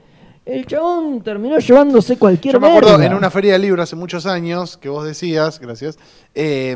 el 0.45 0.65
chabón 0.65 1.21
terminó 1.21 1.57
llevándose 1.59 2.17
cualquier 2.17 2.55
Yo 2.55 2.59
me 2.59 2.67
acuerdo 2.67 3.01
en 3.01 3.13
una 3.13 3.29
feria 3.29 3.53
de 3.53 3.59
libros 3.59 3.83
hace 3.83 3.95
muchos 3.95 4.25
años 4.25 4.75
que 4.75 4.89
vos 4.89 5.05
decías, 5.05 5.61
gracias, 5.61 5.97
eh, 6.35 6.75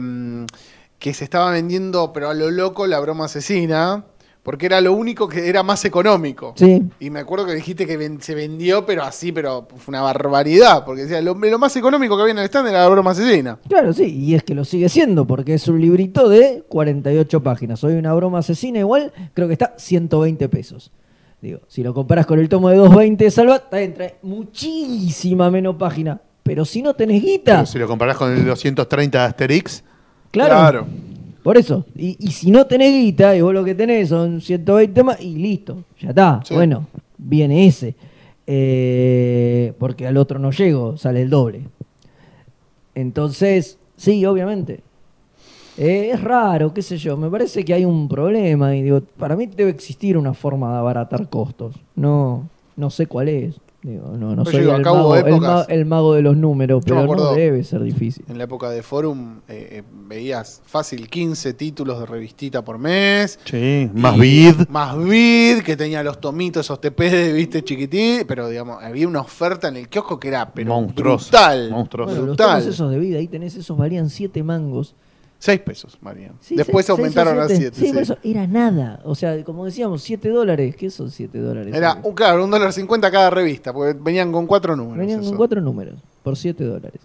que 0.97 1.13
se 1.13 1.25
estaba 1.25 1.51
vendiendo, 1.51 2.13
pero 2.13 2.29
a 2.29 2.33
lo 2.33 2.49
loco, 2.51 2.87
la 2.87 3.01
broma 3.01 3.25
asesina, 3.25 4.05
porque 4.43 4.65
era 4.65 4.81
lo 4.81 4.91
único 4.93 5.27
que 5.27 5.47
era 5.47 5.63
más 5.63 5.83
económico. 5.85 6.53
Sí, 6.57 6.83
Y 6.99 7.09
me 7.09 7.19
acuerdo 7.19 7.45
que 7.45 7.53
dijiste 7.55 7.87
que 7.87 7.95
ven- 7.97 8.21
se 8.21 8.35
vendió, 8.35 8.85
pero 8.85 9.03
así, 9.03 9.31
pero 9.31 9.65
fue 9.77 9.91
una 9.93 10.01
barbaridad, 10.01 10.83
porque 10.85 11.03
decía, 11.03 11.21
lo, 11.21 11.33
lo 11.33 11.57
más 11.59 11.75
económico 11.77 12.15
que 12.17 12.21
había 12.23 12.33
en 12.33 12.39
el 12.39 12.45
stand 12.45 12.67
era 12.67 12.81
la 12.81 12.89
broma 12.89 13.11
asesina. 13.11 13.57
claro, 13.67 13.93
sí, 13.93 14.03
y 14.03 14.35
es 14.35 14.43
que 14.43 14.53
lo 14.53 14.65
sigue 14.65 14.89
siendo, 14.89 15.25
porque 15.25 15.53
es 15.53 15.67
un 15.69 15.79
librito 15.79 16.27
de 16.29 16.63
48 16.67 17.41
páginas. 17.41 17.83
Hoy 17.83 17.93
una 17.93 18.13
broma 18.13 18.39
asesina 18.39 18.79
igual, 18.79 19.11
creo 19.33 19.47
que 19.47 19.53
está 19.53 19.73
120 19.77 20.49
pesos. 20.49 20.91
Digo, 21.41 21.59
si 21.67 21.83
lo 21.83 21.93
comparas 21.93 22.25
con 22.25 22.39
el 22.39 22.47
tomo 22.47 22.69
de 22.69 22.75
220 22.77 23.23
de 23.25 23.31
Salvat, 23.31 23.69
trae 23.69 24.15
muchísima 24.21 25.49
menos 25.51 25.75
página. 25.75 26.19
Pero 26.43 26.65
si 26.65 26.81
no 26.81 26.93
tenés 26.93 27.21
guita, 27.23 27.53
Pero 27.55 27.65
si 27.65 27.79
lo 27.79 27.87
comparás 27.87 28.17
con 28.17 28.31
el 28.31 28.45
230 28.45 29.17
de 29.19 29.25
Asterix, 29.25 29.83
claro, 30.31 30.85
Por 31.43 31.57
eso. 31.57 31.85
Y, 31.95 32.15
y 32.19 32.31
si 32.31 32.49
no 32.49 32.65
tenés 32.65 32.93
guita, 32.93 33.35
y 33.35 33.41
vos 33.41 33.53
lo 33.53 33.63
que 33.63 33.75
tenés 33.75 34.09
son 34.09 34.41
120 34.41 35.03
más, 35.03 35.21
y 35.21 35.35
listo, 35.35 35.83
ya 35.99 36.09
está. 36.09 36.41
Sí. 36.43 36.55
Bueno, 36.55 36.87
viene 37.17 37.67
ese. 37.67 37.95
Eh, 38.45 39.73
porque 39.77 40.07
al 40.07 40.17
otro 40.17 40.39
no 40.39 40.51
llego, 40.51 40.97
sale 40.97 41.21
el 41.21 41.29
doble. 41.29 41.61
Entonces, 42.95 43.77
sí, 43.95 44.25
obviamente. 44.25 44.81
Eh, 45.77 46.11
es 46.13 46.21
raro, 46.21 46.73
qué 46.73 46.81
sé 46.81 46.97
yo. 46.97 47.17
Me 47.17 47.29
parece 47.29 47.65
que 47.65 47.73
hay 47.73 47.85
un 47.85 48.07
problema. 48.07 48.75
Y 48.75 48.83
digo, 48.83 49.01
para 49.17 49.35
mí 49.35 49.47
debe 49.47 49.71
existir 49.71 50.17
una 50.17 50.33
forma 50.33 50.71
de 50.71 50.77
abaratar 50.77 51.29
costos. 51.29 51.75
No, 51.95 52.47
no 52.75 52.89
sé 52.89 53.07
cuál 53.07 53.29
es. 53.29 53.55
Digo, 53.83 54.15
no, 54.17 54.33
no 54.33 54.45
soy 54.45 54.61
digo, 54.61 54.75
el, 54.77 54.81
mago, 54.81 55.13
el, 55.17 55.41
ma- 55.41 55.65
el 55.67 55.85
mago 55.85 56.13
de 56.13 56.21
los 56.21 56.37
números, 56.37 56.83
pero 56.85 57.05
no 57.05 57.33
debe 57.33 57.65
ser 57.65 57.83
difícil. 57.83 58.23
En 58.29 58.37
la 58.37 58.45
época 58.45 58.69
de 58.69 58.81
Forum 58.81 59.39
eh, 59.49 59.67
eh, 59.71 59.83
veías 60.07 60.61
fácil 60.65 61.09
15 61.09 61.53
títulos 61.53 61.99
de 61.99 62.05
revistita 62.05 62.63
por 62.63 62.77
mes. 62.77 63.37
sí, 63.43 63.89
más 63.93 64.17
vid. 64.17 64.55
Más 64.69 64.97
vid, 64.97 65.63
que 65.63 65.75
tenía 65.75 66.01
los 66.01 66.21
tomitos, 66.21 66.65
esos 66.65 66.79
TP, 66.79 66.99
viste, 67.33 67.61
chiquití. 67.61 68.19
Pero 68.25 68.47
digamos, 68.47 68.81
había 68.81 69.05
una 69.05 69.19
oferta 69.19 69.67
en 69.67 69.75
el 69.75 69.89
kiosco 69.89 70.17
que 70.17 70.29
era 70.29 70.53
pero 70.53 70.69
Monstruosa, 70.69 71.25
brutal. 71.55 71.69
monstruosa. 71.71 72.11
Bueno, 72.13 72.27
los 72.27 72.37
brutal. 72.37 72.65
esos 72.67 72.89
de 72.89 72.99
vida, 72.99 73.17
ahí 73.19 73.27
tenés 73.27 73.55
esos, 73.57 73.77
valían 73.77 74.09
7 74.09 74.43
mangos. 74.43 74.95
6 75.43 75.59
pesos, 75.59 75.97
María. 75.99 76.31
Sí, 76.39 76.55
Después 76.55 76.85
seis- 76.85 76.97
aumentaron 76.97 77.33
seis 77.33 77.41
o 77.41 77.43
a 77.43 77.47
siete. 77.57 77.75
7. 77.75 77.85
Sí, 77.87 77.91
por 77.93 78.01
eso 78.01 78.17
era 78.23 78.47
nada. 78.47 79.01
O 79.03 79.13
sea, 79.13 79.43
como 79.43 79.65
decíamos, 79.65 80.01
7 80.01 80.29
dólares. 80.29 80.73
¿Qué 80.77 80.89
son 80.89 81.11
7 81.11 81.37
dólares? 81.37 81.75
Era, 81.75 81.99
un, 82.01 82.13
claro, 82.15 82.45
un 82.45 82.49
dólar 82.49 82.71
cincuenta 82.71 83.11
cada 83.11 83.29
revista, 83.29 83.73
porque 83.73 83.99
venían 84.01 84.31
con 84.31 84.47
cuatro 84.47 84.73
números. 84.77 84.99
Venían 84.99 85.19
con 85.19 85.27
eso. 85.27 85.35
4 85.35 85.59
números 85.59 85.95
por 86.23 86.37
7 86.37 86.63
dólares. 86.63 87.01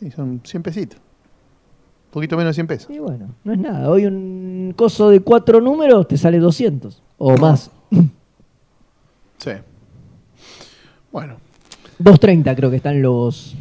Sí, 0.00 0.10
son 0.10 0.40
100 0.44 0.62
pesitos. 0.64 0.98
Un 0.98 2.10
poquito 2.10 2.36
menos 2.36 2.50
de 2.50 2.54
100 2.54 2.66
pesos. 2.66 2.90
Y 2.90 2.98
bueno, 2.98 3.28
no 3.44 3.52
es 3.52 3.58
nada. 3.60 3.88
Hoy 3.88 4.06
un 4.06 4.74
coso 4.76 5.08
de 5.10 5.20
4 5.20 5.60
números 5.60 6.08
te 6.08 6.18
sale 6.18 6.40
200 6.40 7.00
o 7.18 7.36
más. 7.36 7.70
Sí. 9.38 9.52
Bueno, 11.12 11.36
230 12.00 12.56
creo 12.56 12.70
que 12.70 12.76
están 12.78 13.00
los. 13.00 13.54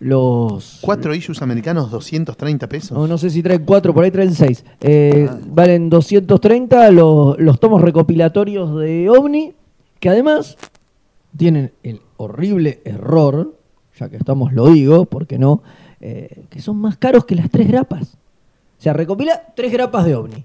Los 0.00 0.78
Cuatro 0.80 1.14
issues 1.14 1.42
americanos, 1.42 1.90
230 1.90 2.68
pesos. 2.68 2.92
No, 2.92 3.06
no 3.06 3.18
sé 3.18 3.30
si 3.30 3.42
traen 3.42 3.64
4, 3.64 3.94
por 3.94 4.02
ahí 4.02 4.10
traen 4.10 4.34
6. 4.34 4.64
Ah. 4.66 5.38
Valen 5.46 5.90
230 5.90 6.90
los, 6.90 7.38
los 7.38 7.60
tomos 7.60 7.82
recopilatorios 7.82 8.80
de 8.80 9.08
OVNI, 9.10 9.54
que 10.00 10.08
además 10.08 10.56
tienen 11.36 11.72
el 11.82 12.00
horrible 12.16 12.80
error, 12.84 13.54
ya 13.98 14.08
que 14.08 14.16
estamos 14.16 14.52
lo 14.52 14.70
digo, 14.70 15.04
porque 15.04 15.38
no, 15.38 15.62
eh, 16.00 16.44
que 16.48 16.62
son 16.62 16.78
más 16.78 16.96
caros 16.96 17.26
que 17.26 17.36
las 17.36 17.50
tres 17.50 17.68
grapas. 17.68 18.14
O 18.78 18.82
sea, 18.82 18.94
recopila 18.94 19.52
tres 19.54 19.70
grapas 19.70 20.06
de 20.06 20.16
OVNI. 20.16 20.44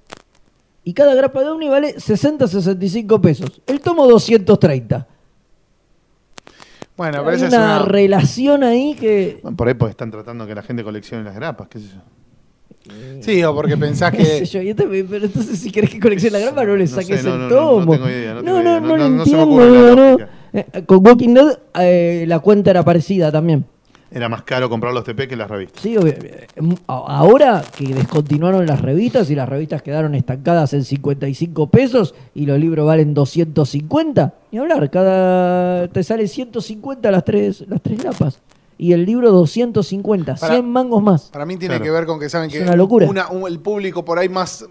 Y 0.83 0.93
cada 0.93 1.15
grapa 1.15 1.41
de 1.41 1.49
OVNI 1.49 1.69
vale 1.69 1.95
60-65 1.95 3.21
pesos. 3.21 3.61
El 3.65 3.79
tomo 3.79 4.05
230. 4.05 5.07
Bueno, 6.97 7.17
pero 7.23 7.29
Hay 7.29 7.35
esa 7.35 7.47
una, 7.47 7.75
es 7.77 7.81
una. 7.81 7.85
relación 7.85 8.63
ahí 8.63 8.95
que... 8.95 9.39
Bueno, 9.41 9.57
por 9.57 9.67
ahí 9.67 9.73
pues 9.73 9.91
están 9.91 10.11
tratando 10.11 10.45
que 10.47 10.55
la 10.55 10.63
gente 10.63 10.83
coleccione 10.83 11.23
las 11.23 11.35
grapas, 11.35 11.67
qué 11.67 11.79
sé 11.79 11.85
yo. 11.87 12.01
Sí, 13.21 13.43
o 13.43 13.53
porque 13.55 13.77
pensás 13.77 14.11
qué 14.15 14.23
sé 14.23 14.39
que. 14.39 14.45
yo, 14.45 14.59
este- 14.71 15.05
pero 15.09 15.25
entonces 15.25 15.57
si 15.59 15.71
querés 15.71 15.89
que 15.89 15.99
coleccione 15.99 16.37
la 16.37 16.45
grapa 16.45 16.63
no 16.65 16.75
le 16.75 16.83
No 16.85 16.89
saques 16.89 17.21
sé, 17.21 17.27
no, 17.27 17.33
el 17.35 17.41
no, 17.41 17.47
tomo. 17.49 17.85
no 17.85 17.91
tengo 17.93 18.09
idea, 18.09 18.33
no 18.35 18.43
tengo 18.43 18.57
no, 18.57 18.61
idea, 18.61 18.79
no, 18.79 18.87
no- 18.87 18.97
lo 18.97 19.09
no- 19.09 19.15
no 19.17 19.25
se 19.25 19.31
me 19.35 19.41
entiendo, 19.41 19.55
ocurre 19.55 20.17
la. 20.19 20.29
Eh, 20.53 20.83
con 20.85 21.05
Walking 21.05 21.33
Dead 21.33 21.59
eh, 21.79 22.25
la 22.27 22.39
cuenta 22.39 22.69
era 22.71 22.83
parecida 22.83 23.31
también. 23.31 23.65
Era 24.15 24.29
más 24.29 24.43
caro 24.43 24.69
comprar 24.69 24.93
los 24.93 25.03
TP 25.03 25.27
que 25.27 25.35
las 25.35 25.49
revistas. 25.49 25.81
Sí, 25.83 25.97
eh, 26.01 26.47
ahora 26.87 27.61
que 27.77 27.93
descontinuaron 27.93 28.65
las 28.65 28.79
revistas 28.81 29.29
y 29.29 29.35
las 29.35 29.47
revistas 29.49 29.81
quedaron 29.81 30.15
estancadas 30.15 30.71
en 30.73 30.85
55 30.85 31.67
pesos 31.67 32.15
y 32.33 32.45
los 32.45 32.57
libros 32.57 32.85
valen 32.85 33.13
250, 33.13 34.33
ni 34.53 34.59
hablar, 34.59 34.89
cada 34.89 35.89
te 35.89 36.01
sale 36.01 36.29
150 36.29 37.11
las 37.11 37.25
tres 37.25 37.65
las 37.67 37.81
tres 37.81 37.99
grapas 38.01 38.39
y 38.77 38.93
el 38.93 39.05
libro 39.05 39.31
250, 39.31 40.35
Para- 40.35 40.53
100 40.53 40.69
mangos 40.71 41.03
más. 41.03 41.23
Para 41.33 41.45
mí 41.45 41.57
tiene 41.57 41.75
Claro. 41.75 41.83
que 41.83 41.91
ver 41.91 42.05
con 42.05 42.17
que 42.17 42.29
saben 42.29 42.49
Es 42.49 42.55
que 42.55 42.61
una 42.63 42.75
locura. 42.77 43.07
una- 43.09 43.27
un- 43.29 43.47
el 43.49 43.59
público 43.59 44.05
por 44.05 44.17
ahí 44.17 44.29
más 44.29 44.65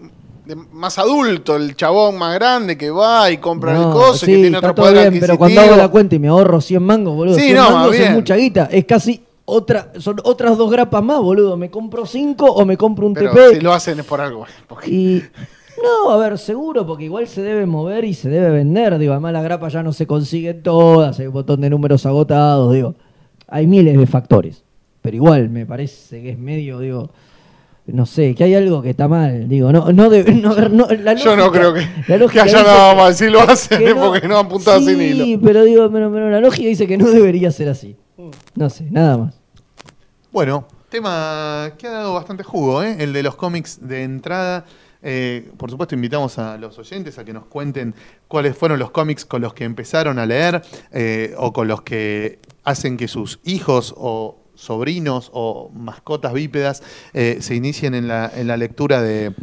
de- 0.45 0.55
más 0.55 0.99
adulto, 0.99 1.55
el 1.55 1.75
chabón 1.75 2.19
más 2.19 2.35
grande 2.35 2.77
que 2.77 2.91
va 2.91 3.31
y 3.31 3.37
compra 3.37 3.71
el 3.75 3.81
No, 3.81 3.91
coso, 3.93 4.25
sí, 4.25 4.25
que 4.27 4.31
tiene 4.33 4.47
está 4.57 4.59
otro 4.59 4.75
todo 4.75 4.85
poder 4.91 5.09
bien, 5.09 5.19
pero 5.19 5.39
cuando 5.39 5.59
hago 5.61 5.75
la 5.75 5.87
cuenta 5.87 6.13
y 6.15 6.19
me 6.19 6.27
ahorro 6.27 6.61
100 6.61 6.83
mangos, 6.83 7.15
boludo, 7.15 7.33
Sí, 7.35 7.41
100 7.45 7.55
no, 7.57 7.71
mangos 7.71 7.95
es 7.95 8.11
mucha 8.11 8.35
guita, 8.35 8.69
es 8.71 8.85
casi 8.85 9.23
otra, 9.45 9.91
son 9.99 10.17
otras 10.23 10.57
dos 10.57 10.69
grapas 10.71 11.03
más, 11.03 11.19
boludo, 11.21 11.55
me 11.57 11.69
compro 11.69 12.05
5 12.05 12.45
o 12.45 12.65
me 12.65 12.77
compro 12.77 13.05
un 13.07 13.13
Pero 13.13 13.31
TP 13.31 13.55
si 13.55 13.61
lo 13.61 13.73
hacen 13.73 13.99
es 13.99 14.05
por 14.05 14.19
algo. 14.21 14.45
porque- 14.67 14.89
y 14.91 15.23
No, 15.83 16.09
a 16.09 16.17
ver, 16.17 16.37
seguro, 16.37 16.87
porque 16.87 17.03
igual 17.03 17.27
se 17.27 17.41
debe 17.41 17.65
mover 17.65 18.05
y 18.05 18.13
se 18.13 18.29
debe 18.29 18.49
vender. 18.49 18.97
Digo, 18.97 19.11
además 19.11 19.33
la 19.33 19.41
grapa 19.41 19.67
ya 19.67 19.83
no 19.83 19.91
se 19.91 20.07
consiguen 20.07 20.63
todas, 20.63 21.19
hay 21.19 21.27
un 21.27 21.33
montón 21.33 21.59
de 21.61 21.69
números 21.69 22.05
agotados, 22.05 22.73
digo. 22.73 22.95
Hay 23.49 23.67
miles 23.67 23.97
de 23.97 24.07
factores. 24.07 24.63
Pero 25.01 25.17
igual, 25.17 25.49
me 25.49 25.65
parece 25.65 26.23
que 26.23 26.29
es 26.31 26.39
medio, 26.39 26.79
digo, 26.79 27.11
no 27.87 28.05
sé, 28.05 28.33
que 28.33 28.45
hay 28.45 28.55
algo 28.55 28.81
que 28.81 28.89
está 28.91 29.07
mal. 29.09 29.47
Digo, 29.49 29.71
no, 29.73 29.91
no, 29.91 30.09
debe- 30.09 30.33
no, 30.33 30.55
no, 30.69 30.87
la 30.87 31.13
Yo 31.13 31.35
no 31.35 31.47
lógica- 31.47 31.59
creo 31.59 31.73
que, 31.73 31.81
la 31.81 32.05
que 32.05 32.17
lógica 32.17 32.43
haya 32.43 32.63
nada 32.63 32.95
mal. 32.95 33.13
Si 33.13 33.29
lo 33.29 33.41
hacen 33.41 33.85
es 33.85 33.93
porque 33.93 34.27
no 34.27 34.39
han 34.39 34.45
apuntado 34.45 34.79
sin 34.79 34.99
hilo. 35.01 35.25
Sí, 35.25 35.37
pero 35.43 35.63
digo, 35.65 35.91
pero, 35.91 36.09
pero 36.11 36.29
la 36.31 36.39
lógica 36.39 36.69
dice 36.69 36.87
que 36.87 36.97
no 36.97 37.07
debería 37.11 37.51
ser 37.51 37.67
así. 37.69 37.97
No 38.55 38.69
sé, 38.69 38.89
nada 38.91 39.17
más. 39.17 39.41
Bueno, 40.31 40.67
tema 40.89 41.71
que 41.77 41.87
ha 41.87 41.91
dado 41.91 42.13
bastante 42.13 42.43
jugo, 42.43 42.83
¿eh? 42.83 42.97
el 42.99 43.13
de 43.13 43.23
los 43.23 43.35
cómics 43.35 43.79
de 43.81 44.03
entrada. 44.03 44.65
Eh, 45.01 45.51
por 45.57 45.69
supuesto, 45.69 45.93
invitamos 45.93 46.39
a 46.39 46.57
los 46.57 46.79
oyentes 46.79 47.19
a 47.19 47.25
que 47.25 47.31
nos 47.31 47.45
cuenten 47.45 47.93
cuáles 48.27 48.57
fueron 48.57 48.79
los 48.79 48.91
cómics 48.91 49.23
con 49.23 49.41
los 49.41 49.53
que 49.53 49.63
empezaron 49.63 50.17
a 50.17 50.25
leer 50.25 50.63
eh, 50.91 51.35
o 51.37 51.53
con 51.53 51.67
los 51.67 51.83
que 51.83 52.39
hacen 52.63 52.97
que 52.97 53.07
sus 53.07 53.39
hijos 53.43 53.93
o 53.97 54.39
sobrinos 54.55 55.29
o 55.33 55.69
mascotas 55.73 56.33
bípedas 56.33 56.81
eh, 57.13 57.37
se 57.41 57.55
inicien 57.55 57.93
en 57.93 58.07
la, 58.07 58.31
en 58.33 58.47
la 58.47 58.57
lectura 58.57 59.01
de, 59.01 59.35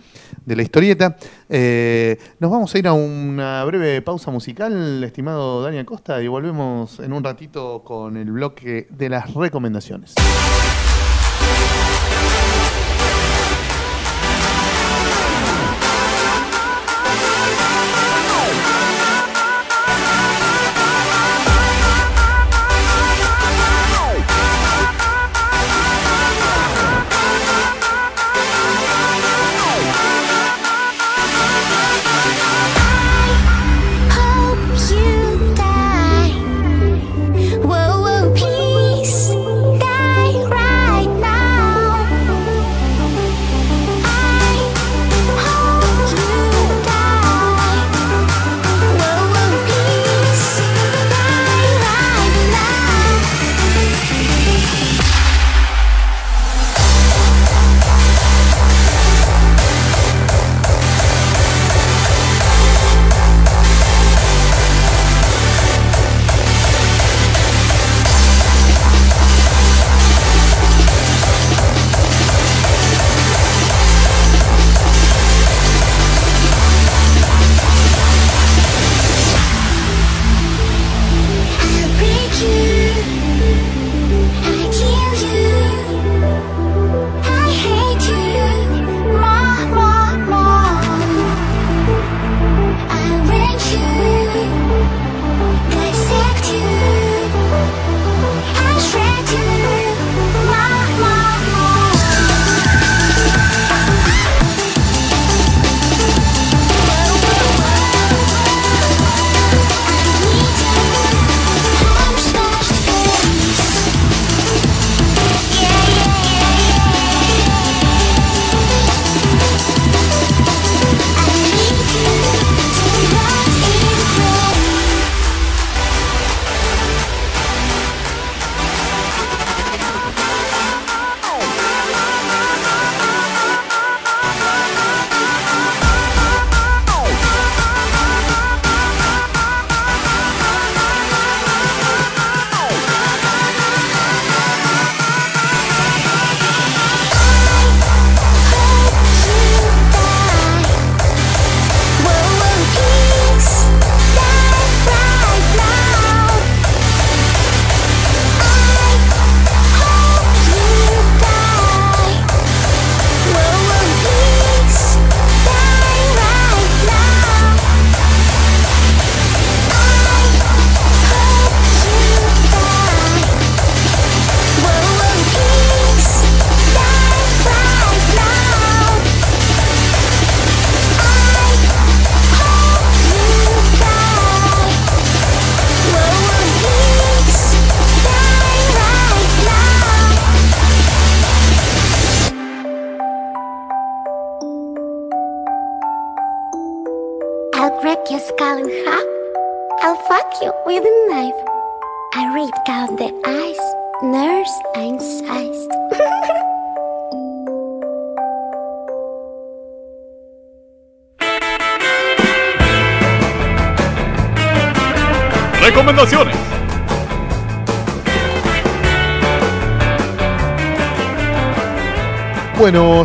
de 0.44 0.56
la 0.56 0.62
historieta. 0.62 1.16
Eh, 1.48 2.18
nos 2.38 2.50
vamos 2.50 2.74
a 2.74 2.78
ir 2.78 2.86
a 2.86 2.92
una 2.92 3.64
breve 3.64 4.02
pausa 4.02 4.30
musical, 4.30 5.02
estimado 5.04 5.62
Daniel 5.62 5.84
Costa, 5.84 6.22
y 6.22 6.28
volvemos 6.28 7.00
en 7.00 7.12
un 7.12 7.24
ratito 7.24 7.82
con 7.84 8.16
el 8.16 8.30
bloque 8.30 8.86
de 8.90 9.08
las 9.08 9.34
recomendaciones. 9.34 10.14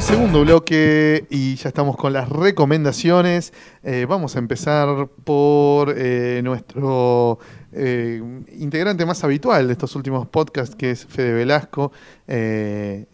Segundo 0.02 0.41
bloque 0.41 1.26
y 1.32 1.56
ya 1.56 1.69
estamos 1.69 1.98
con 1.98 2.14
las 2.14 2.30
recomendaciones. 2.30 3.52
Eh, 3.84 4.06
vamos 4.07 4.36
a 4.36 4.40
empezar 4.40 5.10
por 5.24 5.94
eh, 5.98 6.41
nuestro 6.44 7.40
eh, 7.72 8.22
integrante 8.60 9.07
más 9.07 9.24
habitual 9.24 9.65
de 9.65 9.74
estos 9.74 9.95
últimos 9.95 10.28
podcasts, 10.28 10.76
que 10.76 10.91
es 10.91 11.06
Fede 11.06 11.34
Velasco, 11.34 11.91
que 12.28 13.07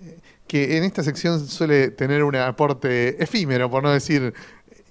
en 0.78 0.84
esta 0.84 1.04
sección 1.04 1.40
suele 1.40 1.90
tener 1.90 2.22
un 2.24 2.36
aporte 2.36 3.22
efímero, 3.24 3.72
por 3.72 3.82
no 3.82 3.92
decir 3.92 4.34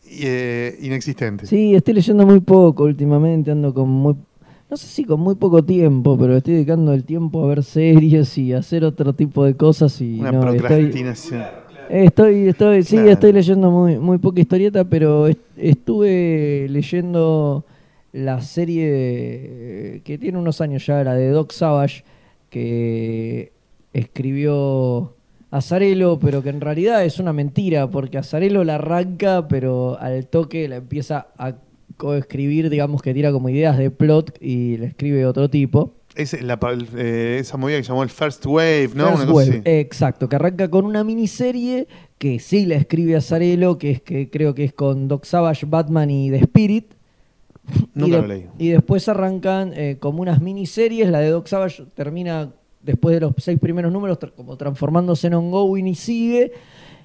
inexistente. 0.08 1.46
Sí, 1.46 1.74
estoy 1.74 1.94
leyendo 1.94 2.24
muy 2.26 2.40
poco 2.40 2.84
últimamente, 2.84 3.50
ando 3.50 3.74
con 3.74 3.90
muy... 3.90 4.16
No 4.70 4.78
sé 4.78 4.86
si 4.86 5.04
con 5.04 5.20
muy 5.20 5.34
poco 5.34 5.62
tiempo, 5.62 6.16
pero 6.16 6.34
estoy 6.38 6.54
dedicando 6.54 6.94
el 6.94 7.04
tiempo 7.04 7.44
a 7.44 7.48
ver 7.48 7.62
series 7.62 8.38
y 8.38 8.54
a 8.54 8.60
hacer 8.60 8.84
otro 8.84 9.12
tipo 9.12 9.44
de 9.44 9.54
cosas 9.54 10.00
y 10.00 10.18
Una 10.18 10.32
no, 10.32 10.40
estoy, 10.40 10.58
procrastinación. 10.58 11.42
Estoy, 11.42 11.71
estoy, 11.90 12.82
sí, 12.82 12.96
Claro. 12.96 13.10
estoy 13.10 13.32
leyendo 13.32 13.70
muy, 13.70 13.98
muy 13.98 14.18
poca 14.18 14.40
historieta, 14.40 14.84
pero 14.84 15.26
est- 15.28 15.38
estuve 15.56 16.66
leyendo 16.68 17.64
la 18.12 18.40
serie 18.42 20.00
que 20.04 20.18
tiene 20.18 20.38
unos 20.38 20.60
años 20.60 20.84
ya, 20.86 21.02
la 21.04 21.14
de 21.14 21.30
Doc 21.30 21.52
Savage, 21.52 22.04
que 22.50 23.52
escribió 23.92 25.14
Azarelo, 25.50 26.18
pero 26.18 26.42
que 26.42 26.50
en 26.50 26.60
realidad 26.60 27.04
es 27.04 27.18
una 27.18 27.32
mentira, 27.32 27.88
porque 27.90 28.18
Azarelo 28.18 28.64
la 28.64 28.76
arranca, 28.76 29.48
pero 29.48 29.98
al 30.00 30.26
toque 30.26 30.68
la 30.68 30.76
empieza 30.76 31.28
a 31.38 31.54
coescribir, 31.96 32.70
digamos 32.70 33.02
que 33.02 33.14
tira 33.14 33.32
como 33.32 33.48
ideas 33.48 33.76
de 33.78 33.90
plot 33.90 34.36
y 34.40 34.76
le 34.78 34.86
escribe 34.86 35.26
otro 35.26 35.48
tipo. 35.50 35.92
Es 36.14 36.40
la, 36.42 36.58
eh, 36.96 37.38
esa 37.40 37.56
movida 37.56 37.78
que 37.78 37.84
llamó 37.84 38.02
el 38.02 38.10
First 38.10 38.44
Wave, 38.44 38.90
¿no? 38.94 39.08
First 39.08 39.16
Una 39.22 39.26
cosa 39.26 39.32
Wave, 39.32 39.48
así. 39.50 39.62
Exacto, 39.64 40.28
que 40.28 40.36
arranca 40.36 40.68
con 40.70 40.84
una 40.84 41.04
miniserie 41.04 41.88
que 42.18 42.38
sí 42.38 42.66
la 42.66 42.74
escribe 42.76 43.16
Azarelo, 43.16 43.78
que 43.78 43.92
es 43.92 44.02
que 44.02 44.28
creo 44.30 44.54
que 44.54 44.64
es 44.64 44.72
con 44.74 45.08
Doc 45.08 45.24
Savage, 45.24 45.64
Batman 45.66 46.10
y 46.10 46.30
The 46.30 46.36
Spirit. 46.38 46.92
Nunca 47.94 48.08
y, 48.08 48.10
lo 48.10 48.22
de- 48.22 48.28
leí. 48.28 48.46
y 48.58 48.68
después 48.70 49.08
arrancan 49.08 49.72
eh, 49.74 49.96
como 50.00 50.20
unas 50.20 50.40
miniseries, 50.42 51.08
la 51.08 51.20
de 51.20 51.30
Doc 51.30 51.46
Savage 51.46 51.84
termina 51.94 52.50
después 52.82 53.14
de 53.14 53.20
los 53.20 53.32
seis 53.38 53.58
primeros 53.58 53.92
números 53.92 54.18
tra- 54.18 54.32
como 54.34 54.56
transformándose 54.56 55.28
en 55.28 55.34
ongoing 55.34 55.86
y 55.86 55.94
sigue. 55.94 56.52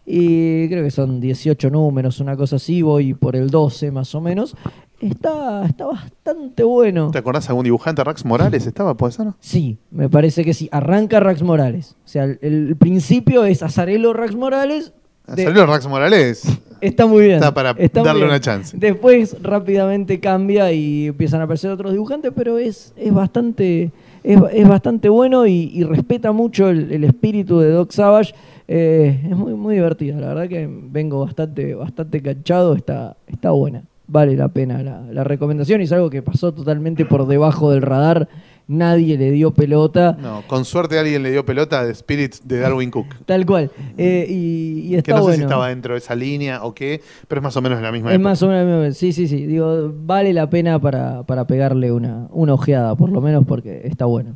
Y 0.10 0.70
creo 0.70 0.84
que 0.86 0.92
son 0.92 1.20
18 1.20 1.70
números, 1.70 2.20
una 2.22 2.38
cosa 2.38 2.56
así, 2.56 2.82
voy 2.82 3.14
por 3.14 3.36
el 3.36 3.50
12 3.50 3.92
más 3.92 4.16
o 4.16 4.22
menos. 4.22 4.56
Está, 5.00 5.66
está 5.66 5.86
bastante 5.86 6.64
bueno. 6.64 7.12
¿Te 7.12 7.20
acordás 7.20 7.48
algún 7.50 7.64
dibujante? 7.66 8.04
Rax 8.04 8.26
Morales 8.26 8.66
estaba, 8.66 8.96
¿puede 8.98 9.14
ser? 9.14 9.28
Sí, 9.40 9.78
me 9.92 10.10
parece 10.10 10.44
que 10.44 10.54
sí. 10.54 10.68
Arranca 10.72 11.20
Rax 11.20 11.44
Morales. 11.44 11.96
O 12.04 12.08
sea, 12.08 12.24
el, 12.24 12.40
el 12.42 12.76
principio 12.78 13.46
es 13.46 13.62
Azarelo 13.62 14.14
Rax 14.14 14.36
Morales. 14.36 14.94
de- 15.28 15.66
Rax 15.66 15.88
Morales. 15.88 16.44
Está 16.82 17.06
muy 17.06 17.24
bien. 17.24 17.36
Está 17.36 17.54
para 17.54 17.74
darle 17.74 18.26
una 18.26 18.40
chance. 18.40 18.76
Después 18.80 19.36
rápidamente 19.42 20.20
cambia 20.20 20.72
y 20.72 21.08
empiezan 21.08 21.42
a 21.42 21.44
aparecer 21.46 21.70
otros 21.72 21.92
dibujantes, 21.92 22.32
pero 22.36 22.58
es, 22.58 22.94
es 22.96 23.14
bastante 23.14 23.92
es, 24.24 24.40
es 24.54 24.68
bastante 24.68 25.10
bueno 25.10 25.46
y, 25.48 25.72
y 25.74 25.84
respeta 25.84 26.32
mucho 26.32 26.70
el, 26.70 26.92
el 26.92 27.04
espíritu 27.04 27.60
de 27.60 27.70
Doc 27.72 27.92
Savage. 27.92 28.34
Eh, 28.68 29.22
es 29.30 29.36
muy, 29.38 29.54
muy 29.54 29.76
divertida. 29.76 30.20
La 30.20 30.28
verdad 30.30 30.48
que 30.50 30.68
vengo 30.70 31.24
bastante, 31.24 31.74
bastante 31.76 32.22
canchado. 32.22 32.76
Está, 32.76 33.16
está 33.28 33.52
buena. 33.52 33.84
Vale 34.10 34.36
la 34.38 34.48
pena 34.48 34.82
la, 34.84 35.02
la 35.12 35.24
recomendación 35.26 35.82
y 35.82 35.84
es 35.84 35.92
algo 35.92 36.10
que 36.10 36.22
pasó 36.22 36.54
totalmente 36.54 37.06
por 37.06 37.28
debajo 37.28 37.72
del 37.72 37.82
radar. 37.82 38.30
Nadie 38.70 39.18
le 39.18 39.32
dio 39.32 39.52
pelota. 39.54 40.18
No, 40.22 40.44
con 40.48 40.66
suerte 40.66 41.00
alguien 41.00 41.24
le 41.24 41.32
dio 41.32 41.46
pelota 41.46 41.86
de 41.86 41.94
Spirits 41.96 42.46
de 42.48 42.60
Darwin 42.60 42.92
Cook. 42.92 43.08
Tal 43.26 43.46
cual. 43.46 43.72
Eh, 43.98 44.26
y, 44.30 44.88
y 44.90 44.96
está 44.96 45.06
Que 45.06 45.12
no 45.12 45.18
sé 45.20 45.24
bueno. 45.24 45.36
si 45.38 45.42
estaba 45.44 45.70
dentro 45.70 45.94
de 45.94 46.00
esa 46.00 46.16
línea 46.16 46.64
o 46.64 46.74
qué, 46.74 47.02
pero 47.30 47.40
es 47.40 47.44
más 47.44 47.56
o 47.56 47.62
menos 47.62 47.82
la 47.82 47.92
misma 47.94 48.10
Es 48.10 48.16
época. 48.16 48.30
más 48.30 48.44
o 48.44 48.48
menos, 48.50 48.98
sí, 48.98 49.14
sí, 49.14 49.28
sí. 49.28 49.46
Digo, 49.46 49.94
vale 50.06 50.34
la 50.34 50.50
pena 50.50 50.80
para, 50.80 51.24
para 51.24 51.48
pegarle 51.48 51.92
una, 51.94 52.28
una 52.32 52.54
ojeada, 52.54 52.96
por 52.96 53.10
lo 53.10 53.22
menos 53.22 53.46
porque 53.46 53.82
está 53.86 54.06
bueno. 54.06 54.36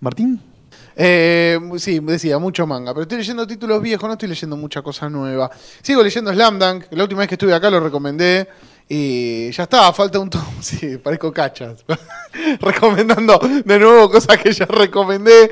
¿Martín? 0.00 0.40
Eh, 0.96 1.58
sí, 1.78 2.00
decía, 2.00 2.38
mucho 2.38 2.66
manga. 2.66 2.92
Pero 2.92 3.02
estoy 3.02 3.18
leyendo 3.18 3.46
títulos 3.46 3.80
viejos, 3.82 4.06
no 4.06 4.12
estoy 4.14 4.28
leyendo 4.28 4.56
mucha 4.56 4.82
cosa 4.82 5.08
nueva. 5.08 5.50
Sigo 5.82 6.02
leyendo 6.02 6.32
Slam 6.32 6.58
Dunk. 6.58 6.84
La 6.90 7.02
última 7.02 7.20
vez 7.20 7.28
que 7.28 7.34
estuve 7.34 7.54
acá 7.54 7.70
lo 7.70 7.80
recomendé. 7.80 8.48
Y 8.88 9.50
ya 9.52 9.62
está, 9.62 9.92
falta 9.92 10.18
un 10.18 10.30
tomo. 10.30 10.44
Sí, 10.60 10.98
parezco 10.98 11.32
cachas. 11.32 11.84
Recomendando 12.60 13.38
de 13.64 13.78
nuevo 13.78 14.10
cosas 14.10 14.38
que 14.38 14.52
ya 14.52 14.66
recomendé. 14.66 15.50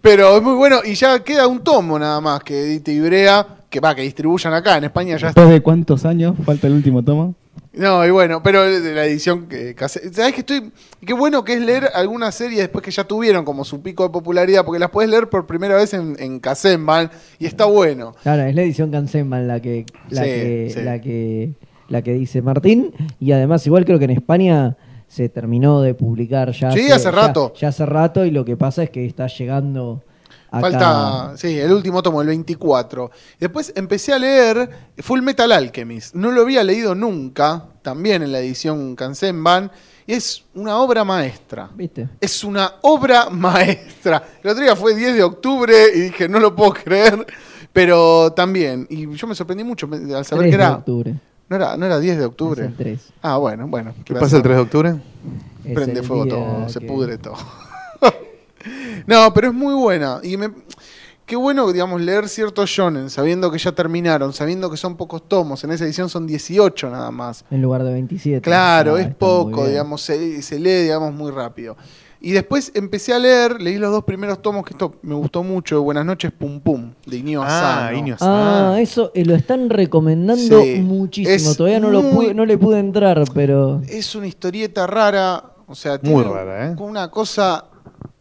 Pero 0.00 0.36
es 0.36 0.42
muy 0.42 0.54
bueno. 0.54 0.80
Y 0.84 0.94
ya 0.94 1.22
queda 1.22 1.46
un 1.46 1.62
tomo 1.62 1.98
nada 1.98 2.20
más 2.20 2.42
que 2.42 2.60
edite 2.62 2.92
Ibrea. 2.92 3.46
Que 3.68 3.80
va, 3.80 3.94
que 3.94 4.02
distribuyan 4.02 4.54
acá. 4.54 4.78
En 4.78 4.84
España 4.84 5.16
ya 5.18 5.28
está. 5.28 5.40
¿Después 5.40 5.50
de 5.50 5.60
cuántos 5.62 6.04
años 6.06 6.34
falta 6.44 6.66
el 6.66 6.72
último 6.74 7.02
tomo? 7.02 7.34
No, 7.72 8.04
y 8.06 8.10
bueno, 8.10 8.42
pero 8.42 8.64
de 8.64 8.94
la 8.94 9.04
edición 9.04 9.46
que, 9.46 9.74
¿Sabes 9.78 10.32
que 10.32 10.40
estoy.? 10.40 10.72
Qué 11.04 11.12
bueno 11.12 11.44
que 11.44 11.54
es 11.54 11.60
leer 11.60 11.88
algunas 11.94 12.34
series 12.34 12.58
después 12.60 12.84
que 12.84 12.90
ya 12.90 13.04
tuvieron 13.04 13.44
como 13.44 13.64
su 13.64 13.82
pico 13.82 14.02
de 14.04 14.10
popularidad, 14.10 14.64
porque 14.64 14.78
las 14.78 14.90
puedes 14.90 15.10
leer 15.10 15.28
por 15.28 15.46
primera 15.46 15.76
vez 15.76 15.94
en, 15.94 16.16
en 16.18 16.40
Kazemban 16.40 17.10
y 17.38 17.46
está 17.46 17.66
bueno. 17.66 18.14
Claro, 18.22 18.42
es 18.42 18.54
la 18.54 18.62
edición 18.62 18.90
Kansenban 18.90 19.46
la 19.46 19.60
que, 19.60 19.86
la, 20.10 20.22
Sí, 20.24 20.28
que, 20.28 20.70
sí. 20.74 20.82
la 20.82 21.00
que 21.00 21.50
la 21.88 22.02
que 22.02 22.12
dice 22.14 22.42
Martín. 22.42 22.92
Y 23.18 23.32
además, 23.32 23.66
igual 23.66 23.84
creo 23.84 23.98
que 23.98 24.04
en 24.04 24.10
España 24.12 24.76
se 25.08 25.28
terminó 25.28 25.80
de 25.80 25.94
publicar 25.94 26.52
ya. 26.52 26.70
Sí, 26.70 26.90
hace 26.90 27.10
rato. 27.10 27.52
Ya, 27.54 27.60
ya 27.60 27.68
hace 27.68 27.86
rato, 27.86 28.24
y 28.24 28.30
lo 28.30 28.44
que 28.44 28.56
pasa 28.56 28.82
es 28.82 28.90
que 28.90 29.06
está 29.06 29.26
llegando 29.26 30.02
acá. 30.50 30.60
Falta, 30.70 31.32
sí, 31.36 31.58
el 31.58 31.72
último 31.72 32.02
tomo, 32.02 32.20
el 32.22 32.28
24. 32.28 33.10
Después 33.38 33.72
empecé 33.76 34.12
a 34.12 34.18
leer 34.18 34.68
Full 34.98 35.20
Metal 35.22 35.50
Alchemist. 35.52 36.14
No 36.14 36.30
lo 36.30 36.42
había 36.42 36.62
leído 36.64 36.94
nunca, 36.94 37.64
también 37.82 38.22
en 38.22 38.32
la 38.32 38.40
edición 38.40 38.96
Kansenban. 38.96 39.70
Y 40.06 40.14
es 40.14 40.44
una 40.54 40.78
obra 40.78 41.04
maestra. 41.04 41.68
¿Viste? 41.74 42.08
Es 42.20 42.42
una 42.42 42.72
obra 42.82 43.28
maestra. 43.30 44.22
El 44.42 44.50
otro 44.50 44.62
día 44.64 44.74
fue 44.74 44.94
10 44.94 45.14
de 45.14 45.22
octubre 45.22 45.74
y 45.94 46.00
dije, 46.00 46.28
no 46.28 46.40
lo 46.40 46.54
puedo 46.56 46.72
creer. 46.72 47.26
Pero 47.72 48.32
también, 48.32 48.86
y 48.88 49.14
yo 49.14 49.26
me 49.26 49.34
sorprendí 49.34 49.62
mucho 49.64 49.86
al 49.92 50.00
3 50.06 50.26
saber 50.26 50.44
que 50.46 50.56
de 50.56 50.62
era. 50.62 50.72
octubre. 50.76 51.14
No 51.50 51.56
era, 51.56 51.76
no 51.76 51.86
era 51.86 51.98
10 51.98 52.16
de 52.16 52.22
Es 52.22 52.28
octubre. 52.28 52.64
el 52.64 52.74
3. 52.76 53.00
Ah, 53.22 53.36
bueno, 53.36 53.68
bueno. 53.68 53.94
¿Qué 54.04 54.14
pasa 54.14 54.36
el 54.38 54.42
3 54.42 54.56
de 54.56 54.62
octubre? 54.62 54.94
Es 55.64 55.74
Prende 55.74 56.02
fuego 56.02 56.26
todo, 56.26 56.68
se 56.70 56.80
pudre 56.80 57.18
todo. 57.18 57.36
no, 59.06 59.32
pero 59.34 59.48
es 59.48 59.54
muy 59.54 59.74
buena. 59.74 60.20
Y 60.22 60.36
me, 60.36 60.50
qué 61.26 61.36
bueno, 61.36 61.70
digamos, 61.72 62.00
leer 62.00 62.28
ciertos 62.28 62.70
shonen 62.70 63.10
sabiendo 63.10 63.50
que 63.50 63.58
ya 63.58 63.72
terminaron, 63.72 64.32
sabiendo 64.32 64.70
que 64.70 64.76
son 64.76 64.96
pocos 64.96 65.28
tomos. 65.28 65.62
En 65.64 65.70
esa 65.70 65.84
edición 65.84 66.08
son 66.08 66.26
18 66.26 66.90
nada 66.90 67.10
más. 67.10 67.44
En 67.50 67.62
lugar 67.62 67.84
de 67.84 67.92
27. 67.92 68.40
Claro, 68.42 68.96
Ah, 68.96 69.00
es 69.00 69.14
poco, 69.14 69.66
digamos, 69.66 70.00
se, 70.02 70.42
se 70.42 70.58
lee, 70.58 70.82
digamos, 70.82 71.12
muy 71.14 71.30
rápido. 71.30 71.76
Y 72.20 72.32
después 72.32 72.72
empecé 72.74 73.12
a 73.14 73.18
leer, 73.20 73.62
leí 73.62 73.78
los 73.78 73.92
dos 73.92 74.02
primeros 74.02 74.42
tomos, 74.42 74.64
que 74.64 74.72
esto 74.72 74.96
me 75.02 75.14
gustó 75.14 75.44
mucho, 75.44 75.82
Buenas 75.82 76.04
noches, 76.04 76.32
Pum 76.36 76.58
Pum, 76.58 76.92
de 77.06 77.16
Inio 77.18 77.42
Ah, 77.44 77.46
Asano. 77.86 77.96
Inio 77.98 78.16
Ah, 78.20 78.72
Ah. 78.74 78.80
eso 78.80 79.12
eh, 79.14 79.24
lo 79.24 79.36
están 79.36 79.70
recomendando 79.70 80.62
Sí, 80.62 80.80
muchísimo. 80.80 81.32
es 81.52 81.56
Todavía 81.56 81.78
no, 81.78 81.90
lo 81.90 82.02
pude, 82.10 82.34
no 82.34 82.44
le 82.44 82.58
pude 82.58 82.80
entrar, 82.80 83.22
pero. 83.34 83.80
Es 83.88 84.16
una 84.16 84.26
historieta 84.26 84.84
rara, 84.88 85.44
o 85.68 85.76
sea, 85.76 86.00
Muy 86.02 86.24
tiene 86.24 86.24
rara, 86.24 86.66
¿eh? 86.72 86.76
una 86.80 87.08
cosa 87.08 87.66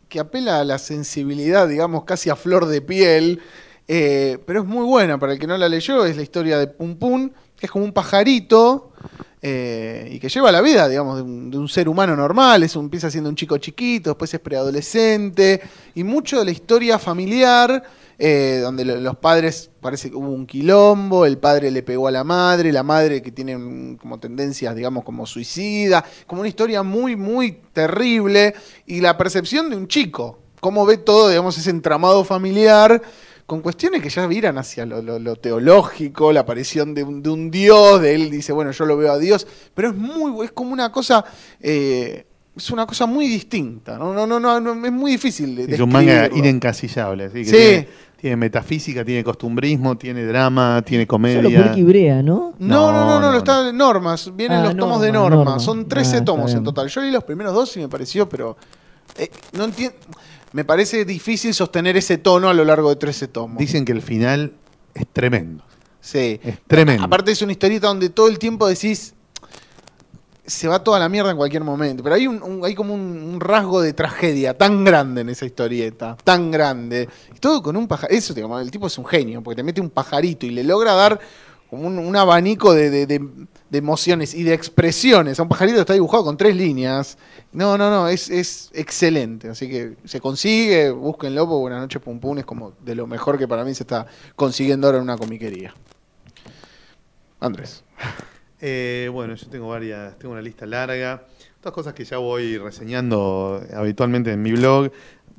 que 0.07 0.19
apela 0.19 0.59
a 0.59 0.63
la 0.63 0.77
sensibilidad, 0.77 1.67
digamos, 1.67 2.03
casi 2.03 2.29
a 2.29 2.35
flor 2.35 2.65
de 2.65 2.81
piel, 2.81 3.41
eh, 3.87 4.39
pero 4.45 4.61
es 4.61 4.67
muy 4.67 4.85
buena. 4.85 5.17
Para 5.17 5.33
el 5.33 5.39
que 5.39 5.47
no 5.47 5.57
la 5.57 5.69
leyó, 5.69 6.05
es 6.05 6.15
la 6.15 6.23
historia 6.23 6.57
de 6.57 6.67
Pum 6.67 6.97
Pum, 6.97 7.29
que 7.55 7.65
es 7.65 7.71
como 7.71 7.85
un 7.85 7.93
pajarito 7.93 8.93
eh, 9.49 10.09
y 10.13 10.19
que 10.19 10.29
lleva 10.29 10.51
la 10.51 10.61
vida, 10.61 10.89
digamos, 10.89 11.15
de 11.17 11.21
un, 11.23 11.49
de 11.51 11.57
un 11.57 11.67
ser 11.69 11.87
humano 11.87 12.15
normal. 12.15 12.63
Es 12.63 12.75
un, 12.75 12.85
empieza 12.85 13.09
siendo 13.09 13.29
un 13.29 13.35
chico 13.35 13.57
chiquito, 13.57 14.09
después 14.11 14.33
es 14.33 14.39
preadolescente, 14.41 15.61
y 15.95 16.03
mucho 16.03 16.39
de 16.39 16.45
la 16.45 16.51
historia 16.51 16.99
familiar. 16.99 17.83
eh, 18.19 18.61
donde 18.63 18.83
lo- 18.83 18.95
los 18.99 19.15
padres 19.17 19.69
parece 19.79 20.09
que 20.09 20.15
hubo 20.15 20.29
un 20.31 20.47
quilombo, 20.47 21.23
el 21.27 21.37
padre 21.37 21.69
le 21.69 21.83
pegó 21.83 22.07
a 22.07 22.11
la 22.11 22.23
madre, 22.23 22.71
la 22.71 22.81
madre 22.81 23.21
que 23.21 23.31
tiene 23.31 23.55
mm, 23.55 23.97
como 23.97 24.19
tendencias, 24.19 24.75
digamos, 24.75 25.03
como 25.03 25.27
suicida, 25.27 26.03
como 26.25 26.41
una 26.41 26.49
historia 26.49 26.81
muy, 26.81 27.15
muy 27.15 27.61
terrible, 27.73 28.55
y 28.87 29.01
la 29.01 29.15
percepción 29.17 29.69
de 29.69 29.75
un 29.75 29.87
chico, 29.87 30.39
cómo 30.59 30.83
ve 30.87 30.97
todo, 30.97 31.29
digamos, 31.29 31.59
ese 31.59 31.69
entramado 31.69 32.23
familiar, 32.23 33.03
con 33.47 33.61
cuestiones 33.61 34.01
que 34.03 34.09
ya 34.09 34.27
viran 34.27 34.57
hacia 34.59 34.85
lo, 34.85 35.01
lo- 35.01 35.17
lo 35.17 35.35
teológico, 35.37 36.31
la 36.31 36.41
aparición 36.41 36.93
de 36.93 37.03
un, 37.03 37.23
de 37.23 37.29
un 37.31 37.49
dios, 37.49 37.99
de 38.01 38.13
él 38.13 38.29
dice, 38.29 38.51
bueno, 38.53 38.69
yo 38.71 38.85
lo 38.85 38.95
veo 38.97 39.11
a 39.13 39.17
Dios, 39.17 39.47
pero 39.73 39.87
es 39.89 39.95
muy, 39.95 40.45
es 40.45 40.51
como 40.51 40.71
una 40.73 40.91
cosa... 40.91 41.25
eh, 41.59 42.25
es 42.55 42.71
una 42.71 42.87
cosa 42.87 43.05
muy 43.05 43.27
distinta, 43.27 43.99
no, 43.99 44.13
no, 44.13 44.25
no, 44.25 44.39
no, 44.39 44.59
no, 44.59 44.85
es 44.85 44.91
muy 44.91 45.11
difícil 45.11 45.55
de 45.55 45.75
Es 45.75 45.79
un 45.79 45.91
manga 45.91 46.27
inencasillable. 46.33 47.25
Así 47.25 47.43
que 47.43 47.45
Sí. 47.45 47.51
Tiene, 47.51 47.87
tiene 48.19 48.35
metafísica, 48.35 49.05
tiene 49.05 49.23
costumbrismo, 49.23 49.95
tiene 49.95 50.25
drama, 50.25 50.81
tiene 50.83 51.03
Solo 51.03 51.07
comedia. 51.07 51.65
Purki 51.65 51.83
Brea, 51.83 52.23
¿no? 52.23 52.55
No, 52.57 52.91
no, 52.91 53.05
no, 53.05 53.05
no, 53.05 53.19
No, 53.19 53.31
lo 53.31 53.37
está 53.37 53.69
en 53.69 53.77
normas. 53.77 54.35
Vienen 54.35 54.57
Ah, 54.57 54.63
los 54.63 54.75
tomos 54.75 54.99
de 55.01 55.11
Norma, 55.11 55.29
normas. 55.35 55.45
Norma. 55.45 55.59
Son 55.59 55.87
13 55.87 56.17
Ah, 56.17 56.25
tomos 56.25 56.51
en 56.55 56.63
total. 56.63 56.87
Yo 56.89 56.99
leí 57.01 57.11
los 57.11 57.23
primeros 57.23 57.53
dos 57.53 57.77
y 57.77 57.79
me 57.81 57.89
pareció, 57.89 58.27
pero. 58.27 58.57
eh, 59.19 59.29
no 59.53 59.65
entiendo. 59.65 59.95
Me 60.57 60.65
parece 60.65 61.05
difícil 61.05 61.53
sostener 61.53 61.97
ese 61.97 62.17
tono 62.17 62.49
a 62.49 62.53
lo 62.55 62.65
largo 62.65 62.89
de 62.89 62.95
13 62.95 63.27
tomos. 63.27 63.59
Dicen 63.59 63.85
que 63.85 63.91
el 63.91 64.01
final 64.01 64.53
es 64.95 65.05
tremendo. 65.13 65.63
Sí. 66.01 66.39
Es 66.43 66.57
tremendo. 66.65 67.03
Aparte, 67.03 67.31
es 67.31 67.43
una 67.43 67.51
historieta 67.51 67.85
donde 67.85 68.09
todo 68.09 68.27
el 68.27 68.39
tiempo 68.39 68.65
decís. 68.67 69.13
Se 70.47 70.67
va 70.67 70.83
toda 70.83 70.97
la 70.97 71.09
mierda 71.09 71.29
en 71.29 71.37
cualquier 71.37 71.63
momento. 71.63 72.01
Pero 72.01 72.15
hay, 72.15 72.25
un, 72.25 72.41
un- 72.41 72.65
hay 72.65 72.73
como 72.73 72.95
un, 72.95 73.01
un 73.01 73.39
rasgo 73.39 73.81
de 73.81 73.93
tragedia 73.93 74.57
tan 74.57 74.83
grande 74.83 75.21
en 75.21 75.29
esa 75.29 75.45
historieta. 75.45 76.17
Tan 76.23 76.49
grande. 76.49 77.07
Y 77.35 77.39
todo 77.39 77.61
con 77.61 77.77
un 77.77 77.87
pajarito. 77.87 78.17
Eso, 78.17 78.33
digamos, 78.33 78.59
el 78.59 78.71
tipo 78.71 78.87
es 78.87 78.97
un 78.97 79.05
genio. 79.05 79.43
Porque 79.43 79.57
te 79.57 79.63
mete 79.63 79.79
un 79.79 79.91
pajarito 79.91 80.47
y 80.47 80.49
le 80.49 80.63
logra 80.63 80.93
dar 80.93 81.19
como 81.69 81.85
un, 81.85 81.99
un 81.99 82.15
abanico 82.15 82.73
de, 82.73 82.89
de- 82.89 83.05
de- 83.05 83.29
de 83.69 83.77
emociones 83.77 84.33
y 84.33 84.43
de 84.43 84.53
expresiones. 84.53 85.39
Un 85.39 85.49
pajarito 85.49 85.79
está 85.79 85.93
dibujado 85.93 86.23
con 86.23 86.37
tres 86.37 86.55
líneas. 86.55 87.17
No, 87.51 87.77
no, 87.77 87.89
no, 87.89 88.07
es, 88.07 88.29
es 88.29 88.71
excelente. 88.73 89.49
Así 89.49 89.69
que 89.69 89.95
se 90.05 90.19
consigue, 90.21 90.91
búsquenlo, 90.91 91.47
porque 91.47 91.61
Buenas 91.61 91.81
noches 91.81 92.01
Pum 92.01 92.19
Pum 92.19 92.37
es 92.37 92.45
como 92.45 92.73
de 92.83 92.95
lo 92.95 93.07
mejor 93.07 93.37
que 93.37 93.47
para 93.47 93.63
mí 93.63 93.73
se 93.73 93.83
está 93.83 94.07
consiguiendo 94.35 94.87
ahora 94.87 94.99
en 94.99 95.03
una 95.03 95.17
comiquería. 95.17 95.73
Andrés. 97.39 97.83
Eh, 98.59 99.09
bueno, 99.11 99.35
yo 99.35 99.47
tengo 99.47 99.67
varias, 99.67 100.17
tengo 100.17 100.33
una 100.33 100.41
lista 100.41 100.65
larga. 100.65 101.25
Todas 101.59 101.73
cosas 101.73 101.93
que 101.93 102.05
ya 102.05 102.17
voy 102.17 102.57
reseñando 102.57 103.61
habitualmente 103.75 104.31
en 104.31 104.41
mi 104.41 104.51
blog 104.51 104.91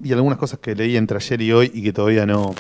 y 0.02 0.12
algunas 0.12 0.38
cosas 0.38 0.60
que 0.60 0.74
leí 0.74 0.96
entre 0.96 1.16
ayer 1.16 1.40
y 1.42 1.52
hoy 1.52 1.70
y 1.74 1.82
que 1.82 1.92
todavía 1.92 2.26
no, 2.26 2.54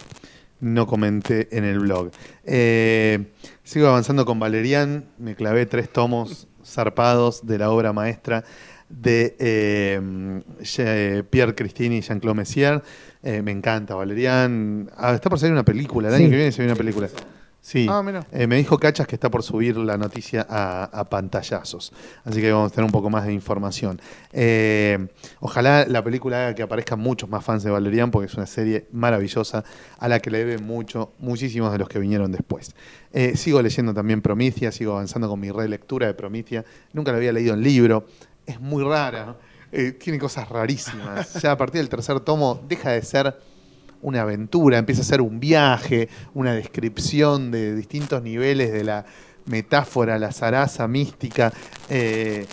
no 0.60 0.86
comenté 0.86 1.48
en 1.56 1.64
el 1.64 1.78
blog. 1.80 2.10
Eh, 2.44 3.26
sigo 3.62 3.88
avanzando 3.88 4.24
con 4.24 4.38
Valerian, 4.38 5.04
me 5.18 5.34
clavé 5.34 5.66
tres 5.66 5.88
tomos 5.90 6.46
zarpados 6.64 7.46
de 7.46 7.58
la 7.58 7.70
obra 7.70 7.92
maestra 7.92 8.44
de 8.88 9.36
eh, 9.38 11.22
Pierre 11.30 11.54
Christine 11.54 11.96
y 11.96 12.00
Jean-Claude 12.00 12.36
Messier. 12.36 12.82
Eh, 13.22 13.42
me 13.42 13.50
encanta 13.52 13.94
Valerian. 13.94 14.90
Ah, 14.96 15.14
está 15.14 15.28
por 15.28 15.38
salir 15.38 15.52
una 15.52 15.64
película, 15.64 16.08
el 16.08 16.14
año 16.14 16.24
Sí. 16.24 16.30
que 16.30 16.36
viene 16.36 16.52
se 16.52 16.62
viene 16.62 16.72
una 16.72 16.78
película. 16.78 17.08
Sí, 17.60 17.86
Ah. 17.90 18.02
Eh, 18.32 18.46
me 18.46 18.56
dijo 18.56 18.78
Cachas 18.78 19.06
que 19.06 19.16
está 19.16 19.30
por 19.30 19.42
subir 19.42 19.76
la 19.76 19.98
noticia 19.98 20.46
a, 20.48 20.84
a 20.84 21.04
pantallazos, 21.10 21.92
así 22.24 22.40
que 22.40 22.50
vamos 22.50 22.72
a 22.72 22.74
tener 22.74 22.86
un 22.86 22.92
poco 22.92 23.10
más 23.10 23.26
de 23.26 23.32
información. 23.32 24.00
Eh, 24.32 25.08
ojalá 25.40 25.84
la 25.86 26.02
película 26.02 26.38
haga 26.38 26.54
que 26.54 26.62
aparezcan 26.62 26.98
muchos 27.00 27.28
más 27.28 27.44
fans 27.44 27.64
de 27.64 27.70
Valerian, 27.70 28.10
porque 28.10 28.26
es 28.26 28.34
una 28.34 28.46
serie 28.46 28.86
maravillosa 28.92 29.64
a 29.98 30.08
la 30.08 30.20
que 30.20 30.30
le 30.30 30.38
deben 30.44 30.64
mucho, 30.64 31.12
muchísimos 31.18 31.70
de 31.72 31.78
los 31.78 31.88
que 31.88 31.98
vinieron 31.98 32.32
después. 32.32 32.74
Eh, 33.12 33.36
sigo 33.36 33.60
leyendo 33.60 33.92
también 33.92 34.22
Promicia, 34.22 34.72
sigo 34.72 34.92
avanzando 34.92 35.28
con 35.28 35.38
mi 35.40 35.50
relectura 35.50 36.06
de 36.06 36.14
Promicia. 36.14 36.64
Nunca 36.92 37.10
la 37.10 37.18
había 37.18 37.32
leído 37.32 37.54
en 37.54 37.62
libro, 37.62 38.06
es 38.46 38.60
muy 38.60 38.82
rara, 38.82 39.26
¿no? 39.26 39.36
Tiene 39.98 40.18
cosas 40.18 40.48
rarísimas. 40.48 41.34
Ya 41.42 41.52
a 41.52 41.56
partir 41.58 41.80
del 41.82 41.90
tercer 41.90 42.20
tomo 42.20 42.64
deja 42.66 42.92
de 42.92 43.02
ser 43.02 43.38
una 44.02 44.22
aventura, 44.22 44.78
empieza 44.78 45.02
a 45.02 45.04
ser 45.04 45.20
un 45.20 45.40
viaje, 45.40 46.08
una 46.34 46.52
descripción 46.54 47.50
de 47.50 47.74
distintos 47.74 48.22
niveles 48.22 48.72
de 48.72 48.84
la 48.84 49.04
metáfora, 49.46 50.18
la 50.18 50.32
zaraza 50.32 50.86
mística. 50.88 51.52
eh, 51.88 52.46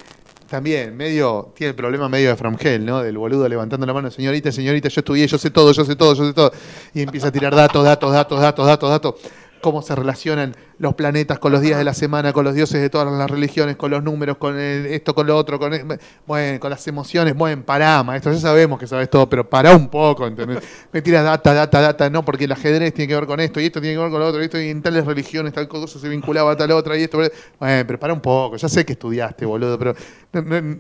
también, 0.50 0.96
medio, 0.96 1.52
tiene 1.56 1.70
el 1.70 1.76
problema 1.76 2.08
medio 2.08 2.30
de 2.30 2.36
From 2.36 2.56
Hell, 2.60 2.86
¿no? 2.86 3.02
Del 3.02 3.18
boludo 3.18 3.50
levantando 3.50 3.86
la 3.86 3.94
mano, 3.94 4.12
señorita, 4.12 4.52
señorita, 4.52 4.90
yo 4.90 5.00
estudié, 5.00 5.28
yo 5.28 5.38
sé 5.40 5.50
todo, 5.50 5.72
yo 5.72 5.84
sé 5.84 5.96
todo, 5.96 6.14
yo 6.14 6.28
sé 6.28 6.34
todo. 6.34 6.52
Y 6.94 7.02
empieza 7.02 7.28
a 7.28 7.32
tirar 7.32 7.56
datos, 7.56 7.84
datos, 7.84 8.12
datos, 8.14 8.40
datos, 8.40 8.68
datos, 8.68 8.90
datos. 8.90 9.16
Cómo 9.62 9.82
se 9.82 9.96
relacionan 9.96 10.56
los 10.78 10.94
planetas 10.96 11.40
con 11.40 11.52
los 11.52 11.62
días 11.62 11.78
de 11.78 11.84
la 11.86 11.94
semana, 11.94 12.34
con 12.34 12.44
los 12.44 12.54
dioses 12.54 12.82
de 12.82 12.90
todas 12.90 13.12
las 13.12 13.30
religiones, 13.32 13.76
con 13.78 13.92
los 13.92 14.04
números, 14.04 14.38
con 14.38 14.60
el- 14.60 14.88
esto, 14.88 15.16
con 15.16 15.26
lo 15.28 15.38
otro, 15.38 15.58
con 15.58 15.74
el- 15.74 16.00
bueno, 16.26 16.60
con 16.60 16.70
las 16.70 16.86
emociones. 16.88 17.36
Bueno, 17.36 17.64
pará, 17.66 18.04
maestro, 18.04 18.34
ya 18.34 18.40
sabemos 18.40 18.78
que 18.80 18.88
sabes 18.88 19.10
todo, 19.10 19.30
pero 19.30 19.50
pará 19.50 19.76
un 19.76 19.88
poco, 19.90 20.28
¿entendés? 20.28 20.60
Me 20.92 21.02
tiras 21.02 21.24
data, 21.24 21.54
data, 21.54 21.82
data, 21.82 22.10
no, 22.10 22.26
porque 22.26 22.44
el 22.46 22.52
ajedrez 22.52 22.94
tiene 22.94 23.08
que 23.08 23.16
ver 23.16 23.26
con 23.26 23.40
esto, 23.40 23.60
y 23.62 23.66
esto 23.68 23.80
tiene 23.80 23.96
que 23.96 24.02
ver 24.02 24.12
con 24.12 24.20
lo 24.20 24.28
otro, 24.28 24.42
y 24.42 24.46
esto 24.46 24.60
y 24.60 24.70
en 24.70 24.82
tales 24.82 25.06
religiones 25.06 25.54
tal 25.54 25.68
cosa 25.68 25.98
se 26.00 26.10
vinculaba 26.10 26.52
a 26.52 26.58
tal 26.58 26.72
otra, 26.72 26.98
y 26.98 27.04
esto. 27.04 27.18
Bueno, 27.18 27.84
pero 27.88 28.00
pará 28.00 28.14
un 28.14 28.22
poco, 28.22 28.58
ya 28.58 28.68
sé 28.68 28.86
que 28.86 28.94
estudiaste, 28.94 29.46
boludo, 29.46 29.80
pero. 29.80 29.96
no- 30.34 30.42
no- 30.42 30.76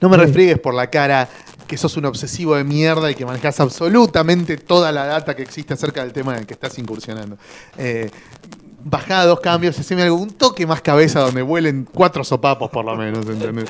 no 0.00 0.08
me 0.08 0.16
refriegues 0.18 0.58
por 0.58 0.74
la 0.74 0.90
cara 0.90 1.28
que 1.66 1.76
sos 1.78 1.96
un 1.96 2.04
obsesivo 2.04 2.54
de 2.54 2.64
mierda 2.64 3.10
y 3.10 3.14
que 3.14 3.24
manejas 3.24 3.58
absolutamente 3.60 4.56
toda 4.58 4.92
la 4.92 5.06
data 5.06 5.34
que 5.34 5.42
existe 5.42 5.74
acerca 5.74 6.02
del 6.02 6.12
tema 6.12 6.34
en 6.34 6.40
el 6.40 6.46
que 6.46 6.54
estás 6.54 6.78
incursionando. 6.78 7.36
Eh, 7.78 8.10
bajá 8.88 9.24
dos 9.26 9.40
cambios, 9.40 9.76
haceme 9.78 10.02
algo, 10.02 10.16
un 10.16 10.30
toque 10.30 10.64
más 10.64 10.80
cabeza 10.80 11.20
donde 11.20 11.42
vuelen 11.42 11.88
cuatro 11.92 12.22
sopapos 12.22 12.70
por 12.70 12.84
lo 12.84 12.94
menos, 12.96 13.26
¿entendés? 13.26 13.68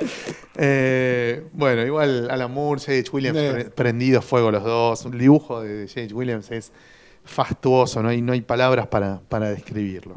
Eh, 0.56 1.46
bueno, 1.52 1.84
igual 1.84 2.28
Alan 2.30 2.52
Moore, 2.52 2.80
J.H. 2.80 3.10
Williams, 3.12 3.38
Eh. 3.38 3.50
pre- 3.52 3.64
prendidos 3.70 4.24
fuego 4.24 4.50
los 4.50 4.62
dos. 4.62 5.06
El 5.06 5.18
dibujo 5.18 5.62
de 5.62 5.86
J.H. 5.88 6.14
Williams 6.14 6.50
es 6.50 6.72
fastuoso, 7.24 8.02
no 8.02 8.08
hay, 8.10 8.22
no 8.22 8.32
hay 8.32 8.40
palabras 8.42 8.86
para, 8.86 9.20
para 9.28 9.50
describirlo. 9.50 10.16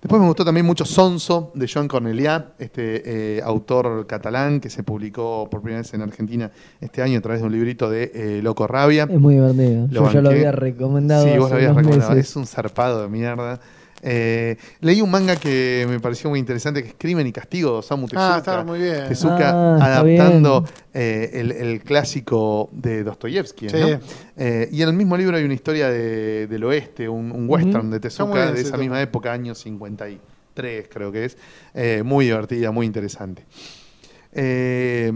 Después 0.00 0.18
me 0.22 0.26
gustó 0.28 0.46
también 0.46 0.64
mucho 0.64 0.86
Sonso, 0.86 1.52
de 1.54 1.68
Joan 1.68 1.86
Corneliá, 1.86 2.54
este 2.58 3.36
eh, 3.36 3.42
autor 3.44 4.06
catalán 4.06 4.58
que 4.58 4.70
se 4.70 4.82
publicó 4.82 5.46
por 5.50 5.60
primera 5.60 5.82
vez 5.82 5.92
en 5.92 6.00
Argentina 6.00 6.50
este 6.80 7.02
año 7.02 7.18
a 7.18 7.20
través 7.20 7.42
de 7.42 7.46
un 7.46 7.52
librito 7.52 7.90
de 7.90 8.10
eh, 8.14 8.40
Loco 8.42 8.66
Rabia. 8.66 9.06
Es 9.10 9.20
muy 9.20 9.34
divertido. 9.34 9.88
Lo 9.90 10.06
Yo 10.06 10.12
ya 10.12 10.22
lo 10.22 10.30
había 10.30 10.52
recomendado. 10.52 11.24
Sí, 11.26 11.38
vos 11.38 11.50
lo 11.50 11.56
habías 11.56 11.76
recomendado. 11.76 12.12
meses. 12.14 12.30
Es 12.30 12.36
un 12.36 12.46
zarpado 12.46 13.02
de 13.02 13.08
mierda. 13.08 13.60
Eh, 14.02 14.56
leí 14.80 15.02
un 15.02 15.10
manga 15.10 15.36
que 15.36 15.86
me 15.88 16.00
pareció 16.00 16.30
muy 16.30 16.38
interesante, 16.38 16.82
que 16.82 16.88
es 16.90 16.94
Crimen 16.96 17.26
y 17.26 17.32
Castigo 17.32 17.72
de 17.72 17.78
Osamu 17.80 18.06
Tezuka. 18.06 18.34
Ah, 18.34 18.38
está 18.38 18.64
muy 18.64 18.78
bien. 18.78 19.08
Tezuka 19.08 19.50
Ah, 19.50 19.76
adaptando 19.84 20.62
bien. 20.62 20.74
eh, 20.94 21.30
el, 21.34 21.52
el 21.52 21.80
clásico 21.82 22.70
de 22.72 23.04
Dostoyevsky. 23.04 23.68
Sí. 23.68 23.76
¿no? 23.78 24.00
Eh, 24.38 24.68
y 24.72 24.80
en 24.82 24.88
el 24.88 24.94
mismo 24.94 25.16
libro 25.16 25.36
hay 25.36 25.44
una 25.44 25.54
historia 25.54 25.90
de- 25.90 26.46
del 26.46 26.64
oeste, 26.64 27.08
un, 27.08 27.30
un 27.30 27.48
western 27.48 27.90
de 27.90 28.00
Tezuka 28.00 28.42
bien, 28.44 28.54
de 28.54 28.60
esa 28.62 28.76
misma 28.78 29.02
época, 29.02 29.32
años 29.32 29.58
53 29.58 30.88
creo 30.90 31.12
que 31.12 31.26
es. 31.26 31.36
Eh, 31.74 32.02
muy 32.04 32.24
divertida, 32.24 32.70
muy 32.70 32.86
interesante. 32.86 33.44
Eh, 34.32 35.12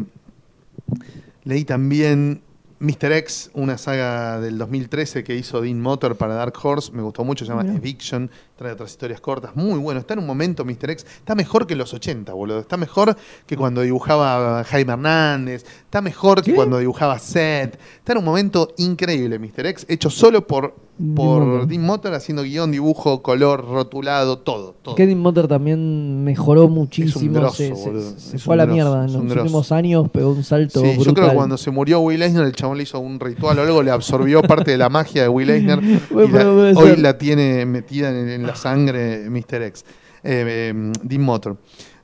leí 1.44 1.64
también 1.64 2.42
Mr. 2.80 3.12
X, 3.12 3.50
una 3.54 3.78
saga 3.78 4.40
del 4.40 4.58
2013 4.58 5.24
que 5.24 5.34
hizo 5.36 5.60
Dean 5.60 5.80
Motor 5.80 6.16
para 6.16 6.34
Dark 6.34 6.54
Horse. 6.62 6.92
Me 6.92 7.02
gustó 7.02 7.24
mucho, 7.24 7.44
se 7.44 7.50
llama. 7.52 7.64
Eviction. 7.74 8.30
Trae 8.56 8.72
otras 8.72 8.90
historias 8.92 9.20
cortas. 9.20 9.56
Muy 9.56 9.78
bueno. 9.80 9.98
Está 9.98 10.14
en 10.14 10.20
un 10.20 10.26
momento, 10.26 10.64
Mr. 10.64 10.90
X. 10.90 11.04
Está 11.18 11.34
mejor 11.34 11.66
que 11.66 11.72
en 11.74 11.78
los 11.80 11.92
80, 11.92 12.32
boludo. 12.34 12.60
Está 12.60 12.76
mejor 12.76 13.16
que 13.46 13.56
cuando 13.56 13.80
dibujaba 13.80 14.62
Jaime 14.62 14.92
Hernández. 14.92 15.64
Está 15.84 16.00
mejor 16.00 16.40
que 16.42 16.54
cuando 16.54 16.78
dibujaba 16.78 17.18
Seth. 17.18 17.78
Está 17.98 18.12
en 18.12 18.18
un 18.18 18.24
momento 18.24 18.72
increíble, 18.78 19.38
Mr. 19.40 19.66
X. 19.66 19.86
Hecho 19.88 20.08
solo 20.08 20.46
por, 20.46 20.74
Dean 20.98 21.14
por 21.16 21.44
Motor. 21.44 21.66
Dean 21.66 21.82
Motor, 21.82 22.14
haciendo 22.14 22.44
guion, 22.44 22.70
dibujo, 22.70 23.22
color, 23.22 23.66
rotulado, 23.66 24.38
todo. 24.38 24.76
todo. 24.82 24.94
Kevin 24.94 25.18
Motor 25.18 25.48
también 25.48 26.22
mejoró 26.22 26.68
muchísimo. 26.68 27.34
grosso, 27.40 27.56
se 27.56 27.74
se- 27.74 28.20
se 28.20 28.38
fue 28.38 28.54
a 28.54 28.58
la 28.58 28.64
grosso, 28.66 28.74
mierda. 28.76 29.04
En 29.06 29.12
los 29.14 29.22
grosso. 29.24 29.40
últimos 29.42 29.72
años 29.72 30.08
pegó 30.10 30.30
un 30.30 30.44
salto 30.44 30.78
Sí, 30.80 30.86
brutal. 30.86 31.04
yo 31.06 31.14
creo 31.14 31.28
que 31.30 31.34
cuando 31.34 31.56
se 31.56 31.72
murió 31.72 31.98
Will 32.00 32.22
Eisner, 32.22 32.44
el 32.46 32.52
chabón 32.52 32.76
le 32.76 32.84
hizo 32.84 33.00
un 33.00 33.18
ritual 33.18 33.58
o 33.58 33.62
algo, 33.62 33.82
le 33.82 33.90
absorbió 33.90 34.42
parte 34.42 34.70
de 34.70 34.78
la 34.78 34.88
magia 34.88 35.22
de 35.22 35.28
Will 35.28 35.50
Eisner 35.50 35.80
Bueno, 36.10 36.28
y 36.28 36.32
la- 36.32 36.38
pero 36.38 36.54
puede 36.54 36.92
hoy 36.92 36.96
la 36.98 37.18
tiene 37.18 37.66
metida 37.66 38.10
en, 38.10 38.43
la 38.46 38.56
sangre 38.56 39.28
Mr. 39.28 39.62
X, 39.62 39.84
eh, 40.22 40.72
eh, 40.72 40.92
Dean 41.02 41.22
Motor. 41.22 41.56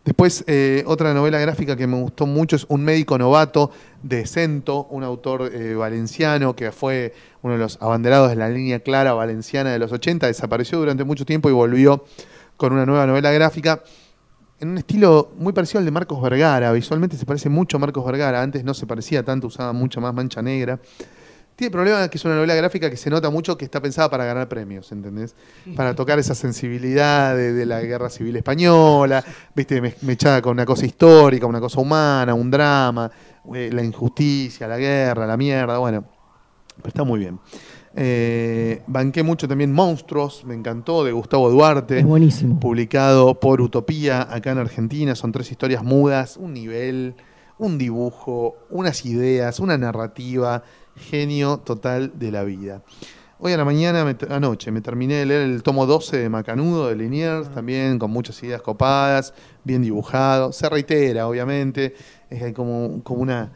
Después, 0.04 0.44
eh, 0.46 0.82
otra 0.86 1.12
novela 1.12 1.38
gráfica 1.38 1.76
que 1.76 1.86
me 1.86 2.00
gustó 2.00 2.24
mucho 2.24 2.56
es 2.56 2.64
Un 2.68 2.82
médico 2.82 3.18
novato 3.18 3.70
de 4.02 4.26
Cento, 4.26 4.86
un 4.90 5.04
autor 5.04 5.50
eh, 5.52 5.74
valenciano 5.74 6.56
que 6.56 6.72
fue 6.72 7.12
uno 7.42 7.54
de 7.54 7.60
los 7.60 7.76
abanderados 7.82 8.30
de 8.30 8.36
la 8.36 8.48
línea 8.48 8.80
clara 8.80 9.12
valenciana 9.12 9.70
de 9.70 9.78
los 9.78 9.92
80, 9.92 10.26
desapareció 10.26 10.78
durante 10.78 11.04
mucho 11.04 11.26
tiempo 11.26 11.50
y 11.50 11.52
volvió 11.52 12.04
con 12.56 12.72
una 12.72 12.86
nueva 12.86 13.06
novela 13.06 13.30
gráfica 13.30 13.82
en 14.58 14.70
un 14.70 14.78
estilo 14.78 15.32
muy 15.36 15.52
parecido 15.52 15.80
al 15.80 15.84
de 15.84 15.90
Marcos 15.90 16.20
Vergara. 16.22 16.72
Visualmente 16.72 17.18
se 17.18 17.26
parece 17.26 17.50
mucho 17.50 17.76
a 17.76 17.80
Marcos 17.80 18.04
Vergara. 18.04 18.40
Antes 18.40 18.64
no 18.64 18.72
se 18.72 18.86
parecía 18.86 19.22
tanto, 19.22 19.48
usaba 19.48 19.72
mucha 19.74 20.00
más 20.00 20.14
mancha 20.14 20.40
negra. 20.40 20.80
Tiene 21.60 21.66
el 21.68 21.72
problema 21.72 22.08
que 22.08 22.16
es 22.16 22.24
una 22.24 22.36
novela 22.36 22.54
gráfica 22.54 22.88
que 22.88 22.96
se 22.96 23.10
nota 23.10 23.28
mucho 23.28 23.58
que 23.58 23.66
está 23.66 23.82
pensada 23.82 24.08
para 24.08 24.24
ganar 24.24 24.48
premios, 24.48 24.90
¿entendés? 24.92 25.36
Para 25.76 25.94
tocar 25.94 26.18
esa 26.18 26.34
sensibilidad 26.34 27.36
de, 27.36 27.52
de 27.52 27.66
la 27.66 27.82
guerra 27.82 28.08
civil 28.08 28.34
española, 28.36 29.22
viste, 29.54 29.78
me- 29.82 29.94
mechada 30.00 30.40
con 30.40 30.52
una 30.52 30.64
cosa 30.64 30.86
histórica, 30.86 31.44
una 31.44 31.60
cosa 31.60 31.78
humana, 31.82 32.32
un 32.32 32.50
drama, 32.50 33.10
eh, 33.54 33.68
la 33.70 33.84
injusticia, 33.84 34.66
la 34.66 34.78
guerra, 34.78 35.26
la 35.26 35.36
mierda, 35.36 35.76
bueno. 35.76 36.02
Pero 36.76 36.88
está 36.88 37.04
muy 37.04 37.18
bien. 37.18 37.38
Eh, 37.94 38.82
banqué 38.86 39.22
mucho 39.22 39.46
también 39.46 39.70
Monstruos, 39.70 40.44
me 40.46 40.54
encantó, 40.54 41.04
de 41.04 41.12
Gustavo 41.12 41.50
Duarte 41.50 41.98
Es 41.98 42.06
buenísimo. 42.06 42.58
publicado 42.58 43.38
por 43.38 43.60
Utopía 43.60 44.22
acá 44.32 44.52
en 44.52 44.58
Argentina. 44.58 45.14
Son 45.14 45.30
tres 45.30 45.50
historias 45.50 45.82
mudas, 45.84 46.38
un 46.38 46.54
nivel, 46.54 47.16
un 47.58 47.76
dibujo, 47.76 48.56
unas 48.70 49.04
ideas, 49.04 49.60
una 49.60 49.76
narrativa, 49.76 50.62
genio 51.00 51.58
total 51.58 52.12
de 52.18 52.30
la 52.30 52.44
vida. 52.44 52.82
Hoy 53.38 53.54
a 53.54 53.56
la 53.56 53.64
mañana, 53.64 54.04
me 54.04 54.16
anoche, 54.28 54.70
me 54.70 54.82
terminé 54.82 55.14
de 55.14 55.26
leer 55.26 55.40
el 55.42 55.62
tomo 55.62 55.86
12 55.86 56.18
de 56.18 56.28
Macanudo 56.28 56.88
de 56.88 56.96
Liniers, 56.96 57.48
también 57.50 57.98
con 57.98 58.10
muchas 58.10 58.42
ideas 58.42 58.60
copadas, 58.60 59.32
bien 59.64 59.80
dibujado. 59.80 60.52
Se 60.52 60.68
reitera, 60.68 61.26
obviamente, 61.26 61.94
es 62.28 62.52
como, 62.52 63.02
como 63.02 63.22
una, 63.22 63.52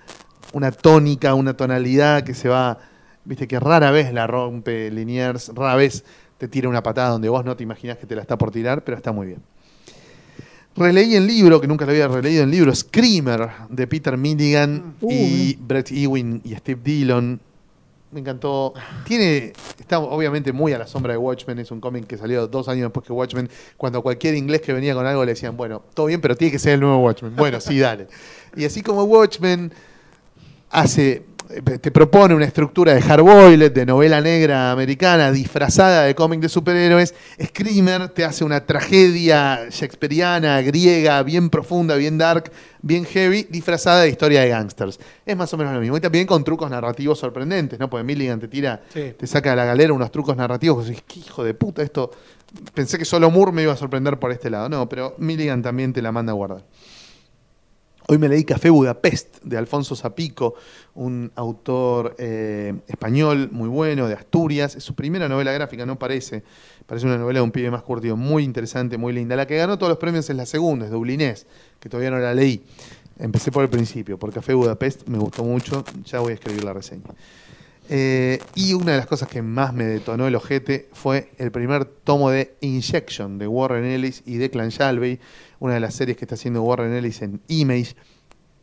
una 0.55 0.73
tónica, 0.73 1.35
una 1.35 1.55
tonalidad 1.55 2.23
que 2.25 2.33
se 2.33 2.49
va, 2.49 2.79
viste, 3.27 3.47
que 3.47 3.61
rara 3.61 3.91
vez 3.91 4.13
la 4.15 4.27
rompe 4.27 4.91
Liniers, 4.91 5.53
rara 5.55 5.75
vez 5.75 6.03
te 6.39 6.49
tira 6.49 6.69
una 6.69 6.83
patada 6.83 7.11
donde 7.11 7.29
vos 7.29 7.45
no 7.45 7.55
te 7.55 7.63
imaginas 7.63 7.99
que 7.99 8.07
te 8.07 8.17
la 8.17 8.23
está 8.23 8.39
por 8.39 8.51
tirar, 8.51 8.85
pero 8.85 8.97
está 8.97 9.13
muy 9.13 9.27
bien. 9.27 9.43
Releí 10.77 11.15
el 11.15 11.27
libro, 11.27 11.61
que 11.61 11.69
nunca 11.69 11.85
lo 11.85 11.93
había 11.93 12.09
releído 12.09 12.43
en 12.43 12.51
libro, 12.51 12.75
Screamer, 12.75 13.49
de 13.69 13.87
Peter 13.87 14.17
Milligan 14.17 14.95
Uh, 15.01 15.13
y 15.13 15.59
Brett 15.61 15.91
Ewing 15.93 16.41
y 16.45 16.55
Steve 16.57 16.81
Dillon. 16.83 17.41
me 18.11 18.21
encantó. 18.21 18.75
Tiene, 19.05 19.53
está 19.79 19.99
obviamente 19.99 20.53
muy 20.53 20.73
a 20.73 20.79
la 20.79 20.87
sombra 20.87 21.13
de 21.13 21.19
Watchmen, 21.19 21.59
es 21.59 21.71
un 21.71 21.81
cómic 21.81 22.07
que 22.07 22.17
salió 22.17 22.47
dos 22.47 22.69
años 22.69 22.85
después 22.85 23.07
que 23.07 23.13
Watchmen, 23.13 23.49
cuando 23.77 24.03
cualquier 24.03 24.35
inglés 24.35 24.61
que 24.63 24.73
venía 24.73 24.95
con 24.95 25.07
algo 25.07 25.25
le 25.25 25.33
decían, 25.33 25.57
bueno, 25.57 25.83
todo 25.95 26.07
bien, 26.07 26.21
pero 26.21 26.37
tiene 26.37 26.53
que 26.53 26.59
ser 26.59 26.75
el 26.75 26.81
nuevo 26.81 26.99
Watchmen. 26.99 27.35
Bueno, 27.37 27.61
sí, 27.61 27.79
dale. 27.79 28.09
Y 28.57 28.65
así 28.65 28.83
como 28.83 29.05
Watchmen 29.05 29.73
hace, 30.71 31.25
te 31.81 31.91
propone 31.91 32.35
una 32.35 32.47
estructura 32.47 32.95
de 32.95 33.03
hardboiled, 33.03 33.71
de 33.73 33.85
novela 33.87 34.21
negra 34.21 34.73
americana, 34.73 35.31
disfrazada 35.31 36.05
de 36.05 36.15
cómic 36.15 36.41
de 36.41 36.49
superhéroes, 36.49 37.15
Screamer 37.43 38.09
te 38.09 38.25
hace 38.25 38.45
una 38.45 38.65
tragedia 38.65 39.69
shakespeariana, 39.71 40.63
griega, 40.63 41.23
bien 41.23 41.51
profunda, 41.51 41.97
bien 41.97 42.17
dark, 42.19 42.51
bien 42.81 43.05
heavy, 43.05 43.47
disfrazada 43.51 44.03
de 44.03 44.09
historia 44.09 44.41
de 44.41 44.49
gangsters. 44.49 44.99
Es 45.27 45.37
más 45.37 45.53
o 45.53 45.57
menos 45.57 45.75
lo 45.75 45.81
mismo. 45.81 45.97
Y 45.97 46.01
también 46.01 46.27
con 46.27 46.43
trucos 46.45 46.71
narrativos 46.71 47.19
sorprendentes, 47.19 47.79
¿no? 47.79 47.91
Porque 47.91 48.05
Milligan 48.05 48.41
te 48.41 48.49
tira, 48.49 48.83
Sí. 48.93 49.13
te 49.19 49.27
saca 49.27 49.51
de 49.51 49.57
la 49.57 49.65
galera 49.65 49.93
unos 49.93 50.11
trucos 50.11 50.37
narrativos. 50.37 50.85
que 50.85 50.91
decís, 50.93 51.05
¿Qué 51.07 51.21
hijo 51.21 51.45
de 51.45 51.55
puta 51.55 51.83
esto? 51.83 52.11
Pensé 52.73 52.99
que 52.99 53.05
solo 53.05 53.31
Moore 53.31 53.53
me 53.53 53.63
iba 53.63 53.73
a 53.73 53.77
sorprender 53.77 54.19
por 54.19 54.33
este 54.33 54.49
lado. 54.49 54.69
No, 54.69 54.89
pero 54.89 55.15
Milligan 55.19 55.61
también 55.63 55.93
te 55.93 56.01
la 56.01 56.11
manda 56.13 56.33
a 56.33 56.35
guardar. 56.35 56.65
Hoy 58.07 58.19
me 58.19 58.29
leí 58.29 58.45
Café 58.45 58.69
Budapest 58.69 59.43
de 59.45 59.57
Alfonso 59.57 59.97
Zapico, 59.97 60.57
un 60.95 61.33
autor 61.37 62.15
eh, 62.19 62.75
español 62.87 63.49
muy 63.51 63.67
bueno, 63.67 64.07
de 64.07 64.13
Asturias. 64.13 64.77
Es 64.77 64.85
su 64.85 64.95
primera 64.95 65.27
novela 65.27 65.53
gráfica, 65.53 65.87
no 65.87 65.99
parece. 65.99 66.43
Parece 66.85 67.07
una 67.07 67.17
novela 67.17 67.39
de 67.39 67.45
un 67.45 67.51
pibe 67.51 67.71
más 67.71 67.83
curtido, 67.83 68.15
muy 68.15 68.45
interesante, 68.45 68.99
muy 68.99 69.15
linda. 69.15 69.37
La 69.37 69.47
que 69.47 69.57
ganó 69.57 69.79
todos 69.79 69.89
los 69.89 69.99
premios 69.99 70.29
es 70.29 70.37
la 70.37 70.45
segunda, 70.45 70.85
es 70.85 70.91
Dublinés, 70.91 71.47
que 71.81 71.89
todavía 71.89 72.11
no 72.11 72.19
la 72.19 72.35
leí. 72.35 72.63
Empecé 73.19 73.51
por 73.51 73.63
el 73.63 73.71
principio, 73.71 74.19
por 74.19 74.35
Café 74.35 74.53
Budapest, 74.53 75.09
me 75.09 75.17
gustó 75.17 75.43
mucho, 75.43 75.83
ya 76.05 76.21
voy 76.21 76.33
a 76.33 76.35
escribir 76.35 76.63
la 76.63 76.75
reseña. 76.75 77.05
Eh, 77.91 78.39
y 78.55 78.73
una 78.73 78.93
de 78.93 78.99
las 78.99 79.07
cosas 79.07 79.29
que 79.29 79.43
más 79.43 79.75
me 79.75 79.85
detonó 79.85 80.27
el 80.27 80.35
ojete 80.35 80.89
fue 80.93 81.31
el 81.39 81.51
primer 81.53 81.85
tomo 81.85 82.31
de 82.31 82.55
Injection 82.63 83.39
de 83.39 83.47
Warren 83.47 83.85
Ellis 83.85 84.23
y 84.25 84.37
Declan 84.39 84.71
Shalvey, 84.71 85.21
una 85.61 85.75
de 85.75 85.81
las 85.81 85.95
series 85.95 86.17
que 86.17 86.25
está 86.25 86.35
haciendo 86.35 86.63
Warren 86.63 86.95
Ellis 86.95 87.21
en 87.23 87.41
Image. 87.49 87.95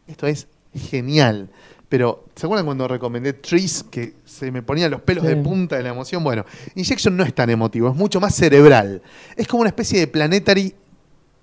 Esto 0.07 0.26
es 0.27 0.48
genial. 0.73 1.49
Pero, 1.88 2.26
¿se 2.35 2.45
acuerdan 2.45 2.65
cuando 2.65 2.88
recomendé 2.88 3.34
Trees 3.34 3.84
que 3.84 4.14
se 4.23 4.49
me 4.49 4.64
ponían 4.64 4.89
los 4.91 5.02
pelos 5.02 5.23
Sí. 5.26 5.30
de 5.30 5.35
punta 5.35 5.76
de 5.76 5.84
la 5.84 5.89
emoción? 5.89 6.23
Bueno, 6.23 6.45
Injection 6.76 7.15
no 7.18 7.23
es 7.23 7.35
tan 7.35 7.49
emotivo, 7.49 7.89
es 7.89 7.95
mucho 7.95 8.19
más 8.22 8.34
cerebral. 8.34 9.02
Es 9.35 9.45
como 9.48 9.61
una 9.61 9.69
especie 9.69 9.99
de 9.99 10.07
planetary 10.07 10.73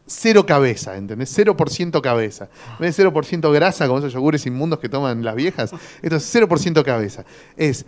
cero 0.09 0.47
cabeza, 0.47 0.97
¿entendés? 0.97 1.37
0% 1.39 2.01
cabeza. 2.01 2.49
De 2.81 2.89
0% 2.89 3.53
grasa, 3.53 3.87
como 3.87 3.99
esos 3.99 4.13
yogures 4.13 4.45
inmundos 4.47 4.81
que 4.81 4.89
toman 4.89 5.23
las 5.23 5.37
viejas, 5.37 5.71
esto 6.03 6.17
es 6.17 6.35
0% 6.35 6.83
cabeza. 6.85 7.25
Es, 7.57 7.87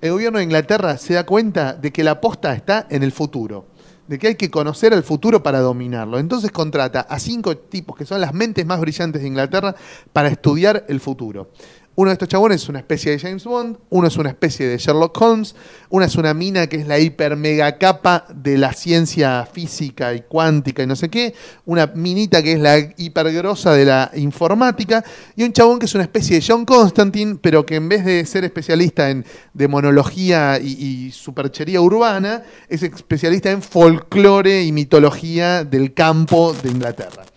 el 0.00 0.12
gobierno 0.12 0.38
de 0.38 0.44
Inglaterra 0.44 0.96
se 0.96 1.14
da 1.14 1.26
cuenta 1.26 1.74
de 1.74 1.92
que 1.92 2.02
la 2.02 2.20
posta 2.20 2.54
está 2.54 2.86
en 2.90 3.02
el 3.02 3.12
futuro, 3.12 3.66
de 4.06 4.18
que 4.18 4.28
hay 4.28 4.34
que 4.36 4.50
conocer 4.50 4.92
el 4.92 5.02
futuro 5.02 5.42
para 5.42 5.60
dominarlo. 5.60 6.18
Entonces 6.18 6.50
contrata 6.50 7.00
a 7.02 7.18
cinco 7.18 7.56
tipos 7.56 7.96
que 7.96 8.04
son 8.04 8.20
las 8.20 8.34
mentes 8.34 8.64
más 8.64 8.80
brillantes 8.80 9.22
de 9.22 9.28
Inglaterra 9.28 9.74
para 10.12 10.28
estudiar 10.28 10.84
el 10.88 11.00
futuro. 11.00 11.50
Uno 11.94 12.08
de 12.08 12.14
estos 12.14 12.28
chabones 12.28 12.62
es 12.62 12.68
una 12.70 12.78
especie 12.78 13.12
de 13.12 13.18
James 13.18 13.44
Bond, 13.44 13.76
uno 13.90 14.08
es 14.08 14.16
una 14.16 14.30
especie 14.30 14.66
de 14.66 14.78
Sherlock 14.78 15.20
Holmes, 15.20 15.54
una 15.90 16.06
es 16.06 16.16
una 16.16 16.32
mina 16.32 16.66
que 16.66 16.76
es 16.76 16.86
la 16.86 16.98
hiper 16.98 17.36
mega 17.36 17.76
capa 17.76 18.24
de 18.34 18.56
la 18.56 18.72
ciencia 18.72 19.44
física 19.44 20.14
y 20.14 20.22
cuántica 20.22 20.82
y 20.82 20.86
no 20.86 20.96
sé 20.96 21.10
qué, 21.10 21.34
una 21.66 21.88
minita 21.88 22.42
que 22.42 22.52
es 22.52 22.60
la 22.60 22.78
hipergrosa 22.78 23.74
de 23.74 23.84
la 23.84 24.10
informática 24.14 25.04
y 25.36 25.42
un 25.42 25.52
chabón 25.52 25.78
que 25.78 25.84
es 25.84 25.94
una 25.94 26.04
especie 26.04 26.40
de 26.40 26.46
John 26.46 26.64
Constantine, 26.64 27.36
pero 27.38 27.66
que 27.66 27.76
en 27.76 27.90
vez 27.90 28.06
de 28.06 28.24
ser 28.24 28.44
especialista 28.44 29.10
en 29.10 29.26
demonología 29.52 30.58
y, 30.58 30.70
y 30.70 31.10
superchería 31.12 31.82
urbana, 31.82 32.42
es 32.70 32.82
especialista 32.82 33.50
en 33.50 33.60
folclore 33.60 34.62
y 34.62 34.72
mitología 34.72 35.62
del 35.62 35.92
campo 35.92 36.54
de 36.54 36.70
Inglaterra. 36.70 37.31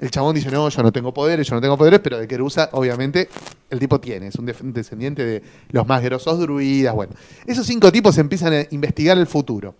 El 0.00 0.10
chabón 0.10 0.34
dice, 0.34 0.50
no, 0.50 0.68
yo 0.68 0.82
no 0.82 0.92
tengo 0.92 1.12
poderes, 1.12 1.46
yo 1.46 1.54
no 1.54 1.60
tengo 1.60 1.76
poderes, 1.78 2.00
pero 2.00 2.18
de 2.18 2.28
Kerusa, 2.28 2.68
obviamente, 2.72 3.28
el 3.70 3.78
tipo 3.78 4.00
tiene. 4.00 4.28
Es 4.28 4.36
un 4.36 4.72
descendiente 4.72 5.24
de 5.24 5.42
los 5.70 5.86
más 5.86 6.02
grosos 6.02 6.38
druidas. 6.38 6.94
Bueno, 6.94 7.14
esos 7.46 7.66
cinco 7.66 7.90
tipos 7.90 8.18
empiezan 8.18 8.52
a 8.52 8.66
investigar 8.70 9.16
el 9.16 9.26
futuro. 9.26 9.74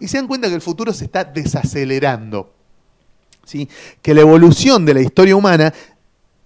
Y 0.00 0.08
se 0.08 0.16
dan 0.16 0.26
cuenta 0.26 0.48
que 0.48 0.54
el 0.54 0.60
futuro 0.60 0.92
se 0.92 1.04
está 1.04 1.24
desacelerando. 1.24 2.52
¿sí? 3.44 3.68
Que 4.02 4.14
la 4.14 4.20
evolución 4.20 4.84
de 4.84 4.94
la 4.94 5.00
historia 5.00 5.34
humana 5.34 5.72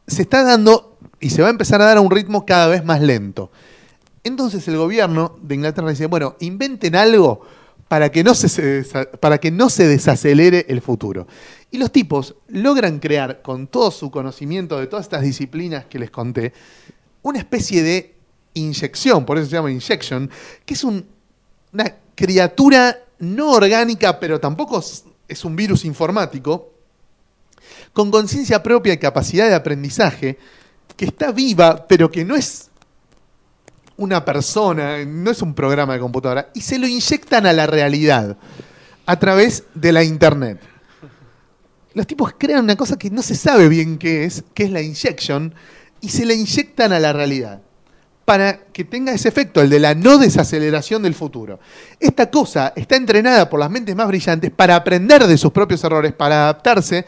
se 0.07 0.23
está 0.23 0.43
dando 0.43 0.97
y 1.21 1.31
se 1.31 1.43
va 1.43 1.49
a 1.49 1.51
empezar 1.51 1.81
a 1.83 1.85
dar 1.85 1.99
a 1.99 2.01
un 2.01 2.11
ritmo 2.11 2.47
cada 2.47 2.69
vez 2.69 2.85
más 2.85 3.01
lento. 3.01 3.51
Entonces 4.25 4.67
el 4.69 4.77
gobierno 4.77 5.37
de 5.43 5.57
Inglaterra 5.57 5.91
dice, 5.91 6.07
bueno, 6.07 6.37
inventen 6.41 6.95
algo 6.95 7.45
para 7.89 8.11
que 8.11 8.25
no 8.25 8.35
se, 8.35 8.85
para 9.21 9.39
que 9.39 9.51
no 9.51 9.69
se 9.69 9.87
desacelere 9.87 10.65
el 10.69 10.81
futuro. 10.81 11.27
Y 11.73 11.79
los 11.79 11.91
tipos 11.91 12.37
logran 12.49 12.99
crear, 13.01 13.41
con 13.43 13.67
todo 13.67 13.91
su 13.91 14.11
conocimiento 14.11 14.79
de 14.79 14.87
todas 14.87 15.07
estas 15.07 15.23
disciplinas 15.23 15.87
que 15.87 15.99
les 15.99 16.11
conté, 16.11 16.53
una 17.23 17.39
especie 17.39 17.83
de 17.83 18.15
inyección, 18.55 19.25
por 19.25 19.39
eso 19.39 19.47
se 19.49 19.57
llama 19.57 19.71
injection, 19.71 20.31
que 20.67 20.75
es 20.75 20.85
un- 20.85 21.07
una 21.73 21.97
criatura 22.15 22.99
no 23.21 23.53
orgánica, 23.53 24.21
pero 24.21 24.39
tampoco 24.39 24.81
es- 24.81 25.05
es 25.27 25.45
un 25.47 25.57
virus 25.57 25.87
informático, 25.87 26.75
con 27.95 28.11
conciencia 28.11 28.63
propia 28.63 28.93
y 28.93 28.99
capacidad 28.99 29.49
de 29.49 29.55
aprendizaje, 29.55 30.39
que 30.95 31.07
está 31.07 31.33
viva, 31.33 31.87
pero 31.89 32.11
que 32.11 32.23
no 32.23 32.37
es 32.37 32.69
una 33.97 34.23
persona, 34.25 35.03
no 35.07 35.31
es 35.31 35.41
un 35.41 35.55
programa 35.55 35.95
de 35.95 36.01
computadora, 36.01 36.51
y 36.53 36.61
se 36.61 36.79
lo 36.79 36.87
inyectan 36.87 37.47
a 37.47 37.53
la 37.55 37.67
realidad 37.67 38.37
a 39.07 39.19
través 39.19 39.65
de 39.75 39.93
la 39.93 40.05
Internet. 40.05 40.61
Los 41.95 42.07
tipos 42.07 42.35
crean 42.39 42.65
una 42.65 42.77
cosa 42.77 42.99
que 42.99 43.11
no 43.11 43.23
se 43.23 43.35
sabe 43.35 43.69
bien 43.69 43.99
qué 43.99 44.25
es, 44.25 44.45
que 44.55 44.65
es 44.65 44.71
la 44.71 44.81
injection, 44.81 45.55
y 46.01 46.09
se 46.09 46.27
la 46.27 46.35
inyectan 46.35 46.93
a 46.93 46.99
la 46.99 47.13
realidad 47.13 47.63
para 48.25 48.67
que 48.73 48.85
tenga 48.85 49.13
ese 49.13 49.29
efecto, 49.29 49.61
el 49.61 49.71
de 49.71 49.81
la 49.81 49.95
no 49.95 50.19
desaceleración 50.19 51.03
del 51.03 51.15
futuro. 51.15 51.59
Esta 51.99 52.31
cosa 52.31 52.73
está 52.77 52.97
entrenada 52.97 53.51
por 53.51 53.61
las 53.61 53.71
mentes 53.71 53.97
más 53.97 54.07
brillantes 54.07 54.51
para 54.51 54.77
aprender 54.77 55.27
de 55.27 55.37
sus 55.37 55.53
propios 55.53 55.83
errores, 55.85 56.13
para 56.13 56.45
adaptarse 56.45 57.05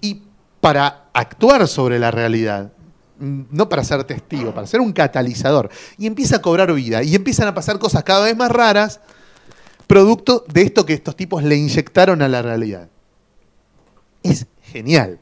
y 0.00 0.22
para 0.60 1.08
actuar 1.12 1.68
sobre 1.68 1.98
la 1.98 2.10
realidad. 2.10 2.72
No 3.18 3.68
para 3.68 3.84
ser 3.84 4.04
testigo, 4.04 4.54
para 4.54 4.66
ser 4.66 4.80
un 4.80 4.92
catalizador. 4.92 5.70
Y 5.98 6.06
empieza 6.06 6.36
a 6.36 6.42
cobrar 6.42 6.72
vida. 6.72 7.02
Y 7.02 7.14
empiezan 7.14 7.48
a 7.48 7.54
pasar 7.54 7.78
cosas 7.78 8.02
cada 8.04 8.24
vez 8.24 8.36
más 8.36 8.50
raras, 8.50 9.00
producto 9.86 10.44
de 10.48 10.62
esto 10.62 10.84
que 10.84 10.94
estos 10.94 11.16
tipos 11.16 11.42
le 11.42 11.56
inyectaron 11.56 12.20
a 12.22 12.28
la 12.28 12.42
realidad. 12.42 12.88
Es 14.30 14.46
genial. 14.62 15.18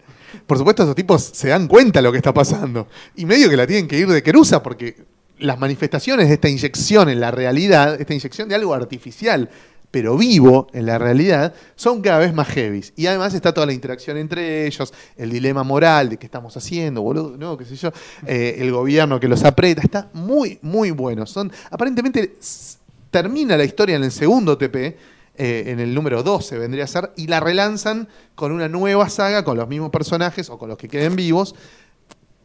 Por 0.47 0.59
supuesto, 0.59 0.82
estos 0.82 0.97
tipos 0.97 1.22
se 1.22 1.48
dan 1.48 1.68
cuenta 1.68 2.01
de 2.01 2.02
lo 2.02 2.12
que 2.12 2.18
está 2.18 2.35
pasando. 2.35 2.89
Y 3.16 3.24
medio 3.24 3.48
que 3.48 3.56
la 3.56 3.66
tienen 3.66 3.89
que 3.89 3.98
ir 3.98 4.09
de 4.09 4.22
querusa 4.22 4.62
porque 4.62 4.97
las 5.39 5.59
manifestaciones 5.59 6.28
de 6.28 6.35
esta 6.35 6.48
inyección 6.48 7.09
en 7.09 7.20
la 7.20 7.31
realidad, 7.31 8.01
esta 8.01 8.14
inyección 8.14 8.48
de 8.48 8.55
algo 8.55 8.74
artificial, 8.74 9.51
pero 9.90 10.16
vivo 10.16 10.66
en 10.72 10.86
la 10.86 10.98
realidad, 10.98 11.55
son 11.76 12.02
cada 12.02 12.18
vez 12.18 12.35
más 12.35 12.48
heavies. 12.48 12.93
Y 12.97 13.06
además 13.06 13.32
está 13.32 13.55
toda 13.55 13.66
la 13.66 13.72
interacción 13.72 14.16
entre 14.16 14.66
ellos, 14.66 14.93
el 15.16 15.31
dilema 15.31 15.62
moral 15.62 16.09
de 16.09 16.16
qué 16.16 16.26
estamos 16.26 16.56
haciendo, 16.56 17.02
boludo, 17.02 17.36
no, 17.36 17.56
qué 17.56 17.64
sé 17.64 17.76
yo, 17.76 17.93
eh, 18.26 18.56
el 18.59 18.72
gobierno 18.72 19.20
que 19.20 19.28
los 19.28 19.44
aprieta. 19.44 19.82
Está 19.82 20.10
muy, 20.12 20.59
muy 20.62 20.90
bueno. 20.90 21.26
Son, 21.26 21.51
aparentemente 21.70 22.39
termina 23.10 23.56
la 23.56 23.62
historia 23.62 23.94
en 23.94 24.02
el 24.02 24.10
segundo 24.10 24.59
TP, 24.59 24.97
eh, 25.36 25.65
en 25.66 25.81
el 25.81 25.94
número 25.94 26.23
12 26.23 26.59
vendría 26.59 26.85
a 26.85 26.86
ser, 26.86 27.12
y 27.16 27.27
la 27.27 27.40
relanzan 27.40 28.09
con 28.35 28.52
una 28.52 28.69
nueva 28.69 29.09
saga, 29.09 29.44
con 29.44 29.56
los 29.56 29.69
mismos 29.69 29.90
personajes 29.90 30.48
o 30.51 30.59
con 30.59 30.69
los 30.69 30.78
que 30.78 30.89
queden 30.89 31.16
vivos, 31.16 31.55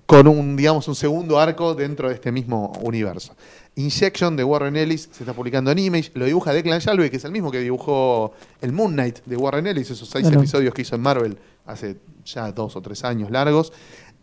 con 0.07 0.27
un, 0.27 0.55
digamos, 0.55 0.87
un 0.87 0.95
segundo 0.95 1.39
arco 1.39 1.75
dentro 1.75 2.09
de 2.09 2.15
este 2.15 2.31
mismo 2.31 2.73
universo. 2.81 3.35
Injection 3.75 4.35
de 4.35 4.43
Warren 4.43 4.75
Ellis 4.75 5.07
se 5.11 5.23
está 5.23 5.33
publicando 5.33 5.69
en 5.69 5.77
Image, 5.77 6.11
lo 6.15 6.25
dibuja 6.25 6.51
Declan 6.51 6.79
Shalvey, 6.79 7.11
que 7.11 7.17
es 7.17 7.25
el 7.25 7.31
mismo 7.31 7.51
que 7.51 7.59
dibujó 7.59 8.33
el 8.59 8.73
Moon 8.73 8.93
Knight 8.93 9.19
de 9.25 9.37
Warren 9.37 9.67
Ellis, 9.67 9.91
esos 9.91 10.09
seis 10.09 10.25
episodios 10.27 10.73
que 10.73 10.81
hizo 10.81 10.95
en 10.95 11.01
Marvel 11.01 11.37
hace 11.67 11.97
ya 12.25 12.51
dos 12.51 12.75
o 12.75 12.81
tres 12.81 13.03
años 13.03 13.29
largos, 13.29 13.71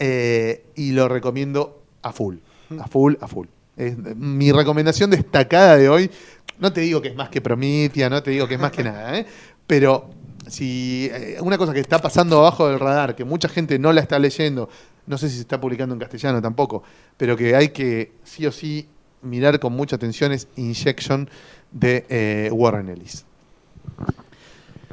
eh, 0.00 0.64
y 0.74 0.90
lo 0.90 1.08
recomiendo 1.08 1.82
a 2.02 2.12
full, 2.12 2.38
a 2.80 2.88
full, 2.88 3.14
a 3.20 3.28
full. 3.28 3.46
Es 3.76 3.96
mi 4.16 4.52
recomendación 4.52 5.10
destacada 5.10 5.76
de 5.76 5.88
hoy, 5.88 6.10
no 6.58 6.72
te 6.72 6.80
digo 6.80 7.00
que 7.02 7.08
es 7.08 7.16
más 7.16 7.28
que 7.28 7.40
Prometheus, 7.40 8.10
no 8.10 8.22
te 8.22 8.30
digo 8.30 8.48
que 8.48 8.54
es 8.54 8.60
más 8.60 8.72
que 8.72 8.84
nada, 8.84 9.18
¿eh? 9.18 9.26
pero 9.66 10.10
si 10.46 11.08
eh, 11.12 11.38
una 11.40 11.58
cosa 11.58 11.72
que 11.72 11.80
está 11.80 12.00
pasando 12.00 12.38
abajo 12.38 12.68
del 12.68 12.78
radar, 12.78 13.16
que 13.16 13.24
mucha 13.24 13.48
gente 13.48 13.78
no 13.78 13.92
la 13.92 14.00
está 14.00 14.18
leyendo, 14.18 14.68
no 15.06 15.18
sé 15.18 15.28
si 15.28 15.36
se 15.36 15.42
está 15.42 15.60
publicando 15.60 15.94
en 15.94 16.00
castellano 16.00 16.40
tampoco, 16.40 16.82
pero 17.16 17.36
que 17.36 17.54
hay 17.54 17.68
que 17.70 18.12
sí 18.24 18.46
o 18.46 18.52
sí 18.52 18.88
mirar 19.22 19.58
con 19.60 19.72
mucha 19.72 19.96
atención 19.96 20.32
es 20.32 20.48
Injection 20.56 21.28
de 21.72 22.06
eh, 22.08 22.50
Warren 22.52 22.88
Ellis. 22.88 23.24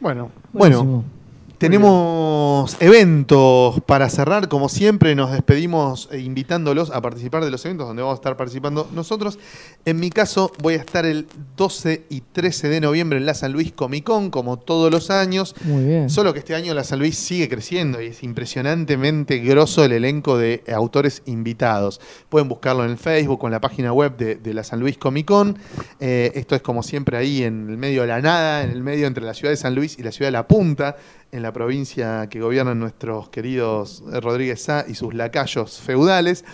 Bueno, 0.02 0.31
Bueno, 0.52 0.84
Buenísimo. 0.84 1.23
Tenemos 1.64 2.76
eventos 2.81 3.80
para 3.85 4.10
cerrar, 4.10 4.49
como 4.49 4.68
siempre 4.68 5.15
nos 5.15 5.31
despedimos 5.31 6.10
eh, 6.11 6.19
invitándolos 6.19 6.91
a 6.91 7.02
participar 7.02 7.45
de 7.45 7.52
los 7.52 7.64
eventos 7.64 7.88
donde 7.88 8.02
vamos 8.02 8.18
a 8.18 8.19
estar 8.19 8.35
participando 8.35 8.90
nosotros. 8.94 9.40
En 9.85 9.98
mi 9.98 10.10
caso 10.10 10.52
voy 10.61 10.73
a 10.73 10.80
estar 10.80 11.06
el 11.06 11.26
12 11.56 12.03
y 12.10 12.19
13 12.19 12.68
de 12.68 12.81
noviembre 12.81 13.18
en 13.18 13.26
la 13.26 13.34
San 13.34 13.53
Luis 13.53 13.72
Comic 13.72 14.03
Con, 14.03 14.30
como 14.30 14.60
todos 14.60 14.91
los 14.91 15.10
años. 15.10 15.56
Muy 15.64 15.85
bien. 15.85 16.10
Solo 16.10 16.34
que 16.34 16.40
este 16.40 16.53
año 16.53 16.73
la 16.73 16.84
San 16.84 16.99
Luis 16.99 17.18
sigue 17.18 17.48
creciendo 17.48 18.02
y 18.02 18.07
es 18.07 18.23
impresionantemente 18.23 19.38
grosso 19.38 19.85
el 19.85 19.94
elenco 19.94 20.38
de 20.38 20.65
autores 20.68 21.22
invitados. 21.27 22.02
Pueden 22.27 22.49
buscarlo 22.49 22.84
en 22.84 22.91
el 22.91 22.98
Facebook 22.98 23.41
o 23.41 23.48
en 23.48 23.53
la 23.53 23.61
página 23.61 23.94
web 23.94 24.18
de, 24.18 24.35
de 24.35 24.53
la 24.53 24.65
San 24.65 24.81
Luis 24.81 24.98
Comic 24.98 25.27
Con. 25.27 25.57
Eh, 26.02 26.34
esto 26.35 26.56
es 26.56 26.61
como 26.61 26.84
siempre 26.84 27.15
ahí 27.15 27.41
en 27.41 27.69
el 27.69 27.77
medio 27.77 28.02
de 28.02 28.10
la 28.10 28.19
nada, 28.19 28.64
en 28.64 28.72
el 28.72 28.84
medio 28.84 29.07
entre 29.07 29.23
la 29.23 29.34
ciudad 29.34 29.53
de 29.53 29.57
San 29.57 29.73
Luis 29.76 29.98
y 29.98 30.03
la 30.03 30.11
ciudad 30.11 30.27
de 30.27 30.34
La 30.34 30.45
Punta, 30.45 30.98
en 31.34 31.42
la 31.42 31.52
provincia 31.52 32.28
que 32.30 32.40
gobiernan 32.40 32.80
nuestros 32.80 33.30
queridos 33.30 34.04
Rodríguez 34.06 34.62
Sá 34.62 34.86
y 34.88 34.94
sus 34.94 35.16
lacayos 35.16 35.80
feudales. 35.80 36.46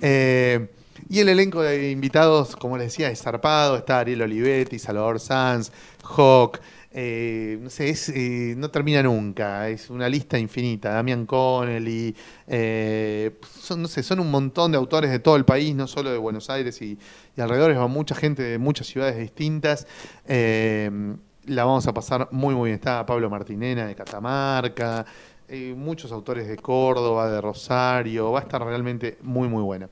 Eh, 0.00 0.70
y 1.08 1.20
el 1.20 1.28
elenco 1.28 1.62
de 1.62 1.92
invitados, 1.92 2.56
como 2.56 2.76
les 2.76 2.88
decía, 2.88 3.10
es 3.10 3.22
zarpado. 3.22 3.76
Está 3.76 4.00
Ariel 4.00 4.22
Olivetti, 4.22 4.78
Salvador 4.80 5.20
Sanz, 5.20 5.70
Hawk. 6.02 6.60
eh, 6.90 7.58
no 7.60 7.70
sé, 7.70 7.94
eh, 8.08 8.54
no 8.56 8.70
termina 8.72 9.04
nunca. 9.04 9.68
Es 9.68 9.88
una 9.88 10.08
lista 10.08 10.36
infinita. 10.36 10.90
Damian 10.90 11.26
Connelly. 11.26 12.16
son, 13.60 13.82
no 13.82 13.88
sé, 13.88 14.02
son 14.02 14.18
un 14.18 14.32
montón 14.32 14.72
de 14.72 14.78
autores 14.78 15.12
de 15.12 15.20
todo 15.20 15.36
el 15.36 15.44
país, 15.44 15.76
no 15.76 15.86
solo 15.86 16.10
de 16.10 16.18
Buenos 16.18 16.50
Aires 16.50 16.82
y, 16.82 16.98
y 17.36 17.40
alrededores. 17.40 17.78
Va 17.78 17.86
mucha 17.86 18.16
gente 18.16 18.42
de 18.42 18.58
muchas 18.58 18.88
ciudades 18.88 19.16
distintas. 19.16 19.86
La 21.46 21.64
vamos 21.64 21.86
a 21.86 21.92
pasar 21.92 22.28
muy, 22.30 22.54
muy 22.54 22.70
bien. 22.70 22.76
Está 22.76 23.04
Pablo 23.04 23.28
Martinena 23.28 23.86
de 23.86 23.94
Catamarca. 23.94 25.04
eh, 25.48 25.74
muchos 25.76 26.10
autores 26.10 26.48
de 26.48 26.56
Córdoba, 26.56 27.28
de 27.30 27.40
Rosario. 27.40 28.32
Va 28.32 28.40
a 28.40 28.42
estar 28.42 28.64
realmente 28.64 29.18
muy, 29.22 29.48
muy 29.48 29.62
buena. 29.62 29.88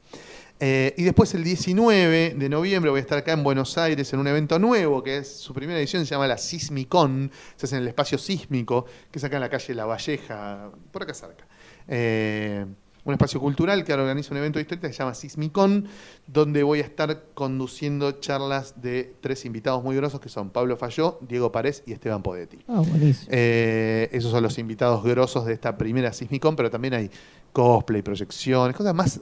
Eh, 0.60 0.94
y 0.96 1.02
después 1.02 1.34
el 1.34 1.44
19 1.44 2.34
de 2.36 2.48
noviembre 2.48 2.90
voy 2.90 2.98
a 2.98 3.02
estar 3.02 3.18
acá 3.18 3.32
en 3.32 3.42
Buenos 3.42 3.76
Aires 3.76 4.12
en 4.12 4.20
un 4.20 4.28
evento 4.28 4.58
nuevo, 4.58 5.02
que 5.02 5.18
es 5.18 5.28
su 5.28 5.52
primera 5.52 5.78
edición, 5.78 6.06
se 6.06 6.14
llama 6.14 6.28
la 6.28 6.38
Sismicon, 6.38 7.32
se 7.56 7.66
hace 7.66 7.76
en 7.76 7.82
el 7.82 7.88
espacio 7.88 8.16
sísmico, 8.16 8.86
que 9.10 9.18
es 9.18 9.24
acá 9.24 9.36
en 9.36 9.40
la 9.42 9.50
calle 9.50 9.74
La 9.74 9.86
Valleja, 9.86 10.70
por 10.92 11.02
acá 11.02 11.14
cerca. 11.14 11.44
Eh, 11.88 12.64
un 13.04 13.12
espacio 13.14 13.40
cultural 13.40 13.84
que 13.84 13.92
ahora 13.92 14.04
organiza 14.04 14.30
un 14.32 14.38
evento 14.38 14.58
de 14.58 14.62
historieta 14.62 14.86
que 14.88 14.92
se 14.94 15.00
llama 15.00 15.14
Sismicon, 15.14 15.86
donde 16.26 16.62
voy 16.62 16.78
a 16.78 16.82
estar 16.82 17.24
conduciendo 17.34 18.12
charlas 18.20 18.80
de 18.80 19.14
tres 19.20 19.44
invitados 19.44 19.82
muy 19.82 19.96
grosos 19.96 20.20
que 20.20 20.28
son 20.28 20.50
Pablo 20.50 20.76
Falló, 20.76 21.18
Diego 21.20 21.50
Párez 21.50 21.82
y 21.84 21.92
Esteban 21.92 22.22
Podetti. 22.22 22.58
Ah. 22.68 22.82
Eh, 23.28 24.08
esos 24.12 24.30
son 24.30 24.42
los 24.44 24.56
invitados 24.58 25.02
grosos 25.02 25.46
de 25.46 25.52
esta 25.52 25.76
primera 25.76 26.12
Sismicon, 26.12 26.54
pero 26.54 26.70
también 26.70 26.94
hay 26.94 27.10
cosplay, 27.52 28.02
proyecciones, 28.02 28.76
cosas 28.76 28.94
más 28.94 29.20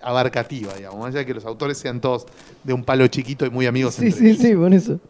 abarcativas, 0.00 0.76
digamos, 0.76 0.98
más 1.00 1.08
allá 1.08 1.20
de 1.20 1.26
que 1.26 1.34
los 1.34 1.44
autores 1.44 1.78
sean 1.78 2.00
todos 2.00 2.26
de 2.64 2.72
un 2.72 2.84
palo 2.84 3.06
chiquito 3.08 3.44
y 3.46 3.50
muy 3.50 3.66
amigos 3.66 3.94
Sí, 3.94 4.06
entre 4.06 4.18
sí, 4.20 4.26
ellos. 4.28 4.42
sí, 4.42 4.54
con 4.54 4.72
eso. 4.72 5.00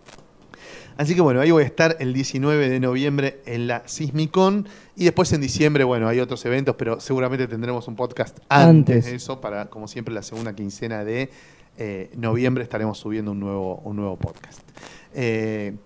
Así 0.99 1.15
que 1.15 1.21
bueno, 1.21 1.41
ahí 1.41 1.53
voy 1.53 1.63
a 1.63 1.67
estar 1.67 1.97
el 2.01 2.13
19 2.13 2.69
de 2.69 2.81
noviembre 2.81 3.41
en 3.47 3.69
la 3.69 3.85
Sismicon 3.87 4.69
y 4.97 5.05
después 5.05 5.33
en 5.33 5.41
diciembre, 5.41 5.85
bueno, 5.85 6.09
hay 6.09 6.19
otros 6.19 6.45
eventos, 6.45 6.75
pero 6.77 6.99
seguramente 6.99 7.47
tendremos 7.47 7.87
un 7.87 7.95
podcast 7.95 8.37
antes, 8.49 8.97
Antes. 8.97 9.05
de 9.05 9.15
eso 9.15 9.41
para, 9.41 9.67
como 9.67 9.87
siempre, 9.87 10.13
la 10.13 10.23
segunda 10.23 10.57
quincena 10.57 11.05
de 11.05 11.31
eh, 11.79 12.11
noviembre 12.17 12.65
estaremos 12.65 12.99
subiendo 12.99 13.31
un 13.31 13.39
nuevo, 13.39 13.77
un 13.85 13.95
nuevo 13.95 14.17
podcast. 14.17 14.61
Eh, 15.15 15.77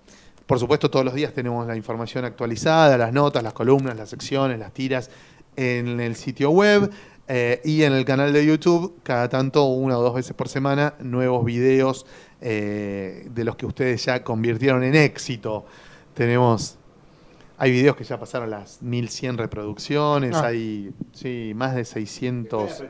por 0.47 0.59
supuesto, 0.59 0.91
todos 0.91 1.05
los 1.05 1.13
días 1.13 1.35
tenemos 1.35 1.67
la 1.67 1.77
información 1.77 2.25
actualizada, 2.25 2.97
las 2.97 3.13
notas, 3.13 3.43
las 3.43 3.53
columnas, 3.53 3.95
las 3.95 4.09
secciones, 4.09 4.59
las 4.59 4.73
tiras 4.73 5.11
en 5.57 6.01
el 6.01 6.17
sitio 6.17 6.51
web 6.51 6.91
eh, 7.29 7.61
y 7.65 7.83
en 7.83 7.93
el 7.93 8.05
canal 8.05 8.33
de 8.33 8.45
YouTube, 8.45 8.95
cada 9.03 9.29
tanto, 9.29 9.65
una 9.65 9.99
o 9.99 10.03
dos 10.03 10.15
veces 10.15 10.35
por 10.35 10.49
semana, 10.49 10.95
nuevos 11.01 11.45
videos 11.45 12.07
eh, 12.41 13.29
de 13.33 13.45
los 13.45 13.57
que 13.57 13.67
ustedes 13.67 14.05
ya 14.05 14.23
convirtieron 14.25 14.83
en 14.83 14.95
éxito. 14.95 15.65
Tenemos, 16.15 16.77
hay 17.59 17.71
videos 17.71 17.97
que 17.97 18.05
ya 18.05 18.19
pasaron 18.19 18.51
las 18.51 18.83
1100 18.83 19.39
reproducciones, 19.39 20.35
Ah. 20.35 20.47
hay 20.49 20.93
sí, 21.13 21.53
más 21.55 21.75
de 21.75 21.85
600... 21.85 22.83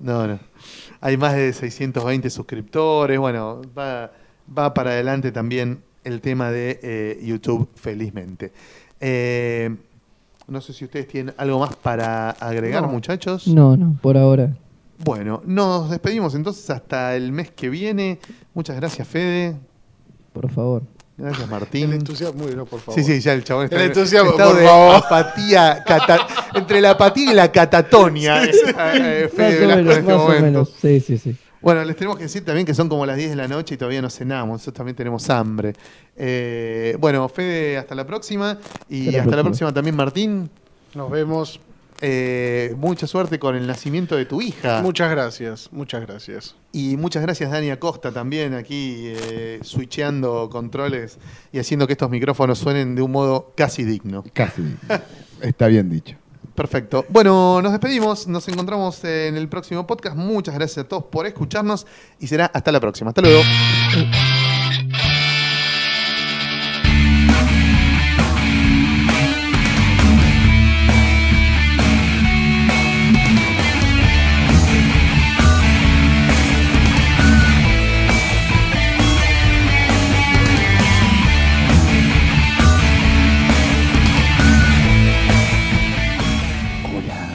No, 0.00 0.26
no. 0.26 0.38
Hay 1.00 1.16
más 1.16 1.34
de 1.34 1.52
620 1.52 2.28
suscriptores. 2.30 3.18
Bueno, 3.18 3.62
va, 3.76 4.12
va 4.56 4.74
para 4.74 4.90
adelante 4.90 5.32
también 5.32 5.82
el 6.04 6.20
tema 6.20 6.50
de 6.50 6.78
eh, 6.82 7.20
YouTube, 7.22 7.68
felizmente. 7.74 8.52
Eh, 9.00 9.74
no 10.48 10.60
sé 10.60 10.72
si 10.72 10.84
ustedes 10.84 11.08
tienen 11.08 11.34
algo 11.38 11.58
más 11.60 11.74
para 11.76 12.30
agregar, 12.30 12.82
No. 12.82 12.88
muchachos. 12.88 13.46
No, 13.48 13.76
no, 13.76 13.96
por 14.02 14.16
ahora. 14.16 14.54
Bueno, 14.98 15.42
nos 15.44 15.90
despedimos 15.90 16.34
entonces 16.34 16.68
hasta 16.70 17.16
el 17.16 17.32
mes 17.32 17.50
que 17.50 17.68
viene. 17.68 18.18
Muchas 18.54 18.76
gracias, 18.76 19.06
Fede. 19.08 19.56
Por 20.32 20.50
favor. 20.50 20.82
Gracias, 21.16 21.42
El 21.44 21.50
Martín. 21.50 21.92
entusiasmo, 21.92 22.44
uy, 22.44 22.54
no, 22.56 22.64
por 22.64 22.80
favor. 22.80 23.00
Sí, 23.00 23.04
sí, 23.06 23.20
ya 23.20 23.32
el 23.34 23.44
chabón 23.44 23.64
está 23.64 23.76
El 23.76 23.82
en 23.82 23.88
entusiasmo, 23.88 24.30
estado 24.30 24.50
por 24.52 24.60
de 24.60 24.66
favor. 24.66 24.94
apatía, 24.96 25.84
cata- 25.86 26.26
entre 26.54 26.80
la 26.80 26.90
apatía 26.92 27.32
y 27.32 27.34
la 27.34 27.52
catatonia. 27.52 28.44
eh, 28.44 28.50
eh, 28.54 29.30
Fede 29.34 29.66
Más 29.66 29.76
Velasco 29.76 29.88
o 29.88 29.92
en 29.92 29.98
este 29.98 30.02
más 30.02 30.14
o 30.14 30.18
momento. 30.24 30.42
menos. 30.44 30.74
Sí, 30.80 31.00
sí, 31.00 31.18
sí. 31.18 31.36
Bueno, 31.62 31.84
les 31.84 31.96
tenemos 31.96 32.16
que 32.18 32.24
decir 32.24 32.44
también 32.44 32.66
que 32.66 32.74
son 32.74 32.88
como 32.88 33.06
las 33.06 33.16
10 33.16 33.30
de 33.30 33.36
la 33.36 33.48
noche 33.48 33.74
y 33.74 33.78
todavía 33.78 34.02
no 34.02 34.10
cenamos. 34.10 34.54
Nosotros 34.54 34.74
también 34.74 34.96
tenemos 34.96 35.28
hambre. 35.30 35.74
Eh, 36.16 36.96
bueno, 36.98 37.28
Fede, 37.28 37.78
hasta 37.78 37.94
la 37.94 38.06
próxima. 38.06 38.58
Y 38.88 39.08
Hasta 39.08 39.12
la 39.12 39.22
hasta 39.22 39.36
la 39.36 39.42
próxima. 39.42 39.42
próxima 39.42 39.72
también, 39.74 39.96
Martín. 39.96 40.50
Nos 40.94 41.10
vemos. 41.10 41.60
Eh, 42.04 42.74
mucha 42.78 43.06
suerte 43.06 43.38
con 43.38 43.54
el 43.54 43.64
nacimiento 43.64 44.16
de 44.16 44.24
tu 44.26 44.42
hija. 44.42 44.82
Muchas 44.82 45.08
gracias, 45.08 45.68
muchas 45.70 46.00
gracias. 46.04 46.56
Y 46.72 46.96
muchas 46.96 47.22
gracias, 47.22 47.52
Dani 47.52 47.70
Acosta, 47.70 48.10
también 48.10 48.54
aquí 48.54 49.04
eh, 49.06 49.60
switcheando 49.62 50.50
controles 50.50 51.18
y 51.52 51.60
haciendo 51.60 51.86
que 51.86 51.92
estos 51.92 52.10
micrófonos 52.10 52.58
suenen 52.58 52.96
de 52.96 53.02
un 53.02 53.12
modo 53.12 53.52
casi 53.56 53.84
digno. 53.84 54.24
Casi. 54.32 54.62
Está 55.40 55.68
bien 55.68 55.90
dicho. 55.90 56.16
Perfecto. 56.54 57.06
Bueno, 57.08 57.62
nos 57.62 57.72
despedimos. 57.72 58.26
Nos 58.26 58.46
encontramos 58.48 59.02
en 59.04 59.36
el 59.36 59.48
próximo 59.48 59.86
podcast. 59.86 60.16
Muchas 60.16 60.54
gracias 60.54 60.84
a 60.84 60.88
todos 60.88 61.04
por 61.04 61.26
escucharnos 61.26 61.86
y 62.20 62.26
será 62.26 62.46
hasta 62.46 62.72
la 62.72 62.80
próxima. 62.80 63.10
Hasta 63.10 63.22
luego. 63.22 63.42